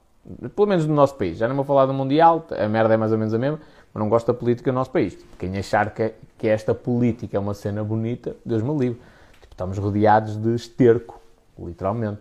Pelo 0.57 0.67
menos 0.67 0.87
no 0.87 0.95
nosso 0.95 1.15
país. 1.15 1.39
Já 1.39 1.47
não 1.47 1.55
vou 1.55 1.65
falar 1.65 1.87
do 1.87 1.95
Mundial, 1.95 2.45
a 2.51 2.67
merda 2.69 2.95
é 2.95 2.97
mais 2.97 3.13
ou 3.13 3.19
menos 3.19 3.33
a 3.33 3.39
mesma 3.39 3.61
mas 3.97 4.01
não 4.01 4.11
gosto 4.11 4.27
da 4.27 4.35
política 4.35 4.71
no 4.71 4.79
nosso 4.79 4.91
país. 4.91 5.17
Quem 5.39 5.57
achar 5.57 5.95
que, 5.95 6.13
que 6.37 6.47
esta 6.47 6.75
política 6.75 7.35
é 7.35 7.41
uma 7.41 7.55
cena 7.55 7.83
bonita, 7.83 8.37
Deus 8.45 8.63
me 8.63 8.77
livre. 8.77 9.01
Tipo, 9.41 9.55
estamos 9.55 9.79
rodeados 9.79 10.37
de 10.37 10.55
esterco, 10.55 11.19
literalmente. 11.59 12.21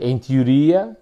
Em 0.00 0.18
teoria, 0.18 0.96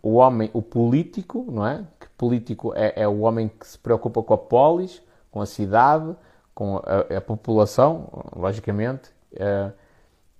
o 0.00 0.14
homem, 0.14 0.50
o 0.52 0.62
político, 0.62 1.44
não 1.50 1.66
é? 1.66 1.84
Que 1.98 2.06
político 2.16 2.72
é, 2.76 2.92
é 2.94 3.08
o 3.08 3.22
homem 3.22 3.48
que 3.48 3.66
se 3.66 3.76
preocupa 3.76 4.22
com 4.22 4.34
a 4.34 4.38
polis, 4.38 5.02
com 5.32 5.40
a 5.40 5.46
cidade, 5.46 6.14
com 6.54 6.76
a, 6.76 7.16
a 7.16 7.20
população, 7.20 8.08
logicamente. 8.36 9.10
É, 9.34 9.72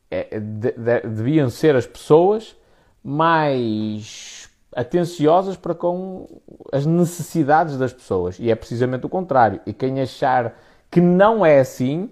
é, 0.08 0.38
de, 0.38 0.70
de, 0.70 1.00
deviam 1.00 1.50
ser 1.50 1.74
as 1.74 1.86
pessoas 1.86 2.56
mais 3.02 4.39
atenciosas 4.74 5.56
para 5.56 5.74
com 5.74 6.40
as 6.72 6.86
necessidades 6.86 7.76
das 7.76 7.92
pessoas. 7.92 8.38
E 8.38 8.50
é 8.50 8.54
precisamente 8.54 9.06
o 9.06 9.08
contrário. 9.08 9.60
E 9.66 9.72
quem 9.72 10.00
achar 10.00 10.54
que 10.90 11.00
não 11.00 11.44
é 11.44 11.60
assim, 11.60 12.10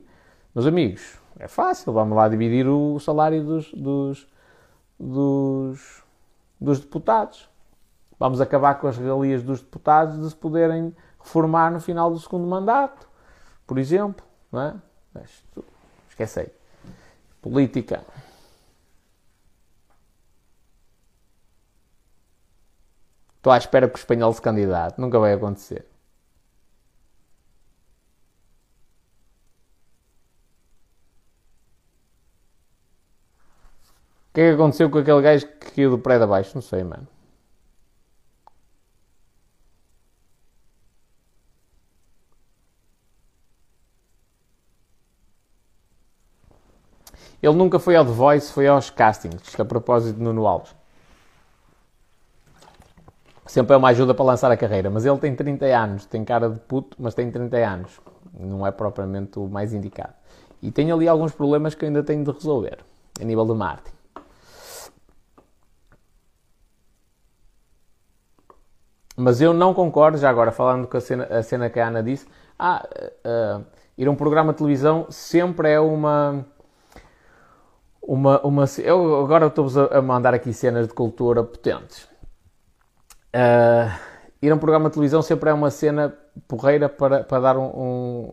meus 0.55 0.67
amigos, 0.67 1.19
é 1.39 1.47
fácil. 1.47 1.93
Vamos 1.93 2.17
lá 2.17 2.29
dividir 2.29 2.67
o 2.67 2.99
salário 2.99 3.45
dos, 3.45 3.73
dos, 3.73 4.27
dos, 4.99 6.03
dos 6.61 6.81
deputados. 6.81 7.49
Vamos 8.19 8.41
acabar 8.41 8.75
com 8.75 8.89
as 8.89 8.97
regalias 8.97 9.43
dos 9.43 9.61
deputados 9.61 10.21
de 10.21 10.29
se 10.29 10.35
poderem 10.35 10.95
reformar 11.21 11.71
no 11.71 11.81
final 11.81 12.11
do 12.11 12.19
segundo 12.19 12.47
mandato, 12.47 13.09
por 13.67 13.79
exemplo. 13.79 14.27
Não 14.51 14.61
é? 14.61 14.75
Esquece 16.09 16.41
aí. 16.41 16.49
Política. 17.41 18.03
Estou 23.39 23.53
à 23.53 23.59
espera 23.59 23.89
que 23.89 23.97
o 23.97 23.99
espanhol 23.99 24.33
se 24.33 24.43
candidate. 24.43 25.01
Nunca 25.01 25.19
vai 25.19 25.33
acontecer. 25.33 25.87
que 34.39 34.43
é 34.43 34.49
que 34.51 34.55
aconteceu 34.55 34.89
com 34.89 34.99
aquele 34.99 35.21
gajo 35.21 35.47
que 35.49 35.73
caiu 35.73 35.91
do 35.91 35.99
prédio 35.99 36.23
abaixo? 36.25 36.53
Não 36.55 36.63
sei, 36.63 36.85
mano. 36.85 37.09
Ele 47.43 47.55
nunca 47.55 47.81
foi 47.81 47.97
ao 47.97 48.05
The 48.05 48.13
Voice, 48.13 48.53
foi 48.53 48.69
aos 48.69 48.91
castings, 48.91 49.59
a 49.59 49.65
propósito 49.65 50.17
de 50.17 50.23
Nuno 50.23 50.47
Alves. 50.47 50.78
Sempre 53.49 53.73
é 53.73 53.77
uma 53.79 53.89
ajuda 53.89 54.13
para 54.13 54.27
lançar 54.27 54.53
a 54.53 54.57
carreira, 54.59 54.91
mas 54.91 55.07
ele 55.07 55.17
tem 55.17 55.35
30 55.35 55.65
anos, 55.65 56.05
tem 56.05 56.23
cara 56.23 56.51
de 56.51 56.61
puto, 56.61 56.99
mas 57.01 57.15
tem 57.15 57.31
30 57.31 57.57
anos. 57.57 57.99
Não 58.39 58.67
é 58.67 58.71
propriamente 58.71 59.39
o 59.39 59.49
mais 59.49 59.73
indicado. 59.73 60.13
E 60.61 60.71
tem 60.71 60.93
ali 60.93 61.09
alguns 61.09 61.33
problemas 61.33 61.75
que 61.75 61.87
ainda 61.87 62.03
tenho 62.03 62.23
de 62.23 62.31
resolver, 62.31 62.79
a 63.19 63.25
nível 63.25 63.47
de 63.47 63.55
marketing. 63.55 63.97
Mas 69.17 69.41
eu 69.41 69.55
não 69.55 69.73
concordo, 69.73 70.19
já 70.19 70.29
agora 70.29 70.53
falando 70.53 70.87
com 70.87 70.99
a 70.99 71.01
cena, 71.01 71.25
a 71.25 71.43
cena 71.43 71.71
que 71.71 71.81
a 71.81 71.89
Ana 71.89 72.03
disse, 72.03 72.27
ah, 72.59 72.87
uh, 73.25 73.65
ir 73.97 74.07
a 74.07 74.11
um 74.11 74.15
programa 74.15 74.53
de 74.53 74.59
televisão 74.59 75.07
sempre 75.09 75.71
é 75.71 75.81
uma 75.81 76.45
uma, 78.03 78.41
uma 78.43 78.65
eu 78.79 79.25
agora 79.25 79.47
estou-vos 79.47 79.77
a, 79.77 80.03
mandar 80.03 80.35
aqui 80.35 80.53
cenas 80.53 80.87
de 80.87 80.93
cultura 80.93 81.43
potentes. 81.43 82.09
Uh, 83.35 83.91
ir 84.41 84.51
a 84.51 84.55
um 84.55 84.59
programa 84.59 84.89
de 84.89 84.95
televisão 84.95 85.23
sempre 85.23 85.51
é 85.51 85.53
uma 85.53 85.71
cena 85.71 86.15
porreira 86.47 86.89
para, 86.89 87.25
para 87.25 87.41
dar 87.41 87.59
um, 87.59 88.33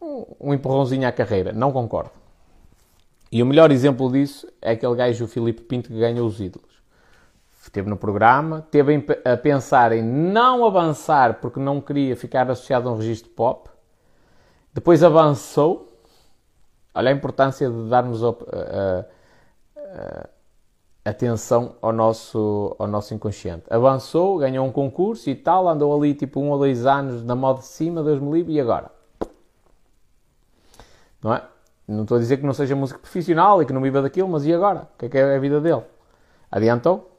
um, 0.00 0.26
um 0.40 0.54
empurrãozinho 0.54 1.06
à 1.06 1.12
carreira. 1.12 1.52
Não 1.52 1.72
concordo. 1.72 2.10
E 3.30 3.42
o 3.42 3.46
melhor 3.46 3.70
exemplo 3.70 4.10
disso 4.10 4.46
é 4.62 4.72
aquele 4.72 4.94
gajo, 4.94 5.24
o 5.24 5.28
Filipe 5.28 5.62
Pinto, 5.62 5.88
que 5.88 5.98
ganhou 5.98 6.26
os 6.26 6.40
ídolos. 6.40 6.76
Esteve 7.62 7.90
no 7.90 7.96
programa, 7.96 8.66
teve 8.70 9.04
a 9.24 9.36
pensar 9.36 9.90
em 9.92 10.02
não 10.02 10.64
avançar 10.64 11.40
porque 11.40 11.58
não 11.58 11.80
queria 11.80 12.16
ficar 12.16 12.48
associado 12.50 12.88
a 12.88 12.92
um 12.92 12.96
registro 12.96 13.30
pop. 13.30 13.68
Depois 14.72 15.02
avançou 15.02 15.96
Olha 16.96 17.10
a 17.10 17.12
importância 17.12 17.68
de 17.68 17.90
darmos 17.90 18.22
uh, 18.22 18.30
uh, 18.30 19.04
atenção 21.06 21.76
ao 21.80 21.92
nosso, 21.92 22.74
ao 22.78 22.86
nosso 22.86 23.14
inconsciente. 23.14 23.64
Avançou, 23.70 24.38
ganhou 24.38 24.66
um 24.66 24.72
concurso 24.72 25.30
e 25.30 25.34
tal, 25.34 25.68
andou 25.68 25.96
ali 25.96 26.14
tipo 26.14 26.40
um 26.40 26.50
ou 26.50 26.58
dois 26.58 26.84
anos 26.84 27.22
na 27.22 27.34
moda 27.34 27.60
de 27.60 27.66
cima, 27.66 28.02
Deus 28.02 28.20
me 28.20 28.32
livre, 28.32 28.52
e 28.52 28.60
agora? 28.60 28.90
Não 31.22 31.32
é? 31.32 31.42
Não 31.86 32.02
estou 32.02 32.16
a 32.16 32.20
dizer 32.20 32.38
que 32.38 32.44
não 32.44 32.52
seja 32.52 32.74
músico 32.74 33.00
profissional 33.00 33.62
e 33.62 33.66
que 33.66 33.72
não 33.72 33.80
viva 33.80 34.02
daquilo, 34.02 34.28
mas 34.28 34.44
e 34.44 34.52
agora? 34.52 34.88
O 34.94 34.98
que 34.98 35.06
é 35.06 35.08
que 35.08 35.18
é 35.18 35.36
a 35.36 35.38
vida 35.38 35.60
dele? 35.60 35.82
Adiantou? 36.50 37.16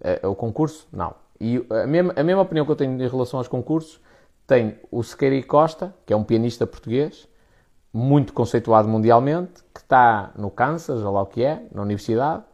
É, 0.00 0.26
o 0.26 0.34
concurso? 0.34 0.86
Não. 0.92 1.14
E 1.40 1.64
a 1.70 1.86
mesma, 1.86 2.12
a 2.16 2.22
mesma 2.22 2.42
opinião 2.42 2.64
que 2.64 2.72
eu 2.72 2.76
tenho 2.76 2.92
em 2.92 3.08
relação 3.08 3.38
aos 3.38 3.48
concursos 3.48 4.00
tem 4.46 4.78
o 4.90 5.02
Sequeira 5.02 5.44
Costa, 5.46 5.94
que 6.06 6.12
é 6.12 6.16
um 6.16 6.22
pianista 6.22 6.66
português, 6.66 7.28
muito 7.92 8.32
conceituado 8.32 8.88
mundialmente, 8.88 9.64
que 9.74 9.80
está 9.80 10.30
no 10.36 10.50
Kansas, 10.50 11.02
ou 11.02 11.12
lá 11.12 11.22
o 11.22 11.26
que 11.26 11.42
é, 11.42 11.66
na 11.72 11.82
universidade, 11.82 12.44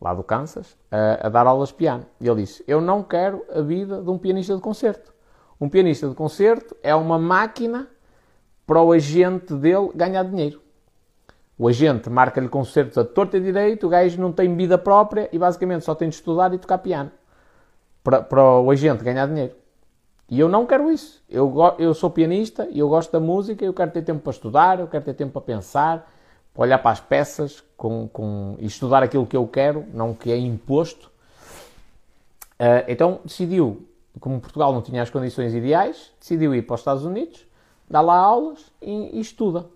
lá 0.00 0.12
do 0.14 0.22
Kansas, 0.22 0.76
a, 0.90 1.26
a, 1.26 1.28
dar 1.28 1.46
aulas 1.46 1.70
de 1.70 1.74
piano. 1.74 2.04
E 2.20 2.28
ele 2.28 2.42
disse: 2.42 2.64
Eu 2.66 2.80
não 2.80 3.02
quero 3.02 3.44
a 3.52 3.60
vida 3.60 4.02
de 4.02 4.10
um 4.10 4.18
pianista 4.18 4.54
de 4.54 4.60
concerto. 4.60 5.12
Um 5.60 5.68
pianista 5.68 6.08
de 6.08 6.14
concerto 6.14 6.76
é 6.82 6.94
uma 6.94 7.18
máquina 7.18 7.88
para 8.66 8.82
o 8.82 8.92
agente 8.92 9.54
dele 9.54 9.90
ganhar 9.94 10.24
dinheiro. 10.24 10.60
O 11.56 11.68
agente 11.68 12.10
marca-lhe 12.10 12.48
concertos 12.48 12.98
a 12.98 13.04
torta 13.04 13.36
e 13.36 13.40
direito, 13.40 13.86
o 13.86 13.88
gajo 13.88 14.20
não 14.20 14.32
tem 14.32 14.54
vida 14.56 14.76
própria 14.76 15.28
e 15.32 15.38
basicamente 15.38 15.84
só 15.84 15.94
tem 15.94 16.08
de 16.08 16.16
estudar 16.16 16.52
e 16.52 16.58
tocar 16.58 16.78
piano 16.78 17.12
para, 18.02 18.20
para 18.22 18.42
o 18.60 18.70
agente 18.70 19.04
ganhar 19.04 19.26
dinheiro. 19.26 19.54
E 20.28 20.40
eu 20.40 20.48
não 20.48 20.66
quero 20.66 20.90
isso. 20.90 21.22
Eu, 21.28 21.54
eu 21.78 21.94
sou 21.94 22.10
pianista 22.10 22.66
e 22.70 22.78
eu 22.78 22.88
gosto 22.88 23.12
da 23.12 23.20
música, 23.20 23.64
eu 23.64 23.72
quero 23.72 23.90
ter 23.90 24.02
tempo 24.02 24.20
para 24.20 24.32
estudar, 24.32 24.80
eu 24.80 24.88
quero 24.88 25.04
ter 25.04 25.14
tempo 25.14 25.32
para 25.32 25.42
pensar, 25.42 26.10
olhar 26.54 26.78
para 26.78 26.92
as 26.92 27.00
peças 27.00 27.62
com, 27.76 28.08
com, 28.08 28.56
e 28.58 28.66
estudar 28.66 29.02
aquilo 29.02 29.26
que 29.26 29.36
eu 29.36 29.46
quero, 29.46 29.84
não 29.92 30.12
o 30.12 30.14
que 30.14 30.30
é 30.30 30.36
imposto. 30.36 31.10
Uh, 32.54 32.86
então 32.86 33.20
decidiu, 33.24 33.86
como 34.20 34.40
Portugal 34.40 34.72
não 34.72 34.80
tinha 34.80 35.02
as 35.02 35.10
condições 35.10 35.52
ideais, 35.54 36.12
decidiu 36.20 36.54
ir 36.54 36.62
para 36.62 36.74
os 36.74 36.80
Estados 36.80 37.04
Unidos, 37.04 37.44
dar 37.90 38.00
lá 38.00 38.16
aulas 38.16 38.72
e, 38.80 39.16
e 39.16 39.20
estuda. 39.20 39.66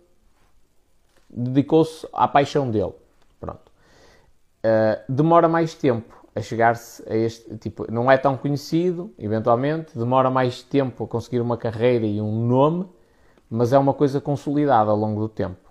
Dedicou-se 1.28 2.06
à 2.12 2.26
paixão 2.28 2.70
dele. 2.70 2.94
Pronto. 3.40 3.70
Uh, 4.64 5.02
demora 5.08 5.48
mais 5.48 5.74
tempo 5.74 6.16
a 6.34 6.40
chegar-se 6.40 7.02
a 7.10 7.16
este 7.16 7.56
tipo, 7.58 7.90
não 7.90 8.10
é 8.10 8.16
tão 8.16 8.36
conhecido, 8.36 9.12
eventualmente, 9.18 9.98
demora 9.98 10.30
mais 10.30 10.62
tempo 10.62 11.04
a 11.04 11.08
conseguir 11.08 11.40
uma 11.40 11.56
carreira 11.56 12.06
e 12.06 12.20
um 12.20 12.46
nome, 12.46 12.86
mas 13.50 13.72
é 13.72 13.78
uma 13.78 13.92
coisa 13.92 14.20
consolidada 14.20 14.90
ao 14.90 14.96
longo 14.96 15.20
do 15.20 15.28
tempo. 15.28 15.67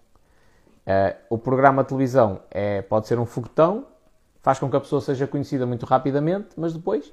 Uh, 0.88 1.14
o 1.30 1.38
programa 1.38 1.84
de 1.84 1.90
televisão 1.90 2.40
é, 2.50 2.82
pode 2.82 3.08
ser 3.08 3.20
um 3.20 3.26
foguetão, 3.26 3.86
faz 4.42 4.58
com 4.58 4.70
que 4.70 4.78
a 4.78 4.80
pessoa 4.80 5.02
seja 5.02 5.28
conhecida 5.28 5.66
muito 5.66 5.86
rapidamente, 5.86 6.48
mas 6.56 6.74
depois. 6.74 7.12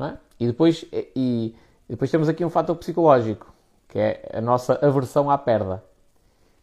É? 0.00 0.16
E, 0.40 0.46
depois 0.48 0.84
e, 0.92 1.12
e 1.14 1.56
depois 1.88 2.10
temos 2.10 2.28
aqui 2.28 2.44
um 2.44 2.50
fator 2.50 2.74
psicológico, 2.74 3.52
que 3.86 4.00
é 4.00 4.28
a 4.34 4.40
nossa 4.40 4.84
aversão 4.84 5.30
à 5.30 5.38
perda. 5.38 5.84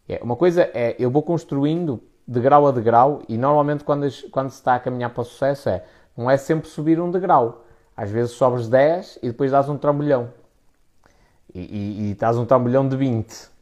É, 0.09 0.19
uma 0.21 0.35
coisa 0.35 0.69
é 0.73 0.95
eu 0.99 1.09
vou 1.09 1.23
construindo 1.23 2.03
degrau 2.27 2.67
a 2.67 2.71
degrau, 2.71 3.21
e 3.29 3.37
normalmente 3.37 3.85
quando, 3.85 4.05
quando 4.29 4.49
se 4.49 4.57
está 4.57 4.75
a 4.75 4.79
caminhar 4.79 5.11
para 5.13 5.21
o 5.21 5.25
sucesso 5.25 5.69
é, 5.69 5.85
não 6.17 6.29
é 6.29 6.35
sempre 6.35 6.67
subir 6.67 6.99
um 6.99 7.09
degrau. 7.09 7.63
Às 7.95 8.11
vezes 8.11 8.33
sobres 8.33 8.67
10 8.67 9.19
e 9.23 9.27
depois 9.27 9.51
dás 9.51 9.69
um 9.69 9.77
trambolhão. 9.77 10.29
E, 11.53 11.61
e, 11.61 12.17
e 12.21 12.37
um 12.37 12.45
trambolhão 12.45 12.87
de 12.87 12.97
20. 12.97 13.56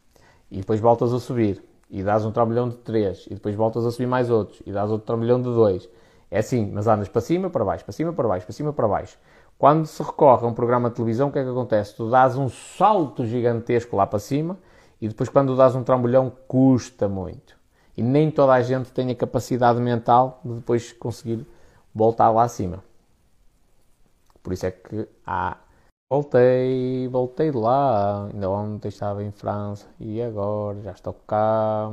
E 0.50 0.58
depois 0.58 0.80
voltas 0.80 1.12
a 1.12 1.18
subir. 1.18 1.62
E 1.90 2.02
dás 2.02 2.24
um 2.24 2.32
trambolhão 2.32 2.68
de 2.68 2.76
3. 2.76 3.26
E 3.26 3.34
depois 3.34 3.54
voltas 3.54 3.84
a 3.84 3.90
subir 3.90 4.06
mais 4.06 4.30
outros. 4.30 4.62
E 4.66 4.72
dás 4.72 4.90
outro 4.90 5.06
trambolhão 5.06 5.38
de 5.40 5.48
2. 5.48 5.88
É 6.30 6.38
assim, 6.38 6.70
mas 6.72 6.86
andas 6.86 7.08
para 7.08 7.20
cima, 7.20 7.48
para 7.48 7.64
baixo, 7.64 7.84
para 7.84 7.92
cima, 7.92 8.12
para 8.12 8.28
baixo, 8.28 8.46
para 8.46 8.52
cima, 8.52 8.72
para 8.72 8.88
baixo. 8.88 9.18
Quando 9.58 9.86
se 9.86 10.02
recorre 10.02 10.44
a 10.44 10.48
um 10.48 10.54
programa 10.54 10.90
de 10.90 10.96
televisão, 10.96 11.28
o 11.28 11.32
que 11.32 11.38
é 11.38 11.44
que 11.44 11.48
acontece? 11.48 11.94
Tu 11.96 12.10
dás 12.10 12.36
um 12.36 12.48
salto 12.48 13.24
gigantesco 13.24 13.96
lá 13.96 14.06
para 14.06 14.18
cima 14.18 14.58
e 15.00 15.08
depois 15.08 15.28
quando 15.28 15.56
dás 15.56 15.74
um 15.74 15.82
trambolhão 15.82 16.30
custa 16.46 17.08
muito. 17.08 17.56
E 17.96 18.02
nem 18.02 18.30
toda 18.30 18.52
a 18.52 18.60
gente 18.60 18.92
tem 18.92 19.10
a 19.10 19.14
capacidade 19.14 19.80
mental 19.80 20.40
de 20.44 20.54
depois 20.54 20.92
conseguir 20.92 21.46
voltar 21.94 22.30
lá 22.30 22.42
acima. 22.42 22.84
Por 24.42 24.52
isso 24.52 24.66
é 24.66 24.70
que 24.70 25.08
há. 25.26 25.56
Voltei, 26.08 27.08
voltei 27.08 27.50
de 27.50 27.56
lá. 27.58 28.26
Ainda 28.26 28.48
ontem 28.50 28.88
estava 28.88 29.22
em 29.24 29.30
França 29.32 29.88
e 30.00 30.20
agora 30.22 30.80
já 30.82 30.92
estou 30.92 31.14
cá. 31.14 31.88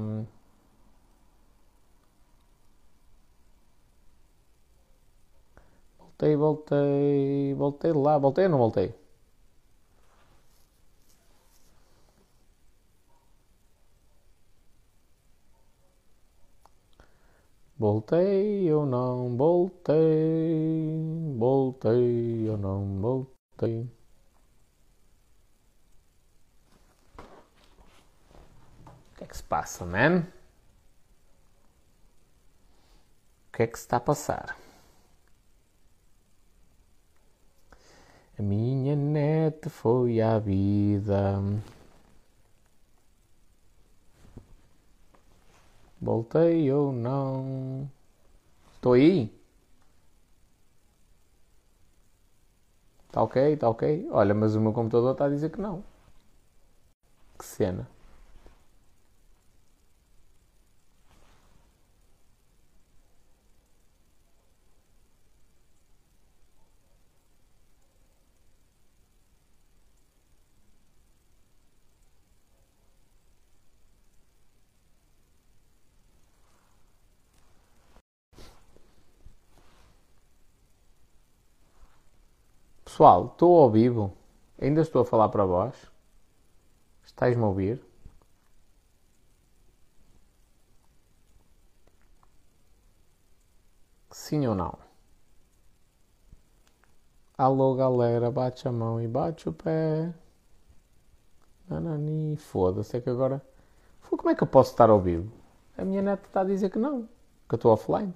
Voltei, 5.97 6.35
voltei, 6.35 7.53
voltei 7.55 7.91
de 7.91 7.97
lá. 7.97 8.17
Voltei 8.19 8.45
ou 8.45 8.51
não 8.51 8.57
voltei? 8.59 8.93
Voltei 17.77 18.71
ou 18.73 18.85
não 18.85 19.35
voltei, 19.37 19.93
voltei 21.37 22.49
ou 22.49 22.57
não 22.57 22.99
voltei. 23.01 24.02
Que 29.23 29.25
é 29.25 29.27
que 29.27 29.37
se 29.37 29.43
passa, 29.43 29.85
man? 29.85 30.25
O 33.47 33.55
que 33.55 33.63
é 33.63 33.67
que 33.67 33.77
se 33.77 33.85
está 33.85 33.97
a 33.97 33.99
passar? 33.99 34.57
A 38.37 38.41
minha 38.41 38.95
net 38.95 39.69
foi 39.69 40.19
à 40.21 40.39
vida. 40.39 41.39
Voltei 46.01 46.71
ou 46.71 46.91
não? 46.91 47.89
Estou 48.73 48.93
aí? 48.93 49.31
Está 53.07 53.21
ok? 53.23 53.53
Está 53.53 53.69
ok? 53.69 54.09
Olha, 54.11 54.33
mas 54.33 54.55
o 54.55 54.61
meu 54.61 54.73
computador 54.73 55.13
está 55.13 55.25
a 55.25 55.29
dizer 55.29 55.49
que 55.51 55.61
não. 55.61 55.83
Que 57.37 57.45
cena. 57.45 57.92
Pessoal, 83.03 83.25
estou 83.25 83.59
ao 83.59 83.69
vivo. 83.69 84.13
Ainda 84.57 84.79
estou 84.79 85.01
a 85.01 85.05
falar 85.05 85.27
para 85.27 85.43
vós. 85.43 85.91
Estais-me 87.03 87.43
a 87.43 87.47
ouvir? 87.47 87.83
Sim 94.09 94.47
ou 94.47 94.55
não? 94.55 94.77
Alô 97.37 97.75
galera, 97.75 98.31
bate 98.31 98.69
a 98.69 98.71
mão 98.71 99.01
e 99.01 99.07
bate 99.09 99.49
o 99.49 99.51
pé. 99.51 100.13
Nanani, 101.67 102.37
foda-se, 102.37 102.95
é 102.95 103.01
que 103.01 103.09
agora. 103.09 103.45
Como 104.09 104.29
é 104.29 104.35
que 104.35 104.43
eu 104.43 104.47
posso 104.47 104.71
estar 104.71 104.89
ao 104.89 105.01
vivo? 105.01 105.29
A 105.77 105.83
minha 105.83 106.01
neta 106.01 106.25
está 106.25 106.39
a 106.39 106.45
dizer 106.45 106.69
que 106.69 106.79
não, 106.79 107.09
que 107.49 107.55
eu 107.55 107.57
estou 107.57 107.73
offline. 107.73 108.13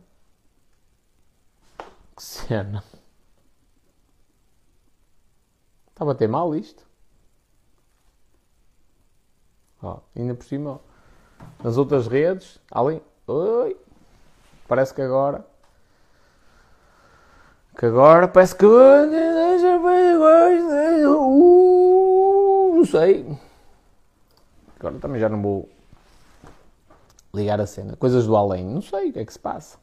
Que 2.16 2.24
cena. 2.24 2.82
Está 5.98 6.04
a 6.04 6.14
bater 6.14 6.30
mal 6.30 6.54
isto? 6.54 6.86
Ó, 9.82 9.98
ainda 10.16 10.36
por 10.36 10.46
cima, 10.46 10.80
nas 11.64 11.76
outras 11.76 12.06
redes, 12.06 12.60
além. 12.70 13.02
Oi! 13.26 13.76
Parece 14.68 14.94
que 14.94 15.02
agora 15.02 15.44
que 17.80 17.88
agora 17.88 18.28
parece 18.28 18.56
que. 18.56 18.64
Uh, 18.64 19.08
não 22.76 22.86
sei. 22.86 23.36
Agora 24.80 25.00
também 25.00 25.20
já 25.20 25.28
não 25.28 25.42
vou 25.42 25.68
ligar 27.34 27.60
a 27.60 27.66
cena. 27.66 27.96
Coisas 27.96 28.28
do 28.28 28.38
além. 28.38 28.64
Não 28.64 28.84
sei 28.84 29.10
o 29.10 29.14
que 29.14 29.18
é 29.18 29.26
que 29.26 29.34
se 29.34 29.40
passa. 29.40 29.80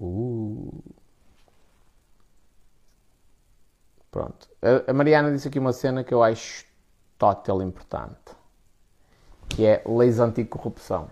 Uh. 0.00 0.95
Pronto. 4.16 4.48
A, 4.86 4.94
Mariana 4.94 5.30
disse 5.30 5.46
aqui 5.48 5.58
uma 5.58 5.74
cena 5.74 6.02
que 6.02 6.14
eu 6.14 6.22
acho 6.22 6.64
total 7.18 7.60
importante. 7.60 8.34
Que 9.46 9.66
é 9.66 9.82
leis 9.86 10.18
anticorrupção. 10.18 11.08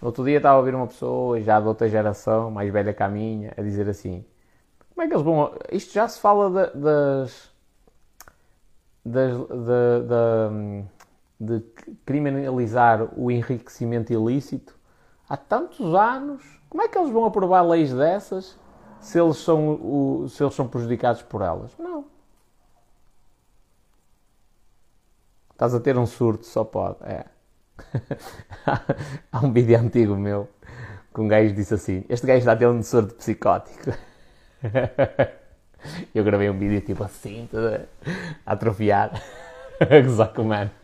No 0.00 0.06
outro 0.06 0.24
dia 0.24 0.36
estava 0.36 0.54
a 0.54 0.58
ouvir 0.58 0.72
uma 0.72 0.86
pessoa, 0.86 1.40
já 1.40 1.58
de 1.58 1.66
outra 1.66 1.88
geração, 1.88 2.48
mais 2.48 2.72
velha 2.72 2.94
que 2.94 3.02
a 3.02 3.08
minha, 3.08 3.52
a 3.56 3.62
dizer 3.62 3.88
assim: 3.88 4.24
como 4.94 5.02
é 5.02 5.08
que 5.08 5.14
eles 5.14 5.24
vão. 5.24 5.52
Isto 5.72 5.92
já 5.92 6.06
se 6.06 6.20
fala 6.20 6.48
de, 6.50 6.78
das. 6.78 7.50
das 9.04 9.32
de, 9.36 10.84
de, 11.40 11.58
de, 11.58 11.66
criminalizar 12.06 13.08
o 13.18 13.28
enriquecimento 13.28 14.12
ilícito 14.12 14.78
há 15.28 15.36
tantos 15.36 15.96
anos. 15.96 16.60
Como 16.68 16.80
é 16.80 16.86
que 16.86 16.96
eles 16.96 17.10
vão 17.10 17.24
aprovar 17.24 17.66
leis 17.66 17.92
dessas 17.92 18.56
se 19.00 19.18
eles 19.18 19.38
são, 19.38 20.28
se 20.28 20.40
eles 20.40 20.54
são 20.54 20.68
prejudicados 20.68 21.22
por 21.22 21.42
elas? 21.42 21.76
Não. 21.76 22.19
Estás 25.60 25.74
a 25.74 25.80
ter 25.80 25.98
um 25.98 26.06
surto, 26.06 26.46
só 26.46 26.64
pode. 26.64 26.96
É. 27.02 27.26
Há 29.30 29.40
um 29.44 29.52
vídeo 29.52 29.78
antigo 29.78 30.16
meu 30.16 30.48
que 31.14 31.20
um 31.20 31.28
gajo 31.28 31.52
disse 31.54 31.74
assim: 31.74 32.02
Este 32.08 32.26
gajo 32.26 32.38
está 32.38 32.52
a 32.52 32.56
ter 32.56 32.66
um 32.66 32.82
surto 32.82 33.14
psicótico. 33.16 33.90
Eu 36.14 36.24
gravei 36.24 36.48
um 36.48 36.58
vídeo 36.58 36.80
tipo 36.80 37.04
assim, 37.04 37.46
a 38.46 40.00
gozar 40.00 40.32
com 40.32 40.40
o 40.40 40.44
mano. 40.46 40.70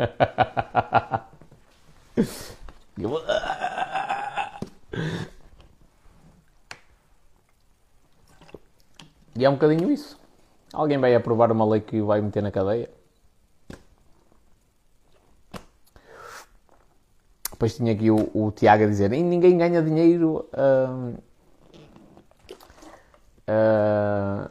E 9.34 9.44
é 9.44 9.48
um 9.48 9.54
bocadinho 9.54 9.90
isso. 9.90 10.20
Alguém 10.72 10.98
vai 10.98 11.14
aprovar 11.14 11.50
uma 11.50 11.64
lei 11.64 11.80
que 11.80 12.00
o 12.00 12.06
vai 12.06 12.20
meter 12.20 12.42
na 12.42 12.50
cadeia? 12.50 12.90
Depois 17.56 17.74
tinha 17.74 17.90
aqui 17.94 18.10
o, 18.10 18.28
o 18.34 18.52
Tiago 18.52 18.84
a 18.84 18.86
dizer: 18.86 19.08
ninguém 19.08 19.56
ganha 19.56 19.80
dinheiro. 19.80 20.46
Hum, 20.54 21.14
uh, 23.48 24.50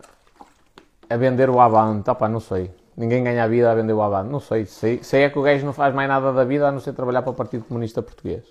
a 1.07 1.17
vender 1.17 1.51
o 1.51 1.59
Avante. 1.59 2.09
Opa, 2.09 2.27
não 2.27 2.39
sei. 2.39 2.71
Ninguém 2.97 3.23
ganha 3.23 3.43
a 3.43 3.47
vida 3.47 3.71
a 3.71 3.75
vender 3.75 3.93
o 3.93 4.01
Avante. 4.01 4.31
Não 4.31 4.39
sei. 4.39 4.65
sei. 4.65 5.03
Sei 5.03 5.21
é 5.21 5.29
que 5.29 5.37
o 5.37 5.43
gajo 5.43 5.63
não 5.63 5.73
faz 5.73 5.93
mais 5.93 6.09
nada 6.09 6.33
da 6.33 6.43
vida 6.43 6.67
a 6.67 6.71
não 6.71 6.79
ser 6.79 6.93
trabalhar 6.93 7.21
para 7.21 7.29
o 7.29 7.35
Partido 7.35 7.65
Comunista 7.65 8.01
Português. 8.01 8.43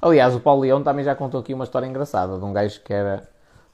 Aliás, 0.00 0.36
o 0.36 0.40
Paulo 0.40 0.62
Leão 0.62 0.84
também 0.84 1.04
já 1.04 1.16
contou 1.16 1.40
aqui 1.40 1.52
uma 1.52 1.64
história 1.64 1.86
engraçada 1.86 2.38
de 2.38 2.44
um 2.44 2.52
gajo 2.52 2.80
que 2.84 2.92
era 2.92 3.28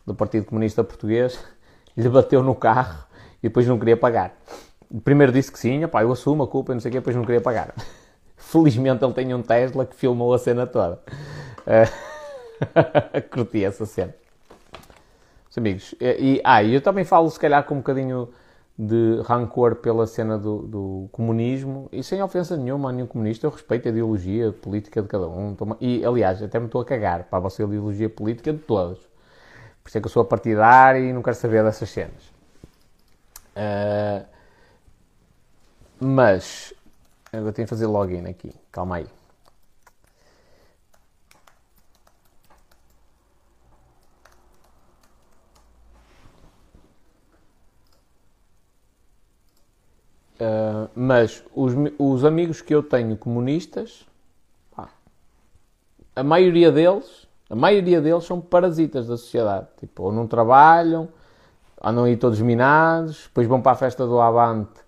do 0.06 0.14
Partido 0.14 0.46
Comunista 0.46 0.82
Português, 0.82 1.38
lhe 1.94 2.08
bateu 2.08 2.42
no 2.42 2.54
carro 2.54 3.04
e 3.42 3.48
depois 3.48 3.66
não 3.66 3.78
queria 3.78 3.98
pagar. 3.98 4.32
Primeiro 5.04 5.30
disse 5.30 5.52
que 5.52 5.58
sim, 5.58 5.82
eu 5.82 6.12
assumo 6.12 6.44
a 6.44 6.48
culpa 6.48 6.72
e 6.72 6.74
não 6.74 6.80
sei 6.80 6.88
o 6.88 6.92
quê, 6.92 6.98
depois 7.00 7.16
não 7.16 7.24
queria 7.24 7.40
pagar. 7.42 7.74
Felizmente 8.42 9.04
ele 9.04 9.14
tem 9.14 9.34
um 9.34 9.42
Tesla 9.42 9.86
que 9.86 9.96
filmou 9.96 10.34
a 10.34 10.38
cena 10.38 10.66
toda. 10.66 11.00
Uh, 11.66 13.22
curti 13.30 13.64
essa 13.64 13.86
cena 13.86 14.14
amigos. 15.58 15.94
E, 16.00 16.40
ah, 16.44 16.62
eu 16.64 16.80
também 16.80 17.04
falo, 17.04 17.28
se 17.30 17.38
calhar, 17.38 17.64
com 17.64 17.74
um 17.74 17.78
bocadinho 17.78 18.28
de 18.78 19.20
rancor 19.24 19.76
pela 19.76 20.06
cena 20.06 20.38
do, 20.38 20.62
do, 20.62 21.08
comunismo 21.12 21.88
e 21.92 22.02
sem 22.02 22.22
ofensa 22.22 22.56
nenhuma 22.56 22.88
a 22.88 22.92
nenhum 22.92 23.06
comunista. 23.06 23.46
Eu 23.46 23.50
respeito 23.50 23.86
a 23.86 23.90
ideologia 23.90 24.52
política 24.52 25.02
de 25.02 25.08
cada 25.08 25.28
um. 25.28 25.56
E, 25.80 26.04
aliás, 26.04 26.42
até 26.42 26.58
me 26.58 26.66
estou 26.66 26.80
a 26.80 26.84
cagar 26.84 27.24
para 27.24 27.38
a 27.38 27.40
vossa 27.40 27.62
ideologia 27.62 28.08
política 28.08 28.52
de 28.52 28.60
todos. 28.60 28.98
Por 29.82 29.88
isso 29.88 29.98
é 29.98 30.00
que 30.00 30.06
eu 30.06 30.10
sou 30.10 30.24
partidário 30.24 31.04
e 31.04 31.12
não 31.12 31.22
quero 31.22 31.36
saber 31.36 31.62
dessas 31.62 31.90
cenas. 31.90 32.32
Uh, 33.54 34.24
mas, 36.00 36.72
eu 37.32 37.52
tenho 37.52 37.66
que 37.66 37.70
fazer 37.70 37.86
login 37.86 38.26
aqui. 38.26 38.54
Calma 38.70 38.96
aí. 38.96 39.06
Uh, 50.42 50.90
mas 50.94 51.42
os, 51.54 51.72
os, 51.98 52.24
amigos 52.24 52.60
que 52.60 52.74
eu 52.74 52.82
tenho 52.82 53.16
comunistas, 53.16 54.04
pá, 54.74 54.88
a 56.16 56.24
maioria 56.24 56.72
deles, 56.72 57.28
a 57.48 57.54
maioria 57.54 58.00
deles 58.00 58.24
são 58.24 58.40
parasitas 58.40 59.06
da 59.06 59.16
sociedade. 59.16 59.68
Tipo, 59.78 60.04
ou 60.04 60.12
não 60.12 60.26
trabalham, 60.26 61.08
andam 61.80 62.04
aí 62.04 62.16
todos 62.16 62.40
minados, 62.40 63.24
depois 63.28 63.46
vão 63.46 63.62
para 63.62 63.72
a 63.72 63.76
festa 63.76 64.04
do 64.04 64.20
Avante. 64.20 64.81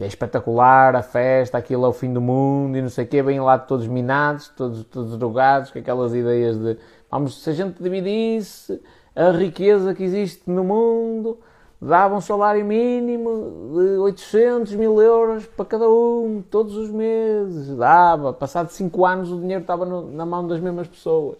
É 0.00 0.06
espetacular 0.06 0.96
a 0.96 1.02
festa, 1.02 1.58
aquilo 1.58 1.84
é 1.84 1.88
o 1.88 1.92
fim 1.92 2.12
do 2.12 2.20
mundo 2.20 2.76
e 2.76 2.82
não 2.82 2.88
sei 2.88 3.04
o 3.04 3.08
quê, 3.08 3.22
vêm 3.22 3.38
lá 3.38 3.58
todos 3.58 3.86
minados, 3.86 4.48
todos, 4.48 4.82
todos 4.84 5.18
drogados, 5.18 5.70
com 5.70 5.78
aquelas 5.78 6.14
ideias 6.14 6.56
de 6.56 6.78
vamos, 7.10 7.42
se 7.42 7.50
a 7.50 7.52
gente 7.52 7.82
dividisse 7.82 8.80
a 9.14 9.30
riqueza 9.30 9.94
que 9.94 10.02
existe 10.02 10.48
no 10.48 10.64
mundo, 10.64 11.38
dava 11.80 12.14
um 12.14 12.20
salário 12.20 12.64
mínimo 12.64 13.74
de 13.74 13.98
800 13.98 14.74
mil 14.74 15.00
euros 15.02 15.46
para 15.46 15.64
cada 15.64 15.88
um, 15.88 16.42
todos 16.50 16.76
os 16.76 16.90
meses. 16.90 17.76
Dava. 17.76 18.32
Passado 18.32 18.68
5 18.68 19.06
anos 19.06 19.32
o 19.32 19.38
dinheiro 19.38 19.62
estava 19.62 19.84
no, 19.84 20.10
na 20.10 20.24
mão 20.24 20.46
das 20.46 20.60
mesmas 20.60 20.88
pessoas. 20.88 21.38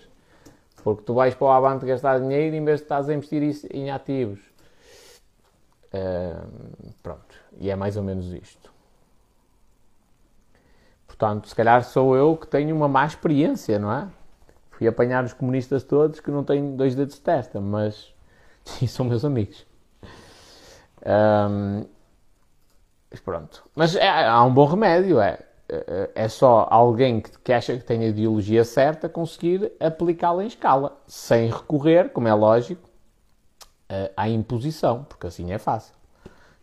Porque 0.83 1.03
tu 1.03 1.15
vais 1.15 1.35
para 1.35 1.47
o 1.47 1.51
Avante 1.51 1.85
gastar 1.85 2.19
dinheiro 2.21 2.57
em 2.57 2.65
vez 2.65 2.79
de 2.79 2.85
estás 2.85 3.09
a 3.09 3.15
investir 3.15 3.43
isso 3.43 3.67
em 3.71 3.91
ativos. 3.91 4.50
Uh, 5.93 6.93
pronto. 7.03 7.35
E 7.59 7.71
é 7.71 7.77
mais 7.77 7.97
ou 7.97 8.03
menos 8.03 8.33
isto. 8.33 8.73
Portanto, 11.07 11.49
se 11.49 11.55
calhar 11.55 11.85
sou 11.85 12.17
eu 12.17 12.37
que 12.37 12.47
tenho 12.47 12.75
uma 12.75 12.89
má 12.89 13.05
experiência, 13.05 13.79
não 13.79 13.93
é? 13.93 14.09
Fui 14.71 14.87
apanhar 14.87 15.25
os 15.25 15.33
comunistas 15.33 15.83
todos 15.83 16.21
que 16.21 16.31
não 16.31 16.43
têm 16.43 16.77
dois 16.77 16.95
dedos 16.95 17.17
de 17.17 17.21
testa, 17.21 17.61
mas 17.61 18.15
sim, 18.65 18.87
são 18.87 19.05
meus 19.05 19.25
amigos. 19.25 19.67
Um, 21.05 21.85
pronto. 23.25 23.65
Mas 23.75 23.97
é, 23.97 24.09
há 24.09 24.43
um 24.45 24.55
bom 24.55 24.67
remédio, 24.67 25.21
é. 25.21 25.39
É 26.17 26.27
só 26.27 26.67
alguém 26.69 27.21
que, 27.21 27.39
que 27.39 27.53
acha 27.53 27.77
que 27.77 27.85
tem 27.85 28.03
a 28.03 28.09
ideologia 28.09 28.65
certa 28.65 29.09
conseguir 29.09 29.71
aplicá-la 29.79 30.43
em 30.43 30.49
escala, 30.49 30.97
sem 31.07 31.49
recorrer, 31.49 32.11
como 32.11 32.27
é 32.27 32.35
lógico, 32.35 32.90
à 34.17 34.29
imposição, 34.29 35.05
porque 35.09 35.27
assim 35.27 35.53
é 35.53 35.59
fácil. 35.59 35.95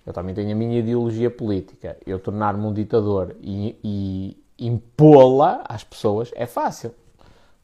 Eu 0.05 0.13
também 0.13 0.33
tenho 0.33 0.51
a 0.51 0.55
minha 0.55 0.79
ideologia 0.79 1.29
política. 1.29 1.97
Eu 2.05 2.19
tornar-me 2.19 2.65
um 2.65 2.73
ditador 2.73 3.35
e, 3.41 3.77
e 3.83 4.37
impô-la 4.57 5.63
às 5.67 5.83
pessoas 5.83 6.31
é 6.35 6.45
fácil, 6.45 6.91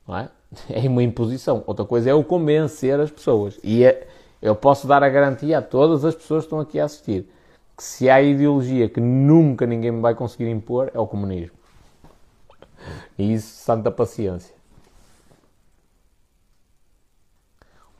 não 0.07 0.17
é? 0.17 0.29
É 0.69 0.87
uma 0.87 1.01
imposição. 1.01 1.63
Outra 1.65 1.83
coisa 1.85 2.09
é 2.09 2.13
o 2.13 2.23
convencer 2.23 2.99
as 2.99 3.09
pessoas. 3.09 3.59
E 3.63 3.83
é, 3.83 4.07
eu 4.41 4.55
posso 4.55 4.85
dar 4.85 5.01
a 5.01 5.09
garantia 5.09 5.57
a 5.57 5.61
todas 5.61 6.05
as 6.05 6.13
pessoas 6.13 6.43
que 6.43 6.47
estão 6.47 6.59
aqui 6.59 6.79
a 6.79 6.85
assistir 6.85 7.27
que 7.75 7.83
se 7.83 8.09
há 8.09 8.21
ideologia 8.21 8.87
que 8.87 9.01
nunca 9.01 9.65
ninguém 9.65 9.91
me 9.91 10.01
vai 10.01 10.13
conseguir 10.15 10.49
impor 10.49 10.91
é 10.93 10.99
o 10.99 11.07
comunismo. 11.07 11.57
E 13.17 13.33
isso, 13.33 13.47
santa 13.63 13.89
paciência. 13.89 14.52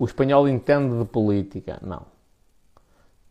O 0.04 0.06
espanhol 0.06 0.50
entende 0.50 1.00
de 1.00 1.06
política? 1.06 1.80
Não. 1.82 2.06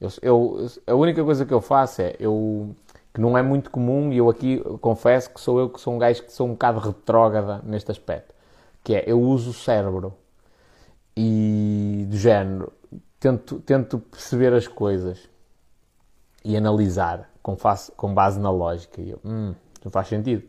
Eu, 0.01 0.09
eu, 0.23 0.66
a 0.86 0.94
única 0.94 1.23
coisa 1.23 1.44
que 1.44 1.53
eu 1.53 1.61
faço 1.61 2.01
é, 2.01 2.16
eu, 2.19 2.74
que 3.12 3.20
não 3.20 3.36
é 3.36 3.43
muito 3.43 3.70
comum, 3.70 4.11
e 4.11 4.16
eu 4.16 4.31
aqui 4.31 4.59
confesso 4.81 5.28
que 5.28 5.39
sou 5.39 5.61
eu 5.61 5.69
que 5.69 5.78
sou 5.78 5.93
um 5.93 5.99
gajo 5.99 6.23
que 6.23 6.32
sou 6.32 6.47
um 6.47 6.53
bocado 6.53 6.78
retrógrada 6.78 7.61
neste 7.62 7.90
aspecto, 7.90 8.35
que 8.82 8.94
é, 8.94 9.05
eu 9.07 9.20
uso 9.20 9.51
o 9.51 9.53
cérebro 9.53 10.15
e 11.15 12.07
do 12.09 12.16
género, 12.16 12.73
tento, 13.20 13.61
tento 13.61 13.99
perceber 13.99 14.55
as 14.55 14.66
coisas 14.66 15.28
e 16.43 16.57
analisar 16.57 17.31
com, 17.43 17.55
face, 17.55 17.93
com 17.93 18.15
base 18.15 18.40
na 18.40 18.51
lógica. 18.51 18.99
E 19.03 19.11
eu, 19.11 19.20
hum, 19.23 19.55
não 19.85 19.93
faz 19.93 20.09
sentido. 20.09 20.43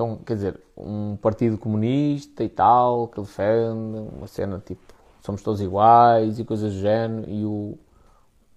Então, 0.00 0.16
quer 0.24 0.34
dizer, 0.34 0.60
um 0.74 1.14
partido 1.14 1.58
comunista 1.58 2.42
e 2.42 2.48
tal, 2.48 3.06
que 3.08 3.20
defende 3.20 3.98
uma 4.16 4.26
cena 4.26 4.58
tipo 4.64 4.80
somos 5.20 5.42
todos 5.42 5.60
iguais 5.60 6.38
e 6.38 6.44
coisas 6.44 6.72
do 6.72 6.78
género, 6.80 7.28
e 7.28 7.44
o, 7.44 7.76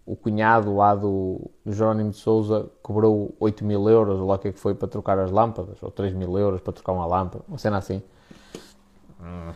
o 0.05 0.15
cunhado 0.15 0.73
lá 0.73 0.95
do, 0.95 1.51
do 1.65 1.73
Jerónimo 1.73 2.11
de 2.11 2.15
Souza 2.15 2.71
cobrou 2.81 3.35
8 3.41 3.65
mil 3.65 3.89
euros, 3.89 4.21
ou 4.21 4.25
lá 4.25 4.35
o 4.35 4.39
que 4.39 4.47
é 4.47 4.51
que 4.53 4.59
foi, 4.59 4.73
para 4.73 4.87
trocar 4.87 5.19
as 5.19 5.31
lâmpadas, 5.31 5.83
ou 5.83 5.91
3 5.91 6.13
mil 6.13 6.37
euros 6.37 6.61
para 6.61 6.71
trocar 6.71 6.93
uma 6.93 7.05
lâmpada, 7.05 7.43
uma 7.45 7.57
cena 7.57 7.77
assim. 7.77 8.01
Hum. 9.21 9.51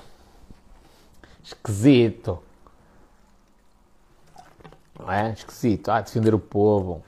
Esquisito. 1.41 2.37
Não 4.99 5.09
é? 5.09 5.31
Esquisito. 5.31 5.87
Ah, 5.87 6.01
defender 6.01 6.35
o 6.35 6.39
povo. 6.39 7.01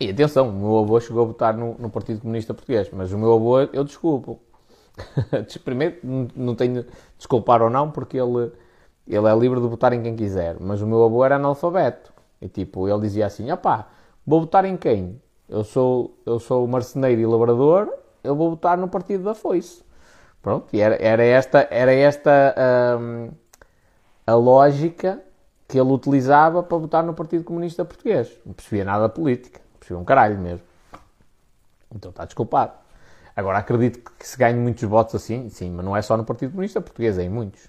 E 0.00 0.10
atenção, 0.10 0.48
o 0.48 0.52
meu 0.52 0.78
avô 0.78 1.00
chegou 1.00 1.22
a 1.22 1.26
votar 1.26 1.56
no, 1.56 1.74
no 1.78 1.88
Partido 1.88 2.20
Comunista 2.20 2.52
Português, 2.52 2.90
mas 2.92 3.12
o 3.12 3.18
meu 3.18 3.32
avô, 3.32 3.60
eu 3.60 3.84
desculpo. 3.84 4.40
Primeiro, 5.64 5.96
não 6.34 6.54
tenho 6.54 6.84
desculpar 7.16 7.62
ou 7.62 7.70
não, 7.70 7.90
porque 7.90 8.16
ele, 8.16 8.52
ele 9.06 9.28
é 9.28 9.36
livre 9.36 9.60
de 9.60 9.66
votar 9.66 9.92
em 9.92 10.02
quem 10.02 10.16
quiser, 10.16 10.56
mas 10.60 10.82
o 10.82 10.86
meu 10.86 11.04
avô 11.04 11.24
era 11.24 11.36
analfabeto. 11.36 12.12
E 12.40 12.48
tipo, 12.48 12.88
ele 12.88 13.00
dizia 13.00 13.26
assim: 13.26 13.50
opá, 13.50 13.88
vou 14.26 14.40
votar 14.40 14.64
em 14.64 14.76
quem? 14.76 15.20
Eu 15.48 15.64
sou, 15.64 16.16
eu 16.26 16.38
sou 16.38 16.66
marceneiro 16.66 17.20
e 17.20 17.26
labrador, 17.26 17.92
eu 18.22 18.34
vou 18.34 18.50
votar 18.50 18.76
no 18.78 18.88
partido 18.88 19.24
da 19.24 19.34
foice. 19.34 19.82
Pronto, 20.42 20.66
e 20.74 20.80
era, 20.80 20.96
era 21.02 21.24
esta, 21.24 21.66
era 21.70 21.92
esta 21.92 22.54
hum, 23.00 23.30
a 24.26 24.34
lógica 24.34 25.22
que 25.66 25.78
ele 25.78 25.90
utilizava 25.90 26.62
para 26.62 26.76
votar 26.76 27.02
no 27.02 27.14
Partido 27.14 27.44
Comunista 27.44 27.84
Português. 27.84 28.30
Não 28.44 28.52
percebia 28.52 28.84
nada 28.84 29.08
de 29.08 29.14
política, 29.14 29.60
percebia 29.84 30.00
um 30.00 30.04
caralho 30.04 30.38
mesmo. 30.38 30.64
Então 31.94 32.10
está 32.10 32.24
desculpado. 32.24 32.72
Agora 33.36 33.58
acredito 33.58 34.10
que 34.18 34.26
se 34.26 34.36
ganhe 34.38 34.58
muitos 34.58 34.82
votos 34.84 35.14
assim, 35.14 35.48
sim, 35.48 35.70
mas 35.70 35.84
não 35.84 35.96
é 35.96 36.02
só 36.02 36.16
no 36.16 36.24
Partido 36.24 36.50
Comunista 36.52 36.80
Português, 36.80 37.18
é 37.18 37.24
em 37.24 37.28
muitos. 37.28 37.68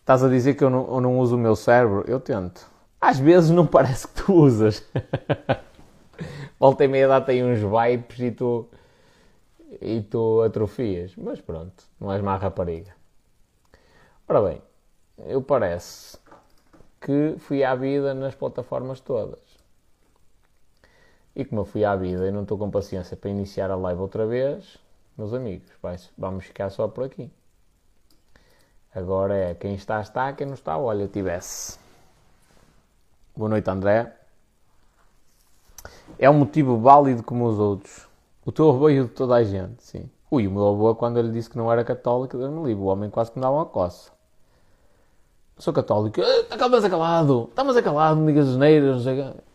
Estás 0.00 0.24
a 0.24 0.28
dizer 0.28 0.54
que 0.54 0.64
eu 0.64 0.70
não, 0.70 0.94
eu 0.94 1.00
não 1.00 1.18
uso 1.18 1.36
o 1.36 1.38
meu 1.38 1.54
cérebro? 1.54 2.04
Eu 2.06 2.18
tento. 2.18 2.66
Às 3.00 3.18
vezes 3.18 3.50
não 3.50 3.66
parece 3.66 4.06
que 4.08 4.14
tu 4.22 4.34
usas. 4.34 4.84
Volta 6.58 6.84
e 6.84 6.88
meia 6.88 7.08
dá-te 7.08 7.32
aí 7.32 7.42
uns 7.42 7.58
vibes 7.58 8.18
e 8.20 8.30
tu 8.30 8.68
e 9.80 10.02
tu 10.02 10.42
atrofias. 10.42 11.14
Mas 11.16 11.40
pronto, 11.40 11.84
não 12.00 12.12
és 12.12 12.22
má 12.22 12.36
rapariga. 12.36 12.94
Ora 14.28 14.42
bem, 14.42 14.62
eu 15.26 15.42
parece 15.42 16.18
que 17.00 17.34
fui 17.38 17.64
à 17.64 17.74
vida 17.74 18.14
nas 18.14 18.34
plataformas 18.34 19.00
todas. 19.00 19.51
E 21.34 21.44
como 21.44 21.62
eu 21.62 21.64
fui 21.64 21.84
à 21.84 21.96
vida 21.96 22.26
e 22.28 22.30
não 22.30 22.42
estou 22.42 22.58
com 22.58 22.70
paciência 22.70 23.16
para 23.16 23.30
iniciar 23.30 23.70
a 23.70 23.76
live 23.76 24.00
outra 24.00 24.26
vez, 24.26 24.78
meus 25.16 25.32
amigos, 25.32 25.68
vamos 26.16 26.44
ficar 26.44 26.68
só 26.68 26.86
por 26.86 27.04
aqui. 27.04 27.30
Agora 28.94 29.34
é 29.34 29.54
quem 29.54 29.74
está, 29.74 30.00
está, 30.02 30.32
quem 30.34 30.46
não 30.46 30.54
está, 30.54 30.76
olha, 30.76 31.08
tivesse. 31.08 31.78
Boa 33.34 33.48
noite, 33.48 33.70
André. 33.70 34.14
É 36.18 36.28
um 36.28 36.34
motivo 36.34 36.78
válido 36.78 37.22
como 37.22 37.46
os 37.46 37.58
outros. 37.58 38.06
O 38.44 38.52
teu 38.52 38.68
avô 38.68 38.90
e 38.90 39.00
o 39.00 39.04
de 39.04 39.10
toda 39.12 39.36
a 39.36 39.42
gente, 39.42 39.82
sim. 39.82 40.10
Ui, 40.30 40.46
o 40.46 40.50
meu 40.50 40.68
avô, 40.68 40.94
quando 40.94 41.18
ele 41.18 41.30
disse 41.30 41.48
que 41.48 41.56
não 41.56 41.72
era 41.72 41.82
católico, 41.82 42.36
deu-me 42.36 42.62
livre. 42.66 42.82
O 42.82 42.86
homem 42.86 43.08
quase 43.08 43.30
que 43.30 43.38
me 43.38 43.42
dava 43.42 43.56
uma 43.56 43.66
coça. 43.66 44.10
sou 45.56 45.72
católico. 45.72 46.20
Está 46.20 46.66
ah, 46.66 46.68
mais 46.68 46.84
acalado. 46.84 47.46
Está 47.48 47.64
mais 47.64 47.76
acalado, 47.78 48.20
não 48.20 48.26
digas 48.26 48.54
neiras, 48.56 48.96
não 48.96 49.02
sei 49.02 49.20
o 49.20 49.51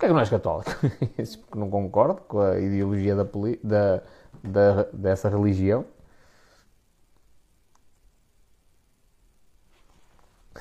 Porquê 0.00 0.06
é 0.06 0.08
que 0.08 0.14
não 0.14 0.20
és 0.20 0.30
católico? 0.30 0.70
Porque 1.44 1.58
não 1.58 1.68
concordo 1.68 2.22
com 2.22 2.40
a 2.40 2.58
ideologia 2.58 3.14
da, 3.14 3.24
da, 3.62 4.02
da, 4.42 4.82
dessa 4.94 5.28
religião. 5.28 5.84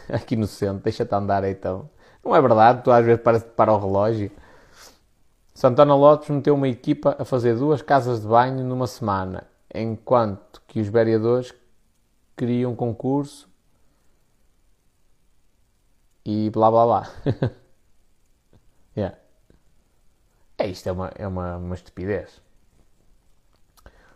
Aqui 0.09 0.35
no 0.35 0.45
centro, 0.45 0.83
deixa-te 0.83 1.15
andar 1.15 1.45
então. 1.45 1.89
Não 2.21 2.35
é 2.35 2.41
verdade, 2.41 2.83
tu 2.83 2.91
às 2.91 3.05
vezes 3.05 3.23
paras 3.23 3.41
para 3.41 3.71
o 3.71 3.79
relógio. 3.79 4.29
Santana 5.53 5.95
Lopes 5.95 6.29
meteu 6.29 6.53
uma 6.53 6.67
equipa 6.67 7.15
a 7.17 7.23
fazer 7.23 7.55
duas 7.55 7.81
casas 7.81 8.19
de 8.19 8.27
banho 8.27 8.65
numa 8.65 8.87
semana, 8.87 9.47
enquanto 9.73 10.61
que 10.67 10.81
os 10.81 10.89
vereadores 10.89 11.53
queriam 12.35 12.73
um 12.73 12.75
concurso 12.75 13.47
e 16.25 16.49
blá 16.49 16.69
blá 16.69 16.85
blá. 16.85 17.11
yeah. 18.97 19.28
É 20.59 20.67
isto, 20.67 20.87
é 20.87 20.91
uma, 20.91 21.11
é 21.15 21.25
uma, 21.25 21.55
uma 21.55 21.73
estupidez. 21.75 22.41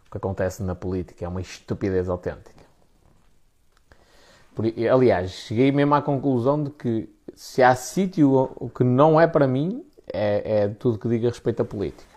O 0.06 0.12
que 0.12 0.18
acontece 0.18 0.62
na 0.62 0.76
política 0.76 1.24
é 1.24 1.28
uma 1.28 1.40
estupidez 1.40 2.10
autêntica. 2.10 2.64
Por, 4.54 4.66
aliás, 4.66 5.32
cheguei 5.32 5.72
mesmo 5.72 5.96
à 5.96 6.02
conclusão 6.02 6.62
de 6.62 6.70
que 6.70 7.10
se 7.34 7.64
há 7.64 7.74
sítio 7.76 8.52
que 8.76 8.84
não 8.84 9.20
é 9.20 9.26
para 9.26 9.48
mim, 9.48 9.86
é, 10.06 10.64
é 10.64 10.68
tudo 10.68 11.00
que 11.00 11.08
diga 11.08 11.30
respeito 11.30 11.62
à 11.62 11.66
política. 11.66 12.14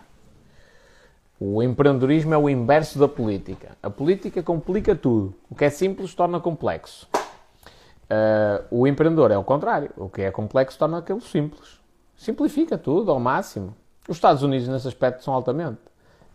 O 1.39 1.63
empreendedorismo 1.63 2.33
é 2.33 2.37
o 2.37 2.49
inverso 2.49 2.99
da 2.99 3.07
política. 3.07 3.77
A 3.81 3.89
política 3.89 4.43
complica 4.43 4.93
tudo. 4.93 5.33
O 5.49 5.55
que 5.55 5.63
é 5.63 5.69
simples 5.69 6.13
torna 6.13 6.39
complexo. 6.39 7.07
Uh, 7.15 8.65
o 8.71 8.87
empreendedor 8.87 9.31
é 9.31 9.37
o 9.37 9.43
contrário. 9.43 9.91
O 9.95 10.09
que 10.09 10.23
é 10.23 10.31
complexo 10.31 10.77
torna 10.77 10.97
aquilo 10.97 11.21
simples. 11.21 11.79
Simplifica 12.15 12.77
tudo 12.77 13.11
ao 13.11 13.19
máximo. 13.19 13.75
Os 14.07 14.17
Estados 14.17 14.41
Unidos, 14.43 14.67
nesse 14.67 14.87
aspecto, 14.87 15.23
são 15.23 15.33
altamente. 15.33 15.79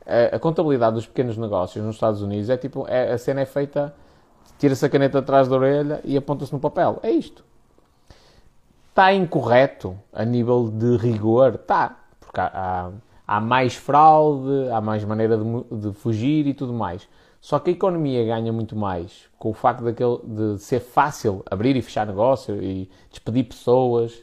A, 0.07 0.37
a 0.37 0.39
contabilidade 0.39 0.95
dos 0.95 1.07
pequenos 1.07 1.37
negócios 1.37 1.85
nos 1.85 1.97
Estados 1.97 2.23
Unidos 2.23 2.51
é 2.51 2.57
tipo: 2.57 2.87
é, 2.89 3.13
a 3.13 3.19
cena 3.19 3.41
é 3.41 3.47
feita, 3.47 3.95
tira-se 4.59 4.85
a 4.85 4.89
caneta 4.89 5.21
atrás 5.21 5.49
da 5.49 5.57
orelha 5.57 6.01
e 6.05 6.17
aponta-se 6.17 6.53
no 6.53 6.61
papel. 6.61 6.99
É 7.03 7.11
isto. 7.11 7.45
Está 8.91 9.13
incorreto 9.15 9.99
a 10.13 10.23
nível 10.23 10.71
de 10.71 10.99
rigor? 10.99 11.55
Está. 11.55 11.97
Porque 12.21 12.39
há, 12.39 12.51
há, 12.53 12.91
há, 13.27 13.41
mais 13.41 13.75
fraude, 13.75 14.69
há 14.71 14.83
mais 14.83 15.03
maneira 15.03 15.39
de, 15.39 15.45
de, 15.89 15.93
fugir 15.95 16.47
e 16.47 16.53
tudo 16.53 16.75
mais. 16.75 17.09
Só 17.41 17.59
que 17.59 17.71
a 17.71 17.73
economia 17.73 18.23
ganha 18.25 18.53
muito 18.53 18.77
mais 18.77 19.31
com 19.39 19.51
o 19.51 19.55
facto 19.55 19.83
daquele, 19.83 20.19
de 20.25 20.59
ser 20.59 20.81
fácil 20.81 21.43
abrir 21.51 21.75
e 21.75 21.81
fechar 21.81 22.07
negócio 22.07 22.63
e 22.63 22.91
despedir 23.11 23.45
pessoas. 23.45 24.23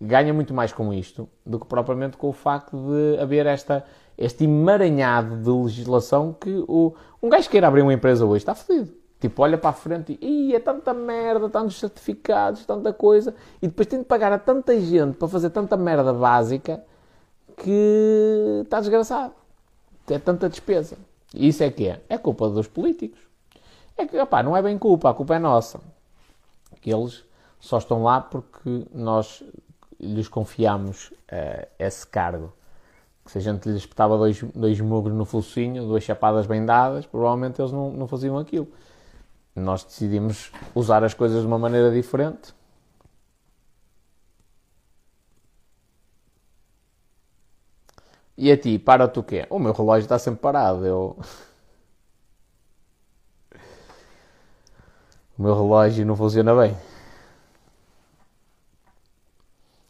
Ganha 0.00 0.32
muito 0.32 0.54
mais 0.54 0.72
com 0.72 0.92
isto 0.92 1.28
do 1.44 1.58
que 1.58 1.66
propriamente 1.66 2.16
com 2.16 2.28
o 2.28 2.32
facto 2.32 2.76
de 2.76 3.20
haver 3.20 3.46
esta, 3.46 3.84
este 4.16 4.44
emaranhado 4.44 5.36
de 5.36 5.50
legislação 5.50 6.32
que 6.32 6.64
o, 6.68 6.94
um 7.22 7.28
gajo 7.28 7.50
queira 7.50 7.66
abrir 7.66 7.82
uma 7.82 7.92
empresa 7.92 8.24
hoje 8.24 8.42
está 8.42 8.54
fodido. 8.54 8.92
Tipo, 9.20 9.42
olha 9.42 9.58
para 9.58 9.70
a 9.70 9.72
frente 9.72 10.16
e 10.20 10.54
é 10.54 10.60
tanta 10.60 10.94
merda, 10.94 11.48
tantos 11.48 11.80
certificados, 11.80 12.64
tanta 12.64 12.92
coisa, 12.92 13.34
e 13.60 13.66
depois 13.66 13.88
tem 13.88 13.98
de 13.98 14.04
pagar 14.04 14.30
a 14.30 14.38
tanta 14.38 14.78
gente 14.80 15.16
para 15.16 15.26
fazer 15.26 15.50
tanta 15.50 15.76
merda 15.76 16.12
básica 16.12 16.84
que 17.56 18.60
está 18.62 18.78
desgraçado. 18.78 19.34
É 20.08 20.18
tanta 20.18 20.48
despesa. 20.48 20.96
E 21.34 21.48
isso 21.48 21.62
é 21.64 21.70
que 21.70 21.88
é? 21.88 22.00
É 22.08 22.16
culpa 22.16 22.48
dos 22.48 22.68
políticos. 22.68 23.18
É 23.96 24.06
que, 24.06 24.16
opá, 24.18 24.42
não 24.42 24.56
é 24.56 24.62
bem 24.62 24.78
culpa, 24.78 25.10
a 25.10 25.14
culpa 25.14 25.34
é 25.34 25.38
nossa. 25.40 25.80
Que 26.80 26.92
eles 26.94 27.24
só 27.58 27.78
estão 27.78 28.04
lá 28.04 28.20
porque 28.20 28.86
nós 28.94 29.42
lhes 30.00 30.28
confiamos 30.28 31.12
uh, 31.32 31.66
esse 31.78 32.06
cargo. 32.06 32.52
Se 33.26 33.38
a 33.38 33.40
gente 33.40 33.68
lhes 33.68 33.78
espetava 33.78 34.16
dois, 34.16 34.42
dois 34.54 34.80
mugos 34.80 35.12
no 35.12 35.24
focinho, 35.24 35.86
duas 35.86 36.02
chapadas 36.02 36.46
bem 36.46 36.64
dadas, 36.64 37.06
provavelmente 37.06 37.60
eles 37.60 37.72
não, 37.72 37.90
não 37.90 38.08
faziam 38.08 38.38
aquilo 38.38 38.68
nós 39.58 39.84
decidimos 39.84 40.50
usar 40.74 41.04
as 41.04 41.14
coisas 41.14 41.40
de 41.40 41.46
uma 41.46 41.58
maneira 41.58 41.90
diferente. 41.90 42.54
E 48.36 48.52
a 48.52 48.56
ti, 48.56 48.78
para-te 48.78 49.18
o 49.18 49.22
quê? 49.22 49.46
O 49.50 49.58
meu 49.58 49.72
relógio 49.72 50.04
está 50.04 50.18
sempre 50.18 50.40
parado. 50.40 50.86
Eu... 50.86 51.16
O 55.38 55.42
meu 55.42 55.54
relógio 55.54 56.04
não 56.04 56.16
funciona 56.16 56.52
bem. 56.52 56.76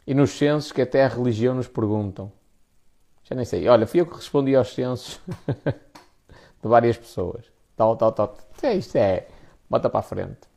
e 0.08 0.14
nos 0.14 0.30
censos 0.30 0.72
que 0.72 0.80
até 0.80 1.04
a 1.04 1.08
religião 1.08 1.54
nos 1.54 1.68
perguntam. 1.68 2.32
Já 3.24 3.36
nem 3.36 3.44
sei. 3.44 3.68
Olha, 3.68 3.86
fui 3.86 4.00
eu 4.00 4.06
que 4.06 4.14
respondi 4.16 4.56
aos 4.56 4.72
censos 4.72 5.20
de 6.62 6.68
várias 6.68 6.96
pessoas. 6.96 7.44
Tal, 7.76 7.94
tal, 7.94 8.12
tal. 8.12 8.34
Isto 8.74 8.96
é. 8.96 9.28
Bota 9.68 9.90
para 9.90 10.00
a 10.00 10.02
frente. 10.02 10.48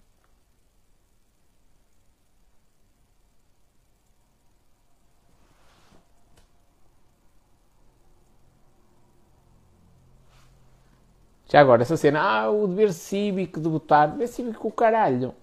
Já 11.50 11.60
agora, 11.60 11.82
essa 11.82 11.98
cena, 11.98 12.22
ah, 12.22 12.50
o 12.50 12.68
dever 12.68 12.94
cívico 12.94 13.60
de 13.60 13.68
votar, 13.68 14.08
dever 14.12 14.28
cívico 14.30 14.70
o 14.70 14.72
caralho. 14.72 15.36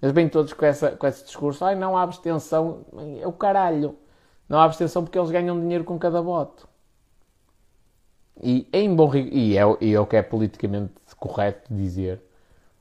Eles 0.00 0.14
vêm 0.14 0.28
todos 0.28 0.52
com, 0.52 0.64
essa, 0.64 0.92
com 0.92 1.06
esse 1.06 1.24
discurso, 1.24 1.64
ai, 1.64 1.74
não 1.74 1.96
há 1.96 2.02
abstenção, 2.02 2.84
é 3.20 3.26
o 3.26 3.32
caralho. 3.32 3.96
Não 4.48 4.58
há 4.58 4.64
abstenção 4.64 5.02
porque 5.02 5.18
eles 5.18 5.30
ganham 5.30 5.58
dinheiro 5.60 5.84
com 5.84 5.98
cada 5.98 6.20
voto. 6.20 6.68
E, 8.42 8.68
em 8.72 8.94
bom, 8.94 9.14
e, 9.14 9.56
é, 9.56 9.62
e 9.80 9.94
é 9.94 10.00
o 10.00 10.06
que 10.06 10.16
é 10.16 10.22
politicamente 10.22 10.92
correto 11.18 11.72
dizer. 11.74 12.22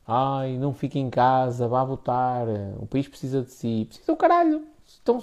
Ai, 0.07 0.57
não 0.57 0.73
fique 0.73 0.99
em 0.99 1.09
casa, 1.09 1.67
vá 1.67 1.83
votar. 1.83 2.45
O 2.77 2.85
país 2.85 3.07
precisa 3.07 3.41
de 3.41 3.51
si. 3.51 3.85
Precisa 3.87 4.11
do 4.11 4.17
caralho. 4.17 4.63
Então, 5.01 5.19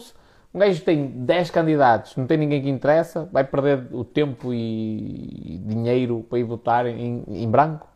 um 0.55 0.59
gajo 0.59 0.83
tem 0.85 1.07
10 1.07 1.51
candidatos, 1.51 2.17
não 2.17 2.27
tem 2.27 2.37
ninguém 2.37 2.63
que 2.63 2.69
interessa, 2.69 3.29
vai 3.33 3.45
perder 3.45 3.87
o 3.93 4.05
tempo 4.05 4.53
e 4.53 5.61
dinheiro 5.65 6.27
para 6.29 6.39
ir 6.39 6.45
votar 6.45 6.87
em, 6.87 7.25
em 7.29 7.51
branco. 7.51 7.89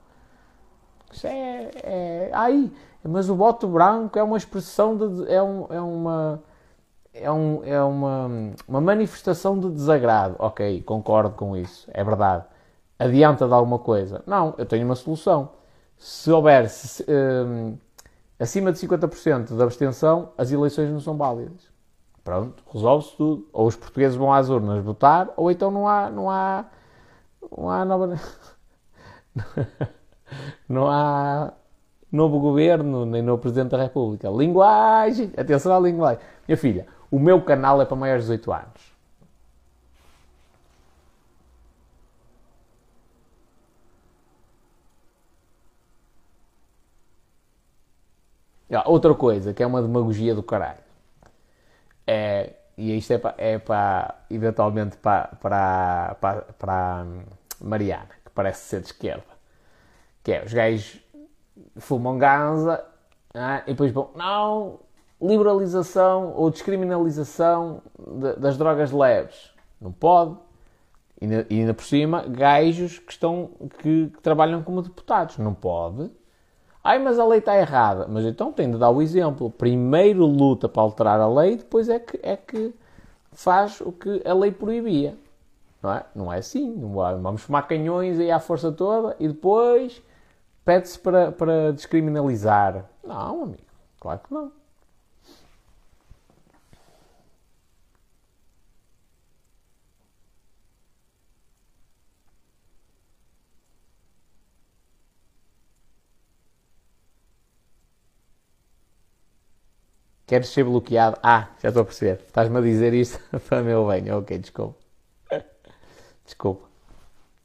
Isso 1.13 1.27
é, 1.27 1.71
é. 1.83 2.31
Ai, 2.33 2.71
mas 3.09 3.29
o 3.29 3.35
voto 3.35 3.67
branco 3.69 4.19
é 4.19 4.23
uma 4.23 4.37
expressão 4.37 4.97
de. 4.97 5.33
É, 5.33 5.43
um, 5.43 5.67
é 5.71 5.81
uma. 5.81 6.43
É, 7.13 7.31
um, 7.33 7.65
é 7.65 7.83
uma, 7.83 8.31
uma 8.69 8.81
manifestação 8.81 9.59
de 9.59 9.71
desagrado. 9.71 10.37
Ok, 10.39 10.83
concordo 10.83 11.35
com 11.35 11.57
isso, 11.57 11.89
é 11.93 12.05
verdade. 12.05 12.45
Adianta 12.99 13.47
de 13.47 13.53
alguma 13.53 13.79
coisa? 13.79 14.23
Não, 14.27 14.55
eu 14.59 14.67
tenho 14.67 14.85
uma 14.85 14.95
solução. 14.95 15.51
Se 15.99 16.31
houver 16.31 16.69
se, 16.69 17.05
um, 17.09 17.77
acima 18.39 18.73
de 18.73 18.79
50% 18.79 19.57
de 19.57 19.63
abstenção, 19.63 20.33
as 20.37 20.53
eleições 20.53 20.91
não 20.91 21.01
são 21.01 21.17
válidas. 21.17 21.71
Pronto, 22.25 22.63
resolve-se 22.73 23.17
tudo. 23.17 23.49
Ou 23.53 23.67
os 23.67 23.77
portugueses 23.77 24.17
vão 24.17 24.33
às 24.33 24.49
urnas 24.49 24.83
votar, 24.85 25.33
ou 25.37 25.51
então 25.51 25.71
não 25.71 25.89
há, 25.89 26.11
não 26.11 26.31
há, 26.31 26.65
não 27.57 27.71
há 27.71 27.85
nova, 27.85 28.21
não 30.69 30.89
há 30.91 31.53
novo 32.11 32.39
governo, 32.41 33.05
nem 33.07 33.23
novo 33.23 33.43
Presidente 33.43 33.71
da 33.71 33.83
República. 33.83 34.29
Linguagem, 34.31 35.33
atenção 35.37 35.75
à 35.77 35.81
linguagem. 35.81 36.23
Minha 36.47 36.57
filha, 36.57 36.87
o 37.11 37.19
meu 37.19 37.41
canal 37.43 37.81
é 37.81 37.85
para 37.85 37.97
maiores 37.97 38.25
de 38.25 38.31
18 38.33 38.53
anos. 38.53 38.97
outra 48.85 49.15
coisa, 49.15 49.55
que 49.55 49.63
é 49.63 49.67
uma 49.67 49.81
demagogia 49.81 50.35
do 50.35 50.43
caralho 50.43 50.87
é, 52.07 52.55
e 52.77 52.97
isto 52.97 53.13
é 53.13 53.19
para, 53.19 53.35
é 53.39 53.59
para 53.59 54.15
eventualmente 54.31 54.97
para, 54.99 55.29
para, 55.41 56.17
para, 56.21 56.43
para 56.59 57.07
Mariana, 57.61 58.11
que 58.25 58.31
parece 58.31 58.69
ser 58.69 58.81
de 58.81 58.87
esquerda, 58.87 59.25
que 60.23 60.33
é 60.33 60.45
os 60.45 60.53
gajos 60.53 61.01
fumam 61.77 62.19
ganza 62.19 62.85
é? 63.35 63.63
e 63.67 63.73
depois 63.73 63.93
vão, 63.93 64.11
não, 64.15 64.81
liberalização 65.21 66.33
ou 66.35 66.51
descriminalização 66.51 67.83
de, 67.99 68.35
das 68.37 68.57
drogas 68.57 68.93
leves. 68.93 69.51
Não 69.81 69.93
pode. 69.93 70.37
E 71.21 71.25
ainda, 71.25 71.47
ainda 71.51 71.75
por 71.75 71.85
cima, 71.85 72.25
gajos 72.29 72.99
que, 72.99 73.13
estão, 73.13 73.51
que, 73.79 74.09
que 74.09 74.23
trabalham 74.23 74.63
como 74.63 74.83
deputados. 74.83 75.39
Não 75.39 75.55
pode 75.55 76.11
Ai, 76.87 77.01
mas 77.01 77.19
a 77.19 77.27
lei 77.27 77.41
está 77.41 77.59
errada. 77.59 78.07
Mas 78.09 78.25
então 78.25 78.53
tem 78.53 78.71
de 78.71 78.79
dar 78.79 78.91
o 78.91 79.03
exemplo. 79.03 79.51
Primeiro 79.51 80.25
luta 80.25 80.69
para 80.69 80.83
alterar 80.83 81.21
a 81.21 81.29
lei, 81.29 81.57
depois 81.57 81.89
é 81.89 81.99
que, 81.99 82.17
é 82.23 82.37
que 82.37 82.73
faz 83.33 83.81
o 83.81 83.91
que 83.91 84.23
a 84.25 84.33
lei 84.33 84.53
proibia. 84.53 85.19
Não 85.83 85.93
é? 85.93 86.05
Não 86.15 86.33
é 86.33 86.39
assim. 86.39 86.79
Vamos 87.21 87.43
fumar 87.43 87.67
canhões 87.67 88.21
aí 88.21 88.31
à 88.31 88.39
força 88.39 88.71
toda 88.71 89.17
e 89.19 89.27
depois 89.27 90.01
pede-se 90.67 90.99
para, 90.99 91.33
para 91.33 91.73
descriminalizar. 91.73 92.85
Não, 93.05 93.45
amigo. 93.45 93.63
Claro 94.01 94.21
que 94.21 94.35
não. 94.35 94.53
Queres 110.27 110.49
ser 110.49 110.65
bloqueado? 110.65 111.19
Ah, 111.23 111.51
já 111.63 111.69
estou 111.69 111.83
a 111.83 111.85
perceber. 111.85 112.21
Estás-me 112.27 112.59
a 112.59 112.61
dizer 112.61 112.93
isto 112.95 113.21
para 113.49 113.63
meu 113.63 113.87
bem. 113.87 114.11
Ok, 114.11 114.37
desculpa. 114.39 114.77
Desculpa. 116.25 116.69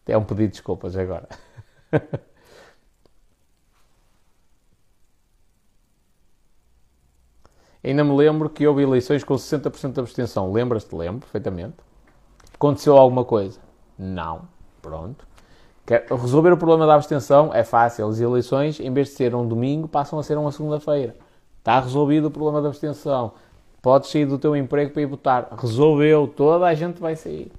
É 0.08 0.18
um 0.18 0.24
pedido 0.26 0.48
de 0.48 0.52
desculpas 0.54 0.98
agora. 0.98 1.30
Ainda 7.84 8.04
me 8.04 8.16
lembro 8.16 8.50
que 8.50 8.68
houve 8.68 8.84
eleições 8.84 9.24
com 9.24 9.34
60% 9.34 9.94
de 9.94 10.00
abstenção. 10.00 10.52
Lembras-te? 10.52 10.96
Lembro 10.96 11.22
perfeitamente. 11.22 11.76
Aconteceu 12.54 12.96
alguma 12.96 13.26
coisa? 13.26 13.60
Não. 13.98 14.44
Pronto. 14.82 15.26
Resolver 16.10 16.54
o 16.54 16.58
problema 16.58 16.86
da 16.86 16.96
abstenção 16.96 17.54
é 17.54 17.64
fácil. 17.64 18.08
As 18.08 18.20
eleições, 18.20 18.80
em 18.80 18.94
vez 18.94 19.10
de 19.10 19.16
ser 19.16 19.36
um 19.36 19.48
domingo, 19.48 19.88
passam 19.88 20.20
a 20.20 20.24
ser 20.24 20.38
uma 20.38 20.52
segunda-feira. 20.52 21.16
Está 21.60 21.80
resolvido 21.80 22.28
o 22.28 22.32
problema 22.32 22.62
da 22.62 22.70
abstenção. 22.70 23.34
Podes 23.82 24.10
sair 24.10 24.26
do 24.26 24.38
teu 24.38 24.56
emprego 24.56 24.92
para 24.92 25.02
ir 25.02 25.08
votar. 25.08 25.50
Resolveu. 25.58 26.28
Toda 26.28 26.66
a 26.66 26.74
gente 26.74 27.02
vai 27.02 27.16
sair. 27.16 27.52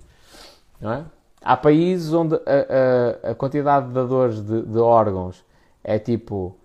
Não 0.81 0.93
é? 0.93 1.05
Há 1.45 1.57
países 1.57 2.13
onde 2.13 2.37
a, 2.37 3.29
a, 3.29 3.31
a 3.33 3.35
quantidade 3.35 3.89
de 3.89 3.93
dadores 3.93 4.41
de, 4.41 4.63
de, 4.63 4.79
órgãos 4.79 5.45
é 5.83 5.99
tipo 5.99 6.57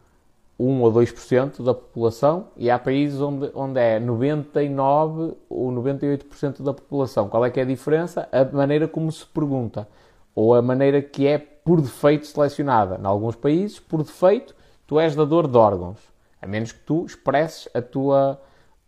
1 0.60 0.82
ou 0.82 0.92
2% 0.92 1.64
da 1.64 1.74
população 1.74 2.48
e 2.58 2.70
há 2.70 2.80
países 2.80 3.22
onde, 3.22 3.52
onde 3.54 3.80
é 3.80 4.00
99 4.00 5.36
ou 5.50 5.72
98% 5.72 6.64
da 6.64 6.74
população. 6.74 7.30
Qual 7.30 7.46
é 7.46 7.50
que 7.50 7.60
é 7.60 7.64
a 7.64 7.66
diferença? 7.66 8.28
A 8.32 8.44
maneira 8.44 8.88
como 8.88 9.12
se 9.12 9.26
pergunta 9.26 9.88
ou 10.34 10.56
a 10.56 10.62
maneira 10.62 11.02
que 11.02 11.28
é 11.28 11.38
por 11.38 11.82
defeito 11.82 12.26
selecionada. 12.26 13.00
Em 13.02 13.06
alguns 13.06 13.36
países, 13.36 13.80
por 13.80 14.04
defeito, 14.04 14.56
tu 14.86 15.00
és 15.00 15.16
dador 15.16 15.48
de 15.48 15.58
órgãos. 15.58 16.00
A 16.42 16.48
menos 16.48 16.72
que 16.72 16.80
tu 16.80 17.06
expresses 17.06 17.68
a 17.74 17.82
tua, 17.82 18.40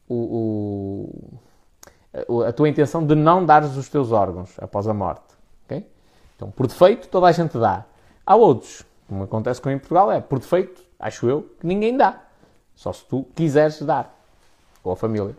o, 0.08 1.10
o, 2.28 2.42
a 2.44 2.54
tua 2.54 2.70
intenção 2.70 3.06
de 3.06 3.16
não 3.16 3.46
dares 3.46 3.76
os 3.76 3.90
teus 3.90 4.12
órgãos 4.12 4.56
após 4.60 4.88
a 4.88 4.94
morte. 4.94 5.36
Okay? 5.66 5.86
Então, 6.36 6.52
por 6.52 6.68
defeito, 6.68 7.08
toda 7.10 7.28
a 7.28 7.32
gente 7.32 7.58
dá. 7.58 7.86
Há 8.26 8.36
outros, 8.36 8.84
como 9.08 9.24
acontece 9.24 9.60
com 9.60 9.70
em 9.70 9.78
Portugal, 9.78 10.12
é 10.12 10.22
por 10.22 10.40
defeito, 10.40 10.82
acho 11.00 11.30
eu, 11.30 11.44
que 11.60 11.66
ninguém 11.66 11.96
dá. 11.96 12.22
Só 12.76 12.94
se 12.94 13.06
tu 13.06 13.24
quiseres 13.36 13.82
dar. 13.82 14.14
Ou 14.84 14.92
a 14.92 14.96
família. 14.96 15.36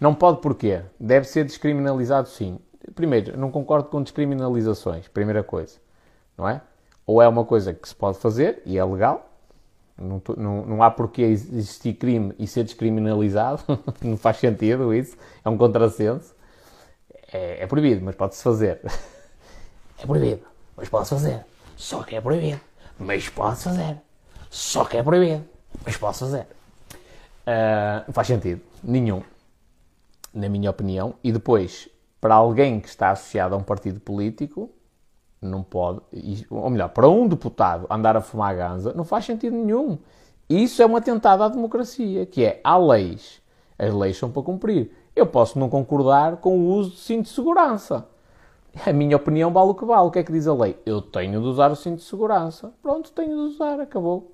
Não 0.00 0.14
pode 0.14 0.40
porquê? 0.40 0.82
Deve 0.98 1.26
ser 1.26 1.44
descriminalizado 1.44 2.26
sim. 2.26 2.58
Primeiro, 2.94 3.36
não 3.36 3.50
concordo 3.50 3.88
com 3.90 4.02
descriminalizações, 4.02 5.06
primeira 5.08 5.44
coisa. 5.44 5.78
Não 6.38 6.48
é? 6.48 6.62
Ou 7.06 7.20
é 7.20 7.28
uma 7.28 7.44
coisa 7.44 7.74
que 7.74 7.86
se 7.86 7.94
pode 7.94 8.18
fazer 8.18 8.62
e 8.64 8.78
é 8.78 8.84
legal, 8.84 9.29
não, 10.00 10.22
não, 10.36 10.66
não 10.66 10.82
há 10.82 10.90
porquê 10.90 11.22
existir 11.22 11.94
crime 11.94 12.34
e 12.38 12.46
ser 12.46 12.64
descriminalizado, 12.64 13.62
não 14.02 14.16
faz 14.16 14.38
sentido 14.38 14.94
isso, 14.94 15.16
é 15.44 15.48
um 15.48 15.56
contrassenso. 15.56 16.34
É, 17.32 17.62
é 17.62 17.66
proibido, 17.66 18.04
mas 18.04 18.14
pode-se 18.14 18.42
fazer. 18.42 18.80
É 20.02 20.06
proibido, 20.06 20.40
mas 20.74 20.88
pode-se 20.88 21.10
fazer. 21.10 21.44
Só 21.76 22.02
que 22.02 22.16
é 22.16 22.22
proibido, 22.22 22.58
mas 22.98 23.28
pode-se 23.28 23.64
fazer. 23.64 23.98
Só 24.48 24.82
que 24.86 24.96
é 24.96 25.02
proibido, 25.02 25.44
mas 25.84 25.94
pode-se 25.94 26.20
fazer. 26.20 26.46
Uh, 27.46 28.06
não 28.06 28.14
faz 28.14 28.26
sentido, 28.26 28.62
nenhum 28.82 29.22
na 30.32 30.48
minha 30.48 30.70
opinião. 30.70 31.14
E 31.22 31.32
depois, 31.32 31.88
para 32.20 32.34
alguém 32.34 32.80
que 32.80 32.88
está 32.88 33.10
associado 33.10 33.54
a 33.54 33.58
um 33.58 33.62
partido 33.62 34.00
político, 34.00 34.70
não 35.40 35.62
pode, 35.62 36.00
ou 36.50 36.68
melhor, 36.68 36.88
para 36.88 37.08
um 37.08 37.26
deputado 37.26 37.86
andar 37.90 38.16
a 38.16 38.20
fumar 38.20 38.54
ganza, 38.54 38.92
não 38.92 39.04
faz 39.04 39.24
sentido 39.24 39.56
nenhum. 39.56 39.98
Isso 40.48 40.82
é 40.82 40.86
um 40.86 40.96
atentado 40.96 41.42
à 41.42 41.48
democracia, 41.48 42.26
que 42.26 42.44
é, 42.44 42.60
há 42.62 42.76
leis, 42.76 43.40
as 43.78 43.94
leis 43.94 44.16
são 44.16 44.30
para 44.30 44.42
cumprir. 44.42 44.90
Eu 45.14 45.26
posso 45.26 45.58
não 45.58 45.68
concordar 45.68 46.36
com 46.36 46.58
o 46.58 46.68
uso 46.74 46.90
de 46.90 46.98
cinto 46.98 47.24
de 47.24 47.30
segurança. 47.30 48.06
A 48.86 48.92
minha 48.92 49.16
opinião 49.16 49.52
vale 49.52 49.70
o 49.70 49.74
que 49.74 49.84
vale. 49.84 50.06
O 50.06 50.10
que 50.10 50.20
é 50.20 50.22
que 50.22 50.32
diz 50.32 50.46
a 50.46 50.54
lei? 50.54 50.78
Eu 50.86 51.02
tenho 51.02 51.40
de 51.40 51.46
usar 51.46 51.70
o 51.70 51.76
cinto 51.76 51.98
de 51.98 52.04
segurança. 52.04 52.72
Pronto, 52.82 53.10
tenho 53.10 53.30
de 53.30 53.54
usar, 53.54 53.80
acabou. 53.80 54.32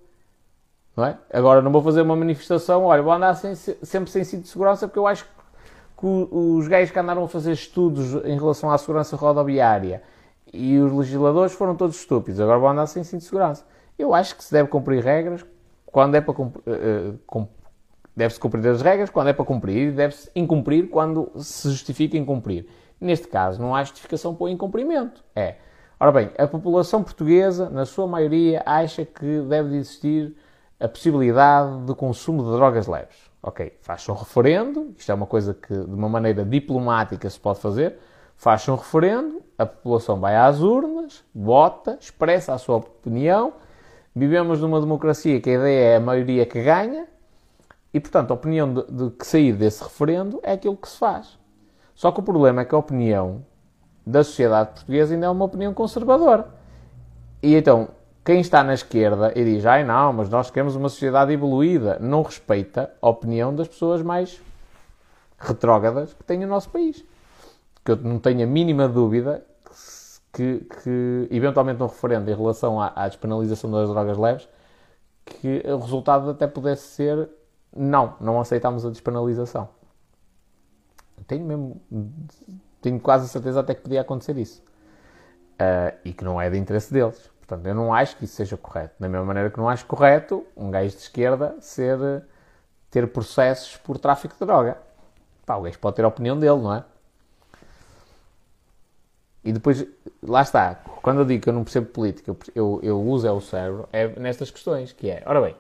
Não 0.97 1.05
é? 1.05 1.19
Agora 1.33 1.62
não 1.62 1.70
vou 1.70 1.83
fazer 1.83 2.03
uma 2.03 2.16
manifestação, 2.16 2.85
olha, 2.85 3.03
vou 3.03 3.12
andar 3.12 3.35
sem, 3.35 3.55
sempre 3.55 4.11
sem 4.11 4.24
cinto 4.24 4.43
de 4.43 4.49
segurança 4.49 4.89
porque 4.89 4.99
eu 4.99 5.07
acho 5.07 5.24
que 5.24 6.07
os 6.07 6.69
gays 6.69 6.91
que 6.91 6.99
andaram 6.99 7.24
a 7.24 7.28
fazer 7.28 7.53
estudos 7.53 8.15
em 8.24 8.39
relação 8.39 8.70
à 8.70 8.78
segurança 8.78 9.16
rodoviária 9.16 10.03
e 10.52 10.78
os 10.78 10.93
legisladores 10.93 11.52
foram 11.52 11.74
todos 11.74 11.97
estúpidos, 11.97 12.40
agora 12.40 12.59
vão 12.59 12.70
andar 12.70 12.86
sem 12.86 13.02
cinto 13.05 13.20
de 13.20 13.27
segurança. 13.27 13.64
Eu 13.98 14.14
acho 14.14 14.36
que 14.36 14.44
se 14.44 14.52
deve 14.52 14.68
cumprir 14.68 15.02
regras 15.02 15.44
quando 15.86 16.14
é 16.14 16.20
para, 16.20 16.32
uh, 16.40 17.48
Deve-se 18.16 18.40
cumprir 18.40 18.66
as 18.66 18.81
regras 18.81 19.10
quando 19.10 19.28
é 19.28 19.32
para 19.35 19.44
cumprir 19.44 19.89
e 19.89 19.90
deve-se 19.90 20.31
incumprir 20.35 20.89
quando 20.89 21.31
se 21.36 21.68
justifica 21.68 22.16
incumprir. 22.16 22.66
Neste 22.98 23.28
caso, 23.28 23.60
não 23.60 23.74
há 23.74 23.85
justificação 23.85 24.35
para 24.35 24.44
o 24.44 24.48
incumprimento. 24.48 25.23
É. 25.35 25.56
Ora 26.01 26.12
bem, 26.12 26.31
a 26.39 26.47
população 26.47 27.02
portuguesa, 27.02 27.68
na 27.68 27.85
sua 27.85 28.06
maioria, 28.06 28.62
acha 28.64 29.05
que 29.05 29.43
deve 29.43 29.77
existir 29.77 30.35
a 30.81 30.89
possibilidade 30.89 31.85
de 31.85 31.94
consumo 31.94 32.43
de 32.43 32.51
drogas 32.52 32.86
leves. 32.86 33.16
Ok, 33.43 33.77
faz-se 33.82 34.10
um 34.10 34.14
referendo, 34.14 34.94
isto 34.97 35.12
é 35.12 35.14
uma 35.14 35.27
coisa 35.27 35.52
que 35.52 35.74
de 35.74 35.94
uma 35.94 36.09
maneira 36.09 36.43
diplomática 36.44 37.28
se 37.28 37.39
pode 37.39 37.60
fazer, 37.60 37.98
faz-se 38.35 38.70
um 38.70 38.77
referendo, 38.77 39.43
a 39.59 39.66
população 39.66 40.20
vai 40.20 40.37
às 40.37 40.61
urnas, 40.61 41.24
vota, 41.35 41.99
expressa 42.01 42.55
a 42.55 42.59
sua 42.59 42.77
opinião, 42.77 43.55
vivemos 44.15 44.61
numa 44.61 44.81
democracia 44.81 45.41
que 45.41 45.51
a 45.51 45.55
ideia 45.55 45.85
é 45.93 45.97
a 45.97 46.01
maioria 46.01 46.47
que 46.47 46.62
ganha, 46.62 47.07
e, 47.93 48.01
portanto, 48.01 48.31
a 48.31 48.35
opinião 48.35 48.74
de, 48.74 48.85
de, 48.91 49.11
que 49.11 49.27
sair 49.27 49.55
desse 49.55 49.83
referendo 49.83 50.39
é 50.43 50.53
aquilo 50.53 50.77
que 50.77 50.89
se 50.89 50.99
faz. 50.99 51.39
Só 51.95 52.12
que 52.12 52.20
o 52.20 52.23
problema 52.23 52.61
é 52.61 52.65
que 52.66 52.74
a 52.74 52.78
opinião 52.78 53.43
da 54.07 54.23
sociedade 54.23 54.73
portuguesa 54.73 55.15
ainda 55.15 55.27
é 55.27 55.31
uma 55.31 55.47
opinião 55.47 55.73
conservadora. 55.73 56.47
E 57.43 57.55
então, 57.55 57.89
quem 58.23 58.41
está 58.41 58.62
na 58.62 58.74
esquerda 58.74 59.33
e 59.35 59.43
diz, 59.45 59.65
ai 59.65 59.83
não, 59.83 60.12
mas 60.12 60.28
nós 60.28 60.51
queremos 60.51 60.77
uma 60.77 60.91
sociedade 60.91 61.33
evoluída, 61.33 61.97
não 61.99 62.23
respeita 62.23 62.93
a 63.01 63.09
opinião 63.09 63.55
das 63.55 63.66
pessoas 63.66 64.03
mais 64.03 64.43
retrógradas 65.39 66.12
que 66.12 66.23
tem 66.23 66.45
o 66.45 66.47
nosso 66.47 66.69
país. 66.69 67.03
Que 67.86 67.92
eu 67.92 67.96
não 67.96 68.18
tenho 68.18 68.42
a 68.42 68.46
mínima 68.46 68.86
dúvida 68.86 69.46
que, 70.32 70.66
que 70.82 71.28
eventualmente 71.30 71.82
um 71.82 71.86
referendo 71.86 72.30
em 72.30 72.34
relação 72.34 72.78
à, 72.78 72.92
à 72.94 73.08
despenalização 73.08 73.70
das 73.70 73.88
drogas 73.88 74.18
leves, 74.18 74.46
que 75.24 75.62
o 75.64 75.78
resultado 75.78 76.28
até 76.28 76.46
pudesse 76.46 76.88
ser 76.88 77.30
não, 77.74 78.14
não 78.20 78.38
aceitamos 78.38 78.84
a 78.84 78.90
despenalização. 78.90 79.68
Tenho 81.26 81.46
mesmo, 81.46 81.80
tenho 82.82 83.00
quase 83.00 83.28
certeza 83.28 83.60
até 83.60 83.74
que 83.74 83.80
podia 83.80 84.02
acontecer 84.02 84.36
isso. 84.36 84.62
Uh, 85.54 85.96
e 86.04 86.12
que 86.12 86.22
não 86.22 86.38
é 86.38 86.50
de 86.50 86.58
interesse 86.58 86.92
deles. 86.92 87.30
Portanto, 87.38 87.66
eu 87.66 87.74
não 87.74 87.94
acho 87.94 88.16
que 88.16 88.24
isso 88.24 88.34
seja 88.34 88.56
correto. 88.56 88.94
Da 88.98 89.08
mesma 89.08 89.24
maneira 89.24 89.48
que 89.48 89.56
não 89.56 89.68
acho 89.68 89.86
correto 89.86 90.44
um 90.54 90.70
gajo 90.70 90.90
de 90.90 91.02
esquerda 91.02 91.56
ser, 91.60 91.98
ter 92.90 93.10
processos 93.10 93.76
por 93.78 93.96
tráfico 93.98 94.34
de 94.38 94.44
droga. 94.44 94.76
Pá, 95.46 95.56
o 95.56 95.62
gajo 95.62 95.78
pode 95.78 95.96
ter 95.96 96.04
a 96.04 96.08
opinião 96.08 96.38
dele, 96.38 96.60
não 96.60 96.74
é? 96.74 96.84
E 99.47 99.52
depois, 99.52 99.86
lá 100.20 100.43
está, 100.43 100.74
quando 101.01 101.20
eu 101.20 101.24
digo 101.24 101.44
que 101.44 101.48
eu 101.48 101.52
não 101.52 101.62
percebo 101.62 101.86
política, 101.86 102.36
eu, 102.52 102.81
eu 102.82 103.01
uso 103.01 103.28
é 103.28 103.31
o 103.31 103.40
cérebro, 103.40 103.89
é 103.93 104.09
nestas 104.18 104.51
questões, 104.51 104.93
que 104.93 105.09
é, 105.09 105.23
ora 105.24 105.40
bem, 105.40 105.55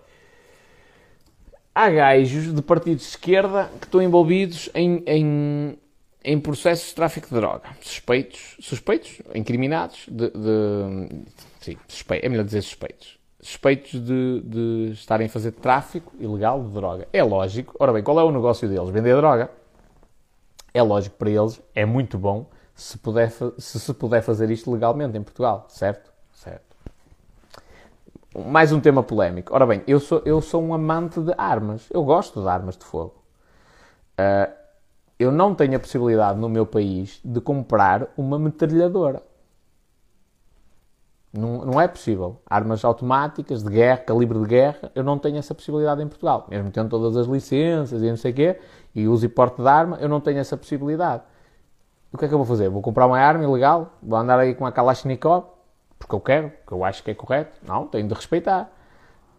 há 1.72 1.88
gajos 1.88 2.52
de 2.52 2.60
partidos 2.62 3.04
de 3.04 3.10
esquerda 3.10 3.70
que 3.78 3.86
estão 3.86 4.02
envolvidos 4.02 4.68
em, 4.74 5.04
em, 5.06 5.78
em 6.24 6.40
processos 6.40 6.88
de 6.88 6.94
tráfico 6.96 7.28
de 7.28 7.34
droga. 7.34 7.68
Suspeitos, 7.80 8.56
suspeitos, 8.58 9.22
incriminados, 9.32 10.06
de, 10.08 10.30
de 10.30 11.22
sim, 11.60 11.76
suspe, 11.86 12.18
é 12.20 12.28
melhor 12.28 12.44
dizer 12.44 12.62
suspeitos. 12.62 13.20
Suspeitos 13.40 14.04
de, 14.04 14.40
de 14.40 14.90
estarem 14.94 15.28
a 15.28 15.30
fazer 15.30 15.52
tráfico 15.52 16.12
ilegal 16.18 16.60
de 16.64 16.70
droga. 16.70 17.06
É 17.12 17.22
lógico. 17.22 17.76
Ora 17.78 17.92
bem, 17.92 18.02
qual 18.02 18.18
é 18.18 18.24
o 18.24 18.32
negócio 18.32 18.68
deles? 18.68 18.88
Vender 18.88 19.14
droga. 19.14 19.48
É 20.74 20.82
lógico 20.82 21.16
para 21.16 21.30
eles, 21.30 21.62
é 21.72 21.86
muito 21.86 22.18
bom 22.18 22.46
se, 22.76 22.96
puder, 22.98 23.30
se 23.30 23.80
se 23.80 23.94
puder 23.94 24.22
fazer 24.22 24.50
isto 24.50 24.70
legalmente 24.70 25.18
em 25.18 25.22
Portugal, 25.22 25.66
certo? 25.68 26.14
mais 28.44 28.70
um 28.72 28.80
tema 28.80 29.02
polémico. 29.02 29.54
Ora 29.54 29.66
bem, 29.66 29.82
eu 29.86 29.98
sou, 29.98 30.20
eu 30.24 30.40
sou 30.40 30.62
um 30.62 30.74
amante 30.74 31.20
de 31.20 31.32
armas. 31.38 31.86
Eu 31.90 32.04
gosto 32.04 32.42
de 32.42 32.48
armas 32.48 32.76
de 32.76 32.84
fogo. 32.84 33.14
Uh, 34.18 34.52
eu 35.18 35.32
não 35.32 35.54
tenho 35.54 35.76
a 35.76 35.80
possibilidade 35.80 36.38
no 36.38 36.48
meu 36.48 36.66
país 36.66 37.20
de 37.24 37.40
comprar 37.40 38.08
uma 38.16 38.38
metralhadora. 38.38 39.22
Não, 41.32 41.64
não 41.64 41.80
é 41.80 41.88
possível. 41.88 42.40
Armas 42.46 42.84
automáticas, 42.84 43.62
de 43.62 43.70
guerra, 43.70 43.98
calibre 43.98 44.38
de 44.38 44.46
guerra, 44.46 44.90
eu 44.94 45.02
não 45.02 45.18
tenho 45.18 45.38
essa 45.38 45.54
possibilidade 45.54 46.02
em 46.02 46.08
Portugal. 46.08 46.46
Mesmo 46.50 46.70
tendo 46.70 46.90
todas 46.90 47.16
as 47.16 47.26
licenças 47.26 48.02
e 48.02 48.08
não 48.08 48.16
sei 48.16 48.32
o 48.32 48.34
quê, 48.34 48.60
e 48.94 49.08
uso 49.08 49.24
e 49.24 49.28
porte 49.28 49.62
de 49.62 49.68
arma, 49.68 49.98
eu 50.00 50.08
não 50.08 50.20
tenho 50.20 50.38
essa 50.38 50.56
possibilidade. 50.56 51.22
O 52.12 52.18
que 52.18 52.24
é 52.24 52.28
que 52.28 52.34
eu 52.34 52.38
vou 52.38 52.46
fazer? 52.46 52.68
Vou 52.68 52.82
comprar 52.82 53.06
uma 53.06 53.18
arma 53.18 53.44
ilegal? 53.44 53.92
Vou 54.02 54.18
andar 54.18 54.38
aí 54.38 54.54
com 54.54 54.64
a 54.64 54.72
Kalashnikov? 54.72 55.56
porque 55.98 56.14
eu 56.14 56.20
quero, 56.20 56.50
porque 56.50 56.74
eu 56.74 56.84
acho 56.84 57.02
que 57.02 57.10
é 57.10 57.14
correto. 57.14 57.58
Não, 57.66 57.86
tenho 57.86 58.06
de 58.06 58.14
respeitar. 58.14 58.72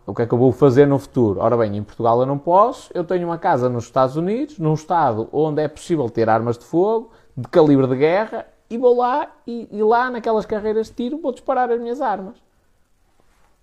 O 0.06 0.14
que 0.14 0.22
é 0.22 0.26
que 0.26 0.34
eu 0.34 0.38
vou 0.38 0.52
fazer 0.52 0.86
no 0.86 0.98
futuro? 0.98 1.40
Ora 1.42 1.58
bem, 1.58 1.76
em 1.76 1.84
Portugal 1.84 2.20
eu 2.22 2.26
não 2.26 2.38
posso, 2.38 2.90
eu 2.94 3.04
tenho 3.04 3.28
uma 3.28 3.38
casa 3.38 3.68
nos 3.68 3.86
Estados 3.86 4.16
Unidos, 4.16 4.58
num 4.58 4.74
estado 4.74 5.28
onde 5.34 5.62
é 5.62 5.68
possível 5.68 6.10
ter 6.10 6.30
armas 6.30 6.58
de 6.58 6.64
fogo, 6.64 7.12
de 7.36 7.48
calibre 7.50 7.88
de 7.88 7.96
guerra, 7.96 8.46
e 8.70 8.78
vou 8.78 8.96
lá, 8.96 9.30
e, 9.46 9.68
e 9.70 9.84
lá 9.84 10.10
naquelas 10.10 10.46
carreiras 10.46 10.88
de 10.88 10.94
tiro 10.94 11.18
vou 11.22 11.34
disparar 11.34 11.70
as 11.70 11.80
minhas 11.80 12.00
armas. 12.00 12.38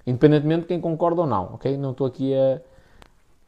Independentemente 0.06 0.62
de 0.62 0.66
quem 0.68 0.80
concorda 0.80 1.22
ou 1.22 1.26
não, 1.26 1.54
ok? 1.54 1.78
Não 1.78 1.92
estou 1.92 2.06
aqui 2.06 2.34
a, 2.34 2.60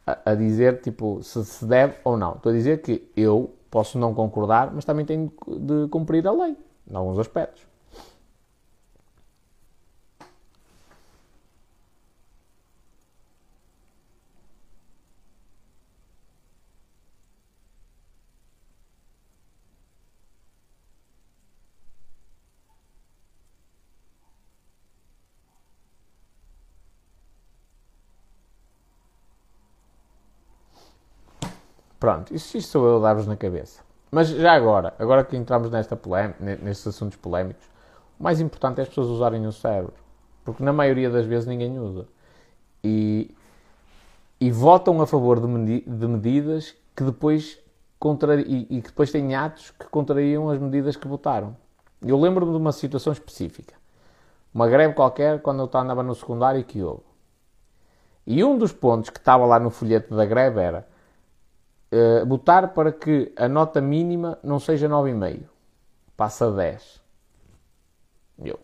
a, 0.06 0.32
a 0.32 0.34
dizer, 0.34 0.80
tipo, 0.80 1.22
se 1.22 1.44
se 1.44 1.66
deve 1.66 1.96
ou 2.02 2.16
não. 2.16 2.32
Estou 2.32 2.50
a 2.50 2.54
dizer 2.54 2.80
que 2.80 3.10
eu 3.14 3.52
posso 3.70 3.98
não 3.98 4.14
concordar, 4.14 4.72
mas 4.72 4.84
também 4.84 5.04
tenho 5.04 5.32
de 5.46 5.88
cumprir 5.88 6.26
a 6.26 6.32
lei, 6.32 6.56
em 6.90 6.96
alguns 6.96 7.18
aspectos. 7.18 7.66
Pronto, 32.06 32.32
isto, 32.32 32.56
isto 32.56 32.70
sou 32.70 32.86
eu 32.86 32.98
a 32.98 33.00
dar-vos 33.00 33.26
na 33.26 33.36
cabeça. 33.36 33.82
Mas 34.12 34.28
já 34.28 34.52
agora, 34.52 34.94
agora 34.96 35.24
que 35.24 35.36
entramos 35.36 35.72
nesta 35.72 36.00
nestes 36.38 36.86
assuntos 36.86 37.16
polémicos, 37.16 37.66
o 38.16 38.22
mais 38.22 38.40
importante 38.40 38.78
é 38.78 38.82
as 38.82 38.88
pessoas 38.88 39.08
usarem 39.08 39.44
o 39.44 39.50
cérebro. 39.50 39.92
Porque 40.44 40.62
na 40.62 40.72
maioria 40.72 41.10
das 41.10 41.26
vezes 41.26 41.48
ninguém 41.48 41.80
usa. 41.80 42.06
E, 42.84 43.34
e 44.40 44.52
votam 44.52 45.02
a 45.02 45.06
favor 45.08 45.40
de, 45.40 45.48
medi 45.48 45.80
de 45.80 46.06
medidas 46.06 46.76
que 46.94 47.02
depois 47.02 47.58
e, 48.46 48.76
e, 48.76 48.82
que 48.82 48.88
depois 48.90 49.10
têm 49.10 49.34
atos 49.34 49.72
que 49.72 49.86
contrariam 49.86 50.48
as 50.48 50.60
medidas 50.60 50.94
que 50.94 51.08
votaram. 51.08 51.56
Eu 52.00 52.20
lembro-me 52.20 52.52
de 52.52 52.58
uma 52.58 52.70
situação 52.70 53.12
específica. 53.12 53.74
Uma 54.54 54.68
greve 54.68 54.94
qualquer, 54.94 55.42
quando 55.42 55.58
eu 55.58 55.80
andava 55.80 56.04
no 56.04 56.14
secundário, 56.14 56.62
que 56.62 56.80
houve. 56.80 57.02
E 58.24 58.44
um 58.44 58.56
dos 58.56 58.72
pontos 58.72 59.10
que 59.10 59.18
estava 59.18 59.44
lá 59.44 59.58
no 59.58 59.70
folheto 59.70 60.14
da 60.14 60.24
greve 60.24 60.60
era 60.60 60.94
uh, 61.92 62.26
botar 62.26 62.68
para 62.68 62.92
que 62.92 63.32
a 63.36 63.48
nota 63.48 63.80
mínima 63.80 64.38
não 64.42 64.58
seja 64.58 64.88
9,5, 64.88 65.42
passa 66.16 66.48
a 66.48 66.50
10. 66.50 67.00
Eu 68.44 68.58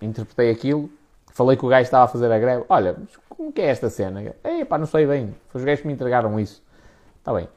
interpretei 0.00 0.50
aquilo, 0.50 0.90
falei 1.32 1.56
que 1.56 1.64
o 1.64 1.68
gajo 1.68 1.82
estava 1.82 2.04
a 2.04 2.08
fazer 2.08 2.30
a 2.30 2.38
greve. 2.38 2.64
Olha, 2.68 2.96
como 3.28 3.52
que 3.52 3.60
é 3.60 3.66
esta 3.66 3.88
cena? 3.88 4.34
Ei, 4.44 4.64
pá, 4.64 4.78
não 4.78 4.86
sei 4.86 5.06
bem. 5.06 5.34
Foi 5.48 5.60
os 5.60 5.64
gajos 5.64 5.80
que 5.82 5.86
me 5.86 5.92
entregaram 5.92 6.38
isso. 6.38 6.62
Está 7.18 7.32
bem. 7.32 7.48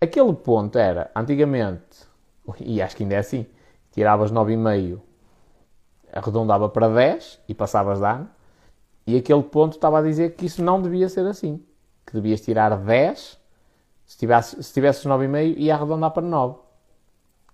Aquele 0.00 0.32
ponto 0.34 0.78
era, 0.78 1.10
antigamente, 1.14 2.08
e 2.60 2.80
acho 2.80 2.96
que 2.96 3.02
ainda 3.02 3.16
é 3.16 3.18
assim, 3.18 3.46
tiravas 3.92 4.32
9,5, 4.32 5.00
arredondava 6.12 6.68
para 6.68 6.88
10 6.88 7.40
e 7.48 7.54
passavas 7.54 7.98
de 7.98 8.06
ano. 8.06 8.28
E 9.06 9.16
aquele 9.16 9.42
ponto 9.42 9.74
estava 9.74 9.98
a 9.98 10.02
dizer 10.02 10.34
que 10.36 10.46
isso 10.46 10.62
não 10.62 10.80
devia 10.80 11.08
ser 11.08 11.26
assim. 11.26 11.64
Que 12.06 12.12
devias 12.12 12.40
tirar 12.40 12.76
10 12.76 13.39
se 14.10 14.18
tivesse, 14.18 14.60
se 14.60 14.72
tivesses 14.74 15.06
9,5, 15.06 15.54
ia 15.56 15.72
arredondar 15.72 16.10
para 16.10 16.26
9. 16.26 16.58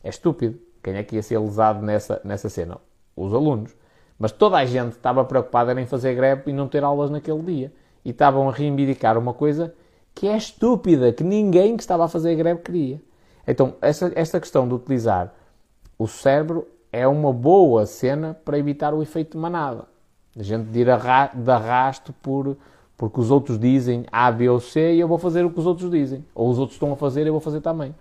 É 0.03 0.09
estúpido. 0.09 0.59
Quem 0.83 0.95
é 0.95 1.03
que 1.03 1.15
ia 1.15 1.23
ser 1.23 1.39
lesado 1.39 1.85
nessa, 1.85 2.19
nessa 2.25 2.49
cena? 2.49 2.79
Os 3.15 3.35
alunos. 3.35 3.77
Mas 4.19 4.33
toda 4.33 4.57
a 4.57 4.65
gente 4.65 4.93
estava 4.93 5.23
preocupada 5.23 5.79
em 5.79 5.85
fazer 5.85 6.15
greve 6.15 6.51
e 6.51 6.55
não 6.55 6.67
ter 6.67 6.83
aulas 6.83 7.11
naquele 7.11 7.43
dia. 7.43 7.73
E 8.03 8.09
estavam 8.09 8.49
a 8.49 8.53
reivindicar 8.53 9.19
uma 9.19 9.35
coisa 9.35 9.75
que 10.15 10.27
é 10.27 10.35
estúpida, 10.35 11.13
que 11.13 11.23
ninguém 11.23 11.77
que 11.77 11.83
estava 11.83 12.07
a 12.07 12.09
fazer 12.09 12.35
greve 12.37 12.63
queria. 12.63 13.03
Então, 13.47 13.75
essa, 13.83 14.11
esta 14.15 14.41
questão 14.41 14.67
de 14.67 14.73
utilizar 14.73 15.35
o 15.99 16.09
cérebro 16.09 16.67
é 16.91 17.07
uma 17.07 17.35
boa 17.35 17.85
cena 17.85 18.33
para 18.33 18.59
evitar 18.59 18.95
o 18.95 19.03
efeito 19.03 19.33
de 19.33 19.39
manada. 19.39 19.85
A 20.35 20.43
gente 20.43 20.71
de 20.71 20.81
ir 20.81 20.87
de 20.87 21.51
arrasto 21.51 22.15
por, 22.15 22.57
porque 22.97 23.21
os 23.21 23.31
outros 23.31 23.59
dizem 23.59 24.07
A, 24.11 24.31
B 24.33 24.49
ou 24.49 24.61
C 24.61 24.95
e 24.95 25.01
eu 25.01 25.09
vou 25.09 25.19
fazer 25.19 25.45
o 25.45 25.51
que 25.51 25.59
os 25.59 25.67
outros 25.67 25.91
dizem. 25.91 26.25
Ou 26.35 26.51
os 26.51 26.59
outros 26.59 26.77
estão 26.77 26.93
a 26.93 26.97
fazer 26.97 27.25
e 27.25 27.29
eu 27.29 27.33
vou 27.33 27.41
fazer 27.41 27.61
também. 27.61 27.95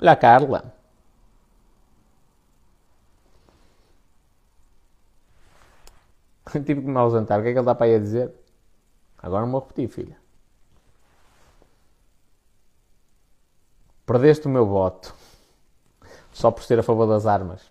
Olha 0.00 0.12
a 0.12 0.16
Carla. 0.16 0.74
Tive 6.64 6.82
que 6.82 6.88
me 6.88 6.98
ausentar. 6.98 7.38
O 7.38 7.42
que 7.42 7.48
é 7.50 7.52
que 7.52 7.58
ele 7.58 7.66
dá 7.66 7.74
para 7.74 7.86
aí 7.86 7.94
a 7.94 7.98
dizer? 7.98 8.32
Agora 9.18 9.44
não 9.44 9.52
vou 9.52 9.60
repetir, 9.60 9.88
filha. 9.88 10.16
Perdeste 14.04 14.46
o 14.46 14.50
meu 14.50 14.66
voto. 14.66 15.14
Só 16.32 16.50
por 16.50 16.64
ser 16.64 16.78
a 16.78 16.82
favor 16.82 17.06
das 17.06 17.26
armas. 17.26 17.70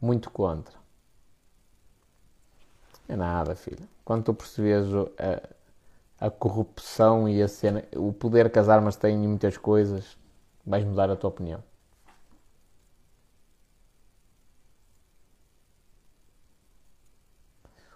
Muito 0.00 0.30
contra. 0.30 0.78
É 3.08 3.16
nada, 3.16 3.56
filho. 3.56 3.88
Quando 4.10 4.24
tu 4.24 4.34
percebes 4.34 4.92
a, 6.18 6.26
a 6.26 6.30
corrupção 6.32 7.28
e 7.28 7.40
a 7.40 7.46
cena, 7.46 7.84
o 7.94 8.12
poder 8.12 8.50
que 8.50 8.58
as 8.58 8.68
armas 8.68 8.96
têm 8.96 9.14
em 9.14 9.28
muitas 9.28 9.56
coisas, 9.56 10.18
vais 10.66 10.84
mudar 10.84 11.08
a 11.08 11.14
tua 11.14 11.30
opinião. 11.30 11.62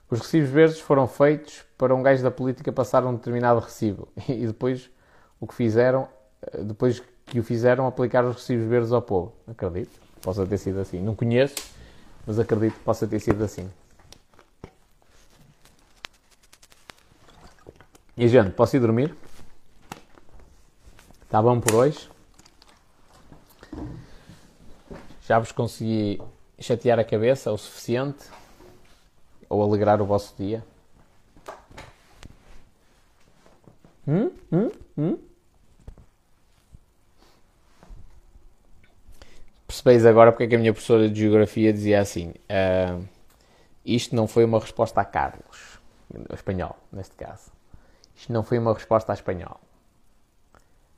Os 0.09 0.21
recibos 0.21 0.51
verdes 0.51 0.79
foram 0.79 1.09
feitos 1.09 1.65
para 1.77 1.93
um 1.93 2.01
gajo 2.01 2.23
da 2.23 2.31
política 2.31 2.71
passar 2.71 3.05
um 3.05 3.17
determinado 3.17 3.59
recibo 3.59 4.07
e 4.29 4.47
depois 4.47 4.89
o 5.41 5.49
que 5.49 5.55
fizeram, 5.57 6.09
depois 6.65 7.03
que 7.27 7.41
o 7.41 7.43
fizeram, 7.43 7.89
aplicar 7.89 8.25
os 8.25 8.37
recibos 8.37 8.69
verdes 8.69 8.93
ao 8.93 9.03
povo. 9.03 9.33
Acredito, 9.49 9.99
possa 10.23 10.47
ter 10.47 10.59
sido 10.59 10.79
assim. 10.79 11.03
Não 11.03 11.17
conheço, 11.17 11.57
mas 12.25 12.39
acredito 12.39 12.75
que 12.75 12.85
possa 12.85 13.05
ter 13.05 13.19
sido 13.19 13.43
assim. 13.43 13.69
E 18.17 18.29
gente, 18.29 18.53
posso 18.53 18.77
ir 18.77 18.81
dormir? 18.81 19.13
Está 21.23 21.43
bom 21.43 21.59
por 21.59 21.75
hoje? 21.75 22.09
Já 25.27 25.41
vos 25.41 25.51
consegui 25.51 26.23
chatear 26.61 27.01
a 27.01 27.05
cabeça 27.05 27.51
o 27.51 27.59
suficiente? 27.59 28.27
Ou 29.49 29.61
alegrar 29.65 30.01
o 30.01 30.07
vosso 30.07 30.33
dia? 30.39 30.65
Hum? 34.07 34.31
Hum? 34.53 34.71
Hum? 34.97 35.19
Percebeis 39.67 40.07
agora 40.07 40.31
porque 40.31 40.45
é 40.45 40.47
que 40.47 40.55
a 40.55 40.59
minha 40.59 40.73
professora 40.73 41.09
de 41.09 41.21
Geografia 41.21 41.73
dizia 41.73 42.01
assim: 42.01 42.31
uh, 42.31 43.05
isto 43.85 44.15
não 44.15 44.29
foi 44.29 44.45
uma 44.45 44.61
resposta 44.61 45.01
a 45.01 45.05
Carlos, 45.05 45.81
espanhol, 46.33 46.77
neste 46.93 47.17
caso. 47.17 47.54
Isto 48.15 48.33
não 48.33 48.43
foi 48.43 48.59
uma 48.59 48.73
resposta 48.73 49.13
a 49.13 49.15
espanhol. 49.15 49.61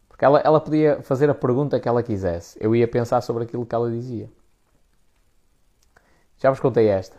Porque 0.08 0.24
ela, 0.24 0.40
ela 0.40 0.60
podia 0.60 1.02
fazer 1.02 1.28
a 1.28 1.34
pergunta 1.34 1.78
que 1.78 1.88
ela 1.88 2.02
quisesse. 2.02 2.56
Eu 2.60 2.74
ia 2.74 2.88
pensar 2.88 3.20
sobre 3.20 3.44
aquilo 3.44 3.66
que 3.66 3.74
ela 3.74 3.90
dizia. 3.90 4.30
Já 6.38 6.50
vos 6.50 6.60
contei 6.60 6.88
esta. 6.88 7.16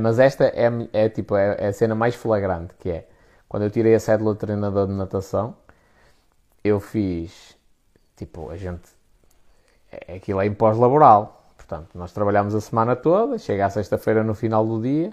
Mas 0.00 0.18
esta 0.18 0.44
é, 0.44 0.68
é 0.92 1.08
tipo, 1.08 1.36
é, 1.36 1.56
é, 1.58 1.66
a 1.68 1.72
cena 1.72 1.94
mais 1.94 2.14
flagrante, 2.14 2.74
que 2.78 2.90
é 2.90 3.08
quando 3.48 3.64
eu 3.64 3.70
tirei 3.70 3.94
a 3.94 4.00
cédula 4.00 4.32
de 4.32 4.38
treinador 4.38 4.86
de 4.86 4.92
natação, 4.92 5.56
eu 6.62 6.78
fiz 6.78 7.56
tipo, 8.16 8.50
a 8.50 8.56
gente 8.56 8.88
é, 9.90 10.16
aquilo 10.16 10.40
é 10.40 10.46
em 10.46 10.54
pós-laboral. 10.54 11.42
Portanto, 11.56 11.90
nós 11.96 12.12
trabalhamos 12.12 12.54
a 12.54 12.60
semana 12.60 12.94
toda, 12.94 13.38
chega 13.38 13.66
à 13.66 13.70
sexta-feira 13.70 14.22
no 14.22 14.34
final 14.34 14.64
do 14.64 14.80
dia, 14.80 15.12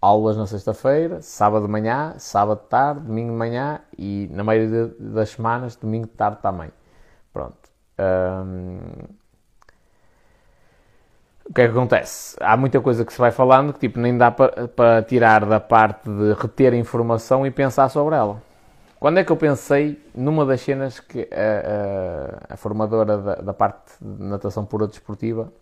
aulas 0.00 0.36
na 0.36 0.46
sexta-feira, 0.46 1.20
sábado 1.20 1.66
de 1.66 1.72
manhã, 1.72 2.14
sábado 2.18 2.60
de 2.62 2.68
tarde, 2.68 3.00
domingo 3.00 3.32
de 3.32 3.36
manhã 3.36 3.80
e 3.96 4.28
na 4.30 4.44
maioria 4.44 4.94
das 4.98 5.30
semanas, 5.30 5.76
domingo 5.76 6.06
de 6.06 6.12
tarde 6.12 6.38
também. 6.42 6.70
Pronto. 7.32 7.70
O 11.48 11.52
que 11.52 11.60
é 11.60 11.66
que 11.66 11.70
acontece? 11.70 12.36
Há 12.40 12.56
muita 12.56 12.80
coisa 12.80 13.04
que 13.04 13.12
se 13.12 13.18
vai 13.18 13.30
falando 13.30 13.72
que 13.72 13.78
tipo, 13.78 14.00
nem 14.00 14.16
dá 14.18 14.30
para, 14.30 14.68
para 14.68 15.02
tirar 15.02 15.44
da 15.46 15.60
parte 15.60 16.08
de 16.08 16.32
reter 16.34 16.74
informação 16.74 17.46
e 17.46 17.50
pensar 17.50 17.88
sobre 17.88 18.16
ela. 18.16 18.42
Quando 18.98 19.18
é 19.18 19.24
que 19.24 19.30
eu 19.30 19.36
pensei 19.36 20.02
numa 20.14 20.44
das 20.44 20.60
cenas 20.60 20.98
que 20.98 21.28
a, 21.30 22.50
a, 22.50 22.54
a 22.54 22.56
formadora 22.56 23.18
da, 23.18 23.34
da, 23.36 23.54
parte 23.54 23.92
de 24.00 24.24
natação 24.24 24.64
pura 24.64 24.86
desportiva, 24.86 25.52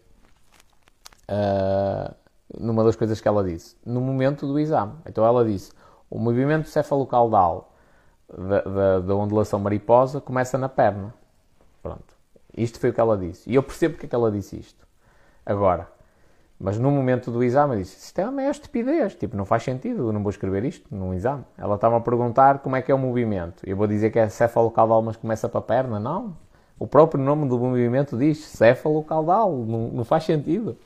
uh, 1.28 2.14
numa 2.58 2.84
das 2.84 2.96
coisas 2.96 3.20
que 3.20 3.28
ela 3.28 3.44
disse? 3.44 3.76
No 3.84 4.00
momento 4.00 4.46
do 4.46 4.58
exame. 4.58 4.94
Então 5.06 5.24
ela 5.24 5.44
disse: 5.44 5.72
o 6.10 6.18
movimento 6.18 6.68
cefalocaudal 6.68 7.72
da, 8.28 8.60
da, 8.60 9.00
da 9.00 9.14
ondulação 9.14 9.58
mariposa 9.58 10.20
começa 10.20 10.58
na 10.58 10.68
perna. 10.68 11.14
Pronto. 11.82 12.14
Isto 12.56 12.78
foi 12.78 12.90
o 12.90 12.92
que 12.92 13.00
ela 13.00 13.16
disse. 13.16 13.50
E 13.50 13.54
eu 13.54 13.62
percebo 13.62 13.94
porque 13.94 14.06
é 14.06 14.08
que 14.08 14.14
ela 14.14 14.30
disse 14.30 14.58
isto. 14.58 14.86
Agora, 15.44 15.88
mas 16.58 16.78
no 16.78 16.90
momento 16.90 17.30
do 17.30 17.42
exame 17.42 17.74
eu 17.74 17.78
disse, 17.80 17.98
isto 17.98 18.18
é 18.18 18.28
uma 18.28 18.42
estupidez, 18.44 19.14
tipo, 19.14 19.36
não 19.36 19.44
faz 19.44 19.64
sentido, 19.64 20.08
eu 20.08 20.12
não 20.12 20.22
vou 20.22 20.30
escrever 20.30 20.64
isto 20.64 20.86
num 20.94 21.12
exame. 21.12 21.44
Ela 21.58 21.74
estava 21.74 21.96
a 21.96 22.00
perguntar 22.00 22.60
como 22.60 22.76
é 22.76 22.82
que 22.82 22.92
é 22.92 22.94
o 22.94 22.98
movimento. 22.98 23.62
Eu 23.66 23.76
vou 23.76 23.86
dizer 23.86 24.10
que 24.10 24.18
é 24.18 24.28
céfalo-caudal, 24.28 25.02
mas 25.02 25.16
começa 25.16 25.48
para 25.48 25.58
a 25.58 25.62
perna? 25.62 25.98
Não. 25.98 26.36
O 26.78 26.86
próprio 26.86 27.22
nome 27.22 27.48
do 27.48 27.58
movimento 27.58 28.16
diz 28.16 28.38
céfalo-caudal, 28.38 29.52
não, 29.52 29.88
não 29.88 30.04
faz 30.04 30.24
sentido. 30.24 30.76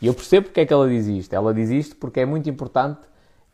E 0.00 0.06
eu 0.06 0.14
percebo 0.14 0.46
porque 0.46 0.60
é 0.60 0.66
que 0.66 0.72
ela 0.72 0.88
diz 0.88 1.06
isto. 1.06 1.32
Ela 1.32 1.54
diz 1.54 1.70
isto 1.70 1.96
porque 1.96 2.20
é 2.20 2.26
muito 2.26 2.48
importante 2.48 3.00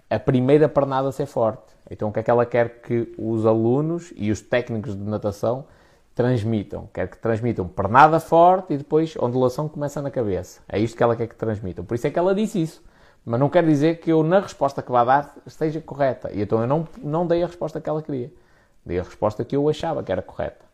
a 0.09 0.19
primeira 0.19 0.69
pernada 0.69 1.13
ser 1.13 1.27
forte. 1.27 1.73
Então 1.91 2.09
o 2.09 2.13
que 2.13 2.21
é 2.21 2.23
que 2.23 2.31
ela 2.31 2.47
quer 2.47 2.81
que 2.83 3.15
os 3.19 3.47
alunos 3.47 4.13
e 4.17 4.31
os 4.31 4.41
técnicos 4.41 4.97
de 4.97 5.03
natação 5.03 5.65
transmitam. 6.15 6.89
Quer 6.93 7.09
que 7.09 7.17
transmitam 7.19 7.67
pernada 7.67 8.21
forte 8.21 8.75
e 8.75 8.77
depois 8.77 9.17
ondulação 9.17 9.69
começa 9.69 10.03
na 10.03 10.11
cabeça. 10.11 10.61
É 10.69 10.79
isto 10.79 10.97
que 10.97 11.03
ela 11.03 11.17
quer 11.17 11.27
que 11.27 11.35
transmitam. 11.35 11.85
Por 11.85 11.95
isso 11.95 12.07
é 12.07 12.11
que 12.11 12.19
ela 12.19 12.35
disse 12.35 12.61
isso. 12.61 12.83
Mas 13.25 13.39
não 13.39 13.49
quer 13.49 13.65
dizer 13.65 14.01
que 14.01 14.11
eu, 14.11 14.23
na 14.23 14.41
resposta 14.41 14.83
que 14.83 14.91
vai 14.91 15.05
dar, 15.05 15.35
esteja 15.47 15.81
correta. 15.81 16.31
E 16.33 16.43
então 16.43 16.61
eu 16.61 16.67
não, 16.67 16.89
não 17.03 17.27
dei 17.27 17.43
a 17.43 17.47
resposta 17.47 17.81
que 17.81 17.89
ela 17.89 18.03
queria. 18.03 18.33
Dei 18.85 18.99
a 18.99 19.03
resposta 19.03 19.45
que 19.45 19.55
eu 19.55 19.69
achava 19.69 20.03
que 20.03 20.11
era 20.11 20.23
correta. 20.23 20.70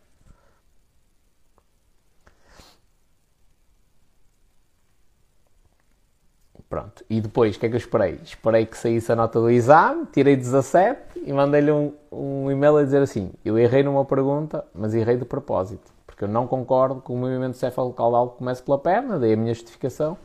Pronto. 6.69 7.05
E 7.09 7.21
depois, 7.21 7.57
o 7.57 7.61
que 7.61 7.67
é 7.67 7.69
que 7.69 7.75
eu 7.77 7.79
esperei? 7.79 8.19
Esperei 8.25 8.67
que 8.67 8.77
saísse 8.77 9.13
a 9.13 9.17
nota 9.17 9.41
do 9.41 9.49
exame, 9.49 10.07
tirei 10.07 10.35
17 10.37 11.23
e 11.25 11.33
mandei-lhe 11.33 11.71
um, 11.71 11.93
um 12.11 12.51
e-mail 12.51 12.79
a 12.79 12.83
dizer 12.83 13.03
assim: 13.03 13.33
Eu 13.45 13.57
errei 13.57 13.83
numa 13.85 14.05
pergunta, 14.05 14.65
mas 14.75 14.93
errei 14.93 15.17
de 15.17 15.25
propósito. 15.25 15.93
Porque 16.05 16.25
eu 16.25 16.29
não 16.29 16.47
concordo 16.47 17.01
que 17.01 17.13
o 17.13 17.17
movimento 17.17 17.57
cefalo-caudal 17.57 18.31
comece 18.31 18.63
pela 18.63 18.79
perna, 18.79 19.19
dei 19.19 19.35
a 19.35 19.37
minha 19.37 19.55
justificação. 19.55 20.17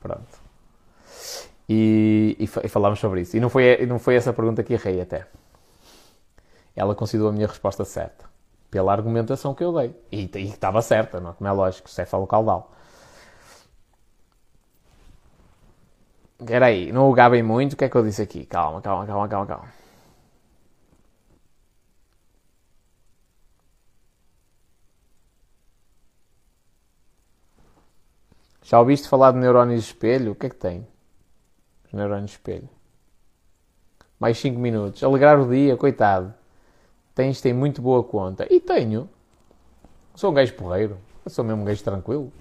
Pronto. 0.00 0.42
E, 1.68 2.36
e, 2.38 2.44
e 2.44 2.68
falámos 2.68 2.98
sobre 2.98 3.22
isso. 3.22 3.36
E 3.36 3.40
não 3.40 3.48
foi, 3.48 3.86
não 3.86 3.98
foi 3.98 4.16
essa 4.16 4.32
pergunta 4.32 4.62
que 4.62 4.74
errei 4.74 5.00
até. 5.00 5.26
Ela 6.76 6.94
considerou 6.94 7.30
a 7.30 7.32
minha 7.32 7.46
resposta 7.46 7.84
certa. 7.84 8.26
Pela 8.70 8.92
argumentação 8.92 9.54
que 9.54 9.62
eu 9.62 9.72
dei. 9.72 9.94
E, 10.10 10.28
e 10.34 10.48
estava 10.48 10.82
certa, 10.82 11.20
não? 11.20 11.30
É? 11.30 11.32
como 11.34 11.48
é 11.48 11.52
lógico, 11.52 11.88
cefalo-caudal. 11.88 12.72
Espera 16.42 16.66
aí, 16.66 16.90
não 16.90 17.08
o 17.08 17.14
gabem 17.14 17.40
muito, 17.40 17.74
o 17.74 17.76
que 17.76 17.84
é 17.84 17.88
que 17.88 17.96
eu 17.96 18.02
disse 18.02 18.20
aqui? 18.20 18.44
Calma, 18.44 18.82
calma, 18.82 19.06
calma, 19.06 19.28
calma, 19.28 19.46
calma. 19.46 19.68
Já 28.62 28.80
ouviste 28.80 29.08
falar 29.08 29.30
de 29.32 29.38
neurónios 29.38 29.84
de 29.84 29.88
espelho? 29.90 30.32
O 30.32 30.34
que 30.34 30.46
é 30.46 30.50
que 30.50 30.56
tem? 30.56 30.84
Os 31.86 31.92
neurónios 31.92 32.30
de 32.32 32.36
espelho. 32.38 32.68
Mais 34.18 34.36
5 34.38 34.58
minutos. 34.58 35.04
Alegrar 35.04 35.38
o 35.40 35.48
dia, 35.48 35.76
coitado. 35.76 36.34
Tens, 37.14 37.40
tem 37.40 37.52
muito 37.52 37.80
boa 37.80 38.02
conta. 38.02 38.52
E 38.52 38.60
tenho. 38.60 39.08
Sou 40.16 40.32
um 40.32 40.34
gajo 40.34 40.54
porreiro. 40.54 40.98
Eu 41.24 41.30
sou 41.30 41.44
mesmo 41.44 41.62
um 41.62 41.64
gajo 41.64 41.84
tranquilo. 41.84 42.32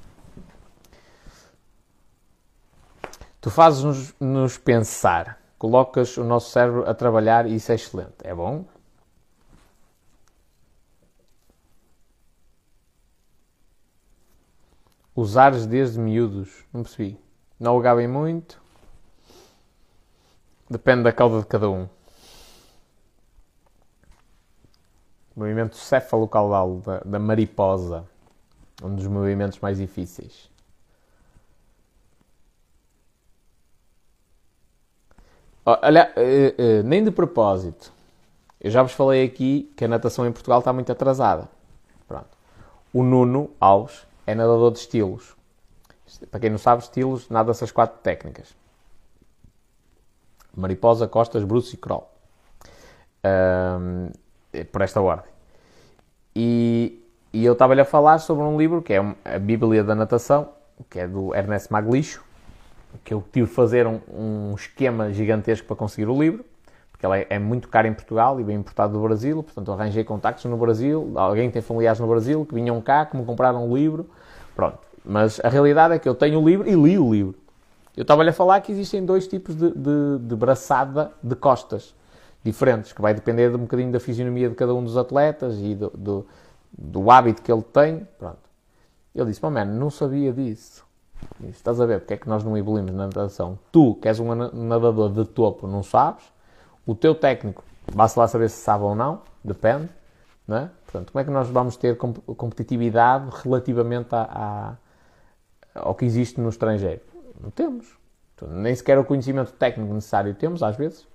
Tu 3.42 3.50
fazes-nos 3.50 4.14
nos 4.20 4.58
pensar, 4.58 5.42
colocas 5.58 6.16
o 6.18 6.24
nosso 6.24 6.52
cérebro 6.52 6.88
a 6.88 6.94
trabalhar 6.94 7.48
e 7.48 7.56
isso 7.56 7.72
é 7.72 7.76
excelente. 7.76 8.16
É 8.24 8.36
bom? 8.36 8.66
Usares 15.16 15.66
desde 15.66 16.00
miúdos. 16.00 16.64
Não 16.72 16.84
percebi. 16.84 17.20
Não 17.60 17.76
o 17.76 17.82
gabem 17.82 18.08
muito. 18.08 18.62
Depende 20.70 21.04
da 21.04 21.12
cauda 21.12 21.40
de 21.40 21.48
cada 21.48 21.70
um. 21.70 21.90
movimento 25.36 25.76
céfalo-caudal 25.76 26.78
da, 26.82 27.00
da 27.00 27.20
mariposa. 27.20 28.06
Um 28.84 28.96
dos 28.96 29.08
movimentos 29.08 29.60
mais 29.60 29.78
difíceis. 29.78 30.51
Olha, 35.66 36.12
uh, 36.18 36.80
uh, 36.80 36.84
nem 36.84 37.04
de 37.04 37.12
propósito. 37.12 37.92
Eu 38.60 38.72
já 38.72 38.82
vos 38.84 38.94
falei 38.94 39.24
aqui 39.26 39.72
que 39.76 39.86
a 39.86 39.88
natação 39.88 40.26
em 40.26 40.32
Portugal 40.32 40.60
está 40.60 40.72
muito 40.72 40.92
atrasada. 40.92 41.50
Pronto. 42.08 42.30
O 42.94 43.04
Nuno 43.04 43.52
Alves 43.60 44.06
é 44.26 44.36
nadador 44.36 44.72
de 44.72 44.80
estilos. 44.80 45.36
Para 46.30 46.40
quem 46.40 46.50
não 46.50 46.58
sabe, 46.58 46.84
estilos, 46.84 47.30
nada 47.30 47.52
essas 47.52 47.72
quatro 47.72 48.00
técnicas. 48.02 48.56
Mariposa, 50.56 51.08
costas, 51.08 51.44
bruços 51.44 51.74
e 51.74 51.78
crawl. 51.78 52.12
Um, 53.26 54.10
por 54.72 54.82
esta 54.82 55.00
ordem. 55.00 55.30
E 56.36 57.02
E 57.34 57.46
eu 57.46 57.54
estava-lhe 57.54 57.82
a 57.82 57.86
falar 57.86 58.20
sobre 58.20 58.44
um 58.44 58.58
livro 58.58 58.82
que 58.82 58.94
é 58.94 59.00
a 59.24 59.40
Bíblia 59.40 59.84
da 59.84 59.96
Natação, 59.96 60.50
que 60.90 61.00
é 61.00 61.08
do 61.08 61.34
Ernesto 61.34 61.72
Maglicho, 61.72 62.22
que 63.04 63.14
eu 63.14 63.24
tive 63.32 63.48
de 63.48 63.54
fazer 63.54 63.88
um, 63.88 64.00
um 64.12 64.56
esquema 64.56 65.12
gigantesco 65.12 65.68
para 65.68 65.76
conseguir 65.76 66.08
o 66.08 66.22
livro, 66.22 66.46
porque 66.92 67.06
ela 67.06 67.18
é, 67.18 67.28
é, 67.30 67.40
muito 67.40 67.68
cara 67.68 67.88
em 67.88 67.94
Portugal 67.94 68.40
e 68.40 68.44
bem 68.44 68.58
importado 68.58 68.94
do 68.94 69.02
Brasil, 69.02 69.42
portanto 69.42 69.72
arranjei 69.72 70.04
contactos 70.04 70.46
no 70.46 70.58
Brasil, 70.58 71.12
alguém 71.16 71.50
tem 71.50 71.62
familiares 71.62 72.00
no 72.00 72.08
Brasil 72.08 72.46
que 72.46 72.54
vinham 72.54 72.80
cá, 72.82 73.06
que 73.06 73.18
me 73.18 73.26
compraram 73.26 73.70
o 73.70 73.76
livro, 73.76 74.10
pronto. 74.56 74.80
Mas 75.04 75.40
a 75.44 75.50
realidade 75.50 75.96
é 75.96 76.00
que 76.00 76.08
eu 76.08 76.14
tenho 76.14 76.40
o 76.40 76.48
livro 76.48 76.68
e 76.68 76.76
li 76.76 76.98
o 77.00 77.12
livro. 77.12 77.36
Eu 77.98 78.04
estava-lhe 78.04 78.30
a 78.30 78.34
falar 78.34 78.62
que 78.62 78.72
existem 78.72 79.04
dois 79.04 79.28
tipos 79.28 79.56
de, 79.56 79.72
de, 79.72 80.20
de 80.20 80.36
braçada 80.36 81.12
de 81.22 81.36
costas 81.36 81.94
diferentes, 82.44 82.94
que 82.94 83.02
vai 83.02 83.14
depender 83.14 83.50
de 83.50 83.56
um 83.56 83.62
bocadinho 83.62 83.92
da 83.92 84.00
fisionomia 84.00 84.50
de 84.50 84.56
cada 84.56 84.74
um 84.74 84.84
dos 84.84 84.98
atletas 84.98 85.58
e 85.60 85.76
do, 85.76 85.92
do, 85.96 86.28
do 86.72 87.12
hábito 87.12 87.42
que 87.42 87.52
ele 87.52 87.62
tem. 87.62 88.08
Pronto. 88.18 88.40
Ele 89.14 89.26
disse, 89.26 89.44
mano, 89.44 89.74
não 89.74 89.90
sabia 89.90 90.32
disso. 90.32 90.86
Estás 91.50 91.80
a 91.80 91.86
ver 91.86 92.00
porque 92.00 92.14
é 92.14 92.18
que 92.18 92.30
nós 92.30 92.44
não 92.44 92.58
evoluímos 92.58 92.92
na 92.92 93.06
natação? 93.06 93.58
Tu, 93.72 93.96
que 93.96 94.08
és 94.08 94.20
um 94.20 94.34
nadador 94.36 95.12
de 95.12 95.26
topo, 95.26 95.68
não 95.68 95.84
sabes. 95.84 96.24
O 96.86 96.96
teu 96.96 97.16
técnico, 97.16 97.64
basta 97.94 98.20
lá 98.20 98.28
saber 98.28 98.50
se 98.50 98.58
sabe 98.58 98.84
ou 98.84 98.96
não, 98.96 99.22
depende. 99.44 99.90
Não 100.48 100.58
é? 100.58 100.70
Portanto, 100.84 101.12
como 101.12 101.22
é 101.22 101.24
que 101.24 101.32
nós 101.32 101.48
vamos 101.48 101.78
ter 101.78 101.98
competitividade 101.98 103.30
relativamente 103.44 104.14
a, 104.14 104.78
a, 105.76 105.80
ao 105.80 105.96
que 105.96 106.06
existe 106.06 106.42
no 106.42 106.50
estrangeiro? 106.50 107.02
Não 107.40 107.50
temos. 107.50 107.98
Então, 108.36 108.50
nem 108.50 108.76
sequer 108.76 108.98
o 108.98 109.06
conhecimento 109.06 109.52
técnico 109.54 109.94
necessário 109.94 110.34
temos, 110.36 110.62
às 110.62 110.76
vezes. 110.76 111.08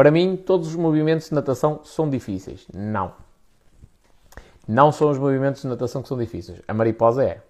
Para 0.00 0.10
mim, 0.10 0.34
todos 0.34 0.68
os 0.68 0.76
movimentos 0.76 1.28
de 1.28 1.34
natação 1.34 1.80
são 1.84 2.08
difíceis. 2.08 2.66
Não. 2.72 3.12
Não 4.66 4.90
são 4.90 5.10
os 5.10 5.18
movimentos 5.18 5.60
de 5.60 5.68
natação 5.68 6.00
que 6.00 6.08
são 6.08 6.16
difíceis. 6.16 6.58
A 6.66 6.72
mariposa 6.72 7.22
é. 7.22 7.42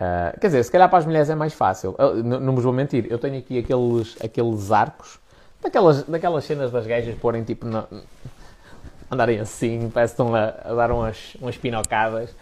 Uh, 0.00 0.40
quer 0.40 0.48
dizer, 0.48 0.64
se 0.64 0.72
calhar 0.72 0.90
para 0.90 0.98
as 0.98 1.06
mulheres 1.06 1.30
é 1.30 1.36
mais 1.36 1.52
fácil. 1.52 1.94
Não, 2.24 2.40
não 2.40 2.54
vos 2.56 2.64
vou 2.64 2.72
mentir, 2.72 3.06
eu 3.08 3.20
tenho 3.20 3.38
aqui 3.38 3.56
aqueles, 3.56 4.16
aqueles 4.20 4.72
arcos, 4.72 5.20
daquelas, 5.62 6.02
daquelas 6.02 6.42
cenas 6.44 6.72
das 6.72 6.88
gajas 6.88 7.14
porem 7.14 7.44
tipo. 7.44 7.68
Na, 7.68 7.86
andarem 9.08 9.38
assim, 9.38 9.88
parece 9.94 10.16
que 10.16 10.20
estão 10.20 10.34
a, 10.34 10.46
a 10.64 10.74
dar 10.74 10.90
umas, 10.90 11.36
umas 11.40 11.56
pinocadas, 11.56 12.34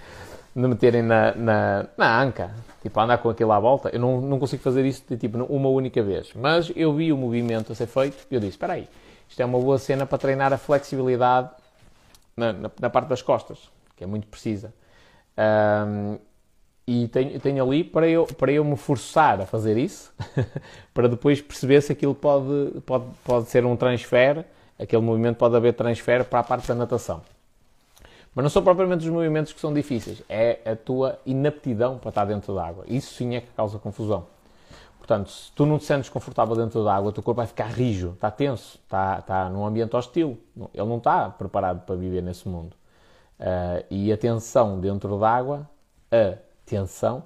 de 0.55 0.67
meterem 0.67 1.03
na, 1.03 1.35
na, 1.35 1.87
na 1.97 2.23
anca. 2.23 2.55
Tipo, 2.83 2.99
andar 3.01 3.19
com 3.19 3.29
aquilo 3.29 3.53
à 3.53 3.61
volta, 3.61 3.91
eu 3.91 4.01
não, 4.01 4.21
não 4.21 4.39
consigo 4.39 4.63
fazer 4.63 4.87
isso 4.87 5.05
de, 5.09 5.17
tipo, 5.17 5.39
uma 5.45 5.69
única 5.69 6.03
vez. 6.03 6.33
Mas 6.35 6.73
eu 6.75 6.95
vi 6.95 7.13
o 7.13 7.17
movimento 7.17 7.73
a 7.73 7.75
ser 7.75 7.87
feito 7.87 8.27
e 8.31 8.35
eu 8.35 8.41
disse: 8.41 8.53
espera 8.53 8.75
aí, 8.75 8.89
isto 9.29 9.41
é 9.41 9.45
uma 9.45 9.59
boa 9.59 9.79
cena 9.79 10.07
para 10.07 10.19
treinar 10.19 10.53
a 10.53 10.59
flexibilidade 10.59 11.51
na, 12.37 12.53
na, 12.53 12.71
na 12.81 12.91
parte 12.91 13.09
das 13.09 13.21
costas, 13.21 13.71
que 13.97 14.03
é 14.03 14.07
muito 14.07 14.27
precisa. 14.27 14.73
Um, 15.39 16.19
e 16.87 17.07
tenho, 17.07 17.39
tenho 17.39 17.65
ali 17.65 17.85
para 17.85 18.09
eu, 18.09 18.27
para 18.27 18.51
eu 18.51 18.65
me 18.65 18.77
forçar 18.77 19.41
a 19.41 19.47
fazer 19.47 19.77
isso, 19.77 20.13
para 20.93 21.07
depois 21.07 21.41
perceber 21.41 21.81
se 21.83 21.93
aquilo 21.93 22.15
pode, 22.15 22.81
pode, 22.85 23.05
pode 23.25 23.49
ser 23.49 23.65
um 23.65 23.77
transfer, 23.77 24.45
aquele 24.79 25.03
movimento 25.03 25.37
pode 25.37 25.55
haver 25.55 25.75
transfer 25.75 26.25
para 26.25 26.41
a 26.41 26.43
parte 26.43 26.67
da 26.67 26.75
natação. 26.75 27.23
Mas 28.35 28.43
não 28.45 28.51
são 28.51 28.63
propriamente 28.63 29.05
os 29.05 29.11
movimentos 29.11 29.53
que 29.53 29.61
são 29.61 29.73
difíceis, 29.75 30.23
é 30.29 30.61
a 30.65 30.77
tua 30.77 31.19
inaptidão 31.27 31.99
para 31.99 32.11
estar 32.11 32.25
dentro 32.25 32.55
da 32.55 32.65
água. 32.65 32.85
Isso 32.87 33.15
sim 33.15 33.35
é 33.35 33.41
que 33.41 33.49
causa 33.49 33.79
confusão. 33.79 34.27
Portanto, 34.99 35.31
se 35.31 35.51
tu 35.53 35.67
não 35.67 35.79
te 35.79 35.85
sentes 35.85 36.09
confortável 36.09 36.55
dentro 36.55 36.85
da 36.85 36.95
água, 36.95 37.09
o 37.09 37.13
teu 37.13 37.23
corpo 37.23 37.39
vai 37.39 37.47
ficar 37.47 37.67
rijo, 37.67 38.13
está 38.13 38.31
tenso, 38.31 38.79
está, 38.85 39.19
está 39.19 39.49
num 39.49 39.67
ambiente 39.67 39.97
hostil. 39.97 40.39
Ele 40.73 40.87
não 40.87 40.99
está 40.99 41.29
preparado 41.29 41.85
para 41.85 41.97
viver 41.97 42.23
nesse 42.23 42.49
mundo. 42.49 42.77
Uh, 43.41 43.85
e 43.91 44.13
a 44.13 44.17
tensão 44.17 44.79
dentro 44.79 45.19
da 45.19 45.29
água, 45.29 45.69
a 46.13 46.39
tensão, 46.65 47.25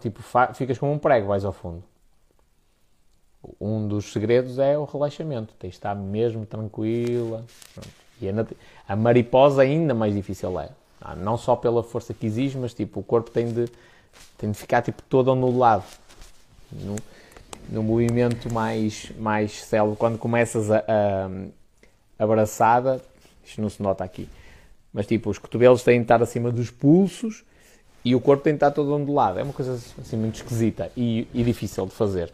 tipo, 0.00 0.22
ficas 0.52 0.76
como 0.76 0.92
um 0.92 0.98
prego, 0.98 1.28
vais 1.28 1.44
ao 1.44 1.52
fundo. 1.52 1.82
Um 3.58 3.88
dos 3.88 4.12
segredos 4.12 4.58
é 4.58 4.76
o 4.76 4.84
relaxamento, 4.84 5.54
tens 5.54 5.70
de 5.70 5.76
estar 5.76 5.94
mesmo 5.94 6.44
tranquila. 6.44 7.44
Pronto. 7.72 8.01
E 8.20 8.28
a, 8.28 8.32
a 8.88 8.96
mariposa 8.96 9.62
ainda 9.62 9.94
mais 9.94 10.14
difícil 10.14 10.58
é. 10.60 10.68
Ah, 11.00 11.16
não 11.16 11.36
só 11.36 11.56
pela 11.56 11.82
força 11.82 12.14
que 12.14 12.26
exige, 12.26 12.56
mas 12.56 12.72
tipo, 12.72 13.00
o 13.00 13.02
corpo 13.02 13.30
tem 13.30 13.52
de, 13.52 13.68
tem 14.38 14.50
de 14.50 14.58
ficar 14.58 14.82
tipo, 14.82 15.02
todo 15.02 15.32
anulado. 15.32 15.84
No, 16.70 16.96
no 17.68 17.82
movimento 17.82 18.52
mais, 18.52 19.10
mais 19.18 19.64
célebre, 19.64 19.96
quando 19.96 20.18
começas 20.18 20.70
a, 20.70 20.84
a, 20.88 22.24
abraçada, 22.24 23.02
isto 23.44 23.60
não 23.60 23.68
se 23.68 23.82
nota 23.82 24.04
aqui, 24.04 24.28
mas 24.92 25.06
tipo, 25.06 25.30
os 25.30 25.38
cotovelos 25.38 25.82
têm 25.82 25.98
de 25.98 26.04
estar 26.04 26.22
acima 26.22 26.50
dos 26.50 26.70
pulsos 26.70 27.44
e 28.04 28.14
o 28.14 28.20
corpo 28.20 28.42
tem 28.42 28.52
de 28.52 28.56
estar 28.56 28.70
todo 28.70 28.94
ondulado. 28.94 29.38
É 29.38 29.42
uma 29.42 29.52
coisa 29.52 29.74
assim 29.74 30.16
muito 30.16 30.36
esquisita 30.36 30.90
e, 30.96 31.26
e 31.32 31.42
difícil 31.42 31.86
de 31.86 31.92
fazer. 31.92 32.32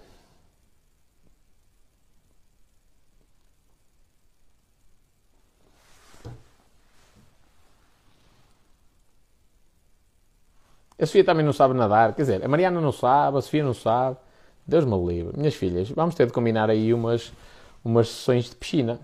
A 11.00 11.06
Sofia 11.06 11.24
também 11.24 11.44
não 11.44 11.52
sabe 11.52 11.74
nadar. 11.74 12.14
Quer 12.14 12.22
dizer, 12.22 12.44
a 12.44 12.48
Mariana 12.48 12.80
não 12.80 12.92
sabe, 12.92 13.38
a 13.38 13.40
Sofia 13.40 13.62
não 13.64 13.74
sabe. 13.74 14.16
Deus 14.66 14.84
me 14.84 14.96
livre. 15.06 15.36
Minhas 15.36 15.54
filhas, 15.54 15.90
vamos 15.90 16.14
ter 16.14 16.26
de 16.26 16.32
combinar 16.32 16.68
aí 16.70 16.92
umas, 16.92 17.32
umas 17.84 18.08
sessões 18.08 18.50
de 18.50 18.56
piscina. 18.56 19.00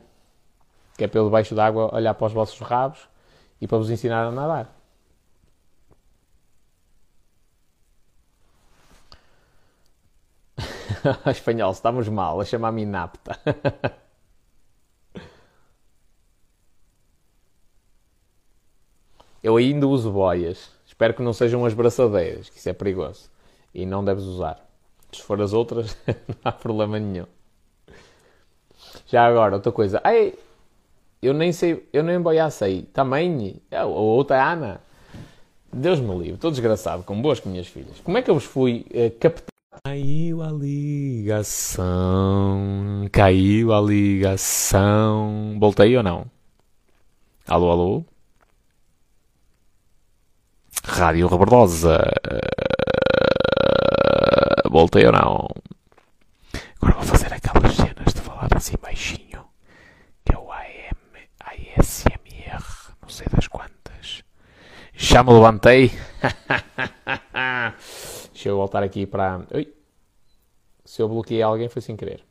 Que 0.96 1.04
é 1.04 1.08
pelo 1.08 1.26
debaixo 1.26 1.54
d'água 1.54 1.94
olhar 1.94 2.14
para 2.14 2.26
os 2.26 2.32
vossos 2.32 2.60
rabos 2.60 3.08
e 3.60 3.66
para 3.66 3.78
vos 3.78 3.90
ensinar 3.90 4.26
a 4.26 4.30
nadar. 4.32 4.70
Espanhol, 11.30 11.72
estamos 11.72 12.08
mal, 12.08 12.40
a 12.40 12.44
chamar-me 12.44 12.82
inapta. 12.82 13.38
Eu 19.42 19.56
ainda 19.56 19.86
uso 19.86 20.10
boias. 20.10 20.73
Espero 20.94 21.12
que 21.12 21.22
não 21.22 21.32
sejam 21.32 21.64
as 21.66 21.74
braçadeiras, 21.74 22.48
que 22.48 22.56
isso 22.56 22.68
é 22.68 22.72
perigoso. 22.72 23.28
E 23.74 23.84
não 23.84 24.04
deves 24.04 24.22
usar. 24.22 24.64
Se 25.10 25.20
for 25.22 25.42
as 25.42 25.52
outras, 25.52 25.96
não 26.06 26.36
há 26.44 26.52
problema 26.52 27.00
nenhum. 27.00 27.26
Já 29.08 29.26
agora, 29.26 29.56
outra 29.56 29.72
coisa. 29.72 30.00
Ai, 30.04 30.34
eu 31.20 31.34
nem 31.34 31.50
sei, 31.50 31.84
eu 31.92 32.04
nem 32.04 32.20
boiar 32.20 32.48
sei. 32.52 32.82
Também, 32.92 33.60
a 33.72 33.84
outra 33.84 34.52
Ana. 34.52 34.80
Deus 35.72 35.98
me 35.98 36.16
livre, 36.16 36.34
estou 36.34 36.52
desgraçado 36.52 37.02
com 37.02 37.20
boas 37.20 37.40
com 37.40 37.48
minhas 37.48 37.66
filhas. 37.66 37.98
Como 37.98 38.16
é 38.16 38.22
que 38.22 38.30
eu 38.30 38.34
vos 38.34 38.44
fui 38.44 38.86
uh, 38.90 39.10
captar? 39.18 39.48
Caiu 39.84 40.42
a 40.42 40.52
ligação. 40.52 41.88
Caiu 43.10 43.72
a 43.72 43.80
ligação. 43.80 45.56
Voltei 45.58 45.96
ou 45.96 46.04
não? 46.04 46.26
Alô, 47.48 47.72
alô? 47.72 48.04
Rádio 50.84 51.26
Rebordosa. 51.26 51.98
Voltei 54.70 55.06
ou 55.06 55.12
não? 55.12 55.48
Agora 56.76 56.98
vou 56.98 57.04
fazer 57.04 57.32
aquelas 57.32 57.74
cenas 57.74 58.12
de 58.12 58.20
falar 58.20 58.48
assim 58.54 58.76
baixinho. 58.80 59.44
Que 60.24 60.34
é 60.34 60.38
o 60.38 60.52
AM, 60.52 61.28
ASMR, 61.40 62.64
não 63.00 63.08
sei 63.08 63.26
das 63.34 63.48
quantas. 63.48 64.22
Já 64.94 65.22
me 65.22 65.32
levantei. 65.32 65.90
Deixa 68.32 68.50
eu 68.50 68.56
voltar 68.56 68.82
aqui 68.82 69.06
para. 69.06 69.40
Ui. 69.52 69.72
Se 70.84 71.00
eu 71.00 71.08
bloqueei 71.08 71.42
alguém 71.42 71.68
foi 71.68 71.80
sem 71.80 71.96
querer. 71.96 72.22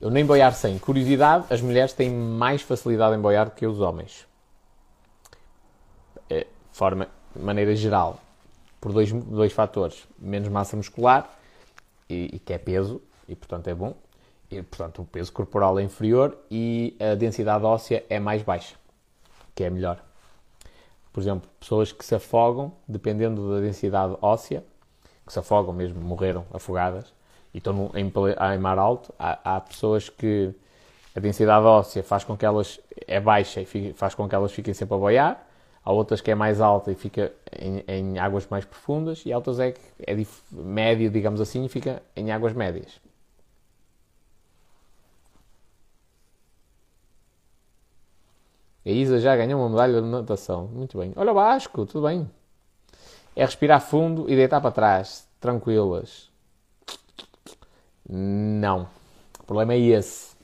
Eu 0.00 0.10
nem 0.10 0.24
boiar 0.24 0.54
sem. 0.54 0.78
Curiosidade, 0.78 1.46
as 1.50 1.60
mulheres 1.60 1.92
têm 1.92 2.10
mais 2.10 2.62
facilidade 2.62 3.16
em 3.16 3.20
boiar 3.20 3.46
do 3.46 3.52
que 3.52 3.66
os 3.66 3.80
homens 3.80 4.26
forma, 6.76 7.08
de 7.34 7.42
maneira 7.42 7.74
geral, 7.74 8.20
por 8.78 8.92
dois, 8.92 9.10
dois 9.10 9.50
fatores. 9.50 10.06
Menos 10.18 10.48
massa 10.48 10.76
muscular, 10.76 11.26
e, 12.08 12.30
e, 12.34 12.38
que 12.38 12.52
é 12.52 12.58
peso, 12.58 13.00
e 13.26 13.34
portanto 13.34 13.68
é 13.68 13.74
bom. 13.74 13.96
E, 14.50 14.62
portanto, 14.62 15.00
o 15.00 15.04
peso 15.06 15.32
corporal 15.32 15.78
é 15.78 15.82
inferior 15.82 16.36
e 16.50 16.94
a 17.00 17.14
densidade 17.14 17.64
óssea 17.64 18.04
é 18.10 18.20
mais 18.20 18.42
baixa, 18.42 18.76
que 19.54 19.64
é 19.64 19.70
melhor. 19.70 20.04
Por 21.12 21.20
exemplo, 21.20 21.48
pessoas 21.58 21.92
que 21.92 22.04
se 22.04 22.14
afogam, 22.14 22.70
dependendo 22.86 23.54
da 23.54 23.60
densidade 23.60 24.14
óssea, 24.20 24.62
que 25.26 25.32
se 25.32 25.38
afogam 25.38 25.72
mesmo, 25.72 25.98
morreram 26.00 26.44
afogadas, 26.52 27.12
e 27.54 27.58
estão 27.58 27.90
em, 27.94 28.12
em 28.54 28.58
mar 28.58 28.78
alto, 28.78 29.14
há, 29.18 29.56
há 29.56 29.60
pessoas 29.62 30.10
que 30.10 30.54
a 31.16 31.20
densidade 31.20 31.64
óssea 31.64 32.02
faz 32.02 32.22
com 32.22 32.36
que 32.36 32.44
elas 32.44 32.78
é 33.06 33.18
baixa 33.18 33.62
e 33.62 33.94
faz 33.94 34.14
com 34.14 34.28
que 34.28 34.34
elas 34.34 34.52
fiquem 34.52 34.74
sempre 34.74 34.94
a 34.94 34.98
boiar, 34.98 35.45
há 35.86 35.92
outras 35.92 36.20
que 36.20 36.32
é 36.32 36.34
mais 36.34 36.60
alta 36.60 36.90
e 36.90 36.96
fica 36.96 37.32
em, 37.56 37.84
em 37.86 38.18
águas 38.18 38.48
mais 38.48 38.64
profundas, 38.64 39.24
e 39.24 39.32
há 39.32 39.36
outras 39.36 39.60
é 39.60 39.70
que 39.70 39.80
é 40.04 40.16
média, 40.50 41.08
digamos 41.08 41.40
assim, 41.40 41.64
e 41.64 41.68
fica 41.68 42.02
em 42.16 42.32
águas 42.32 42.52
médias. 42.52 43.00
A 48.84 48.90
Isa 48.90 49.20
já 49.20 49.36
ganhou 49.36 49.60
uma 49.60 49.70
medalha 49.70 50.02
de 50.02 50.08
natação. 50.08 50.66
Muito 50.68 50.98
bem. 50.98 51.12
Olha 51.16 51.32
o 51.32 51.34
Vasco, 51.34 51.86
tudo 51.86 52.06
bem. 52.06 52.28
É 53.34 53.44
respirar 53.44 53.80
fundo 53.80 54.30
e 54.30 54.36
deitar 54.36 54.60
para 54.60 54.70
trás, 54.70 55.28
tranquilas. 55.40 56.30
Não. 58.08 58.88
O 59.40 59.44
problema 59.44 59.74
é 59.74 59.78
esse. 59.78 60.36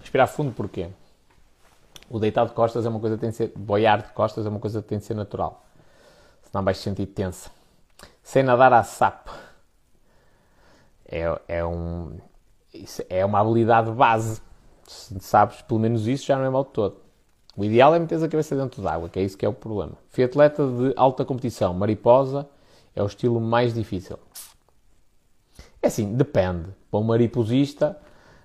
Respirar 0.00 0.28
fundo 0.28 0.52
porquê? 0.52 0.88
O 2.08 2.18
deitar 2.18 2.46
de 2.46 2.52
costas 2.52 2.86
é 2.86 2.88
uma 2.88 3.00
coisa 3.00 3.16
que 3.16 3.20
tem 3.20 3.30
de 3.30 3.36
ser. 3.36 3.52
Boiar 3.56 4.02
de 4.02 4.12
costas 4.12 4.46
é 4.46 4.48
uma 4.48 4.60
coisa 4.60 4.80
que 4.80 4.88
tem 4.88 4.98
de 4.98 5.04
ser 5.04 5.14
natural. 5.14 5.64
Senão 6.44 6.64
vais 6.64 6.78
te 6.78 6.84
sentir 6.84 7.06
tensa. 7.06 7.50
Sem 8.22 8.42
nadar 8.42 8.72
a 8.72 8.82
sapo. 8.82 9.32
É, 11.04 11.40
é, 11.48 11.64
um, 11.64 12.16
é 13.08 13.24
uma 13.24 13.40
habilidade 13.40 13.90
base. 13.90 14.40
Se 14.86 15.18
sabes 15.20 15.62
pelo 15.62 15.80
menos 15.80 16.06
isso, 16.06 16.26
já 16.26 16.36
não 16.36 16.44
é 16.44 16.50
mal 16.50 16.64
todo. 16.64 16.96
O 17.56 17.64
ideal 17.64 17.94
é 17.94 17.98
meter 17.98 18.22
a 18.22 18.28
cabeça 18.28 18.54
dentro 18.54 18.82
d'água, 18.82 19.08
que 19.08 19.18
é 19.18 19.22
isso 19.22 19.36
que 19.36 19.46
é 19.46 19.48
o 19.48 19.52
problema. 19.52 19.92
Fui 20.10 20.22
atleta 20.22 20.66
de 20.66 20.92
alta 20.96 21.24
competição. 21.24 21.72
Mariposa 21.72 22.46
é 22.94 23.02
o 23.02 23.06
estilo 23.06 23.40
mais 23.40 23.74
difícil. 23.74 24.18
É 25.82 25.86
assim, 25.86 26.14
depende. 26.14 26.68
Para 26.90 27.00
um 27.00 27.04
mariposista, 27.04 27.98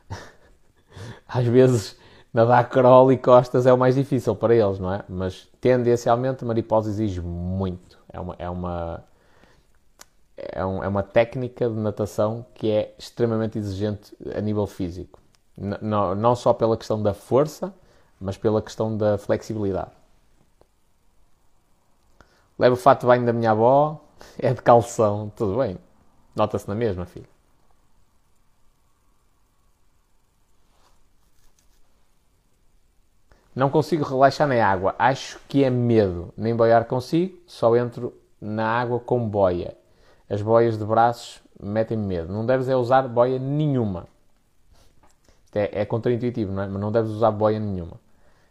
às 1.27 1.45
vezes 1.45 1.97
nadar 2.33 2.69
crawl 2.69 3.11
e 3.11 3.17
costas 3.17 3.65
é 3.65 3.73
o 3.73 3.77
mais 3.77 3.95
difícil 3.95 4.35
para 4.35 4.55
eles, 4.55 4.79
não 4.79 4.93
é? 4.93 5.03
Mas 5.09 5.47
tendencialmente 5.59 6.45
mariposa 6.45 6.89
exige 6.89 7.21
muito. 7.21 7.97
É 8.11 8.19
uma, 8.19 8.35
é 8.39 8.49
uma, 8.49 9.03
é, 10.37 10.65
um, 10.65 10.83
é 10.83 10.87
uma 10.87 11.03
técnica 11.03 11.69
de 11.69 11.75
natação 11.75 12.45
que 12.53 12.71
é 12.71 12.93
extremamente 12.97 13.57
exigente 13.57 14.15
a 14.35 14.41
nível 14.41 14.65
físico. 14.67 15.19
N 15.57 15.77
não, 15.81 16.15
não 16.15 16.35
só 16.35 16.53
pela 16.53 16.77
questão 16.77 17.01
da 17.01 17.13
força, 17.13 17.73
mas 18.19 18.37
pela 18.37 18.61
questão 18.61 18.95
da 18.95 19.17
flexibilidade. 19.17 19.91
Levo 22.57 22.75
o 22.75 22.77
fato 22.77 23.01
de 23.01 23.07
banho 23.07 23.25
da 23.25 23.33
minha 23.33 23.51
avó, 23.51 23.99
é 24.39 24.53
de 24.53 24.61
calção, 24.61 25.31
tudo 25.35 25.57
bem. 25.57 25.77
Nota-se 26.35 26.67
na 26.67 26.75
mesma, 26.75 27.05
filho. 27.05 27.27
Não 33.53 33.69
consigo 33.69 34.05
relaxar 34.05 34.47
na 34.47 34.65
água. 34.65 34.95
Acho 34.97 35.39
que 35.47 35.63
é 35.63 35.69
medo. 35.69 36.33
Nem 36.37 36.55
boiar 36.55 36.85
consigo, 36.85 37.37
só 37.45 37.75
entro 37.75 38.13
na 38.39 38.65
água 38.65 38.99
com 38.99 39.27
boia. 39.27 39.75
As 40.29 40.41
boias 40.41 40.77
de 40.77 40.85
braços 40.85 41.41
metem 41.61 41.97
medo. 41.97 42.31
Não 42.31 42.45
deves 42.45 42.69
é 42.69 42.75
usar 42.75 43.07
boia 43.07 43.37
nenhuma. 43.37 44.07
Isto 45.45 45.57
é, 45.57 45.69
é 45.73 45.85
contraintuitivo, 45.85 46.51
não 46.53 46.63
é? 46.63 46.67
Mas 46.67 46.81
não 46.81 46.91
deves 46.91 47.11
usar 47.11 47.31
boia 47.31 47.59
nenhuma. 47.59 47.99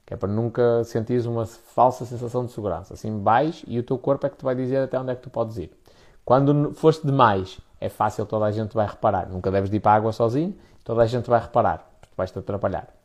Que 0.04 0.12
é 0.12 0.16
para 0.18 0.28
nunca 0.28 0.84
sentires 0.84 1.24
uma 1.24 1.46
falsa 1.46 2.04
sensação 2.04 2.44
de 2.44 2.52
segurança. 2.52 2.92
Assim 2.92 3.22
vais 3.22 3.64
e 3.66 3.78
o 3.78 3.82
teu 3.82 3.96
corpo 3.96 4.26
é 4.26 4.30
que 4.30 4.36
te 4.36 4.44
vai 4.44 4.54
dizer 4.54 4.78
até 4.78 5.00
onde 5.00 5.12
é 5.12 5.14
que 5.14 5.22
tu 5.22 5.30
podes 5.30 5.56
ir. 5.56 5.72
Quando 6.26 6.74
foste 6.74 7.06
demais, 7.06 7.58
é 7.80 7.88
fácil, 7.88 8.26
toda 8.26 8.44
a 8.44 8.52
gente 8.52 8.74
vai 8.74 8.86
reparar. 8.86 9.30
Nunca 9.30 9.50
deves 9.50 9.72
ir 9.72 9.80
para 9.80 9.92
a 9.92 9.94
água 9.94 10.12
sozinho, 10.12 10.54
toda 10.84 11.02
a 11.02 11.06
gente 11.06 11.30
vai 11.30 11.40
reparar, 11.40 11.90
vais-te 12.16 12.38
atrapalhar. 12.38 12.99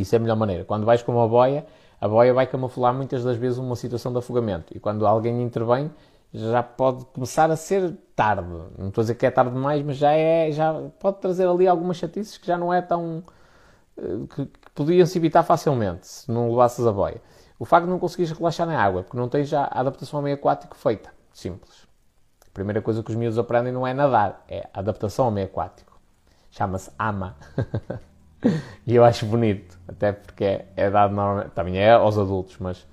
Isso 0.00 0.14
é 0.14 0.18
a 0.18 0.20
melhor 0.20 0.36
maneira. 0.36 0.64
Quando 0.64 0.86
vais 0.86 1.02
com 1.02 1.12
uma 1.12 1.26
boia, 1.26 1.66
a 2.00 2.06
boia 2.08 2.32
vai 2.32 2.46
camuflar 2.46 2.94
muitas 2.94 3.24
das 3.24 3.36
vezes 3.36 3.58
uma 3.58 3.74
situação 3.74 4.12
de 4.12 4.18
afogamento. 4.18 4.76
E 4.76 4.78
quando 4.78 5.06
alguém 5.06 5.42
intervém, 5.42 5.90
já 6.32 6.62
pode 6.62 7.04
começar 7.06 7.50
a 7.50 7.56
ser 7.56 7.96
tarde. 8.14 8.48
Não 8.78 8.88
estou 8.88 9.02
a 9.02 9.04
dizer 9.04 9.14
que 9.16 9.26
é 9.26 9.30
tarde 9.30 9.52
demais, 9.52 9.82
mas 9.82 9.96
já 9.96 10.12
é, 10.12 10.52
já 10.52 10.72
pode 11.00 11.18
trazer 11.18 11.48
ali 11.48 11.66
algumas 11.66 11.96
chatices 11.96 12.38
que 12.38 12.46
já 12.46 12.56
não 12.56 12.72
é 12.72 12.80
tão 12.80 13.24
eh, 13.96 14.02
que, 14.34 14.46
que 14.46 14.70
podiam-se 14.74 15.18
evitar 15.18 15.42
facilmente 15.42 16.06
se 16.06 16.30
não 16.30 16.48
levasses 16.50 16.86
a 16.86 16.92
boia. 16.92 17.20
O 17.58 17.64
facto 17.64 17.86
de 17.86 17.90
não 17.90 17.98
conseguires 17.98 18.30
relaxar 18.30 18.68
na 18.68 18.80
água, 18.80 19.02
porque 19.02 19.16
não 19.16 19.28
tens 19.28 19.48
já 19.48 19.64
a 19.64 19.80
adaptação 19.80 20.18
ao 20.18 20.22
meio 20.22 20.36
aquático 20.36 20.76
feita. 20.76 21.10
Simples. 21.32 21.88
A 22.46 22.50
primeira 22.54 22.80
coisa 22.80 23.02
que 23.02 23.10
os 23.10 23.16
miúdos 23.16 23.38
aprendem 23.38 23.72
não 23.72 23.84
é 23.84 23.92
nadar, 23.92 24.44
é 24.48 24.68
adaptação 24.72 25.24
ao 25.24 25.30
meio 25.32 25.48
aquático. 25.48 25.98
Chama-se 26.50 26.90
AMA. 26.96 27.36
e 28.86 28.94
eu 28.94 29.04
acho 29.04 29.26
bonito, 29.26 29.78
até 29.86 30.12
porque 30.12 30.44
é, 30.44 30.66
é, 30.76 30.90
dado 30.90 31.14
normalmente, 31.14 31.50
também 31.50 31.78
é 31.78 31.92
aos 31.92 32.16
adultos, 32.16 32.56
mas 32.58 32.86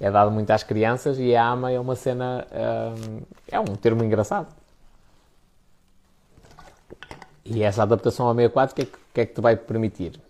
é 0.00 0.10
dado 0.10 0.30
muito 0.30 0.50
às 0.50 0.62
crianças 0.62 1.18
e 1.18 1.34
a 1.34 1.46
ama 1.48 1.70
é 1.70 1.78
uma 1.78 1.94
cena, 1.94 2.46
hum, 2.52 3.20
é 3.50 3.60
um 3.60 3.76
termo 3.76 4.04
engraçado. 4.04 4.48
E 7.44 7.62
essa 7.62 7.82
adaptação 7.82 8.26
ao 8.26 8.34
meio 8.34 8.48
aquático, 8.48 8.80
o 8.80 8.84
que, 8.84 8.92
é 8.92 8.98
que, 9.14 9.20
é 9.20 9.26
que 9.26 9.34
te 9.34 9.40
vai 9.40 9.56
permitir? 9.56 10.20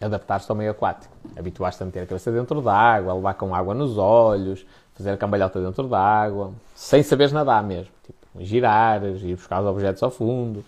Adaptar-te 0.00 0.50
ao 0.50 0.56
meio 0.56 0.70
aquático. 0.70 1.12
Habituaste 1.36 1.82
a 1.82 1.86
meter 1.86 2.02
a 2.02 2.06
cabeça 2.06 2.30
dentro 2.30 2.60
da 2.60 2.72
água, 2.72 3.12
a 3.12 3.14
levar 3.16 3.34
com 3.34 3.54
água 3.54 3.74
nos 3.74 3.98
olhos, 3.98 4.64
fazer 4.94 5.10
a 5.10 5.16
cambalhota 5.16 5.60
dentro 5.60 5.88
da 5.88 6.00
água, 6.00 6.52
sem 6.74 7.02
saberes 7.02 7.32
nadar 7.32 7.62
mesmo. 7.62 7.92
Tipo, 8.04 8.44
girar, 8.44 9.04
ir 9.04 9.36
buscar 9.36 9.60
os 9.60 9.66
objetos 9.66 10.02
ao 10.02 10.10
fundo, 10.10 10.64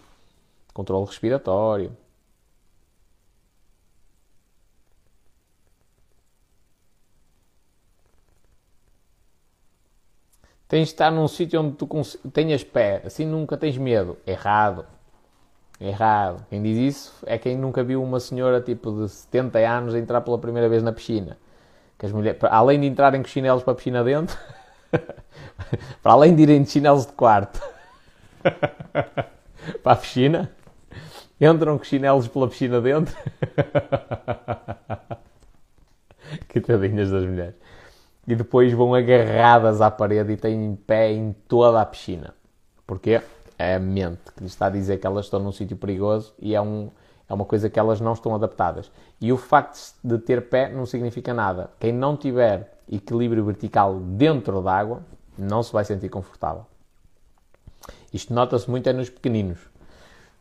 controle 0.73 1.07
respiratório. 1.07 1.93
Tens 10.71 10.87
de 10.87 10.95
estar 10.95 11.11
num 11.11 11.27
sítio 11.27 11.61
onde 11.61 11.75
tu 11.75 11.89
tenhas 12.33 12.63
pé, 12.63 13.03
assim 13.05 13.27
nunca 13.27 13.57
tens 13.57 13.77
medo. 13.77 14.17
Errado. 14.25 14.87
Errado. 15.81 16.47
Quem 16.49 16.63
diz 16.63 16.79
isso 16.79 17.13
é 17.27 17.37
quem 17.37 17.59
nunca 17.59 17.83
viu 17.83 18.01
uma 18.01 18.21
senhora 18.21 18.61
tipo 18.61 18.93
de 18.93 19.09
70 19.09 19.59
anos 19.59 19.97
entrar 19.97 20.21
pela 20.21 20.39
primeira 20.39 20.69
vez 20.69 20.81
na 20.81 20.93
piscina. 20.93 21.37
Que 21.99 22.07
as 22.07 22.13
mulheres, 22.13 22.39
além 22.45 22.81
de 22.81 22.87
entrarem 22.87 23.21
com 23.21 23.27
chinelos 23.27 23.65
para 23.65 23.73
a 23.73 23.75
piscina 23.75 24.05
dentro, 24.05 24.39
para 26.01 26.13
além 26.13 26.37
de 26.37 26.43
irem 26.43 26.63
de 26.63 26.71
chinelos 26.71 27.05
de 27.05 27.15
quarto 27.15 27.61
para 29.83 29.93
a 29.93 29.97
piscina, 29.97 30.53
entram 31.41 31.79
com 31.79 31.85
chinelos 31.85 32.29
pela 32.29 32.47
piscina 32.47 32.81
dentro. 32.81 33.13
que 36.49 36.61
tadinhas 36.61 37.11
das 37.11 37.25
mulheres 37.25 37.57
e 38.33 38.37
depois 38.37 38.73
vão 38.73 38.95
agarradas 38.95 39.81
à 39.81 39.91
parede 39.91 40.33
e 40.33 40.37
têm 40.37 40.77
pé 40.87 41.11
em 41.13 41.33
toda 41.49 41.81
a 41.81 41.87
piscina. 41.87 42.35
Porque 42.87 43.21
é 43.59 43.75
a 43.75 43.79
mente 43.79 44.33
que 44.37 44.43
lhes 44.43 44.53
está 44.53 44.67
a 44.67 44.71
dizer 44.71 44.99
que 44.99 45.07
elas 45.07 45.27
estão 45.27 45.41
num 45.41 45.53
sítio 45.53 45.77
perigoso 45.77 46.33
e 46.39 46.55
é, 46.55 46.61
um, 46.61 46.91
é 47.29 47.35
uma 47.35 47.45
coisa 47.45 47.69
que 47.69 47.79
elas 47.79 48.01
não 48.01 48.13
estão 48.13 48.35
adaptadas. 48.35 48.91
E 49.21 49.33
o 49.33 49.37
facto 49.37 49.95
de 50.03 50.19
ter 50.19 50.49
pé 50.49 50.69
não 50.69 50.87
significa 50.87 51.35
nada. 51.35 51.71
Quem 51.79 51.93
não 51.93 52.17
tiver 52.17 52.79
equilíbrio 52.91 53.45
vertical 53.45 53.99
dentro 54.01 54.63
da 54.63 54.73
água 54.73 55.03
não 55.37 55.63
se 55.63 55.73
vai 55.73 55.85
sentir 55.85 56.09
confortável. 56.09 56.65
Isto 58.13 58.33
nota-se 58.33 58.69
muito 58.71 58.89
é 58.89 58.93
nos 58.93 59.11
pequeninos, 59.11 59.59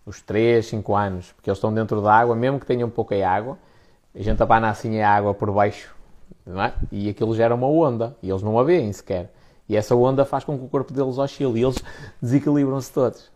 os 0.06 0.22
3, 0.22 0.66
5 0.66 0.96
anos, 0.96 1.32
porque 1.32 1.50
eles 1.50 1.58
estão 1.58 1.74
dentro 1.74 2.02
da 2.02 2.14
água, 2.14 2.36
mesmo 2.36 2.60
que 2.60 2.66
tenham 2.66 2.90
pouca 2.90 3.16
água, 3.28 3.58
a 4.14 4.22
gente 4.22 4.42
abana 4.42 4.70
assim 4.70 5.00
a 5.00 5.10
água 5.12 5.34
por 5.34 5.52
baixo 5.52 5.99
não 6.46 6.62
é? 6.64 6.74
E 6.92 7.10
aquilo 7.10 7.36
gera 7.36 7.56
uma 7.56 7.68
onda, 7.68 8.16
e 8.22 8.30
eles 8.30 8.42
não 8.42 8.58
a 8.60 8.64
veem 8.64 8.92
sequer. 8.94 9.32
E 9.68 9.76
essa 9.76 9.96
onda 9.96 10.26
faz 10.26 10.44
com 10.44 10.58
que 10.58 10.66
o 10.66 10.70
corpo 10.70 10.92
deles 10.94 11.18
oscile 11.18 11.60
e 11.60 11.64
eles 11.64 11.78
desequilibram-se 12.22 12.92
todos. 12.92 13.32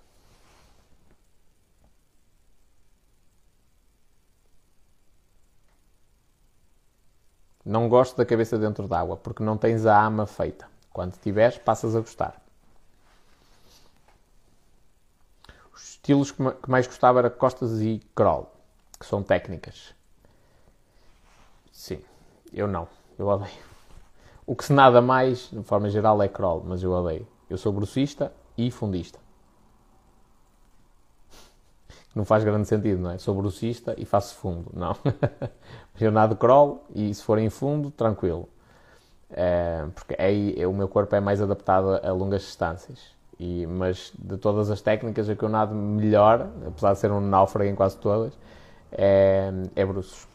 Não 7.65 7.87
gosto 7.87 8.17
da 8.17 8.25
cabeça 8.25 8.57
dentro 8.57 8.87
d'água, 8.87 9.15
porque 9.15 9.41
não 9.43 9.57
tens 9.57 9.85
a 9.85 10.05
ama 10.05 10.25
feita. 10.25 10.67
Quando 10.91 11.17
tiveres, 11.17 11.57
passas 11.57 11.95
a 11.95 11.99
gostar. 11.99 12.41
Os 15.73 15.91
estilos 15.91 16.31
que 16.31 16.41
mais 16.67 16.85
gostava 16.87 17.19
era 17.19 17.29
costas 17.29 17.79
e 17.81 18.01
crawl, 18.13 18.51
que 18.99 19.05
são 19.05 19.23
técnicas. 19.23 19.93
Sim, 21.71 22.01
eu 22.53 22.67
não. 22.67 22.87
Eu 23.17 23.27
odeio. 23.27 23.51
O 24.45 24.55
que 24.55 24.65
se 24.65 24.73
nada 24.73 25.01
mais, 25.01 25.49
de 25.51 25.63
forma 25.63 25.89
geral, 25.89 26.21
é 26.21 26.27
crawl, 26.27 26.63
mas 26.65 26.83
eu 26.83 26.91
odeio. 26.91 27.27
Eu 27.49 27.57
sou 27.57 27.71
grossista 27.71 28.33
e 28.57 28.69
fundista. 28.69 29.19
Não 32.15 32.23
faz 32.23 32.43
grande 32.43 32.67
sentido, 32.67 33.01
não 33.01 33.11
é? 33.11 33.17
Sou 33.17 33.35
grossista 33.35 33.95
e 33.97 34.05
faço 34.05 34.35
fundo. 34.35 34.69
Não. 34.73 34.95
eu 35.99 36.11
nado 36.11 36.35
crawl 36.35 36.85
e 36.93 37.13
se 37.13 37.23
for 37.23 37.39
em 37.39 37.49
fundo, 37.49 37.89
tranquilo. 37.89 38.47
É, 39.31 39.85
porque 39.95 40.15
aí 40.19 40.53
é, 40.57 40.67
o 40.67 40.73
meu 40.73 40.87
corpo 40.87 41.15
é 41.15 41.19
mais 41.19 41.41
adaptado 41.41 41.99
a 42.03 42.11
longas 42.11 42.41
distâncias. 42.43 42.99
E, 43.39 43.65
mas 43.65 44.13
de 44.17 44.37
todas 44.37 44.69
as 44.69 44.79
técnicas, 44.79 45.27
a 45.27 45.35
que 45.35 45.43
eu 45.43 45.49
nado 45.49 45.73
melhor, 45.73 46.49
apesar 46.67 46.93
de 46.93 46.99
ser 46.99 47.11
um 47.11 47.19
náufrago 47.19 47.69
em 47.69 47.75
quase 47.75 47.97
todas, 47.97 48.37
é, 48.91 49.51
é 49.75 49.85
bruços. 49.85 50.27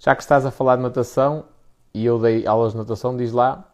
Já 0.00 0.16
que 0.16 0.22
estás 0.22 0.46
a 0.46 0.50
falar 0.50 0.76
de 0.76 0.82
natação 0.82 1.44
e 1.92 2.06
eu 2.06 2.18
dei 2.18 2.46
aulas 2.46 2.72
de 2.72 2.78
natação, 2.78 3.14
diz 3.14 3.32
lá 3.32 3.68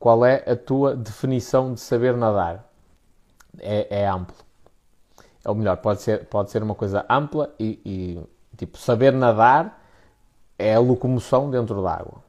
qual 0.00 0.26
é 0.26 0.42
a 0.50 0.56
tua 0.56 0.96
definição 0.96 1.72
de 1.72 1.78
saber 1.78 2.16
nadar. 2.16 2.68
É, 3.60 4.00
é 4.00 4.08
amplo. 4.08 4.34
ou 5.44 5.54
melhor, 5.54 5.76
pode 5.76 6.02
ser, 6.02 6.26
pode 6.26 6.50
ser 6.50 6.60
uma 6.60 6.74
coisa 6.74 7.06
ampla 7.08 7.54
e, 7.58 7.80
e 7.86 8.56
tipo, 8.56 8.78
saber 8.78 9.12
nadar 9.12 9.80
é 10.58 10.74
a 10.74 10.80
locomoção 10.80 11.48
dentro 11.48 11.80
da 11.80 11.94
água. 11.94 12.20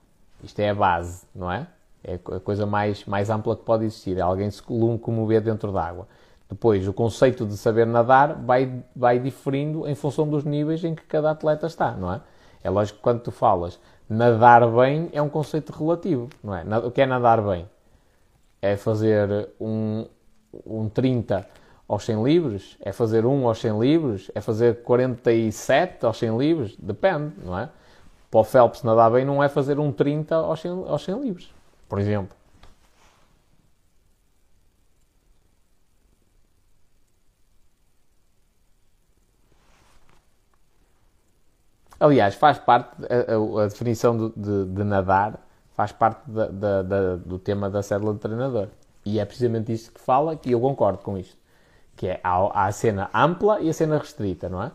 Isto 0.43 0.59
é 0.59 0.69
a 0.69 0.75
base, 0.75 1.25
não 1.33 1.51
é? 1.51 1.67
É 2.03 2.13
a 2.13 2.39
coisa 2.39 2.65
mais, 2.67 3.05
mais 3.05 3.31
ampla 3.31 3.55
que 3.55 3.63
pode 3.63 3.85
existir. 3.85 4.19
É 4.19 4.21
alguém 4.21 4.51
se 4.51 4.61
locomover 4.69 5.41
dentro 5.41 5.71
da 5.71 5.83
água. 5.83 6.07
Depois, 6.49 6.87
o 6.87 6.93
conceito 6.93 7.45
de 7.45 7.55
saber 7.55 7.85
nadar 7.85 8.33
vai, 8.33 8.83
vai 8.95 9.19
diferindo 9.19 9.87
em 9.87 9.93
função 9.93 10.27
dos 10.27 10.43
níveis 10.43 10.83
em 10.83 10.95
que 10.95 11.03
cada 11.03 11.29
atleta 11.29 11.67
está, 11.67 11.91
não 11.91 12.11
é? 12.11 12.21
É 12.63 12.69
lógico 12.69 12.97
que 12.97 13.03
quando 13.03 13.21
tu 13.21 13.31
falas 13.31 13.79
nadar 14.09 14.67
bem 14.67 15.09
é 15.13 15.21
um 15.21 15.29
conceito 15.29 15.71
relativo, 15.71 16.27
não 16.43 16.55
é? 16.55 16.63
O 16.79 16.89
que 16.89 17.01
é 17.01 17.05
nadar 17.05 17.41
bem? 17.41 17.69
É 18.61 18.75
fazer 18.75 19.49
um, 19.61 20.07
um 20.65 20.89
30 20.89 21.47
aos 21.87 22.03
100 22.03 22.23
livres? 22.23 22.77
É 22.81 22.91
fazer 22.91 23.25
1 23.25 23.47
aos 23.47 23.59
100 23.59 23.79
livres? 23.79 24.31
É 24.33 24.41
fazer 24.41 24.81
47 24.81 26.05
aos 26.05 26.17
100 26.17 26.37
livres? 26.37 26.75
Depende, 26.77 27.33
não 27.45 27.57
é? 27.57 27.69
Para 28.31 28.39
o 28.39 28.43
Phelps 28.43 28.83
nadar 28.83 29.11
bem 29.11 29.23
não 29.23 29.43
é 29.43 29.47
fazer 29.47 29.79
um 29.79 29.91
30 29.91 30.35
aos 30.35 30.59
100, 30.59 30.71
aos 30.87 31.03
100 31.03 31.21
livres, 31.21 31.53
por 31.87 31.99
exemplo. 31.99 32.38
Aliás, 41.99 42.35
faz 42.35 42.57
parte, 42.57 42.95
a, 43.05 43.63
a, 43.63 43.67
definição 43.67 44.17
de, 44.17 44.33
de, 44.35 44.65
de, 44.65 44.83
nadar 44.83 45.39
faz 45.73 45.91
parte 45.91 46.29
da, 46.29 46.47
da, 46.47 46.81
da, 46.81 47.15
do 47.17 47.37
tema 47.37 47.69
da 47.69 47.83
célula 47.83 48.13
de 48.13 48.19
treinador. 48.19 48.69
E 49.05 49.19
é 49.19 49.25
precisamente 49.25 49.73
isto 49.73 49.91
que 49.91 49.99
fala, 49.99 50.35
que 50.35 50.51
eu 50.51 50.61
concordo 50.61 50.99
com 50.99 51.17
isto. 51.17 51.37
Que 51.95 52.07
é, 52.07 52.19
há, 52.23 52.35
há 52.35 52.65
a 52.67 52.71
cena 52.71 53.09
ampla 53.13 53.59
e 53.59 53.69
a 53.69 53.73
cena 53.73 53.97
restrita, 53.97 54.47
não 54.47 54.63
é? 54.63 54.71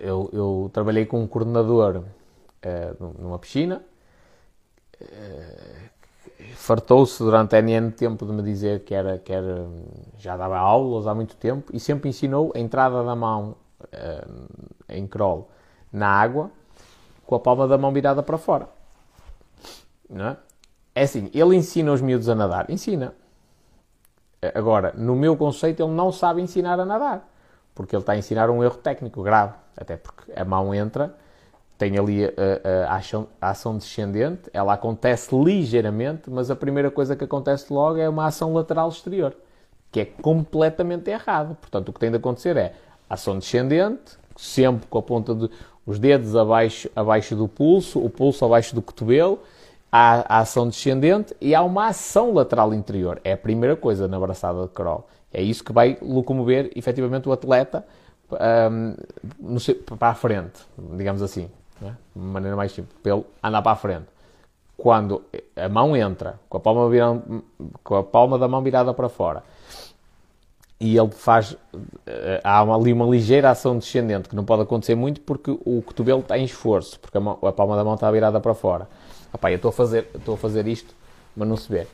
Eu, 0.00 0.30
eu 0.32 0.70
trabalhei 0.72 1.06
com 1.06 1.22
um 1.22 1.26
coordenador 1.26 1.98
uh, 1.98 3.22
numa 3.22 3.38
piscina, 3.38 3.82
uh, 5.00 5.88
fartou-se 6.54 7.22
durante 7.22 7.54
N 7.56 7.92
tempo 7.92 8.26
de 8.26 8.32
me 8.32 8.42
dizer 8.42 8.84
que 8.84 8.94
era, 8.94 9.18
que 9.18 9.32
era, 9.32 9.68
já 10.18 10.36
dava 10.36 10.58
aulas 10.58 11.06
há 11.06 11.14
muito 11.14 11.36
tempo 11.36 11.70
e 11.72 11.78
sempre 11.78 12.08
ensinou 12.08 12.52
a 12.56 12.58
entrada 12.58 13.04
da 13.04 13.14
mão 13.14 13.56
em 14.88 15.06
crawl 15.06 15.50
na 15.92 16.08
água 16.08 16.50
com 17.26 17.34
a 17.34 17.40
palma 17.40 17.68
da 17.68 17.76
mão 17.76 17.92
virada 17.92 18.22
para 18.22 18.38
fora. 18.38 18.68
Não 20.08 20.28
é? 20.28 20.36
é 20.94 21.02
assim, 21.02 21.30
ele 21.34 21.54
ensina 21.54 21.92
os 21.92 22.00
miúdos 22.00 22.28
a 22.28 22.34
nadar. 22.34 22.70
Ensina. 22.70 23.14
Agora, 24.54 24.94
no 24.96 25.14
meu 25.14 25.36
conceito, 25.36 25.82
ele 25.82 25.92
não 25.92 26.10
sabe 26.10 26.40
ensinar 26.40 26.80
a 26.80 26.86
nadar. 26.86 27.28
Porque 27.74 27.94
ele 27.94 28.02
está 28.02 28.12
a 28.12 28.16
ensinar 28.16 28.48
um 28.48 28.64
erro 28.64 28.78
técnico 28.78 29.22
grave. 29.22 29.54
Até 29.76 29.96
porque 29.96 30.32
a 30.34 30.44
mão 30.44 30.74
entra, 30.74 31.14
tem 31.76 31.98
ali 31.98 32.24
a, 32.24 32.28
a, 32.88 32.94
a, 32.94 32.96
ação, 32.96 33.28
a, 33.40 33.50
ação, 33.50 33.76
descendente, 33.76 34.50
ela 34.52 34.72
acontece 34.72 35.34
ligeiramente, 35.34 36.30
mas 36.30 36.50
a 36.50 36.56
primeira 36.56 36.90
coisa 36.90 37.14
que 37.14 37.24
acontece 37.24 37.72
logo 37.72 37.98
é 37.98 38.08
uma 38.08 38.26
ação 38.26 38.52
lateral 38.54 38.88
exterior, 38.88 39.36
que 39.92 40.00
é 40.00 40.04
completamente 40.04 41.10
errado. 41.10 41.56
Portanto, 41.60 41.90
o 41.90 41.92
que 41.92 42.00
tem 42.00 42.10
de 42.10 42.16
acontecer 42.16 42.56
é 42.56 42.74
ação 43.08 43.38
descendente, 43.38 44.18
sempre 44.36 44.86
com 44.86 44.98
a 44.98 45.02
ponta 45.02 45.34
dos 45.34 45.50
de, 45.86 45.98
dedos 45.98 46.36
abaixo, 46.36 46.90
abaixo 46.94 47.34
do 47.34 47.48
pulso, 47.48 47.98
o 47.98 48.10
pulso 48.10 48.44
abaixo 48.44 48.74
do 48.74 48.82
cotovelo, 48.82 49.40
há 49.90 50.36
a 50.36 50.40
ação 50.40 50.68
descendente 50.68 51.34
e 51.40 51.54
há 51.54 51.62
uma 51.62 51.88
ação 51.88 52.32
lateral 52.32 52.74
interior. 52.74 53.20
É 53.24 53.32
a 53.32 53.36
primeira 53.36 53.74
coisa 53.74 54.06
na 54.06 54.16
abraçada 54.16 54.62
de 54.62 54.68
crawl. 54.68 55.08
É 55.32 55.42
isso 55.42 55.64
que 55.64 55.72
vai 55.72 55.98
locomover 56.00 56.70
efetivamente 56.74 57.28
o 57.28 57.32
atleta 57.32 57.84
um, 58.70 58.94
para 59.96 60.08
a 60.08 60.14
frente, 60.14 60.60
digamos 60.96 61.22
assim, 61.22 61.50
né? 61.80 61.96
de 62.14 62.22
maneira 62.22 62.56
mais 62.56 62.72
simples, 62.72 62.94
pelo 63.02 63.24
andar 63.42 63.62
para 63.62 63.72
a 63.72 63.76
frente. 63.76 64.06
Quando 64.76 65.22
a 65.56 65.68
mão 65.68 65.96
entra 65.96 66.38
com 66.48 66.56
a 66.56 66.60
palma, 66.60 66.88
virando, 66.88 67.44
com 67.82 67.96
a 67.96 68.04
palma 68.04 68.38
da 68.38 68.46
mão 68.46 68.62
virada 68.62 68.94
para 68.94 69.08
fora 69.08 69.42
e 70.80 70.96
ele 70.96 71.10
faz. 71.10 71.56
Eh, 72.06 72.40
há 72.44 72.62
uma, 72.62 72.76
ali 72.76 72.92
uma 72.92 73.06
ligeira 73.06 73.50
ação 73.50 73.76
descendente 73.76 74.28
que 74.28 74.36
não 74.36 74.44
pode 74.44 74.62
acontecer 74.62 74.94
muito 74.94 75.20
porque 75.20 75.50
o 75.50 75.82
cotovelo 75.82 76.20
está 76.20 76.38
em 76.38 76.44
esforço, 76.44 77.00
porque 77.00 77.18
a, 77.18 77.20
mão, 77.20 77.38
a 77.42 77.52
palma 77.52 77.76
da 77.76 77.84
mão 77.84 77.94
está 77.94 78.10
virada 78.10 78.40
para 78.40 78.54
fora. 78.54 78.88
Epá, 79.34 79.50
eu 79.50 79.56
estou 79.56 79.70
a, 79.70 79.72
fazer, 79.72 80.06
estou 80.14 80.34
a 80.34 80.38
fazer 80.38 80.66
isto, 80.68 80.94
mas 81.36 81.48
não 81.48 81.56
se 81.56 81.68
vê. 81.70 81.86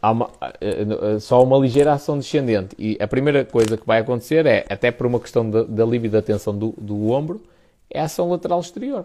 Há 0.00 0.12
uma, 0.12 0.30
eh, 0.60 0.86
eh, 1.14 1.18
só 1.20 1.42
uma 1.42 1.58
ligeira 1.58 1.92
ação 1.92 2.18
descendente. 2.18 2.74
E 2.78 2.96
a 2.98 3.06
primeira 3.06 3.44
coisa 3.44 3.76
que 3.76 3.86
vai 3.86 4.00
acontecer 4.00 4.46
é, 4.46 4.64
até 4.70 4.90
por 4.90 5.06
uma 5.06 5.20
questão 5.20 5.48
de, 5.48 5.64
de 5.64 5.82
alívio 5.82 6.10
da 6.10 6.22
tensão 6.22 6.56
do, 6.56 6.74
do 6.78 7.10
ombro, 7.10 7.42
é 7.90 8.00
a 8.00 8.04
ação 8.04 8.30
lateral 8.30 8.60
exterior. 8.60 9.04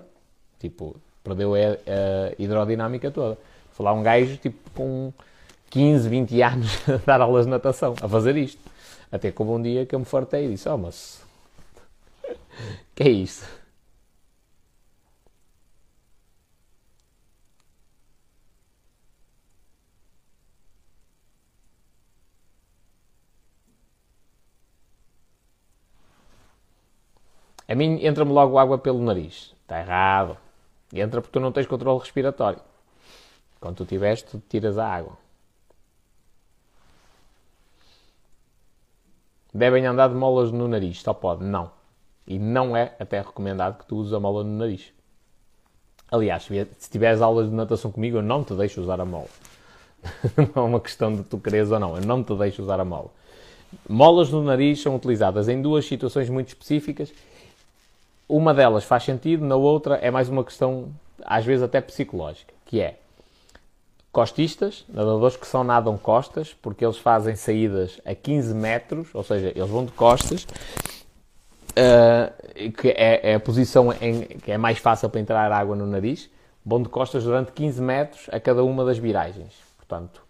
Tipo, 0.57 0.95
perdeu 1.22 1.53
a, 1.53 1.57
a 1.57 2.34
hidrodinâmica 2.39 3.11
toda. 3.11 3.38
Falar 3.73 3.91
um 3.91 4.01
gajo 4.01 4.38
tipo 4.38 4.72
com 4.72 5.11
15, 5.69 6.07
20 6.07 6.41
anos 6.41 6.80
a 6.88 6.97
dar 7.05 7.19
aulas 7.19 7.43
de 7.43 7.51
natação, 7.51 7.93
a 8.01 8.07
fazer 8.07 8.38
isto. 8.38 8.74
Até 9.11 9.34
houve 9.38 9.52
um 9.52 9.61
dia 9.61 9.86
que 9.86 9.95
eu 9.95 9.99
me 9.99 10.06
fartei 10.06 10.45
e 10.45 10.49
disse: 10.49 10.68
Oh, 10.69 10.77
mas. 10.77 11.23
que 12.95 13.03
é 13.03 13.10
isso? 13.10 13.45
A 27.68 27.73
mim 27.76 27.99
entra-me 28.06 28.32
logo 28.32 28.60
água 28.60 28.77
pelo 28.77 29.02
nariz. 29.02 29.53
Está 29.61 29.80
errado. 29.80 30.38
Entra 30.94 31.22
porque 31.22 31.34
tu 31.34 31.40
não 31.40 31.52
tens 31.52 31.68
controle 31.68 31.99
respiratório. 31.99 32.61
Quando 33.60 33.77
tu 33.77 33.86
tiveres, 33.86 34.22
tu 34.22 34.41
tiras 34.48 34.77
a 34.77 34.88
água. 34.88 35.24
Devem 39.56 39.86
andar 39.86 40.10
de 40.10 40.15
molas 40.15 40.52
no 40.52 40.68
nariz, 40.68 41.02
só 41.02 41.14
pode. 41.14 41.45
Não. 41.45 41.72
E 42.27 42.38
não 42.38 42.76
é 42.76 42.94
até 42.99 43.22
recomendado 43.22 43.77
que 43.77 43.86
tu 43.86 43.95
uses 43.95 44.11
a 44.11 44.19
mola 44.19 44.44
no 44.44 44.57
nariz. 44.57 44.91
Aliás, 46.11 46.44
se 46.77 46.90
tiveres 46.90 47.22
aulas 47.22 47.49
de 47.49 47.56
natação 47.56 47.90
comigo, 47.90 48.18
eu 48.18 48.22
não 48.22 48.44
te 48.44 48.53
deixo 48.53 48.82
usar 48.82 48.99
a 48.99 49.06
mola. 49.06 49.30
não 50.53 50.64
é 50.64 50.65
uma 50.68 50.80
questão 50.82 51.14
de 51.14 51.23
tu 51.23 51.38
queres 51.38 51.72
ou 51.72 51.80
não, 51.80 51.95
eu 51.95 52.06
não 52.06 52.22
te 52.22 52.36
deixo 52.36 52.61
usar 52.61 52.82
a 52.82 52.84
mola. 52.84 53.10
Molas 53.88 54.30
no 54.30 54.44
nariz 54.44 54.82
são 54.82 54.94
utilizadas 54.94 55.48
em 55.48 55.61
duas 55.61 55.86
situações 55.86 56.30
muito 56.30 56.49
específicas. 56.49 57.14
Uma 58.27 58.53
delas 58.53 58.84
faz 58.84 59.03
sentido, 59.03 59.45
na 59.45 59.56
outra 59.56 59.95
é 59.95 60.11
mais 60.11 60.27
uma 60.27 60.44
questão, 60.44 60.90
às 61.23 61.45
vezes 61.45 61.64
até 61.64 61.80
psicológica, 61.80 62.53
que 62.65 62.82
é 62.82 62.99
costistas, 64.16 64.86
nadadores 64.88 65.36
que 65.36 65.46
só 65.46 65.62
nadam 65.62 65.98
costas, 65.98 66.54
porque 66.62 66.86
eles 66.86 66.98
fazem 66.98 67.36
saídas 67.36 68.00
a 68.06 68.16
15 68.16 68.54
metros, 68.54 69.10
ou 69.14 69.22
seja, 69.22 69.52
eles 69.54 69.70
vão 69.70 69.84
de 69.84 69.92
costas, 69.92 70.48
uh, 71.72 72.72
que 72.72 72.92
é, 72.92 73.32
é, 73.32 73.36
a 73.36 73.40
posição 73.42 73.92
em, 74.00 74.22
que 74.22 74.54
é 74.54 74.58
mais 74.58 74.78
fácil 74.78 75.10
para 75.10 75.20
entrar 75.20 75.52
água 75.52 75.76
no 75.76 75.86
nariz, 75.86 76.30
vão 76.66 76.82
de 76.82 76.88
costas 76.88 77.26
durante 77.26 77.52
15 77.52 77.82
metros 77.82 78.30
a 78.32 78.40
cada 78.40 78.64
uma 78.64 78.86
das 78.86 78.98
viragens. 78.98 79.54
Portanto, 79.78 80.22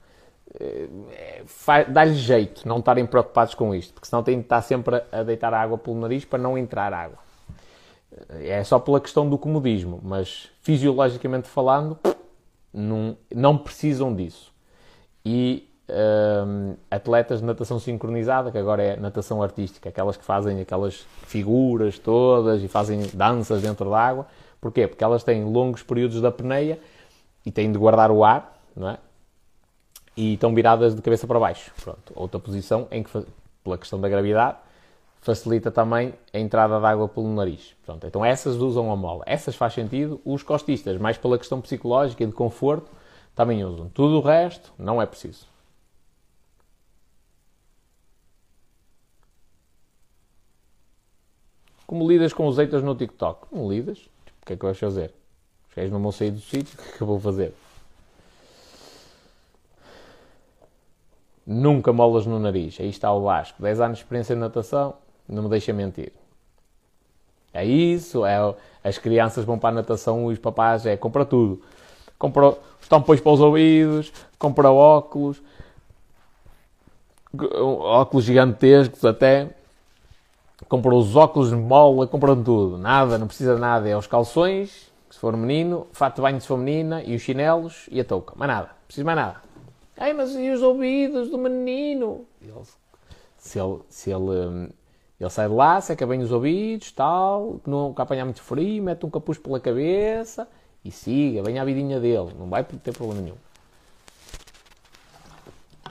uh, 0.56 1.92
dá-lhes 1.92 2.18
jeito 2.18 2.68
não 2.68 2.80
estarem 2.80 3.06
preocupados 3.06 3.54
com 3.54 3.76
isto, 3.76 3.94
porque 3.94 4.08
senão 4.08 4.24
têm 4.24 4.40
de 4.40 4.46
estar 4.46 4.64
sempre 4.64 5.04
a 5.12 5.22
deitar 5.22 5.54
água 5.54 5.78
pelo 5.78 6.00
nariz 6.00 6.26
para 6.26 6.40
não 6.40 6.58
entrar 6.58 6.92
água. 6.92 7.20
É 8.42 8.64
só 8.64 8.80
pela 8.80 9.00
questão 9.00 9.30
do 9.30 9.38
comodismo, 9.38 10.00
mas 10.02 10.50
fisiologicamente 10.64 11.48
falando, 11.48 12.00
não, 12.76 13.18
não 13.34 13.58
precisam 13.58 14.14
disso. 14.14 14.54
E 15.26 15.68
um, 15.90 16.76
atletas 16.90 17.40
de 17.40 17.46
natação 17.46 17.80
sincronizada, 17.80 18.52
que 18.52 18.58
agora 18.58 18.84
é 18.84 18.98
natação 18.98 19.42
artística, 19.42 19.90
aquelas 19.90 20.18
que 20.18 20.24
fazem 20.24 20.60
aquelas 20.60 21.06
figuras 21.26 21.98
todas 21.98 22.64
e 22.64 22.68
fazem 22.68 23.02
danças 23.14 23.62
dentro 23.62 23.90
da 23.90 24.00
água. 24.00 24.28
Porquê? 24.60 24.88
Porque 24.88 25.04
elas 25.04 25.24
têm 25.24 25.44
longos 25.46 25.84
períodos 25.84 26.20
de 26.20 26.28
apneia 26.28 26.80
e 27.46 27.52
têm 27.52 27.72
de 27.72 27.78
guardar 27.78 28.12
o 28.12 28.24
ar, 28.24 28.60
não 28.76 28.90
é? 28.90 28.98
E 30.18 30.34
estão 30.34 30.54
viradas 30.56 30.96
de 30.96 31.02
cabeça 31.02 31.28
para 31.28 31.40
baixo. 31.40 31.72
Pronto. 31.84 32.14
Outra 32.16 32.40
posição 32.40 32.88
em 32.90 33.04
que, 33.04 33.26
pela 33.64 33.78
questão 33.78 34.00
da 34.00 34.08
gravidade, 34.08 34.58
facilita 35.26 35.72
também 35.72 36.14
a 36.32 36.38
entrada 36.38 36.80
de 36.80 36.86
água 36.86 37.10
pelo 37.10 37.28
nariz. 37.34 37.76
Pronto, 37.84 38.06
então 38.06 38.24
essas 38.24 38.58
usam 38.58 38.92
a 38.92 38.96
mola. 38.96 39.24
Essas 39.26 39.56
faz 39.56 39.74
sentido. 39.74 40.22
Os 40.24 40.44
costistas, 40.44 41.00
mais 41.00 41.18
pela 41.18 41.40
questão 41.40 41.60
psicológica 41.60 42.24
e 42.24 42.28
de 42.28 42.32
conforto, 42.32 42.92
também 43.34 43.66
usam. 43.66 43.90
Tudo 43.90 44.20
o 44.20 44.22
resto 44.22 44.72
não 44.78 45.02
é 45.02 45.06
preciso. 45.08 45.48
Como 51.88 52.08
lidas 52.08 52.32
com 52.32 52.46
os 52.46 52.58
haters 52.58 52.84
no 52.84 52.94
TikTok? 52.94 53.48
Não 53.52 53.68
lidas. 53.68 53.98
Tipo, 53.98 54.42
o 54.44 54.46
que 54.46 54.54
é 54.54 54.56
que 54.56 54.64
vais 54.64 54.78
fazer? 54.78 55.12
Os 55.76 55.92
não 55.92 56.02
vão 56.02 56.12
sair 56.12 56.30
do 56.30 56.40
sítio, 56.40 56.78
o 56.80 56.84
que 56.84 56.90
é 56.90 56.98
que 56.98 57.02
eu 57.02 57.08
vou 57.08 57.20
fazer? 57.20 57.52
Nunca 61.46 61.92
molas 61.92 62.28
no 62.28 62.40
nariz. 62.40 62.80
Aí 62.80 62.90
está 62.90 63.12
o 63.12 63.24
Vasco. 63.24 63.62
10 63.62 63.82
anos 63.82 63.98
de 63.98 64.04
experiência 64.04 64.34
em 64.34 64.38
natação, 64.38 64.96
não 65.28 65.44
me 65.44 65.50
deixa 65.50 65.74
mentir. 65.74 66.12
É 67.54 67.64
isso, 67.64 68.26
é, 68.26 68.38
as 68.84 68.98
crianças 68.98 69.46
vão 69.46 69.58
para 69.58 69.70
a 69.70 69.74
natação, 69.74 70.26
os 70.26 70.38
papás 70.38 70.86
é 70.86 70.98
compra 70.98 71.26
tudo. 71.26 71.62
Compra 72.20 72.50
os 72.82 72.88
tampões 72.88 73.22
para 73.22 73.32
os 73.32 73.40
ouvidos, 73.40 74.12
compra 74.38 74.70
óculos, 74.70 75.42
óculos 77.60 78.26
gigantescos 78.26 79.04
até. 79.04 79.50
Compra 80.70 80.96
os 80.96 81.16
óculos 81.16 81.50
de 81.50 81.56
mola, 81.56 82.08
compram 82.08 82.42
tudo. 82.42 82.78
Nada, 82.78 83.18
não 83.18 83.28
precisa 83.28 83.56
de 83.56 83.62
nada. 83.62 83.88
É 83.88 83.96
os 83.96 84.08
calções, 84.08 84.92
se 85.10 85.20
for 85.20 85.36
menino, 85.36 85.88
fato 85.92 86.16
de 86.16 86.22
banho 86.22 86.40
se 86.40 86.48
for 86.48 86.58
menina, 86.58 87.04
e 87.04 87.16
os 87.16 87.22
chinelos 87.22 87.88
e 87.92 88.00
a 88.00 88.06
touca. 88.06 88.34
Mais 88.36 88.52
nada, 88.52 88.70
precisa 88.88 89.06
mais 89.06 89.18
nada. 89.18 89.42
Ai, 89.98 90.14
mas 90.14 90.36
e 90.36 90.50
os 90.50 90.62
ouvidos 90.62 91.30
do 91.30 91.38
menino? 91.38 92.26
Ele, 92.42 92.54
se 93.38 93.60
ele, 93.60 93.80
se 93.90 94.12
ele, 94.12 94.24
hum, 94.24 94.70
ele 95.20 95.30
sai 95.30 95.48
de 95.48 95.54
lá, 95.54 95.80
seca 95.80 96.06
bem 96.06 96.22
os 96.22 96.32
ouvidos, 96.32 96.92
tal, 96.92 97.62
não 97.66 97.94
apanhar 97.98 98.26
muito 98.26 98.42
frio, 98.42 98.84
mete 98.84 99.06
um 99.06 99.10
capuz 99.10 99.38
pela 99.38 99.60
cabeça 99.60 100.48
e 100.84 100.92
siga, 100.92 101.42
venha 101.42 101.62
a 101.62 101.66
vidinha 101.66 102.00
dele, 102.00 102.34
não 102.38 102.50
vai 102.50 102.64
ter 102.64 102.92
problema 102.94 103.22
nenhum. 103.22 103.38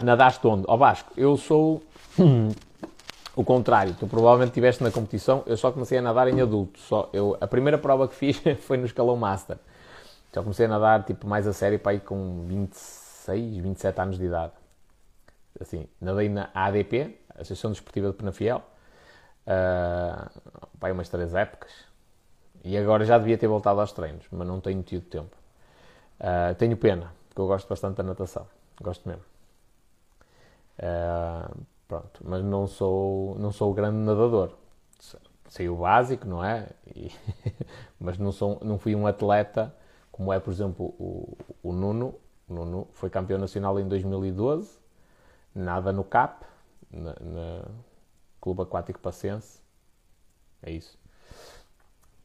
Nadaste 0.03 0.47
onde? 0.47 0.65
Ó 0.67 0.77
Vasco, 0.77 1.13
eu 1.17 1.37
sou 1.37 1.83
o 3.35 3.45
contrário, 3.45 3.95
tu 3.99 4.07
provavelmente 4.07 4.51
estiveste 4.51 4.83
na 4.83 4.91
competição, 4.91 5.43
eu 5.47 5.57
só 5.57 5.73
comecei 5.73 5.99
a 5.99 6.03
nadar 6.03 6.29
em 6.29 6.41
adulto. 6.41 6.79
Só, 6.81 7.09
eu, 7.13 7.37
a 7.41 7.47
primeira 7.47 7.79
prova 7.79 8.07
que 8.07 8.15
fiz 8.15 8.43
foi 8.61 8.77
no 8.77 8.85
escalão 8.85 9.17
Master. 9.17 9.57
Já 10.35 10.43
comecei 10.43 10.67
a 10.67 10.69
nadar 10.69 11.05
tipo, 11.05 11.27
mais 11.27 11.47
a 11.47 11.53
sério 11.53 11.79
para 11.79 11.95
ir 11.95 12.01
com 12.01 12.45
26, 12.47 13.57
27 13.59 14.01
anos 14.01 14.19
de 14.19 14.25
idade. 14.25 14.53
Assim, 15.61 15.87
nadei 16.01 16.29
na 16.29 16.51
ADP, 16.53 17.17
Associação 17.31 17.71
Desportiva 17.71 18.09
de 18.09 18.15
Penafiel, 18.15 18.63
uh, 19.47 20.31
para 20.79 20.93
umas 20.93 21.09
três 21.09 21.35
épocas. 21.35 21.73
E 22.63 22.77
agora 22.79 23.05
já 23.05 23.19
devia 23.19 23.37
ter 23.37 23.47
voltado 23.47 23.81
aos 23.81 23.93
treinos, 23.93 24.27
mas 24.31 24.47
não 24.47 24.61
tenho 24.61 24.83
tido 24.83 25.05
tempo. 25.07 25.37
Uh, 26.21 26.55
tenho 26.57 26.77
pena, 26.77 27.13
porque 27.29 27.41
eu 27.41 27.47
gosto 27.47 27.69
bastante 27.69 27.97
da 27.97 28.03
natação. 28.03 28.47
Gosto 28.81 29.09
mesmo. 29.09 29.25
Uh, 30.79 31.65
Pronto, 31.87 32.23
mas 32.25 32.43
não 32.43 32.67
sou, 32.67 33.37
não 33.39 33.53
sou 33.53 33.73
grande 33.75 33.99
nadador. 33.99 34.53
Sei 35.49 35.69
o 35.69 35.77
básico, 35.77 36.27
não 36.27 36.43
é? 36.43 36.69
E, 36.95 37.13
mas 38.01 38.19
não, 38.19 38.33
sou, 38.33 38.59
não 38.63 38.79
fui 38.79 38.95
um 38.95 39.07
atleta 39.07 39.75
como 40.11 40.33
é, 40.33 40.41
por 40.41 40.53
exemplo, 40.53 40.87
o, 40.99 41.37
o 41.63 41.73
Nuno. 41.73 42.15
O 42.49 42.55
Nuno 42.55 42.89
foi 42.93 43.11
campeão 43.11 43.39
nacional 43.39 43.79
em 43.79 43.87
2012, 43.87 44.79
nada 45.55 45.93
no 45.93 46.05
CAP, 46.05 46.45
na, 46.91 47.15
na 47.21 47.65
Clube 48.45 48.61
Aquático 48.61 49.01
Pacense. 49.01 49.59
É 50.63 50.71
isso. 50.71 50.99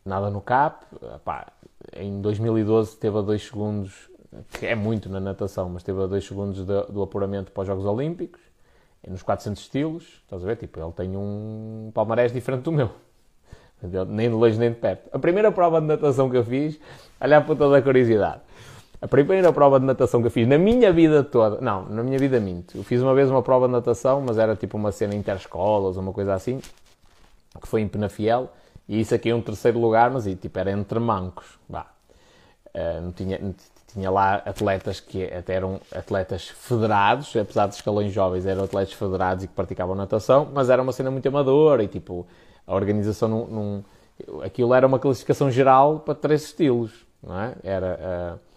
Nada 0.04 0.30
no 0.30 0.42
CAP. 0.42 0.84
Epá, 1.16 1.48
em 1.96 2.20
2012 2.20 2.98
teve 2.98 3.18
a 3.18 3.22
2 3.22 3.42
segundos, 3.42 4.12
que 4.50 4.66
é 4.66 4.76
muito 4.76 5.08
na 5.08 5.22
natação, 5.22 5.70
mas 5.70 5.82
teve 5.82 6.04
a 6.04 6.08
2 6.08 6.28
segundos 6.28 6.66
do, 6.66 6.84
do 6.88 7.02
apuramento 7.02 7.54
para 7.54 7.62
os 7.62 7.68
Jogos 7.68 7.86
Olímpicos 7.86 8.42
nos 9.08 9.24
400 9.24 9.62
estilos, 9.64 10.04
estás 10.24 10.44
a 10.44 10.46
ver? 10.46 10.58
Tipo, 10.58 10.82
ele 10.82 10.92
tem 10.92 11.16
um 11.16 11.90
palmarés 11.94 12.34
diferente 12.34 12.64
do 12.64 12.72
meu. 12.74 12.92
Nem 14.10 14.30
de 14.30 14.36
longe 14.36 14.60
nem 14.60 14.72
de 14.72 14.76
perto. 14.76 15.10
A 15.14 15.18
primeira 15.18 15.54
prova 15.54 15.80
de 15.80 15.88
natação 15.88 16.30
que 16.30 16.36
eu 16.36 16.44
fiz, 16.44 16.78
olhar 17.22 17.46
para 17.46 17.56
toda 17.56 17.78
a 17.78 17.82
curiosidade. 17.82 18.42
A 19.02 19.08
primeira 19.08 19.54
prova 19.54 19.80
de 19.80 19.86
natação 19.86 20.20
que 20.22 20.28
eu 20.28 20.32
fiz 20.32 20.48
na 20.48 20.58
minha 20.58 20.92
vida 20.92 21.24
toda, 21.24 21.62
não, 21.62 21.88
na 21.88 22.04
minha 22.04 22.20
vida 22.20 22.38
minto. 22.40 22.78
Eu 22.78 22.84
fiz 22.84 23.02
uma 23.02 23.14
vez 23.14 23.30
uma 23.30 23.42
prova 23.42 23.66
de 23.66 23.72
natação, 23.72 24.22
mas 24.22 24.38
era 24.38 24.56
tipo 24.58 24.76
uma 24.76 24.92
cena 24.92 25.16
interescolas, 25.16 25.96
uma 25.96 26.12
coisa 26.12 26.34
assim, 26.34 26.60
que 27.62 27.68
foi 27.68 27.82
em 27.82 27.88
Penafiel, 27.88 28.50
e 28.88 29.00
isso 29.00 29.16
aqui 29.16 29.30
é 29.30 29.36
um 29.36 29.42
terceiro 29.42 29.80
lugar, 29.80 30.12
mas 30.12 30.28
e, 30.28 30.36
tipo, 30.36 30.60
era 30.60 30.72
entre 30.72 31.00
mancos. 31.00 31.58
Bah. 31.70 31.88
Uh, 32.76 33.02
não 33.02 33.12
tinha, 33.14 33.40
tinha 33.88 34.12
lá 34.12 34.36
atletas 34.46 35.00
que 35.00 35.24
até 35.24 35.54
eram 35.54 35.80
atletas 35.96 36.50
federados, 36.50 37.34
apesar 37.36 37.68
de 37.68 37.76
escalões 37.76 38.12
jovens, 38.12 38.46
eram 38.46 38.66
atletas 38.66 38.94
federados 38.94 39.44
e 39.46 39.48
que 39.48 39.54
praticavam 39.54 39.96
natação, 39.96 40.50
mas 40.54 40.70
era 40.70 40.82
uma 40.82 40.92
cena 40.92 41.10
muito 41.10 41.28
amadora 41.28 41.84
e 41.84 41.88
tipo, 41.88 42.28
a 42.68 42.76
organização 42.76 43.30
não, 43.30 43.48
não 43.48 43.86
aquilo 44.44 44.74
era 44.74 44.86
uma 44.86 45.00
classificação 45.00 45.50
geral 45.50 46.00
para 46.02 46.14
três 46.14 46.44
estilos, 46.44 47.06
não 47.24 47.40
é? 47.40 47.56
Era 47.64 48.38
uh, 48.38 48.49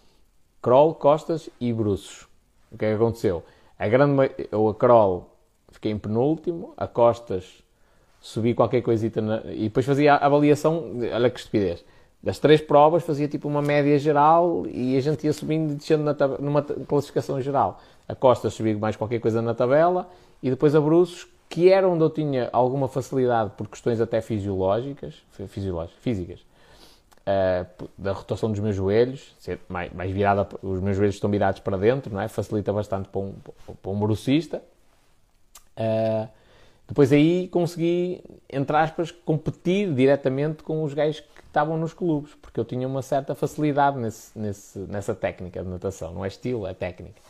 crawl, 0.63 0.95
costas 0.95 1.47
e 1.59 1.71
bruços. 1.71 2.27
O 2.71 2.77
que 2.77 2.85
é 2.85 2.89
que 2.89 2.95
aconteceu? 2.95 3.43
A 3.77 3.87
grande, 3.87 4.31
ou 4.51 4.69
a 4.69 4.73
crawl 4.73 5.29
fiquei 5.71 5.91
em 5.91 5.99
penúltimo, 5.99 6.73
a 6.75 6.87
costas 6.87 7.61
subi 8.19 8.55
qualquer 8.55 8.81
coisita 8.81 9.21
na, 9.21 9.41
e 9.51 9.63
depois 9.63 9.85
fazia 9.85 10.15
a 10.15 10.25
avaliação, 10.25 10.93
olha 11.13 11.29
que 11.29 11.39
estupidez 11.39 11.83
das 12.23 12.39
três 12.39 12.61
provas 12.61 13.03
fazia 13.03 13.27
tipo 13.27 13.49
uma 13.49 13.61
média 13.61 13.99
geral 13.99 14.65
e 14.71 14.95
a 14.95 15.01
gente 15.01 15.25
ia 15.25 15.33
subindo 15.33 15.73
e 15.73 15.75
descendo 15.75 16.03
na 16.05 16.15
numa 16.39 16.61
classificação 16.61 17.41
geral. 17.41 17.81
A 18.07 18.15
Costa 18.15 18.49
subiu 18.49 18.79
mais 18.79 18.95
qualquer 18.95 19.19
coisa 19.19 19.41
na 19.41 19.53
tabela 19.53 20.09
e 20.41 20.49
depois 20.49 20.73
a 20.73 20.79
Bruços, 20.79 21.27
que 21.49 21.69
era 21.69 21.87
onde 21.87 22.01
eu 22.01 22.09
tinha 22.09 22.49
alguma 22.53 22.87
facilidade 22.87 23.51
por 23.57 23.67
questões 23.67 23.99
até 23.99 24.21
fisiológicas, 24.21 25.21
fisiológicas 25.49 25.99
físicas, 26.01 26.39
uh, 27.27 27.89
da 27.97 28.11
rotação 28.11 28.51
dos 28.51 28.59
meus 28.59 28.75
joelhos, 28.75 29.35
mais, 29.67 29.91
mais 29.93 30.11
virada, 30.11 30.47
os 30.61 30.79
meus 30.79 30.97
joelhos 30.97 31.15
estão 31.15 31.29
virados 31.29 31.59
para 31.59 31.77
dentro, 31.77 32.13
não 32.13 32.21
é? 32.21 32.27
facilita 32.27 32.71
bastante 32.71 33.09
para 33.09 33.21
um, 33.21 33.33
para 33.81 33.91
um 33.91 33.99
brucista. 33.99 34.61
Uh, 35.77 36.27
depois 36.87 37.11
aí 37.11 37.47
consegui, 37.47 38.23
entre 38.51 38.75
aspas, 38.75 39.11
competir 39.11 39.93
diretamente 39.93 40.63
com 40.63 40.83
os 40.83 40.93
gajos 40.93 41.23
estavam 41.47 41.77
nos 41.77 41.93
clubes, 41.93 42.33
porque 42.41 42.59
eu 42.59 42.65
tinha 42.65 42.87
uma 42.87 43.03
certa 43.03 43.35
facilidade 43.35 43.97
nesse, 43.99 44.37
nesse, 44.37 44.79
nessa 44.79 45.13
técnica 45.13 45.63
de 45.63 45.69
natação. 45.69 46.11
Não 46.11 46.25
é 46.25 46.27
estilo, 46.27 46.65
é 46.65 46.73
técnica. 46.73 47.21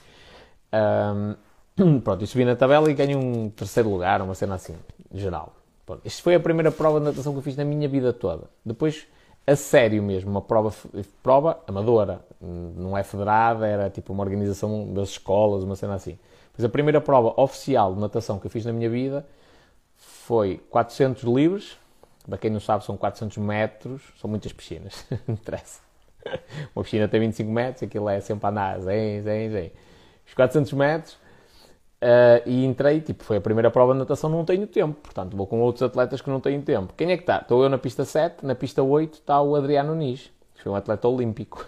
Um, 1.75 1.99
pronto, 1.99 2.23
e 2.23 2.27
subi 2.27 2.45
na 2.45 2.55
tabela 2.55 2.89
e 2.89 2.93
ganhei 2.93 3.17
um 3.17 3.49
terceiro 3.49 3.89
lugar, 3.89 4.21
uma 4.21 4.33
cena 4.33 4.55
assim, 4.55 4.75
geral. 5.13 5.53
Pronto, 5.85 6.01
esta 6.05 6.23
foi 6.23 6.35
a 6.35 6.39
primeira 6.39 6.71
prova 6.71 6.99
de 6.99 7.05
natação 7.05 7.33
que 7.33 7.39
eu 7.39 7.43
fiz 7.43 7.57
na 7.57 7.65
minha 7.65 7.87
vida 7.89 8.13
toda. 8.13 8.45
Depois, 8.65 9.05
a 9.45 9.55
sério 9.55 10.01
mesmo, 10.01 10.31
uma 10.31 10.41
prova, 10.41 10.73
prova 11.21 11.59
amadora, 11.67 12.21
não 12.41 12.97
é 12.97 13.03
federada, 13.03 13.67
era 13.67 13.89
tipo 13.89 14.13
uma 14.13 14.23
organização 14.23 14.93
das 14.93 15.09
escolas, 15.09 15.63
uma 15.63 15.75
cena 15.75 15.95
assim. 15.95 16.17
Mas 16.55 16.63
a 16.63 16.69
primeira 16.69 17.01
prova 17.01 17.33
oficial 17.41 17.93
de 17.93 17.99
natação 17.99 18.39
que 18.39 18.47
eu 18.47 18.51
fiz 18.51 18.65
na 18.65 18.71
minha 18.71 18.89
vida 18.89 19.25
foi 19.97 20.61
400 20.69 21.23
livres, 21.23 21.77
para 22.27 22.37
quem 22.37 22.49
não 22.49 22.59
sabe, 22.59 22.85
são 22.85 22.95
400 22.95 23.37
metros, 23.37 24.01
são 24.19 24.29
muitas 24.29 24.53
piscinas, 24.53 25.05
não 25.27 25.35
interessa. 25.35 25.81
Uma 26.73 26.83
piscina 26.83 27.07
tem 27.07 27.19
25 27.19 27.51
metros, 27.51 27.83
aquilo 27.83 28.07
é 28.07 28.21
sempre 28.21 28.47
andar, 28.47 28.79
zen, 28.79 29.21
zen, 29.21 29.49
zen. 29.51 29.71
Os 30.25 30.33
400 30.33 30.71
metros, 30.73 31.17
uh, 32.03 32.43
e 32.45 32.65
entrei, 32.65 33.01
tipo, 33.01 33.23
foi 33.23 33.37
a 33.37 33.41
primeira 33.41 33.71
prova 33.71 33.93
de 33.93 33.99
natação, 33.99 34.29
não 34.29 34.43
tenho 34.43 34.67
tempo, 34.67 34.99
portanto 35.01 35.35
vou 35.35 35.47
com 35.47 35.61
outros 35.61 35.81
atletas 35.81 36.21
que 36.21 36.29
não 36.29 36.39
têm 36.39 36.61
tempo. 36.61 36.93
Quem 36.95 37.11
é 37.11 37.15
que 37.15 37.23
está? 37.23 37.37
Estou 37.37 37.63
eu 37.63 37.69
na 37.69 37.77
pista 37.77 38.03
7, 38.03 38.45
na 38.45 38.53
pista 38.53 38.83
8 38.83 39.13
está 39.15 39.41
o 39.41 39.55
Adriano 39.55 39.95
Nis, 39.95 40.31
que 40.55 40.63
foi 40.63 40.71
um 40.71 40.75
atleta 40.75 41.07
olímpico, 41.07 41.65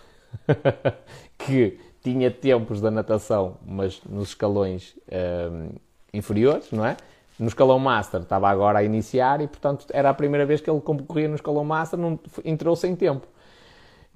que 1.39 1.79
tinha 2.03 2.29
tempos 2.29 2.81
da 2.81 2.91
natação, 2.91 3.57
mas 3.65 4.01
nos 4.03 4.29
escalões 4.29 4.95
uh, 5.07 5.73
inferiores, 6.13 6.71
não 6.71 6.85
é? 6.85 6.97
no 7.37 7.47
escalão 7.47 7.77
Master 7.77 8.21
estava 8.21 8.49
agora 8.49 8.79
a 8.79 8.83
iniciar 8.83 9.41
e, 9.41 9.47
portanto, 9.47 9.85
era 9.91 10.09
a 10.09 10.13
primeira 10.13 10.45
vez 10.45 10.61
que 10.61 10.69
ele 10.69 10.79
concorria 10.79 11.27
no 11.27 11.35
escalão 11.35 11.65
Master, 11.65 11.99
não, 11.99 12.19
entrou 12.43 12.75
sem 12.75 12.95
tempo. 12.95 13.27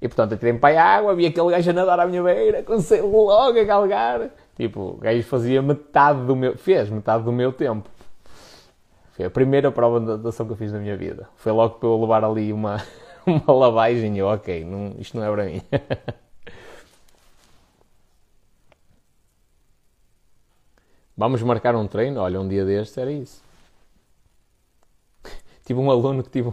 E, 0.00 0.08
portanto, 0.08 0.32
eu 0.32 0.38
tirei 0.38 0.54
para 0.54 0.82
a 0.82 0.96
água, 0.96 1.14
vi 1.14 1.26
aquele 1.26 1.50
gajo 1.50 1.70
a 1.70 1.72
nadar 1.74 2.00
à 2.00 2.06
minha 2.06 2.22
beira, 2.22 2.62
comecei 2.62 3.02
logo 3.02 3.58
a 3.58 3.64
galgar. 3.64 4.30
Tipo, 4.56 4.80
o 4.80 4.96
gajo 4.96 5.22
fazia 5.24 5.62
metade 5.62 6.24
do 6.26 6.36
meu... 6.36 6.56
fez 6.56 6.90
metade 6.90 7.24
do 7.24 7.32
meu 7.32 7.52
tempo. 7.52 7.88
Foi 9.12 9.24
a 9.24 9.30
primeira 9.30 9.70
prova 9.70 10.00
de 10.00 10.06
natação 10.06 10.46
que 10.46 10.52
eu 10.52 10.56
fiz 10.56 10.72
na 10.72 10.78
minha 10.78 10.96
vida. 10.96 11.28
Foi 11.36 11.52
logo 11.52 11.76
para 11.76 11.88
eu 11.88 12.00
levar 12.00 12.24
ali 12.24 12.52
uma, 12.52 12.82
uma 13.26 13.52
lavagem 13.52 14.16
e 14.16 14.18
eu, 14.18 14.26
ok, 14.26 14.64
não, 14.64 14.94
isto 14.98 15.16
não 15.16 15.24
é 15.24 15.30
para 15.30 15.44
mim. 15.44 15.62
Vamos 21.16 21.42
marcar 21.42 21.76
um 21.76 21.86
treino? 21.86 22.18
Olha, 22.20 22.40
um 22.40 22.48
dia 22.48 22.64
destes 22.64 22.96
era 22.96 23.12
isso. 23.12 23.42
tive 25.66 25.78
um 25.78 25.90
aluno 25.90 26.22
que 26.22 26.30
tive, 26.30 26.50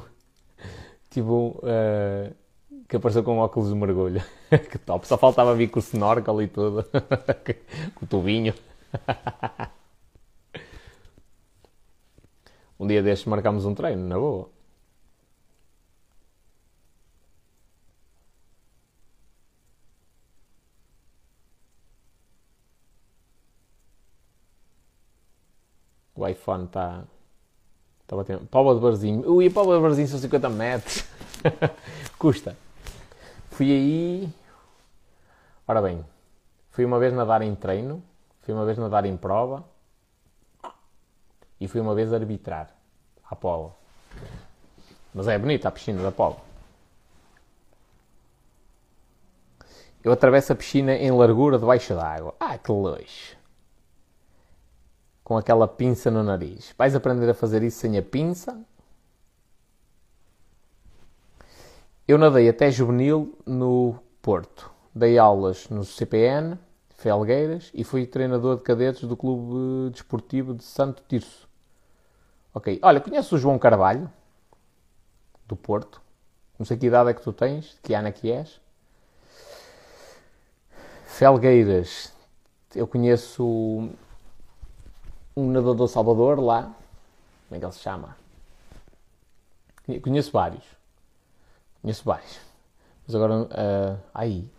tive 1.09 1.29
um, 1.29 1.51
uh, 1.51 2.35
que 2.87 2.95
apareceu 2.95 3.23
com 3.23 3.37
óculos 3.39 3.69
de 3.69 3.75
mergulho. 3.75 4.23
que 4.49 4.77
top. 4.79 5.07
Só 5.07 5.17
faltava 5.17 5.53
vir 5.55 5.69
com 5.69 5.79
o 5.79 5.81
snorkel 5.81 6.41
e 6.41 6.47
tudo. 6.47 6.83
com 7.95 8.05
o 8.05 8.07
tubinho. 8.07 8.53
um 12.79 12.87
dia 12.87 13.03
destes 13.03 13.27
marcamos 13.27 13.65
um 13.65 13.75
treino, 13.75 14.07
na 14.07 14.17
boa. 14.17 14.49
O 26.15 26.27
iPhone 26.27 26.65
está. 26.65 27.03
Está 28.01 28.15
batendo. 28.15 28.45
Póvoa 28.47 28.75
de 28.75 28.81
Barzinho. 28.81 29.29
Ui, 29.29 29.49
Póvoa 29.49 29.77
de 29.77 29.81
Barzinho 29.83 30.07
são 30.07 30.19
50 30.19 30.49
metros. 30.49 31.03
Custa. 32.17 32.57
Fui 33.57 33.71
aí. 33.71 34.31
Ora 35.67 35.81
bem, 35.81 36.05
fui 36.69 36.85
uma 36.85 36.99
vez 36.99 37.11
nadar 37.11 37.41
em 37.41 37.55
treino, 37.55 38.03
fui 38.41 38.53
uma 38.53 38.63
vez 38.63 38.77
nadar 38.77 39.03
em 39.03 39.17
prova 39.17 39.65
e 41.59 41.67
fui 41.67 41.81
uma 41.81 41.95
vez 41.95 42.13
arbitrar 42.13 42.69
à 43.27 43.35
Póvoa. 43.35 43.73
Mas 45.11 45.27
é 45.27 45.39
bonita 45.39 45.69
a 45.69 45.71
piscina 45.71 46.03
da 46.03 46.11
Póvoa. 46.11 46.39
Eu 50.03 50.11
atravesso 50.11 50.53
a 50.53 50.55
piscina 50.55 50.93
em 50.93 51.09
largura 51.09 51.57
debaixo 51.57 51.95
d'água. 51.95 52.35
Ah, 52.39 52.59
que 52.59 52.71
luxo! 52.71 53.35
Com 55.23 55.35
aquela 55.35 55.67
pinça 55.67 56.11
no 56.11 56.21
nariz. 56.21 56.75
Vais 56.77 56.93
aprender 56.93 57.27
a 57.27 57.33
fazer 57.33 57.63
isso 57.63 57.79
sem 57.79 57.97
a 57.97 58.03
pinça? 58.03 58.63
Eu 62.07 62.17
nadei 62.17 62.47
até 62.47 62.71
juvenil 62.71 63.37
no 63.45 63.99
Porto. 64.21 64.71
Dei 64.95 65.17
aulas 65.17 65.67
no 65.67 65.83
CPN, 65.83 66.57
Felgueiras, 66.91 67.69
e 67.73 67.83
fui 67.83 68.07
treinador 68.07 68.55
de 68.55 68.63
cadetes 68.63 69.03
do 69.03 69.17
Clube 69.17 69.91
Desportivo 69.91 70.53
de 70.53 70.63
Santo 70.63 71.03
Tirso. 71.05 71.49
Ok. 72.53 72.79
Olha, 72.81 73.01
conheces 73.01 73.29
o 73.33 73.37
João 73.37 73.59
Carvalho? 73.59 74.09
Do 75.45 75.57
Porto? 75.57 76.01
Não 76.57 76.65
sei 76.65 76.77
que 76.77 76.85
idade 76.85 77.09
é 77.09 77.13
que 77.13 77.21
tu 77.21 77.33
tens, 77.33 77.65
de 77.65 77.81
que 77.83 77.93
ano 77.93 78.07
é 78.07 78.11
que 78.13 78.31
és? 78.31 78.61
Felgueiras, 81.07 82.13
eu 82.73 82.87
conheço 82.87 83.89
um 85.35 85.51
nadador 85.51 85.89
Salvador 85.89 86.39
lá. 86.39 86.73
Como 87.49 87.57
é 87.57 87.59
que 87.59 87.65
ele 87.65 87.73
se 87.73 87.79
chama? 87.79 88.15
Conheço 90.01 90.31
vários. 90.31 90.76
Conheço 91.81 92.03
vários. 92.03 92.39
Mas 93.05 93.15
agora. 93.15 93.43
Uh, 93.43 93.99
aí. 94.13 94.49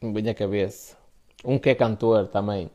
Me 0.00 0.12
vem 0.12 0.30
a 0.30 0.34
cabeça. 0.34 0.96
Um 1.44 1.58
que 1.58 1.70
é 1.70 1.74
cantor 1.74 2.28
também. 2.28 2.70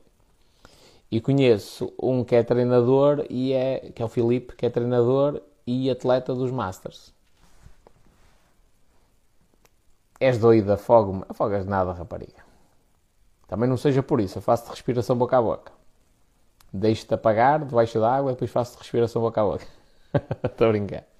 E 1.10 1.20
conheço 1.20 1.94
um 2.02 2.24
que 2.24 2.36
é 2.36 2.44
treinador 2.44 3.26
e 3.30 3.54
é. 3.54 3.92
que 3.94 4.02
é 4.02 4.06
o 4.06 4.10
Filipe, 4.10 4.56
que 4.56 4.66
é 4.66 4.70
treinador 4.70 5.42
e 5.66 5.90
atleta 5.90 6.34
dos 6.34 6.52
Masters. 6.52 7.14
És 10.20 10.38
doida, 10.38 10.76
afogo-me. 10.76 11.24
Afogas 11.28 11.66
nada, 11.66 11.94
rapariga. 11.94 12.44
Também 13.48 13.68
não 13.68 13.76
seja 13.76 14.04
por 14.04 14.22
isso. 14.22 14.38
Eu 14.38 14.42
faço-te 14.42 14.70
respiração 14.70 15.18
boca 15.18 15.38
a 15.38 15.42
boca. 15.42 15.72
Deixo-te 16.72 17.14
apagar 17.14 17.66
debaixo 17.66 18.00
da 18.00 18.16
água 18.16 18.32
e 18.32 18.34
depois 18.36 18.52
faço-te 18.52 18.80
respiração 18.80 19.22
boca 19.22 19.42
a 19.42 19.44
boca. 19.44 19.68
Estou 20.46 20.68
a 20.68 20.70
brincar. 20.72 21.11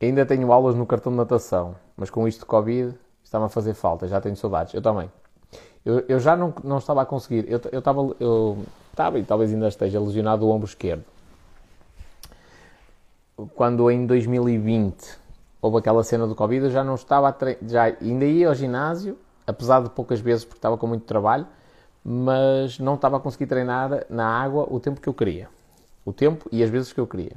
Ainda 0.00 0.26
tenho 0.26 0.52
aulas 0.52 0.74
no 0.74 0.84
cartão 0.84 1.10
de 1.10 1.18
natação, 1.18 1.74
mas 1.96 2.10
com 2.10 2.28
isto 2.28 2.40
de 2.40 2.46
Covid 2.46 2.94
está-me 3.24 3.46
a 3.46 3.48
fazer 3.48 3.74
falta. 3.74 4.06
Já 4.06 4.20
tenho 4.20 4.36
saudades. 4.36 4.74
Eu 4.74 4.82
também. 4.82 5.10
Eu, 5.84 6.04
eu 6.08 6.18
já 6.18 6.36
não, 6.36 6.52
não 6.62 6.78
estava 6.78 7.02
a 7.02 7.06
conseguir. 7.06 7.50
Eu, 7.50 7.60
eu, 7.72 7.78
estava, 7.78 8.14
eu 8.20 8.58
estava, 8.90 9.18
e 9.18 9.24
talvez 9.24 9.52
ainda 9.52 9.68
esteja, 9.68 10.00
lesionado 10.00 10.46
o 10.46 10.50
ombro 10.50 10.66
esquerdo. 10.66 11.04
Quando 13.54 13.90
em 13.90 14.06
2020 14.06 15.18
houve 15.60 15.78
aquela 15.78 16.02
cena 16.02 16.26
do 16.26 16.34
Covid, 16.34 16.64
eu 16.64 16.70
já 16.70 16.82
não 16.82 16.94
estava 16.94 17.28
a 17.28 17.32
tre... 17.32 17.58
já 17.62 17.84
ainda 17.84 18.24
ia 18.24 18.48
ao 18.48 18.54
ginásio, 18.54 19.16
apesar 19.46 19.82
de 19.82 19.90
poucas 19.90 20.20
vezes 20.20 20.44
porque 20.44 20.58
estava 20.58 20.76
com 20.76 20.86
muito 20.86 21.04
trabalho, 21.04 21.46
mas 22.04 22.78
não 22.78 22.94
estava 22.94 23.16
a 23.16 23.20
conseguir 23.20 23.46
treinar 23.46 24.06
na 24.08 24.26
água 24.26 24.66
o 24.70 24.78
tempo 24.80 25.00
que 25.00 25.08
eu 25.08 25.14
queria. 25.14 25.48
O 26.04 26.12
tempo 26.12 26.48
e 26.50 26.62
as 26.62 26.70
vezes 26.70 26.92
que 26.92 27.00
eu 27.00 27.06
queria. 27.06 27.32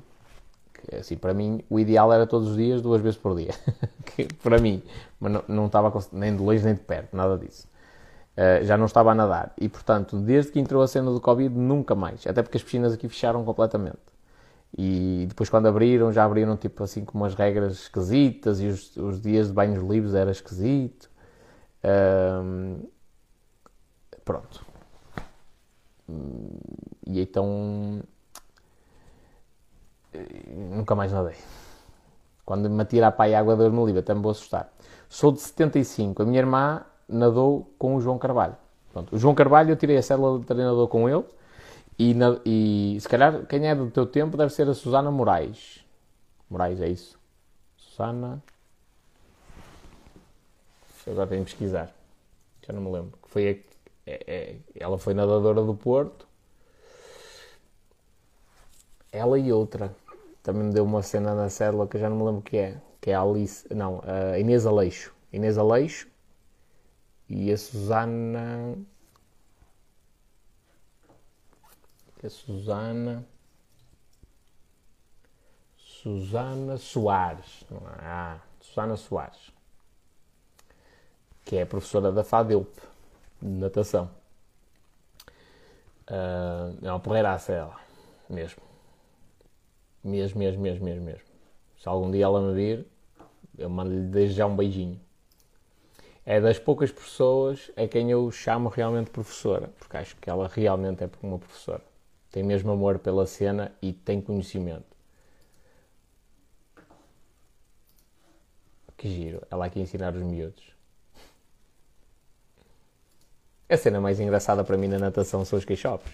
Assim, 0.98 1.18
para 1.18 1.34
mim, 1.34 1.64
o 1.70 1.80
ideal 1.80 2.12
era 2.12 2.26
todos 2.26 2.50
os 2.50 2.58
dias, 2.58 2.82
duas 2.82 3.02
vezes 3.02 3.18
por 3.18 3.36
dia. 3.36 3.54
para 4.44 4.60
mim. 4.60 4.82
Mas 5.20 5.32
não, 5.32 5.44
não 5.48 5.66
estava 5.68 5.94
nem 6.12 6.36
de 6.36 6.42
longe 6.42 6.64
nem 6.64 6.74
de 6.74 6.82
perto, 6.82 7.16
nada 7.16 7.38
disso. 7.38 7.68
Uh, 8.38 8.64
já 8.64 8.78
não 8.78 8.86
estava 8.86 9.12
a 9.12 9.16
nadar. 9.16 9.54
E, 9.60 9.68
portanto, 9.68 10.18
desde 10.18 10.52
que 10.52 10.60
entrou 10.60 10.82
a 10.82 10.88
cena 10.88 11.12
do 11.12 11.20
Covid, 11.20 11.54
nunca 11.54 11.96
mais. 11.96 12.26
Até 12.26 12.42
porque 12.42 12.58
as 12.58 12.64
piscinas 12.64 12.94
aqui 12.94 13.08
fecharam 13.10 13.44
completamente. 13.44 13.98
E 14.78 15.26
depois 15.28 15.50
quando 15.50 15.68
abriram, 15.68 16.12
já 16.12 16.24
abriram 16.24 16.56
tipo 16.56 16.84
assim 16.84 17.04
com 17.04 17.18
umas 17.18 17.34
regras 17.34 17.74
esquisitas 17.74 18.62
e 18.62 18.68
os, 18.68 18.96
os 18.98 19.20
dias 19.20 19.48
de 19.48 19.54
banhos 19.54 19.84
livres 19.84 20.14
era 20.14 20.32
esquisito. 20.32 21.10
Um, 21.84 22.82
pronto. 24.24 24.66
E 27.06 27.20
então 27.22 28.02
nunca 30.48 30.96
mais 30.96 31.12
nadei. 31.12 31.36
Quando 32.46 32.70
me 32.70 32.82
atirar 32.82 33.12
para 33.12 33.36
a 33.36 33.40
água 33.40 33.56
livre, 33.56 34.00
até 34.00 34.14
me 34.14 34.22
vou 34.22 34.32
assustar. 34.32 34.72
Sou 35.08 35.32
de 35.32 35.40
75. 35.42 36.24
A 36.24 36.26
minha 36.26 36.40
irmã 36.40 36.82
nadou 37.08 37.72
com 37.78 37.96
o 37.96 38.02
João 38.02 38.18
Carvalho. 38.18 38.56
Pronto. 38.92 39.16
O 39.16 39.20
João 39.20 39.36
Carvalho, 39.36 39.72
eu 39.72 39.76
tirei 39.76 39.98
a 39.98 40.02
célula 40.02 40.40
de 40.40 40.46
treinador 40.46 40.88
com 40.88 41.08
ele 41.08 41.24
e, 41.98 42.16
e, 42.46 42.98
se 43.00 43.08
calhar 43.08 43.46
quem 43.46 43.68
é 43.68 43.76
do 43.76 43.92
teu 43.92 44.06
tempo 44.06 44.38
deve 44.38 44.54
ser 44.54 44.68
a 44.70 44.74
Susana 44.74 45.12
Moraes. 45.12 45.84
Moraes, 46.50 46.80
é 46.82 46.88
isso? 46.88 47.20
Susana. 47.76 48.42
Agora 51.06 51.28
tenho 51.28 51.44
que 51.44 51.52
pesquisar. 51.52 51.92
Já 52.66 52.72
não 52.72 52.82
me 52.82 52.92
lembro. 52.92 53.18
Foi 53.24 53.50
a, 53.50 54.10
é, 54.10 54.24
é, 54.28 54.56
ela 54.80 54.98
foi 54.98 55.14
nadadora 55.14 55.62
do 55.62 55.76
Porto. 55.76 56.29
Ela 59.12 59.40
e 59.40 59.52
outra. 59.52 59.96
Também 60.44 60.64
me 60.64 60.74
deu 60.74 60.84
uma 60.84 61.02
cena 61.02 61.34
na 61.36 61.50
célula 61.50 61.88
que 61.88 61.98
eu 61.98 62.02
já 62.02 62.10
não 62.10 62.18
me 62.18 62.24
lembro 62.24 62.40
o 62.40 62.44
que 62.44 62.58
é. 62.58 62.82
Que 63.02 63.12
é 63.12 63.16
a 63.16 63.22
Alice. 63.22 63.72
Não, 63.74 64.02
a 64.06 64.40
Inês 64.40 64.66
Aleixo. 64.66 65.14
Inês 65.32 65.58
Aleixo. 65.58 66.08
E 67.28 67.52
a 67.52 67.58
Susana. 67.58 68.78
é 72.22 72.30
Susana. 72.30 73.26
Susana 75.78 76.78
Soares. 76.78 77.66
Ah, 78.00 78.40
Susana 78.62 78.96
Soares. 78.96 79.52
Que 81.46 81.58
é 81.58 81.66
professora 81.66 82.12
da 82.12 82.24
FADEUP, 82.24 82.70
de 83.42 83.48
natação. 83.48 84.10
Uh, 86.10 86.78
é 86.82 86.92
uma 86.92 87.00
porreiraça 87.00 87.52
ela, 87.52 87.76
mesmo. 88.30 88.69
Mesmo, 90.10 90.40
mesmo, 90.40 90.62
mesmo, 90.62 90.86
mesmo, 90.86 91.06
mesmo. 91.06 91.28
Se 91.78 91.88
algum 91.88 92.12
dia 92.12 92.26
ela 92.26 92.42
me 92.42 92.54
vir, 92.54 92.86
eu 93.58 93.70
mando-lhe 93.70 94.02
desde 94.02 94.36
já 94.36 94.46
um 94.46 94.56
beijinho. 94.56 95.00
É 96.26 96.42
das 96.42 96.60
poucas 96.60 96.92
pessoas 96.92 97.72
a 97.76 97.88
quem 97.88 98.12
eu 98.12 98.30
chamo 98.32 98.70
realmente 98.70 99.10
professora, 99.10 99.70
porque 99.80 99.98
acho 99.98 100.16
que 100.18 100.30
ela 100.30 100.48
realmente 100.48 101.04
é 101.04 101.10
uma 101.24 101.40
professora 101.40 101.84
tem 102.32 102.44
mesmo 102.44 102.72
amor 102.72 103.00
pela 103.00 103.26
cena 103.26 103.72
e 103.82 103.92
tem 103.92 104.22
conhecimento. 104.22 104.86
Que 108.96 109.08
giro, 109.08 109.42
ela 109.50 109.66
aqui 109.66 109.80
ensinar 109.80 110.14
os 110.14 110.22
miúdos. 110.22 110.76
A 113.68 113.78
cena 113.78 114.02
mais 114.02 114.20
engraçada 114.20 114.64
para 114.64 114.78
mim 114.78 114.88
na 114.88 115.00
natação 115.00 115.46
são 115.46 115.58
os 115.58 115.66
queixopes, 115.66 116.12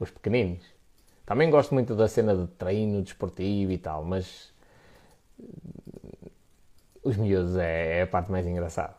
os 0.00 0.10
pequeninos. 0.10 0.64
Também 1.28 1.50
gosto 1.50 1.74
muito 1.74 1.94
da 1.94 2.08
cena 2.08 2.34
de 2.34 2.46
treino 2.46 3.02
desportivo 3.02 3.70
e 3.70 3.76
tal, 3.76 4.02
mas 4.02 4.50
os 7.04 7.18
miúdos 7.18 7.54
é, 7.56 7.98
é 7.98 8.02
a 8.02 8.06
parte 8.06 8.32
mais 8.32 8.46
engraçada. 8.46 8.96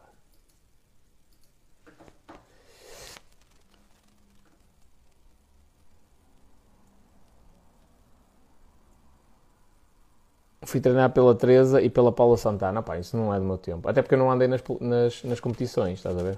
fui 10.66 10.80
treinar 10.80 11.09
pela 11.09 11.33
Teresa 11.33 11.82
e 11.82 11.90
pela 11.90 12.11
Paula 12.11 12.38
Santana. 12.38 12.83
Pá, 12.83 12.99
isso 12.99 13.17
não 13.17 13.33
é 13.33 13.40
do 13.40 13.45
meu 13.45 13.58
tempo. 13.58 13.90
Até 13.90 14.03
porque 14.03 14.14
eu 14.14 14.19
não 14.19 14.30
andei 14.30 14.48
nas, 14.48 14.61
nas, 14.80 15.24
nas 15.24 15.40
competições, 15.40 15.98
estás 15.98 16.16
a 16.16 16.22
ver? 16.22 16.38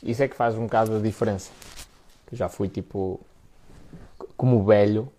Isso 0.00 0.22
é 0.22 0.28
que 0.28 0.36
faz 0.36 0.54
um 0.54 0.66
bocado 0.66 0.94
a 0.94 1.00
diferença. 1.00 1.50
Eu 2.30 2.38
já 2.38 2.48
fui 2.48 2.68
tipo, 2.68 3.18
como 4.36 4.64
velho, 4.64 5.10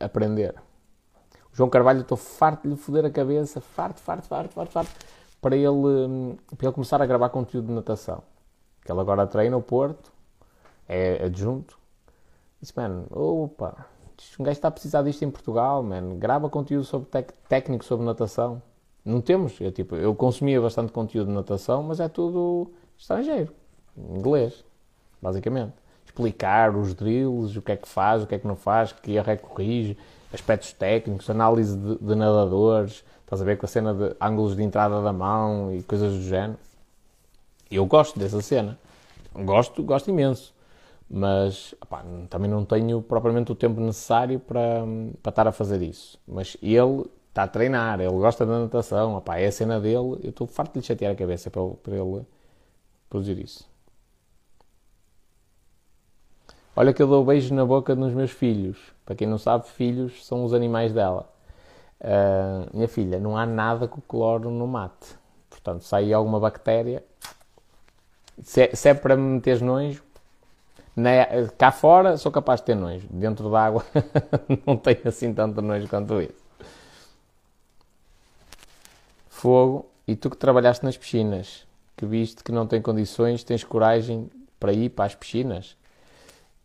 aprender. 0.00 0.54
O 1.52 1.56
João 1.56 1.68
Carvalho, 1.68 2.00
estou 2.00 2.16
farto 2.16 2.62
de 2.62 2.68
lhe 2.68 2.76
foder 2.76 3.04
a 3.04 3.10
cabeça, 3.10 3.60
farto, 3.60 4.00
farto, 4.00 4.26
farto, 4.26 4.54
farto, 4.54 4.72
farto, 4.72 4.90
para 5.40 5.56
ele, 5.56 5.68
hum, 5.68 6.36
para 6.56 6.68
ele 6.68 6.74
começar 6.74 7.02
a 7.02 7.06
gravar 7.06 7.28
conteúdo 7.28 7.66
de 7.66 7.72
natação. 7.72 8.22
Que 8.84 8.90
ele 8.90 9.00
agora 9.00 9.26
treina 9.26 9.56
o 9.56 9.62
Porto, 9.62 10.12
é 10.88 11.24
adjunto. 11.24 11.78
Disse, 12.60 12.72
mano, 12.76 13.06
opa, 13.10 13.86
um 14.38 14.44
gajo 14.44 14.56
está 14.56 14.68
a 14.68 14.70
precisar 14.70 15.02
disto 15.02 15.22
em 15.22 15.30
Portugal, 15.30 15.82
man. 15.82 16.18
Grava 16.18 16.48
conteúdo 16.48 16.84
sobre 16.84 17.08
técnico 17.48 17.84
sobre 17.84 18.06
natação. 18.06 18.62
Não 19.04 19.20
temos. 19.20 19.60
Eu, 19.60 19.72
tipo, 19.72 19.96
eu 19.96 20.14
consumia 20.14 20.60
bastante 20.60 20.92
conteúdo 20.92 21.28
de 21.28 21.34
natação, 21.34 21.82
mas 21.82 22.00
é 22.00 22.08
tudo 22.08 22.72
estrangeiro. 22.96 23.52
Inglês, 23.96 24.64
basicamente. 25.20 25.74
Explicar 26.04 26.74
os 26.76 26.94
drills, 26.94 27.56
o 27.56 27.62
que 27.62 27.72
é 27.72 27.76
que 27.76 27.88
faz, 27.88 28.22
o 28.22 28.26
que 28.26 28.34
é 28.34 28.38
que 28.38 28.46
não 28.46 28.56
faz, 28.56 28.92
que 28.92 29.12
erro 29.12 29.30
é 29.30 29.36
que 29.36 29.42
corrige, 29.42 29.96
aspectos 30.32 30.72
técnicos, 30.72 31.28
análise 31.28 31.76
de, 31.76 31.96
de 31.98 32.14
nadadores, 32.14 33.04
estás 33.24 33.40
a 33.40 33.44
ver 33.44 33.56
com 33.56 33.66
a 33.66 33.68
cena 33.68 33.94
de 33.94 34.14
ângulos 34.20 34.56
de 34.56 34.62
entrada 34.62 35.00
da 35.02 35.12
mão 35.12 35.74
e 35.74 35.82
coisas 35.82 36.12
do 36.12 36.22
género. 36.22 36.58
Eu 37.70 37.86
gosto 37.86 38.18
dessa 38.18 38.40
cena. 38.42 38.78
Gosto, 39.34 39.82
gosto 39.82 40.10
imenso. 40.10 40.54
Mas 41.08 41.74
também 42.28 42.50
não 42.50 42.64
tenho 42.64 43.02
propriamente 43.02 43.52
o 43.52 43.54
tempo 43.54 43.80
necessário 43.80 44.38
para, 44.38 44.82
para 45.22 45.30
estar 45.30 45.48
a 45.48 45.52
fazer 45.52 45.82
isso. 45.82 46.18
Mas 46.26 46.56
ele 46.62 47.06
está 47.28 47.44
a 47.44 47.48
treinar, 47.48 48.00
ele 48.00 48.12
gosta 48.12 48.44
da 48.44 48.60
natação, 48.60 49.22
é 49.34 49.46
a 49.46 49.52
cena 49.52 49.80
dele. 49.80 50.18
Eu 50.22 50.30
estou 50.30 50.46
farto 50.46 50.74
de 50.74 50.80
lhe 50.80 50.86
chatear 50.86 51.12
a 51.12 51.16
cabeça 51.16 51.50
para, 51.50 51.62
para 51.82 51.96
ele 51.96 52.22
produzir 53.08 53.38
isso. 53.38 53.71
Olha 56.74 56.92
que 56.92 57.02
eu 57.02 57.06
dou 57.06 57.24
beijo 57.24 57.54
na 57.54 57.66
boca 57.66 57.94
nos 57.94 58.14
meus 58.14 58.30
filhos. 58.30 58.78
Para 59.04 59.14
quem 59.14 59.26
não 59.26 59.36
sabe, 59.36 59.68
filhos 59.68 60.24
são 60.24 60.42
os 60.44 60.54
animais 60.54 60.92
dela. 60.92 61.28
Uh, 62.00 62.74
minha 62.74 62.88
filha, 62.88 63.20
não 63.20 63.36
há 63.36 63.44
nada 63.44 63.86
que 63.86 63.98
o 63.98 64.02
cloro 64.02 64.50
não 64.50 64.66
mate. 64.66 65.14
Portanto, 65.50 65.84
sai 65.84 66.12
alguma 66.12 66.40
bactéria. 66.40 67.04
Se 68.42 68.62
é, 68.62 68.74
se 68.74 68.88
é 68.88 68.94
para 68.94 69.16
me 69.16 69.34
meteres 69.34 69.60
nojo, 69.60 70.02
na, 70.96 71.10
cá 71.58 71.70
fora 71.70 72.16
sou 72.16 72.32
capaz 72.32 72.60
de 72.60 72.66
ter 72.66 72.74
nojo. 72.74 73.06
Dentro 73.10 73.50
da 73.50 73.66
água 73.66 73.84
não 74.66 74.76
tenho 74.76 75.00
assim 75.04 75.32
tanto 75.34 75.60
nojo 75.60 75.86
quanto 75.88 76.22
isso. 76.22 76.42
Fogo. 79.28 79.86
E 80.08 80.16
tu 80.16 80.30
que 80.30 80.36
trabalhaste 80.36 80.84
nas 80.84 80.96
piscinas, 80.96 81.64
que 81.96 82.04
viste 82.04 82.42
que 82.42 82.50
não 82.50 82.66
tem 82.66 82.82
condições, 82.82 83.44
tens 83.44 83.62
coragem 83.62 84.28
para 84.58 84.72
ir 84.72 84.88
para 84.88 85.04
as 85.04 85.14
piscinas? 85.14 85.76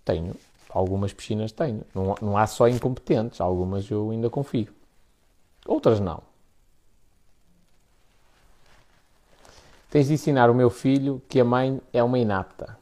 Tenho. 0.08 0.34
Algumas 0.70 1.12
piscinas 1.12 1.52
tenho. 1.52 1.82
Não, 1.94 2.16
não 2.22 2.38
há 2.38 2.48
só 2.48 2.68
incompetentes, 2.68 3.42
algumas 3.42 3.90
eu 3.92 4.10
ainda 4.12 4.30
confio. 4.30 4.74
Outras 5.66 6.00
não. 6.00 6.22
Tens 9.90 10.08
de 10.08 10.14
ensinar 10.14 10.50
o 10.50 10.56
meu 10.56 10.70
filho 10.70 11.22
que 11.28 11.42
a 11.42 11.44
mãe 11.44 11.82
é 11.92 12.02
uma 12.02 12.18
inapta. 12.18 12.78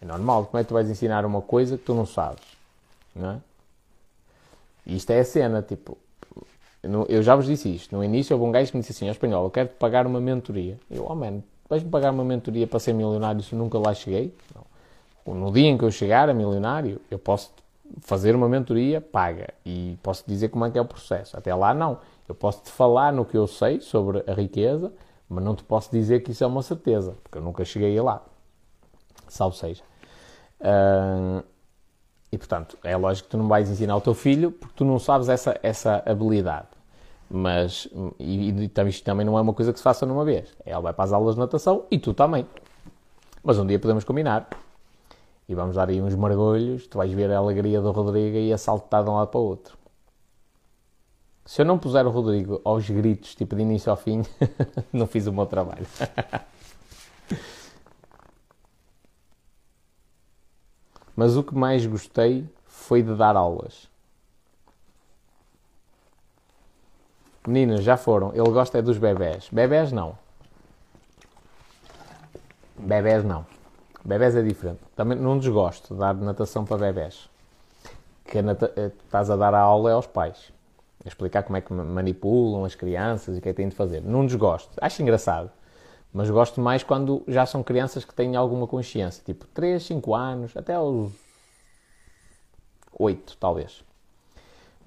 É 0.00 0.06
normal, 0.06 0.46
como 0.46 0.58
é 0.58 0.64
que 0.64 0.68
tu 0.68 0.74
vais 0.74 0.88
ensinar 0.88 1.26
uma 1.26 1.42
coisa 1.42 1.76
que 1.76 1.84
tu 1.84 1.92
não 1.92 2.06
sabes? 2.06 2.44
Não 3.14 3.32
é? 3.32 3.40
E 4.86 4.96
isto 4.96 5.10
é 5.10 5.20
a 5.20 5.24
cena, 5.24 5.60
tipo, 5.60 5.98
eu 7.08 7.22
já 7.22 7.36
vos 7.36 7.44
disse 7.44 7.74
isto. 7.74 7.94
No 7.94 8.02
início 8.02 8.34
houve 8.34 8.48
um 8.48 8.52
gajo 8.52 8.70
que 8.70 8.76
me 8.76 8.80
disse 8.80 8.92
assim, 8.92 9.06
ao 9.06 9.12
espanhol, 9.12 9.44
eu 9.44 9.50
quero-te 9.50 9.74
pagar 9.74 10.06
uma 10.06 10.20
mentoria. 10.20 10.78
Eu, 10.90 11.04
oh 11.06 11.14
man, 11.14 11.42
vais-me 11.68 11.90
pagar 11.90 12.10
uma 12.10 12.24
mentoria 12.24 12.66
para 12.66 12.78
ser 12.78 12.94
milionário 12.94 13.42
se 13.42 13.54
nunca 13.54 13.78
lá 13.78 13.92
cheguei? 13.92 14.34
Não 14.54 14.67
no 15.34 15.52
dia 15.52 15.68
em 15.68 15.76
que 15.76 15.84
eu 15.84 15.90
chegar 15.90 16.28
a 16.28 16.34
milionário, 16.34 17.00
eu 17.10 17.18
posso 17.18 17.52
fazer 18.00 18.34
uma 18.34 18.48
mentoria 18.48 19.00
paga 19.00 19.48
e 19.64 19.98
posso 20.02 20.24
dizer 20.26 20.48
como 20.48 20.64
é 20.64 20.70
que 20.70 20.78
é 20.78 20.80
o 20.80 20.84
processo. 20.84 21.36
Até 21.36 21.54
lá, 21.54 21.72
não. 21.72 21.98
Eu 22.28 22.34
posso 22.34 22.62
te 22.62 22.70
falar 22.70 23.12
no 23.12 23.24
que 23.24 23.36
eu 23.36 23.46
sei 23.46 23.80
sobre 23.80 24.22
a 24.26 24.34
riqueza, 24.34 24.92
mas 25.28 25.42
não 25.42 25.54
te 25.54 25.64
posso 25.64 25.90
dizer 25.90 26.20
que 26.20 26.32
isso 26.32 26.44
é 26.44 26.46
uma 26.46 26.62
certeza, 26.62 27.16
porque 27.22 27.38
eu 27.38 27.42
nunca 27.42 27.64
cheguei 27.64 27.98
lá. 28.00 28.22
Salvo 29.26 29.56
seja. 29.56 29.82
E 32.30 32.36
portanto, 32.36 32.76
é 32.84 32.96
lógico 32.96 33.28
que 33.28 33.30
tu 33.30 33.38
não 33.38 33.48
vais 33.48 33.70
ensinar 33.70 33.94
ao 33.94 34.00
teu 34.00 34.14
filho 34.14 34.52
porque 34.52 34.74
tu 34.76 34.84
não 34.84 34.98
sabes 34.98 35.28
essa, 35.28 35.58
essa 35.62 36.02
habilidade. 36.04 36.68
Mas, 37.30 37.88
e, 38.18 38.50
e, 38.50 38.88
isto 38.88 39.04
também 39.04 39.24
não 39.24 39.36
é 39.36 39.40
uma 39.40 39.52
coisa 39.52 39.72
que 39.72 39.78
se 39.78 39.82
faça 39.82 40.06
numa 40.06 40.24
vez. 40.24 40.54
Ela 40.64 40.80
vai 40.80 40.92
para 40.92 41.04
as 41.04 41.12
aulas 41.12 41.34
de 41.34 41.40
natação 41.40 41.84
e 41.90 41.98
tu 41.98 42.14
também. 42.14 42.46
Mas 43.42 43.58
um 43.58 43.66
dia 43.66 43.78
podemos 43.78 44.04
combinar 44.04 44.48
e 45.48 45.54
vamos 45.54 45.76
dar 45.76 45.88
aí 45.88 46.02
uns 46.02 46.14
mergulhos, 46.14 46.86
tu 46.86 46.98
vais 46.98 47.10
ver 47.12 47.30
a 47.30 47.38
alegria 47.38 47.80
do 47.80 47.90
Rodrigo 47.90 48.36
e 48.36 48.52
a 48.52 48.58
saltar 48.58 49.02
de 49.02 49.08
um 49.10 49.14
lado 49.14 49.28
para 49.28 49.40
o 49.40 49.44
outro. 49.44 49.78
Se 51.46 51.62
eu 51.62 51.66
não 51.66 51.78
puser 51.78 52.06
o 52.06 52.10
Rodrigo 52.10 52.60
aos 52.62 52.90
gritos, 52.90 53.34
tipo 53.34 53.56
de 53.56 53.62
início 53.62 53.90
ao 53.90 53.96
fim, 53.96 54.22
não 54.92 55.06
fiz 55.06 55.26
o 55.26 55.32
meu 55.32 55.46
trabalho. 55.46 55.86
Mas 61.16 61.34
o 61.36 61.42
que 61.42 61.54
mais 61.54 61.86
gostei 61.86 62.46
foi 62.66 63.02
de 63.02 63.14
dar 63.14 63.34
aulas. 63.34 63.88
Meninas, 67.46 67.82
já 67.82 67.96
foram. 67.96 68.30
Ele 68.34 68.50
gosta 68.50 68.76
é 68.78 68.82
dos 68.82 68.98
bebés. 68.98 69.48
Bebés 69.50 69.90
não. 69.90 70.18
Bebés 72.78 73.24
não. 73.24 73.46
Bebés 74.08 74.34
é 74.34 74.40
diferente. 74.40 74.80
Também 74.96 75.18
não 75.18 75.38
desgosto 75.38 75.92
de 75.92 76.00
dar 76.00 76.14
natação 76.14 76.64
para 76.64 76.78
bebés. 76.78 77.28
Que. 78.24 78.38
Eh, 78.38 78.90
estás 79.04 79.28
a 79.28 79.36
dar 79.36 79.52
a 79.52 79.60
aula 79.60 79.90
é 79.90 79.92
aos 79.92 80.06
pais. 80.06 80.50
A 81.04 81.08
explicar 81.08 81.42
como 81.42 81.58
é 81.58 81.60
que 81.60 81.70
manipulam 81.74 82.64
as 82.64 82.74
crianças 82.74 83.36
e 83.36 83.38
o 83.38 83.42
que 83.42 83.50
é 83.50 83.52
que 83.52 83.58
têm 83.58 83.68
de 83.68 83.74
fazer. 83.74 84.00
Não 84.00 84.24
desgosto. 84.24 84.70
Acho 84.80 85.02
engraçado. 85.02 85.50
Mas 86.10 86.30
gosto 86.30 86.58
mais 86.58 86.82
quando 86.82 87.22
já 87.28 87.44
são 87.44 87.62
crianças 87.62 88.02
que 88.02 88.14
têm 88.14 88.34
alguma 88.34 88.66
consciência. 88.66 89.22
Tipo 89.22 89.46
3, 89.48 89.82
5 89.82 90.14
anos, 90.14 90.56
até 90.56 90.72
aos 90.72 91.12
8, 92.98 93.36
talvez. 93.38 93.84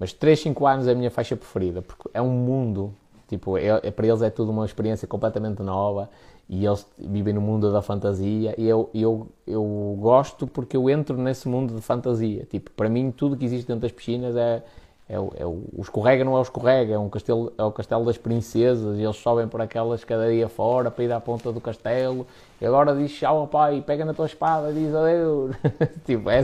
Mas 0.00 0.12
3, 0.12 0.40
5 0.40 0.66
anos 0.66 0.88
é 0.88 0.92
a 0.92 0.94
minha 0.96 1.12
faixa 1.12 1.36
preferida. 1.36 1.80
Porque 1.80 2.10
é 2.12 2.20
um 2.20 2.28
mundo. 2.30 2.92
Tipo, 3.28 3.56
é, 3.56 3.68
é, 3.84 3.90
para 3.92 4.04
eles 4.04 4.20
é 4.20 4.30
tudo 4.30 4.50
uma 4.50 4.66
experiência 4.66 5.06
completamente 5.06 5.62
nova 5.62 6.10
e 6.52 6.66
eles 6.66 6.86
vivem 6.98 7.32
no 7.32 7.40
mundo 7.40 7.72
da 7.72 7.80
fantasia 7.80 8.54
e 8.58 8.68
eu, 8.68 8.90
eu, 8.92 9.26
eu 9.46 9.96
gosto 9.98 10.46
porque 10.46 10.76
eu 10.76 10.90
entro 10.90 11.16
nesse 11.16 11.48
mundo 11.48 11.74
de 11.74 11.80
fantasia. 11.80 12.44
Tipo, 12.44 12.70
para 12.72 12.90
mim 12.90 13.10
tudo 13.10 13.38
que 13.38 13.46
existe 13.46 13.66
dentro 13.66 13.80
das 13.80 13.90
piscinas 13.90 14.36
é, 14.36 14.62
é, 15.08 15.14
é 15.14 15.46
o 15.46 15.80
escorrega 15.80 16.22
não 16.22 16.36
é 16.36 16.40
o 16.40 16.42
escorrega, 16.42 16.92
é, 16.92 16.98
um 16.98 17.08
castelo, 17.08 17.54
é 17.56 17.62
o 17.64 17.72
castelo 17.72 18.04
das 18.04 18.18
princesas 18.18 18.98
e 18.98 19.02
eles 19.02 19.16
sobem 19.16 19.48
por 19.48 19.62
aquela 19.62 19.94
escadaria 19.94 20.46
fora 20.46 20.90
para 20.90 21.02
ir 21.02 21.10
à 21.10 21.18
ponta 21.18 21.50
do 21.50 21.58
castelo 21.58 22.26
e 22.60 22.66
agora 22.66 22.94
diz 22.94 23.10
tchau 23.12 23.46
pai, 23.46 23.80
pega 23.80 24.04
na 24.04 24.12
tua 24.12 24.26
espada 24.26 24.72
e 24.72 24.74
diz 24.74 24.94
adeus. 24.94 25.56
tipo, 26.04 26.28
é, 26.28 26.40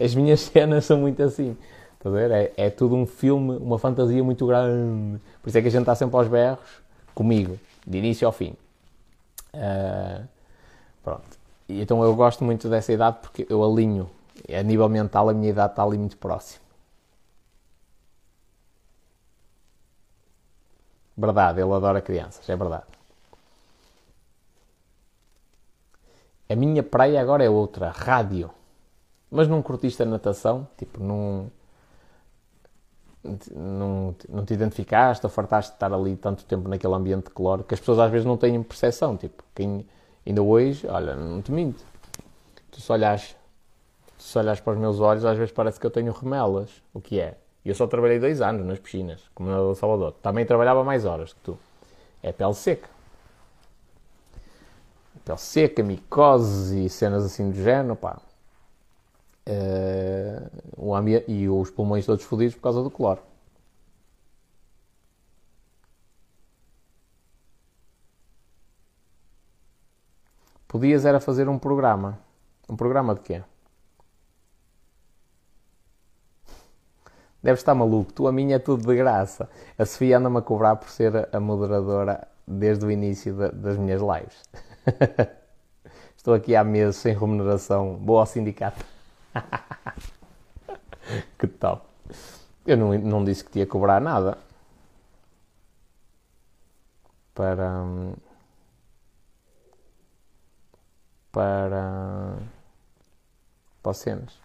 as 0.00 0.14
minhas 0.14 0.42
cenas 0.42 0.84
são 0.84 0.98
muito 0.98 1.20
assim. 1.24 1.56
a 2.04 2.08
ver? 2.08 2.30
É, 2.30 2.52
é 2.56 2.70
tudo 2.70 2.94
um 2.94 3.04
filme, 3.04 3.56
uma 3.56 3.80
fantasia 3.80 4.22
muito 4.22 4.46
grande. 4.46 5.20
Por 5.42 5.48
isso 5.48 5.58
é 5.58 5.60
que 5.60 5.66
a 5.66 5.72
gente 5.72 5.82
está 5.82 5.96
sempre 5.96 6.16
aos 6.16 6.28
berros 6.28 6.60
comigo, 7.12 7.58
de 7.84 7.98
início 7.98 8.28
ao 8.28 8.32
fim. 8.32 8.54
Uh, 9.54 10.26
pronto. 11.02 11.38
E, 11.68 11.80
então 11.82 12.02
eu 12.02 12.14
gosto 12.14 12.44
muito 12.44 12.68
dessa 12.68 12.92
idade 12.92 13.18
porque 13.22 13.46
eu 13.48 13.64
alinho. 13.64 14.10
A 14.48 14.62
nível 14.62 14.88
mental, 14.88 15.28
a 15.28 15.34
minha 15.34 15.50
idade 15.50 15.72
está 15.72 15.82
ali 15.82 15.98
muito 15.98 16.16
próxima. 16.16 16.62
Verdade, 21.16 21.60
ele 21.60 21.72
adora 21.72 22.00
crianças, 22.00 22.48
é 22.48 22.56
verdade. 22.56 22.84
A 26.48 26.56
minha 26.56 26.82
praia 26.82 27.20
agora 27.20 27.44
é 27.44 27.50
outra, 27.50 27.90
rádio. 27.90 28.50
Mas 29.30 29.46
não 29.46 29.62
curtiste 29.62 30.02
a 30.02 30.06
natação? 30.06 30.66
Tipo, 30.76 31.02
não, 31.02 31.50
não, 33.22 34.14
não 34.28 34.44
te 34.44 34.54
identificaste 34.54 35.24
ou 35.24 35.30
fartaste 35.30 35.72
de 35.72 35.76
estar 35.76 35.92
ali 35.92 36.16
tanto 36.16 36.44
tempo 36.44 36.68
naquele 36.68 36.94
ambiente 36.94 37.24
de 37.24 37.30
cloro 37.30 37.64
que 37.64 37.74
as 37.74 37.80
pessoas 37.80 37.98
às 37.98 38.10
vezes 38.10 38.26
não 38.26 38.36
têm 38.36 38.62
percepção. 38.62 39.16
Tipo, 39.16 39.42
quem, 39.54 39.86
ainda 40.26 40.42
hoje, 40.42 40.86
olha, 40.86 41.14
não 41.14 41.42
te 41.42 41.52
minto. 41.52 41.84
Tu 42.70 42.80
se 42.80 42.90
olhas, 42.90 43.36
se 44.18 44.38
olhas 44.38 44.60
para 44.60 44.72
os 44.72 44.78
meus 44.78 45.00
olhos, 45.00 45.24
às 45.24 45.36
vezes 45.36 45.52
parece 45.52 45.78
que 45.78 45.86
eu 45.86 45.90
tenho 45.90 46.12
remelas. 46.12 46.82
O 46.94 47.00
que 47.00 47.20
é? 47.20 47.36
Eu 47.64 47.74
só 47.74 47.86
trabalhei 47.86 48.18
dois 48.18 48.40
anos 48.40 48.64
nas 48.64 48.78
piscinas, 48.78 49.20
como 49.34 49.50
no 49.50 49.74
Salvador. 49.74 50.12
Também 50.22 50.46
trabalhava 50.46 50.82
mais 50.82 51.04
horas 51.04 51.32
que 51.32 51.40
tu. 51.40 51.58
É 52.22 52.32
pele 52.32 52.54
seca. 52.54 52.88
Pele 55.24 55.38
seca, 55.38 55.82
micose 55.82 56.86
e 56.86 56.88
cenas 56.88 57.24
assim 57.24 57.50
do 57.50 57.62
género, 57.62 57.96
pá. 57.96 58.18
Uh, 59.50 61.20
e 61.26 61.48
os 61.48 61.70
pulmões 61.70 62.06
todos 62.06 62.24
fodidos 62.24 62.54
por 62.54 62.62
causa 62.62 62.82
do 62.82 62.90
cloro. 62.90 63.20
Podias 70.68 71.04
era 71.04 71.18
fazer 71.18 71.48
um 71.48 71.58
programa. 71.58 72.16
Um 72.68 72.76
programa 72.76 73.12
de 73.16 73.22
quê? 73.22 73.42
Deves 77.42 77.60
estar 77.60 77.74
maluco. 77.74 78.12
Tu, 78.12 78.28
a 78.28 78.32
minha 78.32 78.54
é 78.54 78.58
tudo 78.60 78.86
de 78.86 78.94
graça. 78.94 79.50
A 79.76 79.84
Sofia 79.84 80.18
anda-me 80.18 80.38
a 80.38 80.42
cobrar 80.42 80.76
por 80.76 80.88
ser 80.88 81.28
a 81.34 81.40
moderadora 81.40 82.28
desde 82.46 82.86
o 82.86 82.90
início 82.90 83.34
de, 83.34 83.48
das 83.50 83.76
minhas 83.76 84.00
lives. 84.00 84.42
Estou 86.16 86.34
aqui 86.34 86.54
há 86.54 86.62
meses 86.62 86.96
sem 86.96 87.18
remuneração. 87.18 87.96
Boa 87.96 88.20
ao 88.20 88.26
sindicato. 88.26 88.99
que 91.38 91.46
tal? 91.46 91.86
Eu 92.66 92.76
não, 92.76 92.96
não 92.98 93.24
disse 93.24 93.44
que 93.44 93.58
ia 93.58 93.66
cobrar 93.66 94.00
nada. 94.00 94.38
Para. 97.34 97.84
Para. 101.32 102.36
para 103.82 103.94
cenas. 103.94 104.38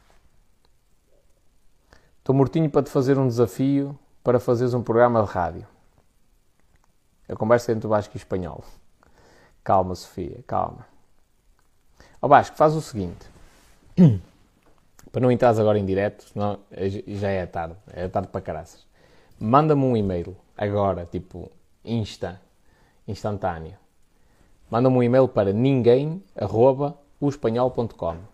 Estou 2.20 2.34
mortinho 2.34 2.70
para 2.70 2.84
te 2.84 2.90
fazer 2.90 3.18
um 3.18 3.28
desafio 3.28 3.98
para 4.24 4.40
fazeres 4.40 4.74
um 4.74 4.82
programa 4.82 5.24
de 5.24 5.30
rádio. 5.30 5.68
A 7.30 7.36
conversa 7.36 7.72
entre 7.72 7.86
o 7.86 7.90
Vasco 7.90 8.16
e 8.16 8.18
o 8.18 8.18
espanhol. 8.18 8.64
Calma, 9.64 9.96
Sofia, 9.96 10.44
calma. 10.48 10.86
Ó 12.22 12.28
Vasco, 12.28 12.56
faz 12.56 12.74
o 12.74 12.82
seguinte. 12.82 13.30
para 15.16 15.22
não 15.22 15.32
entrares 15.32 15.58
agora 15.58 15.80
em 15.80 15.86
direto, 15.86 16.26
senão 16.26 16.60
já 17.08 17.30
é 17.30 17.46
tarde. 17.46 17.78
É 17.94 18.06
tarde 18.10 18.28
para 18.28 18.42
caraças. 18.42 18.86
Manda-me 19.40 19.82
um 19.82 19.96
e-mail 19.96 20.36
agora, 20.58 21.08
tipo, 21.10 21.50
insta, 21.86 22.42
instantâneo. 23.08 23.78
Manda-me 24.70 24.98
um 24.98 25.02
e-mail 25.02 25.30
para 25.30 25.54
ninguém.com 25.54 26.20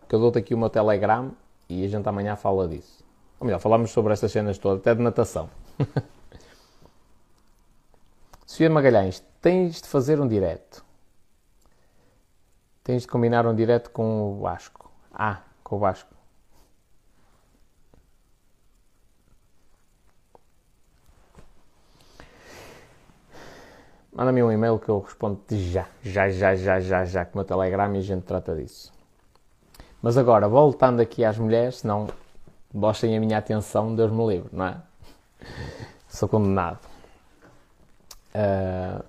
que 0.10 0.16
eu 0.16 0.20
dou-te 0.20 0.40
aqui 0.40 0.56
o 0.56 0.58
meu 0.58 0.72
Telegram 0.72 1.34
e 1.70 1.86
a 1.86 1.88
gente 1.88 2.10
amanhã 2.10 2.36
fala 2.36 2.68
disso. 2.68 3.04
Ou 3.40 3.46
melhor, 3.46 3.60
falamos 3.60 3.92
sobre 3.92 4.14
estas 4.14 4.32
cenas 4.32 4.58
todas, 4.58 4.80
até 4.80 4.96
de 4.96 5.04
natação. 5.04 5.52
Sofia 8.44 8.72
Magalhães, 8.72 9.24
tens 9.40 9.84
de 9.84 9.88
fazer 9.88 10.20
um 10.20 10.28
direto. 10.28 10.84
Tens 12.84 13.04
de 13.04 13.08
combinar 13.08 13.46
um 13.46 13.54
direto 13.54 13.92
com 13.92 14.32
o 14.32 14.42
Vasco. 14.42 14.92
Ah, 15.14 15.44
com 15.64 15.76
o 15.76 15.80
Vasco. 15.80 16.21
Manda-me 24.14 24.44
um 24.44 24.52
e-mail 24.52 24.78
que 24.78 24.90
eu 24.90 25.00
respondo 25.00 25.40
já, 25.50 25.88
já, 26.04 26.30
já, 26.30 26.54
já, 26.54 26.80
já, 26.82 27.06
já, 27.06 27.26
com 27.26 27.36
o 27.36 27.38
meu 27.38 27.46
Telegram 27.46 27.96
e 27.96 28.00
a 28.00 28.02
gente 28.02 28.24
trata 28.24 28.54
disso. 28.54 28.92
Mas 30.02 30.18
agora, 30.18 30.50
voltando 30.50 31.00
aqui 31.00 31.24
às 31.24 31.38
mulheres, 31.38 31.78
senão 31.78 32.08
gostem 32.74 33.16
a 33.16 33.20
minha 33.22 33.38
atenção, 33.38 33.96
Deus 33.96 34.12
me 34.12 34.28
livre, 34.28 34.50
não 34.52 34.66
é? 34.66 34.82
Sou 36.10 36.28
condenado. 36.28 36.80
Uh, 38.36 39.04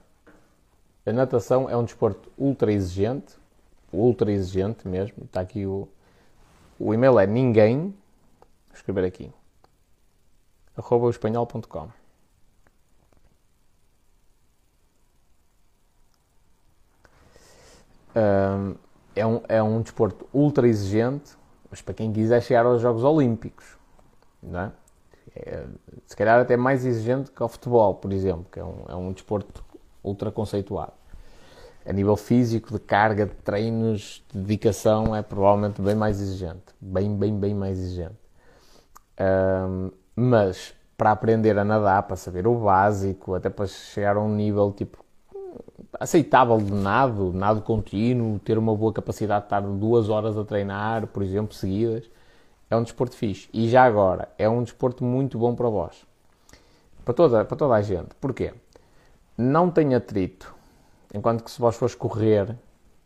a 1.05 1.13
natação 1.13 1.69
é 1.69 1.77
um 1.77 1.83
desporto 1.83 2.31
ultra 2.39 2.73
exigente, 2.73 3.35
ultra 3.93 4.31
exigente 4.31 4.87
mesmo. 4.87 5.25
Está 5.25 5.41
aqui 5.41 5.67
o, 5.67 5.89
o 6.79 6.95
e-mail 6.95 7.19
é 7.19 7.27
ninguém, 7.27 7.81
vou 8.69 8.75
escrever 8.75 9.05
aqui, 9.05 9.33
arroba 10.77 11.11
espanhol.com. 11.11 12.02
é, 19.15 19.27
um, 19.27 19.41
é 19.49 19.63
um 19.63 19.81
desporto 19.81 20.27
ultra 20.33 20.67
exigente, 20.69 21.37
mas 21.71 21.81
para 21.81 21.95
quem 21.95 22.13
quiser 22.13 22.43
chegar 22.43 22.67
aos 22.67 22.81
Jogos 22.81 23.05
Olímpicos, 23.05 23.77
não 24.43 24.61
é? 24.61 24.73
é 25.35 25.65
se 26.07 26.17
calhar 26.17 26.41
até 26.41 26.57
mais 26.57 26.85
exigente 26.85 27.31
que 27.31 27.43
o 27.43 27.49
futebol, 27.49 27.95
por 27.95 28.13
exemplo, 28.13 28.47
que 28.51 28.61
é 28.61 28.65
um, 28.65 28.85
é 28.89 28.95
um 28.95 29.13
desporto 29.13 29.65
ultra 30.03 30.31
conceituado. 30.31 30.93
A 31.85 31.93
nível 31.93 32.17
físico, 32.17 32.73
de 32.73 32.79
carga, 32.79 33.27
de 33.27 33.35
treinos, 33.35 34.25
de 34.33 34.41
dedicação, 34.41 35.17
é 35.17 35.23
provavelmente 35.23 35.83
bem 35.83 35.97
mais 35.97 36.21
exigente. 36.21 36.63
Bem, 36.81 37.17
bem, 37.17 37.37
bem 37.37 37.55
mais 37.55 37.79
exigente. 37.79 38.15
Um, 39.21 39.91
mas 40.15 40.75
para 40.97 41.11
aprender 41.11 41.59
a 41.59 41.65
nadar, 41.65 42.05
para 42.05 42.15
saber 42.15 42.47
o 42.47 42.55
básico, 42.55 43.35
até 43.35 43.51
para 43.51 43.67
chegar 43.67 44.17
a 44.17 44.21
um 44.21 44.33
nível 44.33 44.71
tipo 44.73 45.05
aceitável 45.99 46.59
de 46.59 46.73
nado, 46.73 47.33
nado 47.33 47.61
contínuo, 47.63 48.39
ter 48.39 48.59
uma 48.59 48.75
boa 48.75 48.93
capacidade 48.93 49.43
de 49.43 49.47
estar 49.47 49.61
duas 49.61 50.09
horas 50.09 50.37
a 50.37 50.45
treinar, 50.45 51.07
por 51.07 51.23
exemplo, 51.23 51.55
seguidas, 51.55 52.09
é 52.71 52.77
um 52.77 52.83
desporto 52.83 53.15
fixe. 53.15 53.49
E 53.53 53.69
já 53.69 53.85
agora, 53.85 54.29
é 54.39 54.49
um 54.49 54.63
desporto 54.63 55.05
muito 55.05 55.39
bom 55.39 55.55
para 55.55 55.69
vós. 55.69 56.07
Para 57.05 57.15
toda, 57.15 57.45
para 57.45 57.57
toda 57.57 57.75
a 57.75 57.83
gente. 57.83 58.15
Porquê? 58.21 58.55
Não 59.37 59.71
tem 59.71 59.95
atrito. 59.95 60.55
Enquanto 61.15 61.45
que 61.45 61.51
se 61.51 61.61
vós 61.61 61.77
fores 61.77 61.95
correr, 61.95 62.57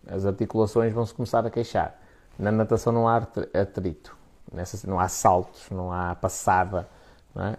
as 0.06 0.24
articulações 0.24 0.92
vão-se 0.92 1.12
começar 1.12 1.44
a 1.44 1.50
queixar. 1.50 1.98
Na 2.38 2.52
natação 2.52 2.92
não 2.92 3.08
há 3.08 3.16
atrito. 3.54 4.16
Nessa, 4.52 4.88
não 4.88 5.00
há 5.00 5.08
saltos, 5.08 5.68
não 5.70 5.90
há 5.92 6.14
passada. 6.14 6.88
Não 7.34 7.44
é? 7.46 7.56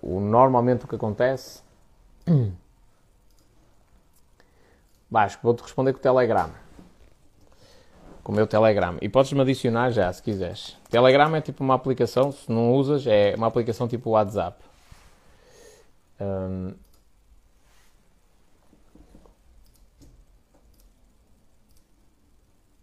o, 0.00 0.20
normalmente 0.20 0.84
o 0.84 0.88
que 0.88 0.94
acontece 0.94 1.62
Vasco, 5.12 5.42
vou-te 5.42 5.60
responder 5.60 5.92
com 5.92 5.98
o 5.98 6.02
Telegram. 6.02 6.48
Com 8.24 8.32
o 8.32 8.34
meu 8.34 8.46
Telegram. 8.46 8.96
E 9.02 9.10
podes-me 9.10 9.42
adicionar 9.42 9.90
já, 9.90 10.10
se 10.10 10.22
quiseres. 10.22 10.78
Telegram 10.88 11.36
é 11.36 11.42
tipo 11.42 11.62
uma 11.62 11.74
aplicação, 11.74 12.32
se 12.32 12.50
não 12.50 12.72
usas, 12.72 13.06
é 13.06 13.34
uma 13.36 13.46
aplicação 13.46 13.86
tipo 13.86 14.08
WhatsApp. 14.08 14.64
Um... 16.18 16.72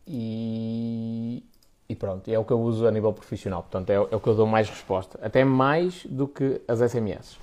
E... 0.05 1.43
e, 1.89 1.95
pronto, 1.95 2.29
é 2.29 2.37
o 2.37 2.45
que 2.45 2.53
eu 2.53 2.61
uso 2.61 2.85
a 2.85 2.91
nível 2.91 3.11
profissional. 3.11 3.63
Portanto, 3.63 3.89
é, 3.89 3.95
é 3.95 4.15
o 4.15 4.19
que 4.19 4.27
eu 4.27 4.35
dou 4.35 4.45
mais 4.45 4.69
resposta. 4.69 5.19
Até 5.19 5.43
mais 5.43 6.05
do 6.05 6.27
que 6.27 6.61
as 6.67 6.79
SMS. 6.79 7.39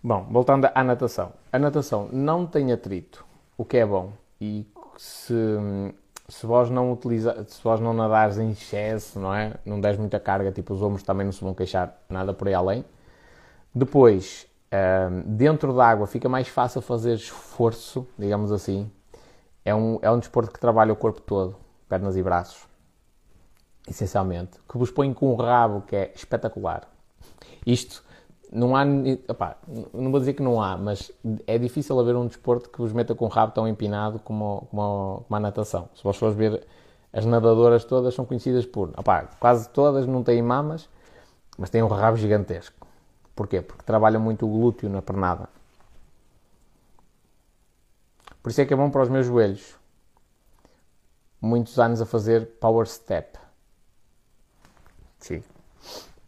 Bom, 0.00 0.28
voltando 0.30 0.70
à 0.72 0.84
natação. 0.84 1.32
A 1.52 1.58
natação 1.58 2.08
não 2.12 2.46
tem 2.46 2.70
atrito, 2.70 3.26
o 3.56 3.64
que 3.64 3.78
é 3.78 3.84
bom 3.84 4.12
e 4.40 4.66
se, 4.96 5.34
se 6.28 6.46
vós 6.46 6.70
não 6.70 6.92
utiliza, 6.92 7.44
se 7.46 7.62
vós 7.62 7.80
não 7.80 7.92
nadares 7.92 8.38
em 8.38 8.50
excesso, 8.50 9.18
não 9.18 9.34
é? 9.34 9.54
Não 9.64 9.80
deres 9.80 9.98
muita 9.98 10.20
carga, 10.20 10.52
tipo 10.52 10.74
os 10.74 10.82
ombros 10.82 11.02
também 11.02 11.24
não 11.24 11.32
se 11.32 11.40
vão 11.40 11.54
queixar 11.54 11.96
nada 12.08 12.32
por 12.32 12.48
aí 12.48 12.54
além. 12.54 12.84
Depois, 13.74 14.46
um, 15.10 15.36
dentro 15.36 15.74
da 15.74 15.86
água 15.86 16.06
fica 16.06 16.28
mais 16.28 16.48
fácil 16.48 16.80
fazer 16.80 17.14
esforço, 17.14 18.06
digamos 18.18 18.52
assim. 18.52 18.90
É 19.64 19.74
um, 19.74 19.98
é 20.02 20.10
um 20.10 20.18
desporto 20.18 20.52
que 20.52 20.60
trabalha 20.60 20.92
o 20.92 20.96
corpo 20.96 21.20
todo, 21.20 21.56
pernas 21.88 22.16
e 22.16 22.22
braços, 22.22 22.66
essencialmente, 23.86 24.58
que 24.68 24.78
vos 24.78 24.90
põe 24.90 25.12
com 25.12 25.32
um 25.32 25.36
rabo 25.36 25.82
que 25.82 25.94
é 25.94 26.12
espetacular. 26.14 26.88
Isto 27.66 28.02
não 28.50 28.74
há. 28.76 28.84
Não 28.84 30.10
vou 30.10 30.20
dizer 30.20 30.34
que 30.34 30.42
não 30.42 30.60
há, 30.60 30.76
mas 30.76 31.12
é 31.46 31.58
difícil 31.58 31.98
haver 32.00 32.16
um 32.16 32.26
desporto 32.26 32.70
que 32.70 32.78
vos 32.78 32.92
meta 32.92 33.14
com 33.14 33.26
o 33.26 33.28
rabo 33.28 33.52
tão 33.52 33.68
empinado 33.68 34.18
como, 34.20 34.66
como, 34.70 35.24
como 35.26 35.36
a 35.36 35.40
natação. 35.40 35.88
Se 35.94 36.02
vós 36.02 36.16
fores 36.16 36.36
ver, 36.36 36.66
as 37.12 37.24
nadadoras 37.24 37.84
todas 37.84 38.14
são 38.14 38.24
conhecidas 38.24 38.66
por. 38.66 38.92
Quase 39.38 39.68
todas 39.70 40.06
não 40.06 40.22
têm 40.22 40.42
mamas, 40.42 40.88
mas 41.58 41.70
têm 41.70 41.82
um 41.82 41.88
rabo 41.88 42.16
gigantesco. 42.16 42.86
Porquê? 43.34 43.60
Porque 43.60 43.84
trabalham 43.84 44.20
muito 44.20 44.46
o 44.46 44.48
glúteo 44.50 44.88
na 44.88 45.02
pernada. 45.02 45.48
Por 48.42 48.50
isso 48.50 48.60
é 48.60 48.66
que 48.66 48.72
é 48.72 48.76
bom 48.76 48.90
para 48.90 49.02
os 49.02 49.08
meus 49.08 49.26
joelhos. 49.26 49.76
Muitos 51.40 51.78
anos 51.78 52.00
a 52.00 52.06
fazer 52.06 52.46
power 52.58 52.86
step. 52.86 53.38
Sim. 55.18 55.42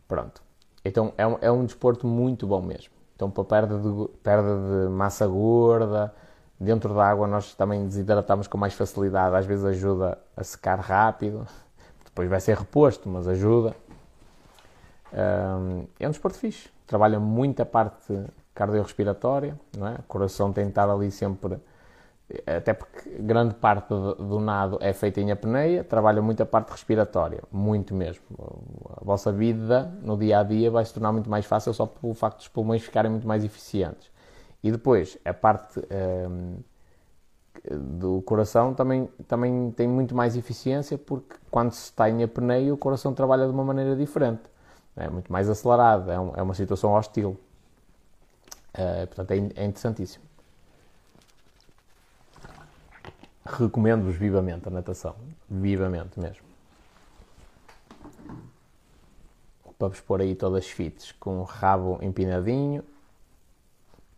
Pronto. 0.07 0.40
Então 0.84 1.12
é 1.17 1.26
um, 1.26 1.39
é 1.41 1.50
um 1.50 1.65
desporto 1.65 2.07
muito 2.07 2.47
bom 2.47 2.62
mesmo. 2.62 2.92
Então 3.15 3.31
para 3.31 3.44
perda 3.44 3.78
de, 3.78 4.09
perda 4.23 4.57
de 4.57 4.91
massa 4.91 5.26
gorda, 5.26 6.15
dentro 6.59 6.94
da 6.94 7.07
água 7.07 7.26
nós 7.26 7.55
também 7.55 7.86
desidratamos 7.86 8.47
com 8.47 8.59
mais 8.59 8.75
facilidade, 8.75 9.34
às 9.36 9.47
vezes 9.47 9.65
ajuda 9.65 10.18
a 10.36 10.44
secar 10.44 10.78
rápido, 10.78 11.47
depois 12.05 12.28
vai 12.28 12.41
ser 12.41 12.57
reposto, 12.57 13.09
mas 13.09 13.28
ajuda. 13.28 13.75
é 15.99 16.07
um 16.07 16.10
desporto 16.10 16.39
fixe, 16.39 16.68
trabalha 16.86 17.20
muito 17.20 17.60
a 17.60 17.67
parte 17.67 18.25
cardiorrespiratória, 18.55 19.59
não 19.76 19.86
é? 19.86 19.94
o 19.94 20.02
coração 20.02 20.52
tem 20.52 20.65
de 20.65 20.70
estar 20.70 20.89
ali 20.89 21.10
sempre 21.10 21.59
até 22.47 22.73
porque 22.73 23.09
grande 23.18 23.55
parte 23.55 23.89
do 23.89 24.41
nado 24.41 24.78
é 24.81 24.92
feita 24.92 25.20
em 25.20 25.31
apneia, 25.31 25.83
trabalha 25.83 26.23
muito 26.23 26.42
a 26.42 26.47
parte 26.47 26.70
respiratória, 26.70 27.42
muito 27.50 27.94
mesmo. 27.94 28.23
A 28.97 29.05
vossa 29.05 29.33
vida 29.33 29.92
no 30.02 30.17
dia 30.17 30.41
a 30.41 30.42
dia 30.42 30.70
vai 30.70 30.84
se 30.84 30.94
tornar 30.94 31.12
muito 31.12 31.28
mais 31.28 31.44
fácil 31.44 31.75
só 31.75 31.86
pelo 31.86 32.15
facto 32.15 32.39
dos 32.39 32.49
pulmões 32.49 32.83
ficarem 32.83 33.10
muito 33.10 33.26
mais 33.26 33.44
eficientes. 33.44 34.10
E 34.62 34.70
depois, 34.70 35.18
a 35.25 35.33
parte 35.33 35.81
hum, 36.28 36.59
do 37.70 38.23
coração 38.23 38.75
também, 38.75 39.09
também 39.26 39.70
tem 39.73 39.89
muito 39.89 40.15
mais 40.15 40.36
eficiência 40.36 40.97
porque 40.97 41.36
quando 41.50 41.73
se 41.73 41.84
está 41.84 42.09
em 42.09 42.23
apneia 42.23 42.73
o 42.73 42.76
coração 42.76 43.12
trabalha 43.12 43.47
de 43.47 43.52
uma 43.52 43.65
maneira 43.65 43.97
diferente, 43.97 44.42
é 44.97 45.09
muito 45.09 45.33
mais 45.33 45.49
acelerado, 45.49 46.10
é, 46.10 46.20
um, 46.20 46.33
é 46.36 46.42
uma 46.42 46.55
situação 46.55 46.92
hostil. 46.92 47.36
Uh, 48.73 49.07
portanto, 49.09 49.31
é, 49.33 49.62
é 49.62 49.65
interessantíssimo. 49.65 50.25
Recomendo-vos 53.44 54.17
vivamente 54.17 54.69
a 54.69 54.70
natação. 54.70 55.17
Vivamente 55.49 56.19
mesmo. 56.20 56.44
Para 59.78 59.89
vos 59.89 60.01
pôr 60.01 60.20
aí 60.20 60.35
todas 60.35 60.67
fites, 60.67 61.12
com 61.12 61.41
o 61.41 61.43
rabo 61.43 61.99
empinadinho. 62.02 62.85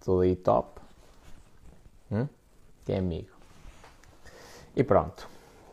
Tudo 0.00 0.22
aí 0.22 0.34
top. 0.34 0.80
Hum? 2.10 2.28
Que 2.84 2.92
é 2.92 2.98
amigo. 2.98 3.30
E 4.74 4.82
pronto. 4.82 5.28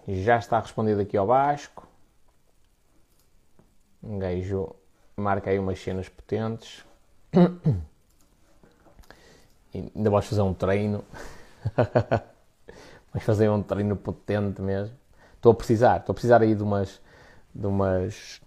Já 0.07 0.37
está 0.37 0.59
respondido 0.59 1.01
aqui 1.01 1.17
ao 1.17 1.25
Vasco. 1.25 1.87
Um 4.01 4.19
gajo 4.19 4.75
marca 5.17 5.49
aí 5.49 5.59
umas 5.59 5.79
cenas 5.79 6.07
potentes. 6.07 6.85
E 9.71 9.91
ainda 9.95 10.09
vais 10.09 10.25
fazer 10.25 10.41
um 10.41 10.51
treino. 10.51 11.05
vais 13.13 13.23
fazer 13.23 13.49
um 13.49 13.61
treino 13.61 13.95
potente 13.95 14.61
mesmo. 14.61 14.95
Estou 15.35 15.51
a 15.51 15.55
precisar, 15.55 15.97
estou 15.97 16.13
a 16.13 16.15
precisar 16.15 16.41
aí 16.41 16.55
de 16.55 16.63
umas. 16.63 17.01
De 17.53 17.65
umas 17.65 18.41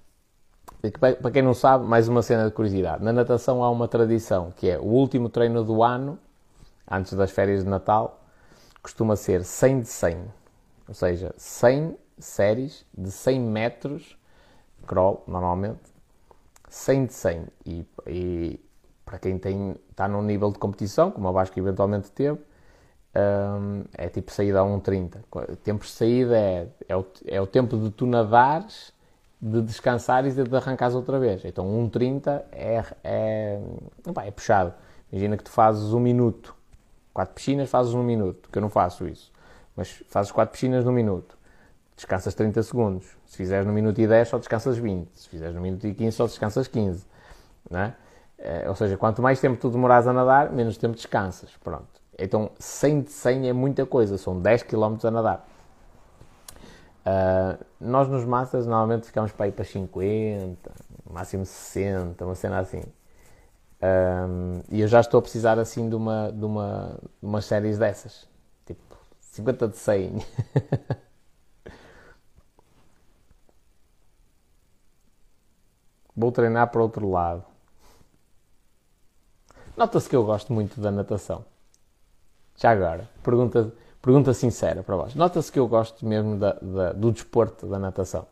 para 0.99 1.31
quem 1.31 1.43
não 1.43 1.55
sabe, 1.55 1.87
mais 1.87 2.09
uma 2.09 2.23
cena 2.23 2.47
de 2.47 2.51
curiosidade. 2.51 3.05
Na 3.05 3.13
natação 3.13 3.63
há 3.63 3.71
uma 3.71 3.87
tradição 3.87 4.51
que 4.51 4.69
é 4.69 4.79
o 4.79 4.85
último 4.85 5.29
treino 5.29 5.63
do 5.63 5.81
ano, 5.83 6.19
antes 6.91 7.13
das 7.13 7.31
férias 7.31 7.63
de 7.63 7.71
Natal, 7.71 8.21
costuma 8.83 9.15
ser 9.15 9.45
100 9.45 9.81
de 9.81 9.89
100. 9.89 10.25
Ou 10.89 10.95
seja, 10.95 11.33
100 11.37 11.97
séries 12.19 12.85
de 12.97 13.13
100 13.13 13.41
metros, 13.41 14.19
crawl, 14.85 15.23
normalmente, 15.27 15.81
100 16.69 17.07
de 17.07 17.15
100. 17.15 17.47
E, 17.65 17.87
e 18.09 18.61
para 19.05 19.19
quem 19.19 19.39
tem, 19.39 19.77
está 19.91 20.09
num 20.09 20.23
nível 20.23 20.51
de 20.51 20.59
competição, 20.59 21.13
como 21.13 21.29
a 21.29 21.33
Vasco 21.33 21.57
eventualmente 21.59 22.11
teve, 22.11 22.41
um, 23.15 23.85
é 23.97 24.09
tipo 24.09 24.31
saída 24.33 24.61
a 24.61 24.65
1,30. 24.65 25.19
Tempos 25.63 25.89
de 25.89 25.93
saída 25.95 26.37
é, 26.37 26.69
é, 26.89 26.97
o, 26.97 27.07
é 27.27 27.41
o 27.41 27.47
tempo 27.47 27.77
de 27.77 27.91
tu 27.91 28.07
nadares 28.07 28.93
de 29.43 29.61
descansares 29.61 30.39
e 30.39 30.45
de 30.45 30.57
arrancares 30.57 30.95
outra 30.95 31.19
vez. 31.19 31.45
Então 31.45 31.67
1,30 31.67 32.43
é, 32.53 32.85
é, 33.03 33.61
é 34.25 34.31
puxado. 34.31 34.73
Imagina 35.11 35.37
que 35.37 35.45
tu 35.45 35.51
fazes 35.51 35.93
um 35.93 35.99
minuto, 35.99 36.55
quatro 37.13 37.35
piscinas 37.35 37.69
fazes 37.69 37.93
um 37.93 38.03
minuto, 38.03 38.49
que 38.51 38.57
eu 38.57 38.63
não 38.63 38.71
faço 38.71 39.07
isso, 39.07 39.33
mas 39.77 40.03
fazes 40.09 40.31
quatro 40.31 40.53
piscinas 40.53 40.85
num 40.85 40.93
minuto, 40.93 41.37
descansas 41.97 42.35
30 42.35 42.63
segundos. 42.63 43.07
Se 43.27 43.37
fizeres 43.37 43.67
no 43.67 43.73
minuto 43.73 44.01
e 44.01 44.07
10 44.07 44.29
só 44.29 44.39
descansas 44.39 44.79
20, 44.79 45.09
se 45.13 45.29
fizeres 45.29 45.55
no 45.55 45.61
minuto 45.61 45.87
e 45.87 45.93
15 45.93 46.17
só 46.17 46.27
descansas 46.27 46.69
15, 46.69 47.05
não 47.69 47.81
é? 47.81 47.97
é? 48.39 48.69
Ou 48.69 48.75
seja, 48.75 48.97
quanto 48.97 49.21
mais 49.21 49.41
tempo 49.41 49.59
tu 49.61 49.69
demoras 49.69 50.07
a 50.07 50.13
nadar, 50.13 50.51
menos 50.53 50.79
tempo 50.79 50.95
descansas, 50.95 51.51
pronto. 51.63 52.02
Então 52.19 52.51
100 52.59 53.03
de 53.03 53.11
100 53.13 53.49
é 53.49 53.53
muita 53.53 53.87
coisa, 53.87 54.19
são 54.19 54.41
10 54.41 54.65
km 54.65 54.97
a 55.05 55.11
nadar. 55.11 55.49
Uh, 57.05 57.59
nós 57.81 58.09
nos 58.09 58.25
massas 58.25 58.67
normalmente 58.67 59.07
ficamos 59.07 59.33
para 59.33 59.49
ir 59.49 59.53
para 59.53 59.65
50, 59.65 60.71
máximo 61.11 61.45
60, 61.45 62.25
uma 62.25 62.35
cena 62.35 62.61
assim. 62.61 62.83
Um, 63.83 64.63
e 64.71 64.81
eu 64.81 64.87
já 64.87 65.01
estou 65.01 65.19
a 65.19 65.23
precisar 65.23 65.59
assim 65.59 65.89
de 65.89 65.97
uma, 65.97 66.31
de 66.31 66.45
uma, 66.45 66.97
de 67.21 67.27
umas 67.27 67.45
séries 67.45 67.79
dessas. 67.79 68.29
Tipo, 68.65 68.97
50 69.21 69.69
de 69.69 69.77
100. 69.77 70.19
Vou 76.15 76.31
treinar 76.31 76.71
para 76.71 76.81
outro 76.83 77.11
lado. 77.11 77.45
Nota-se 79.77 80.09
que 80.09 80.15
eu 80.15 80.25
gosto 80.25 80.53
muito 80.53 80.81
da 80.81 80.91
natação. 80.93 81.45
Já 82.57 82.71
agora, 82.71 83.09
pergunta, 83.23 83.73
Pergunta 84.03 84.35
sincera 84.35 84.83
para 84.83 84.97
vós. 84.97 85.15
Nota-se 85.15 85.51
que 85.51 85.61
eu 85.61 85.69
gosto 85.69 86.05
mesmo 86.05 86.37
da, 86.37 86.55
da, 86.61 86.93
do 86.93 87.13
desporto, 87.13 87.69
da 87.69 87.79
natação. 87.79 88.27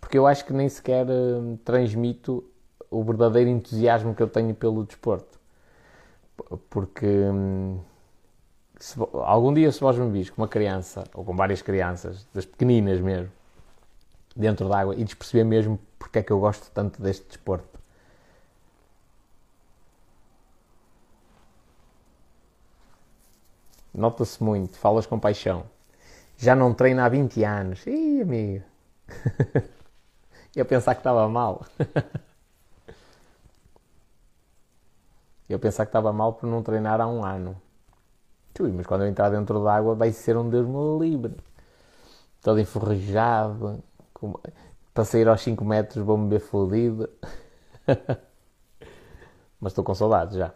Porque 0.00 0.16
eu 0.16 0.24
acho 0.24 0.44
que 0.44 0.52
nem 0.52 0.68
sequer 0.68 1.04
uh, 1.06 1.58
transmito 1.64 2.44
o 2.88 3.02
verdadeiro 3.02 3.50
entusiasmo 3.50 4.14
que 4.14 4.22
eu 4.22 4.28
tenho 4.28 4.54
pelo 4.54 4.84
desporto. 4.84 5.40
Porque 6.70 7.06
um, 7.06 7.80
se, 8.78 8.96
algum 9.14 9.52
dia, 9.52 9.70
se 9.72 9.80
vós 9.80 9.98
me 9.98 10.08
vis 10.10 10.30
com 10.30 10.42
uma 10.42 10.48
criança, 10.48 11.02
ou 11.12 11.24
com 11.24 11.34
várias 11.34 11.60
crianças, 11.60 12.28
das 12.32 12.46
pequeninas 12.46 13.00
mesmo, 13.00 13.32
dentro 14.36 14.68
d'água, 14.68 14.94
e 14.94 15.02
desperceber 15.02 15.44
mesmo 15.44 15.76
porque 15.98 16.20
é 16.20 16.22
que 16.22 16.32
eu 16.32 16.38
gosto 16.38 16.70
tanto 16.72 17.02
deste 17.02 17.26
desporto 17.26 17.66
Nota-se 24.00 24.42
muito, 24.42 24.78
falas 24.78 25.04
com 25.04 25.18
paixão. 25.20 25.64
Já 26.38 26.56
não 26.56 26.72
treino 26.72 27.02
há 27.02 27.08
20 27.08 27.44
anos. 27.44 27.86
Ih, 27.86 28.22
amigo. 28.22 28.64
Eu 30.56 30.64
pensar 30.64 30.94
que 30.94 31.00
estava 31.00 31.28
mal. 31.28 31.66
Eu 35.46 35.58
pensar 35.58 35.84
que 35.84 35.90
estava 35.90 36.12
mal 36.14 36.32
por 36.32 36.46
não 36.48 36.62
treinar 36.62 36.98
há 36.98 37.06
um 37.06 37.22
ano. 37.22 37.60
Ui, 38.58 38.72
mas 38.72 38.86
quando 38.86 39.02
eu 39.02 39.08
entrar 39.08 39.30
dentro 39.30 39.62
d'água 39.64 39.94
vai 39.94 40.12
ser 40.12 40.36
um 40.36 40.48
Deus 40.48 40.66
me 40.66 40.98
livre. 40.98 41.34
Todo 42.42 42.60
enferrujado. 42.60 43.82
Com... 44.14 44.34
Para 44.94 45.04
sair 45.04 45.28
aos 45.28 45.40
5 45.42 45.64
metros 45.64 46.04
vou-me 46.04 46.28
ver 46.28 46.40
fodido. 46.40 47.08
mas 49.60 49.72
estou 49.72 49.84
com 49.84 49.94
saudades 49.94 50.36
já. 50.36 50.52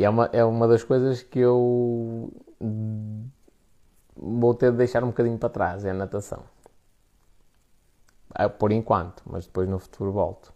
E 0.00 0.04
é 0.04 0.08
uma, 0.08 0.30
é 0.32 0.42
uma 0.42 0.66
das 0.66 0.82
coisas 0.82 1.22
que 1.22 1.38
eu 1.38 2.32
vou 4.16 4.54
ter 4.54 4.70
de 4.72 4.78
deixar 4.78 5.04
um 5.04 5.08
bocadinho 5.08 5.36
para 5.36 5.50
trás, 5.50 5.84
é 5.84 5.90
a 5.90 5.94
natação. 5.94 6.42
Ah, 8.30 8.48
por 8.48 8.72
enquanto, 8.72 9.22
mas 9.26 9.44
depois 9.44 9.68
no 9.68 9.78
futuro 9.78 10.10
volto. 10.10 10.54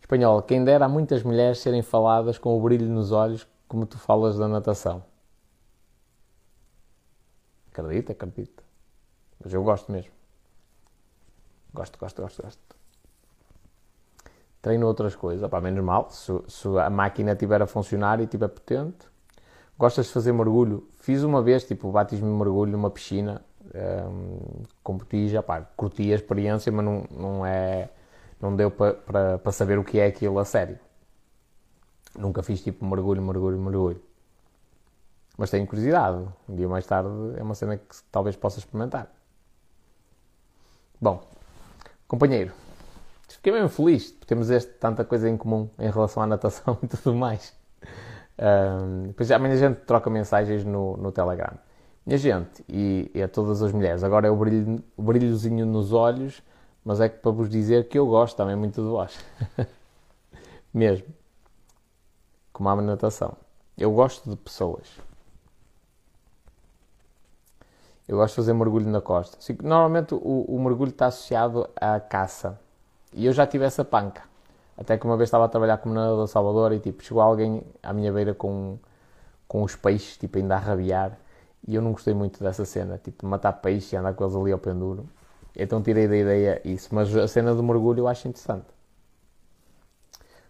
Espanhol, 0.00 0.42
quem 0.42 0.64
dera 0.64 0.86
a 0.86 0.88
muitas 0.88 1.22
mulheres 1.22 1.60
serem 1.60 1.82
faladas 1.82 2.36
com 2.36 2.58
o 2.58 2.60
brilho 2.60 2.88
nos 2.88 3.12
olhos 3.12 3.46
como 3.68 3.86
tu 3.86 4.00
falas 4.00 4.36
da 4.36 4.48
natação. 4.48 5.04
Acredita, 7.70 8.10
acredita. 8.10 8.64
Mas 9.38 9.54
eu 9.54 9.62
gosto 9.62 9.92
mesmo. 9.92 10.10
Gosto, 11.72 11.96
gosto, 12.00 12.20
gosto, 12.20 12.42
gosto 12.42 12.83
treino 14.64 14.86
outras 14.86 15.14
coisas. 15.14 15.44
Opá, 15.44 15.60
menos 15.60 15.84
mal, 15.84 16.08
se, 16.10 16.32
se, 16.48 16.66
a 16.78 16.88
máquina 16.88 17.32
estiver 17.32 17.60
a 17.60 17.66
funcionar 17.66 18.18
e 18.18 18.24
estiver 18.24 18.48
potente. 18.48 19.06
Gostas 19.78 20.06
de 20.06 20.12
fazer 20.12 20.32
mergulho? 20.32 20.88
Fiz 21.00 21.22
uma 21.22 21.42
vez, 21.42 21.64
tipo, 21.64 21.92
batismo 21.92 22.26
de 22.26 22.32
mergulho 22.32 22.72
numa 22.72 22.90
piscina 22.90 23.42
um, 24.10 24.62
com 24.82 24.96
botija. 24.96 25.42
Pá, 25.42 25.60
curti 25.76 26.10
a 26.12 26.14
experiência, 26.14 26.72
mas 26.72 26.84
não, 26.84 27.04
não, 27.10 27.46
é, 27.46 27.90
não 28.40 28.56
deu 28.56 28.70
para 28.70 28.94
pa, 28.94 29.38
pa 29.38 29.52
saber 29.52 29.78
o 29.78 29.84
que 29.84 29.98
é 29.98 30.06
aquilo 30.06 30.38
a 30.38 30.44
sério. 30.46 30.78
Nunca 32.18 32.42
fiz 32.42 32.62
tipo 32.62 32.86
mergulho, 32.86 33.20
mergulho, 33.20 33.58
mergulho. 33.60 34.00
Mas 35.36 35.50
tenho 35.50 35.66
curiosidade. 35.66 36.26
Um 36.48 36.56
dia 36.56 36.68
mais 36.68 36.86
tarde 36.86 37.10
é 37.36 37.42
uma 37.42 37.54
cena 37.54 37.76
que 37.76 37.96
talvez 38.10 38.34
possa 38.36 38.60
experimentar. 38.60 39.12
Bom, 41.00 41.22
companheiro, 42.08 42.52
fiquei 43.44 43.52
mesmo 43.52 43.68
feliz 43.68 44.10
por 44.10 44.24
termos 44.24 44.48
este, 44.48 44.72
tanta 44.72 45.04
coisa 45.04 45.28
em 45.28 45.36
comum 45.36 45.68
em 45.78 45.90
relação 45.90 46.22
à 46.22 46.26
natação 46.26 46.78
e 46.82 46.86
tudo 46.86 47.14
mais. 47.14 47.54
Um, 48.38 49.08
depois 49.08 49.30
amanhã 49.30 49.52
a 49.52 49.58
gente 49.58 49.76
troca 49.82 50.08
mensagens 50.08 50.64
no, 50.64 50.96
no 50.96 51.12
Telegram. 51.12 51.52
Minha 52.06 52.16
gente, 52.16 52.64
e, 52.66 53.10
e, 53.14 53.22
a 53.22 53.28
todas 53.28 53.62
as 53.62 53.70
mulheres, 53.70 54.02
agora 54.02 54.26
é 54.28 54.30
o, 54.30 54.36
brilho, 54.36 54.82
o 54.96 55.02
brilhozinho 55.02 55.66
nos 55.66 55.92
olhos, 55.92 56.42
mas 56.82 57.00
é 57.00 57.08
que 57.08 57.18
para 57.18 57.30
vos 57.32 57.50
dizer 57.50 57.86
que 57.88 57.98
eu 57.98 58.06
gosto 58.06 58.34
também 58.34 58.56
muito 58.56 58.80
de 58.82 58.88
vós. 58.88 59.18
Mesmo. 60.72 61.06
Como 62.50 62.68
a 62.68 62.76
natação. 62.76 63.36
Eu 63.76 63.92
gosto 63.92 64.30
de 64.30 64.36
pessoas. 64.36 64.88
Eu 68.08 68.16
gosto 68.16 68.32
de 68.32 68.36
fazer 68.36 68.54
mergulho 68.54 68.88
na 68.88 69.02
costa. 69.02 69.36
Normalmente 69.62 70.14
o, 70.14 70.44
o 70.48 70.62
mergulho 70.62 70.90
está 70.90 71.06
associado 71.06 71.68
à 71.76 72.00
caça. 72.00 72.63
E 73.14 73.26
eu 73.26 73.32
já 73.32 73.46
tive 73.46 73.64
essa 73.64 73.84
panca. 73.84 74.22
Até 74.76 74.98
que 74.98 75.06
uma 75.06 75.16
vez 75.16 75.28
estava 75.28 75.44
a 75.44 75.48
trabalhar 75.48 75.78
como 75.78 75.94
nadador 75.94 76.26
Salvador 76.26 76.72
e 76.72 76.80
tipo, 76.80 77.02
chegou 77.02 77.22
alguém 77.22 77.62
à 77.82 77.92
minha 77.92 78.12
beira 78.12 78.34
com, 78.34 78.76
com 79.46 79.62
os 79.62 79.76
peixes, 79.76 80.16
tipo, 80.16 80.36
ainda 80.38 80.56
a 80.56 80.58
rabiar. 80.58 81.16
E 81.66 81.74
eu 81.74 81.80
não 81.80 81.92
gostei 81.92 82.12
muito 82.12 82.42
dessa 82.42 82.64
cena, 82.64 82.98
tipo, 82.98 83.26
matar 83.26 83.52
peixes 83.52 83.92
e 83.92 83.96
andar 83.96 84.14
com 84.14 84.24
eles 84.24 84.36
ali 84.36 84.52
ao 84.52 84.58
penduro. 84.58 85.08
Então 85.56 85.80
tirei 85.80 86.08
da 86.08 86.16
ideia 86.16 86.60
isso. 86.64 86.94
Mas 86.94 87.14
a 87.16 87.28
cena 87.28 87.54
do 87.54 87.62
mergulho 87.62 88.00
eu 88.00 88.08
acho 88.08 88.26
interessante. 88.26 88.66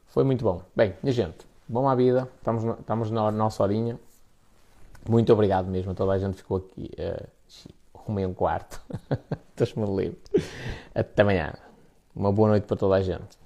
Foi 0.07 0.25
muito 0.25 0.43
bom. 0.43 0.63
Bem, 0.75 0.95
minha 1.03 1.13
gente, 1.13 1.47
bom 1.69 1.89
à 1.89 1.95
vida. 1.95 2.29
Estamos, 2.39 2.65
estamos 2.79 3.11
na 3.11 3.31
nossa 3.31 3.63
horinha. 3.63 3.99
Muito 5.09 5.33
obrigado 5.33 5.67
mesmo. 5.67 5.95
Toda 5.95 6.13
a 6.13 6.19
gente 6.19 6.37
ficou 6.37 6.57
aqui. 6.59 6.91
Uh, 6.99 7.45
um 8.07 8.35
quarto. 8.35 8.81
Estou-me 9.57 9.97
livre. 9.97 10.19
Até 10.95 11.23
amanhã. 11.23 11.64
Uma 12.15 12.33
boa 12.33 12.49
noite 12.51 12.67
para 12.67 12.77
toda 12.77 12.95
a 12.95 13.03
gente. 13.03 13.39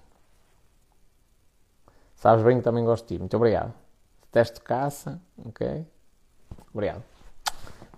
Sabes 2.16 2.44
bem 2.44 2.58
que 2.58 2.64
também 2.64 2.84
gosto 2.84 3.06
de 3.06 3.14
ti. 3.14 3.18
Muito 3.18 3.36
obrigado. 3.36 3.72
Teste 4.30 4.60
caça, 4.60 5.20
ok? 5.44 5.86
Obrigado. 6.72 7.02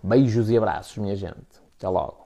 Beijos 0.02 0.50
e 0.50 0.57
abraços, 0.57 0.97
minha 0.99 1.16
gente. 1.16 1.60
Até 1.76 1.89
logo. 1.89 2.19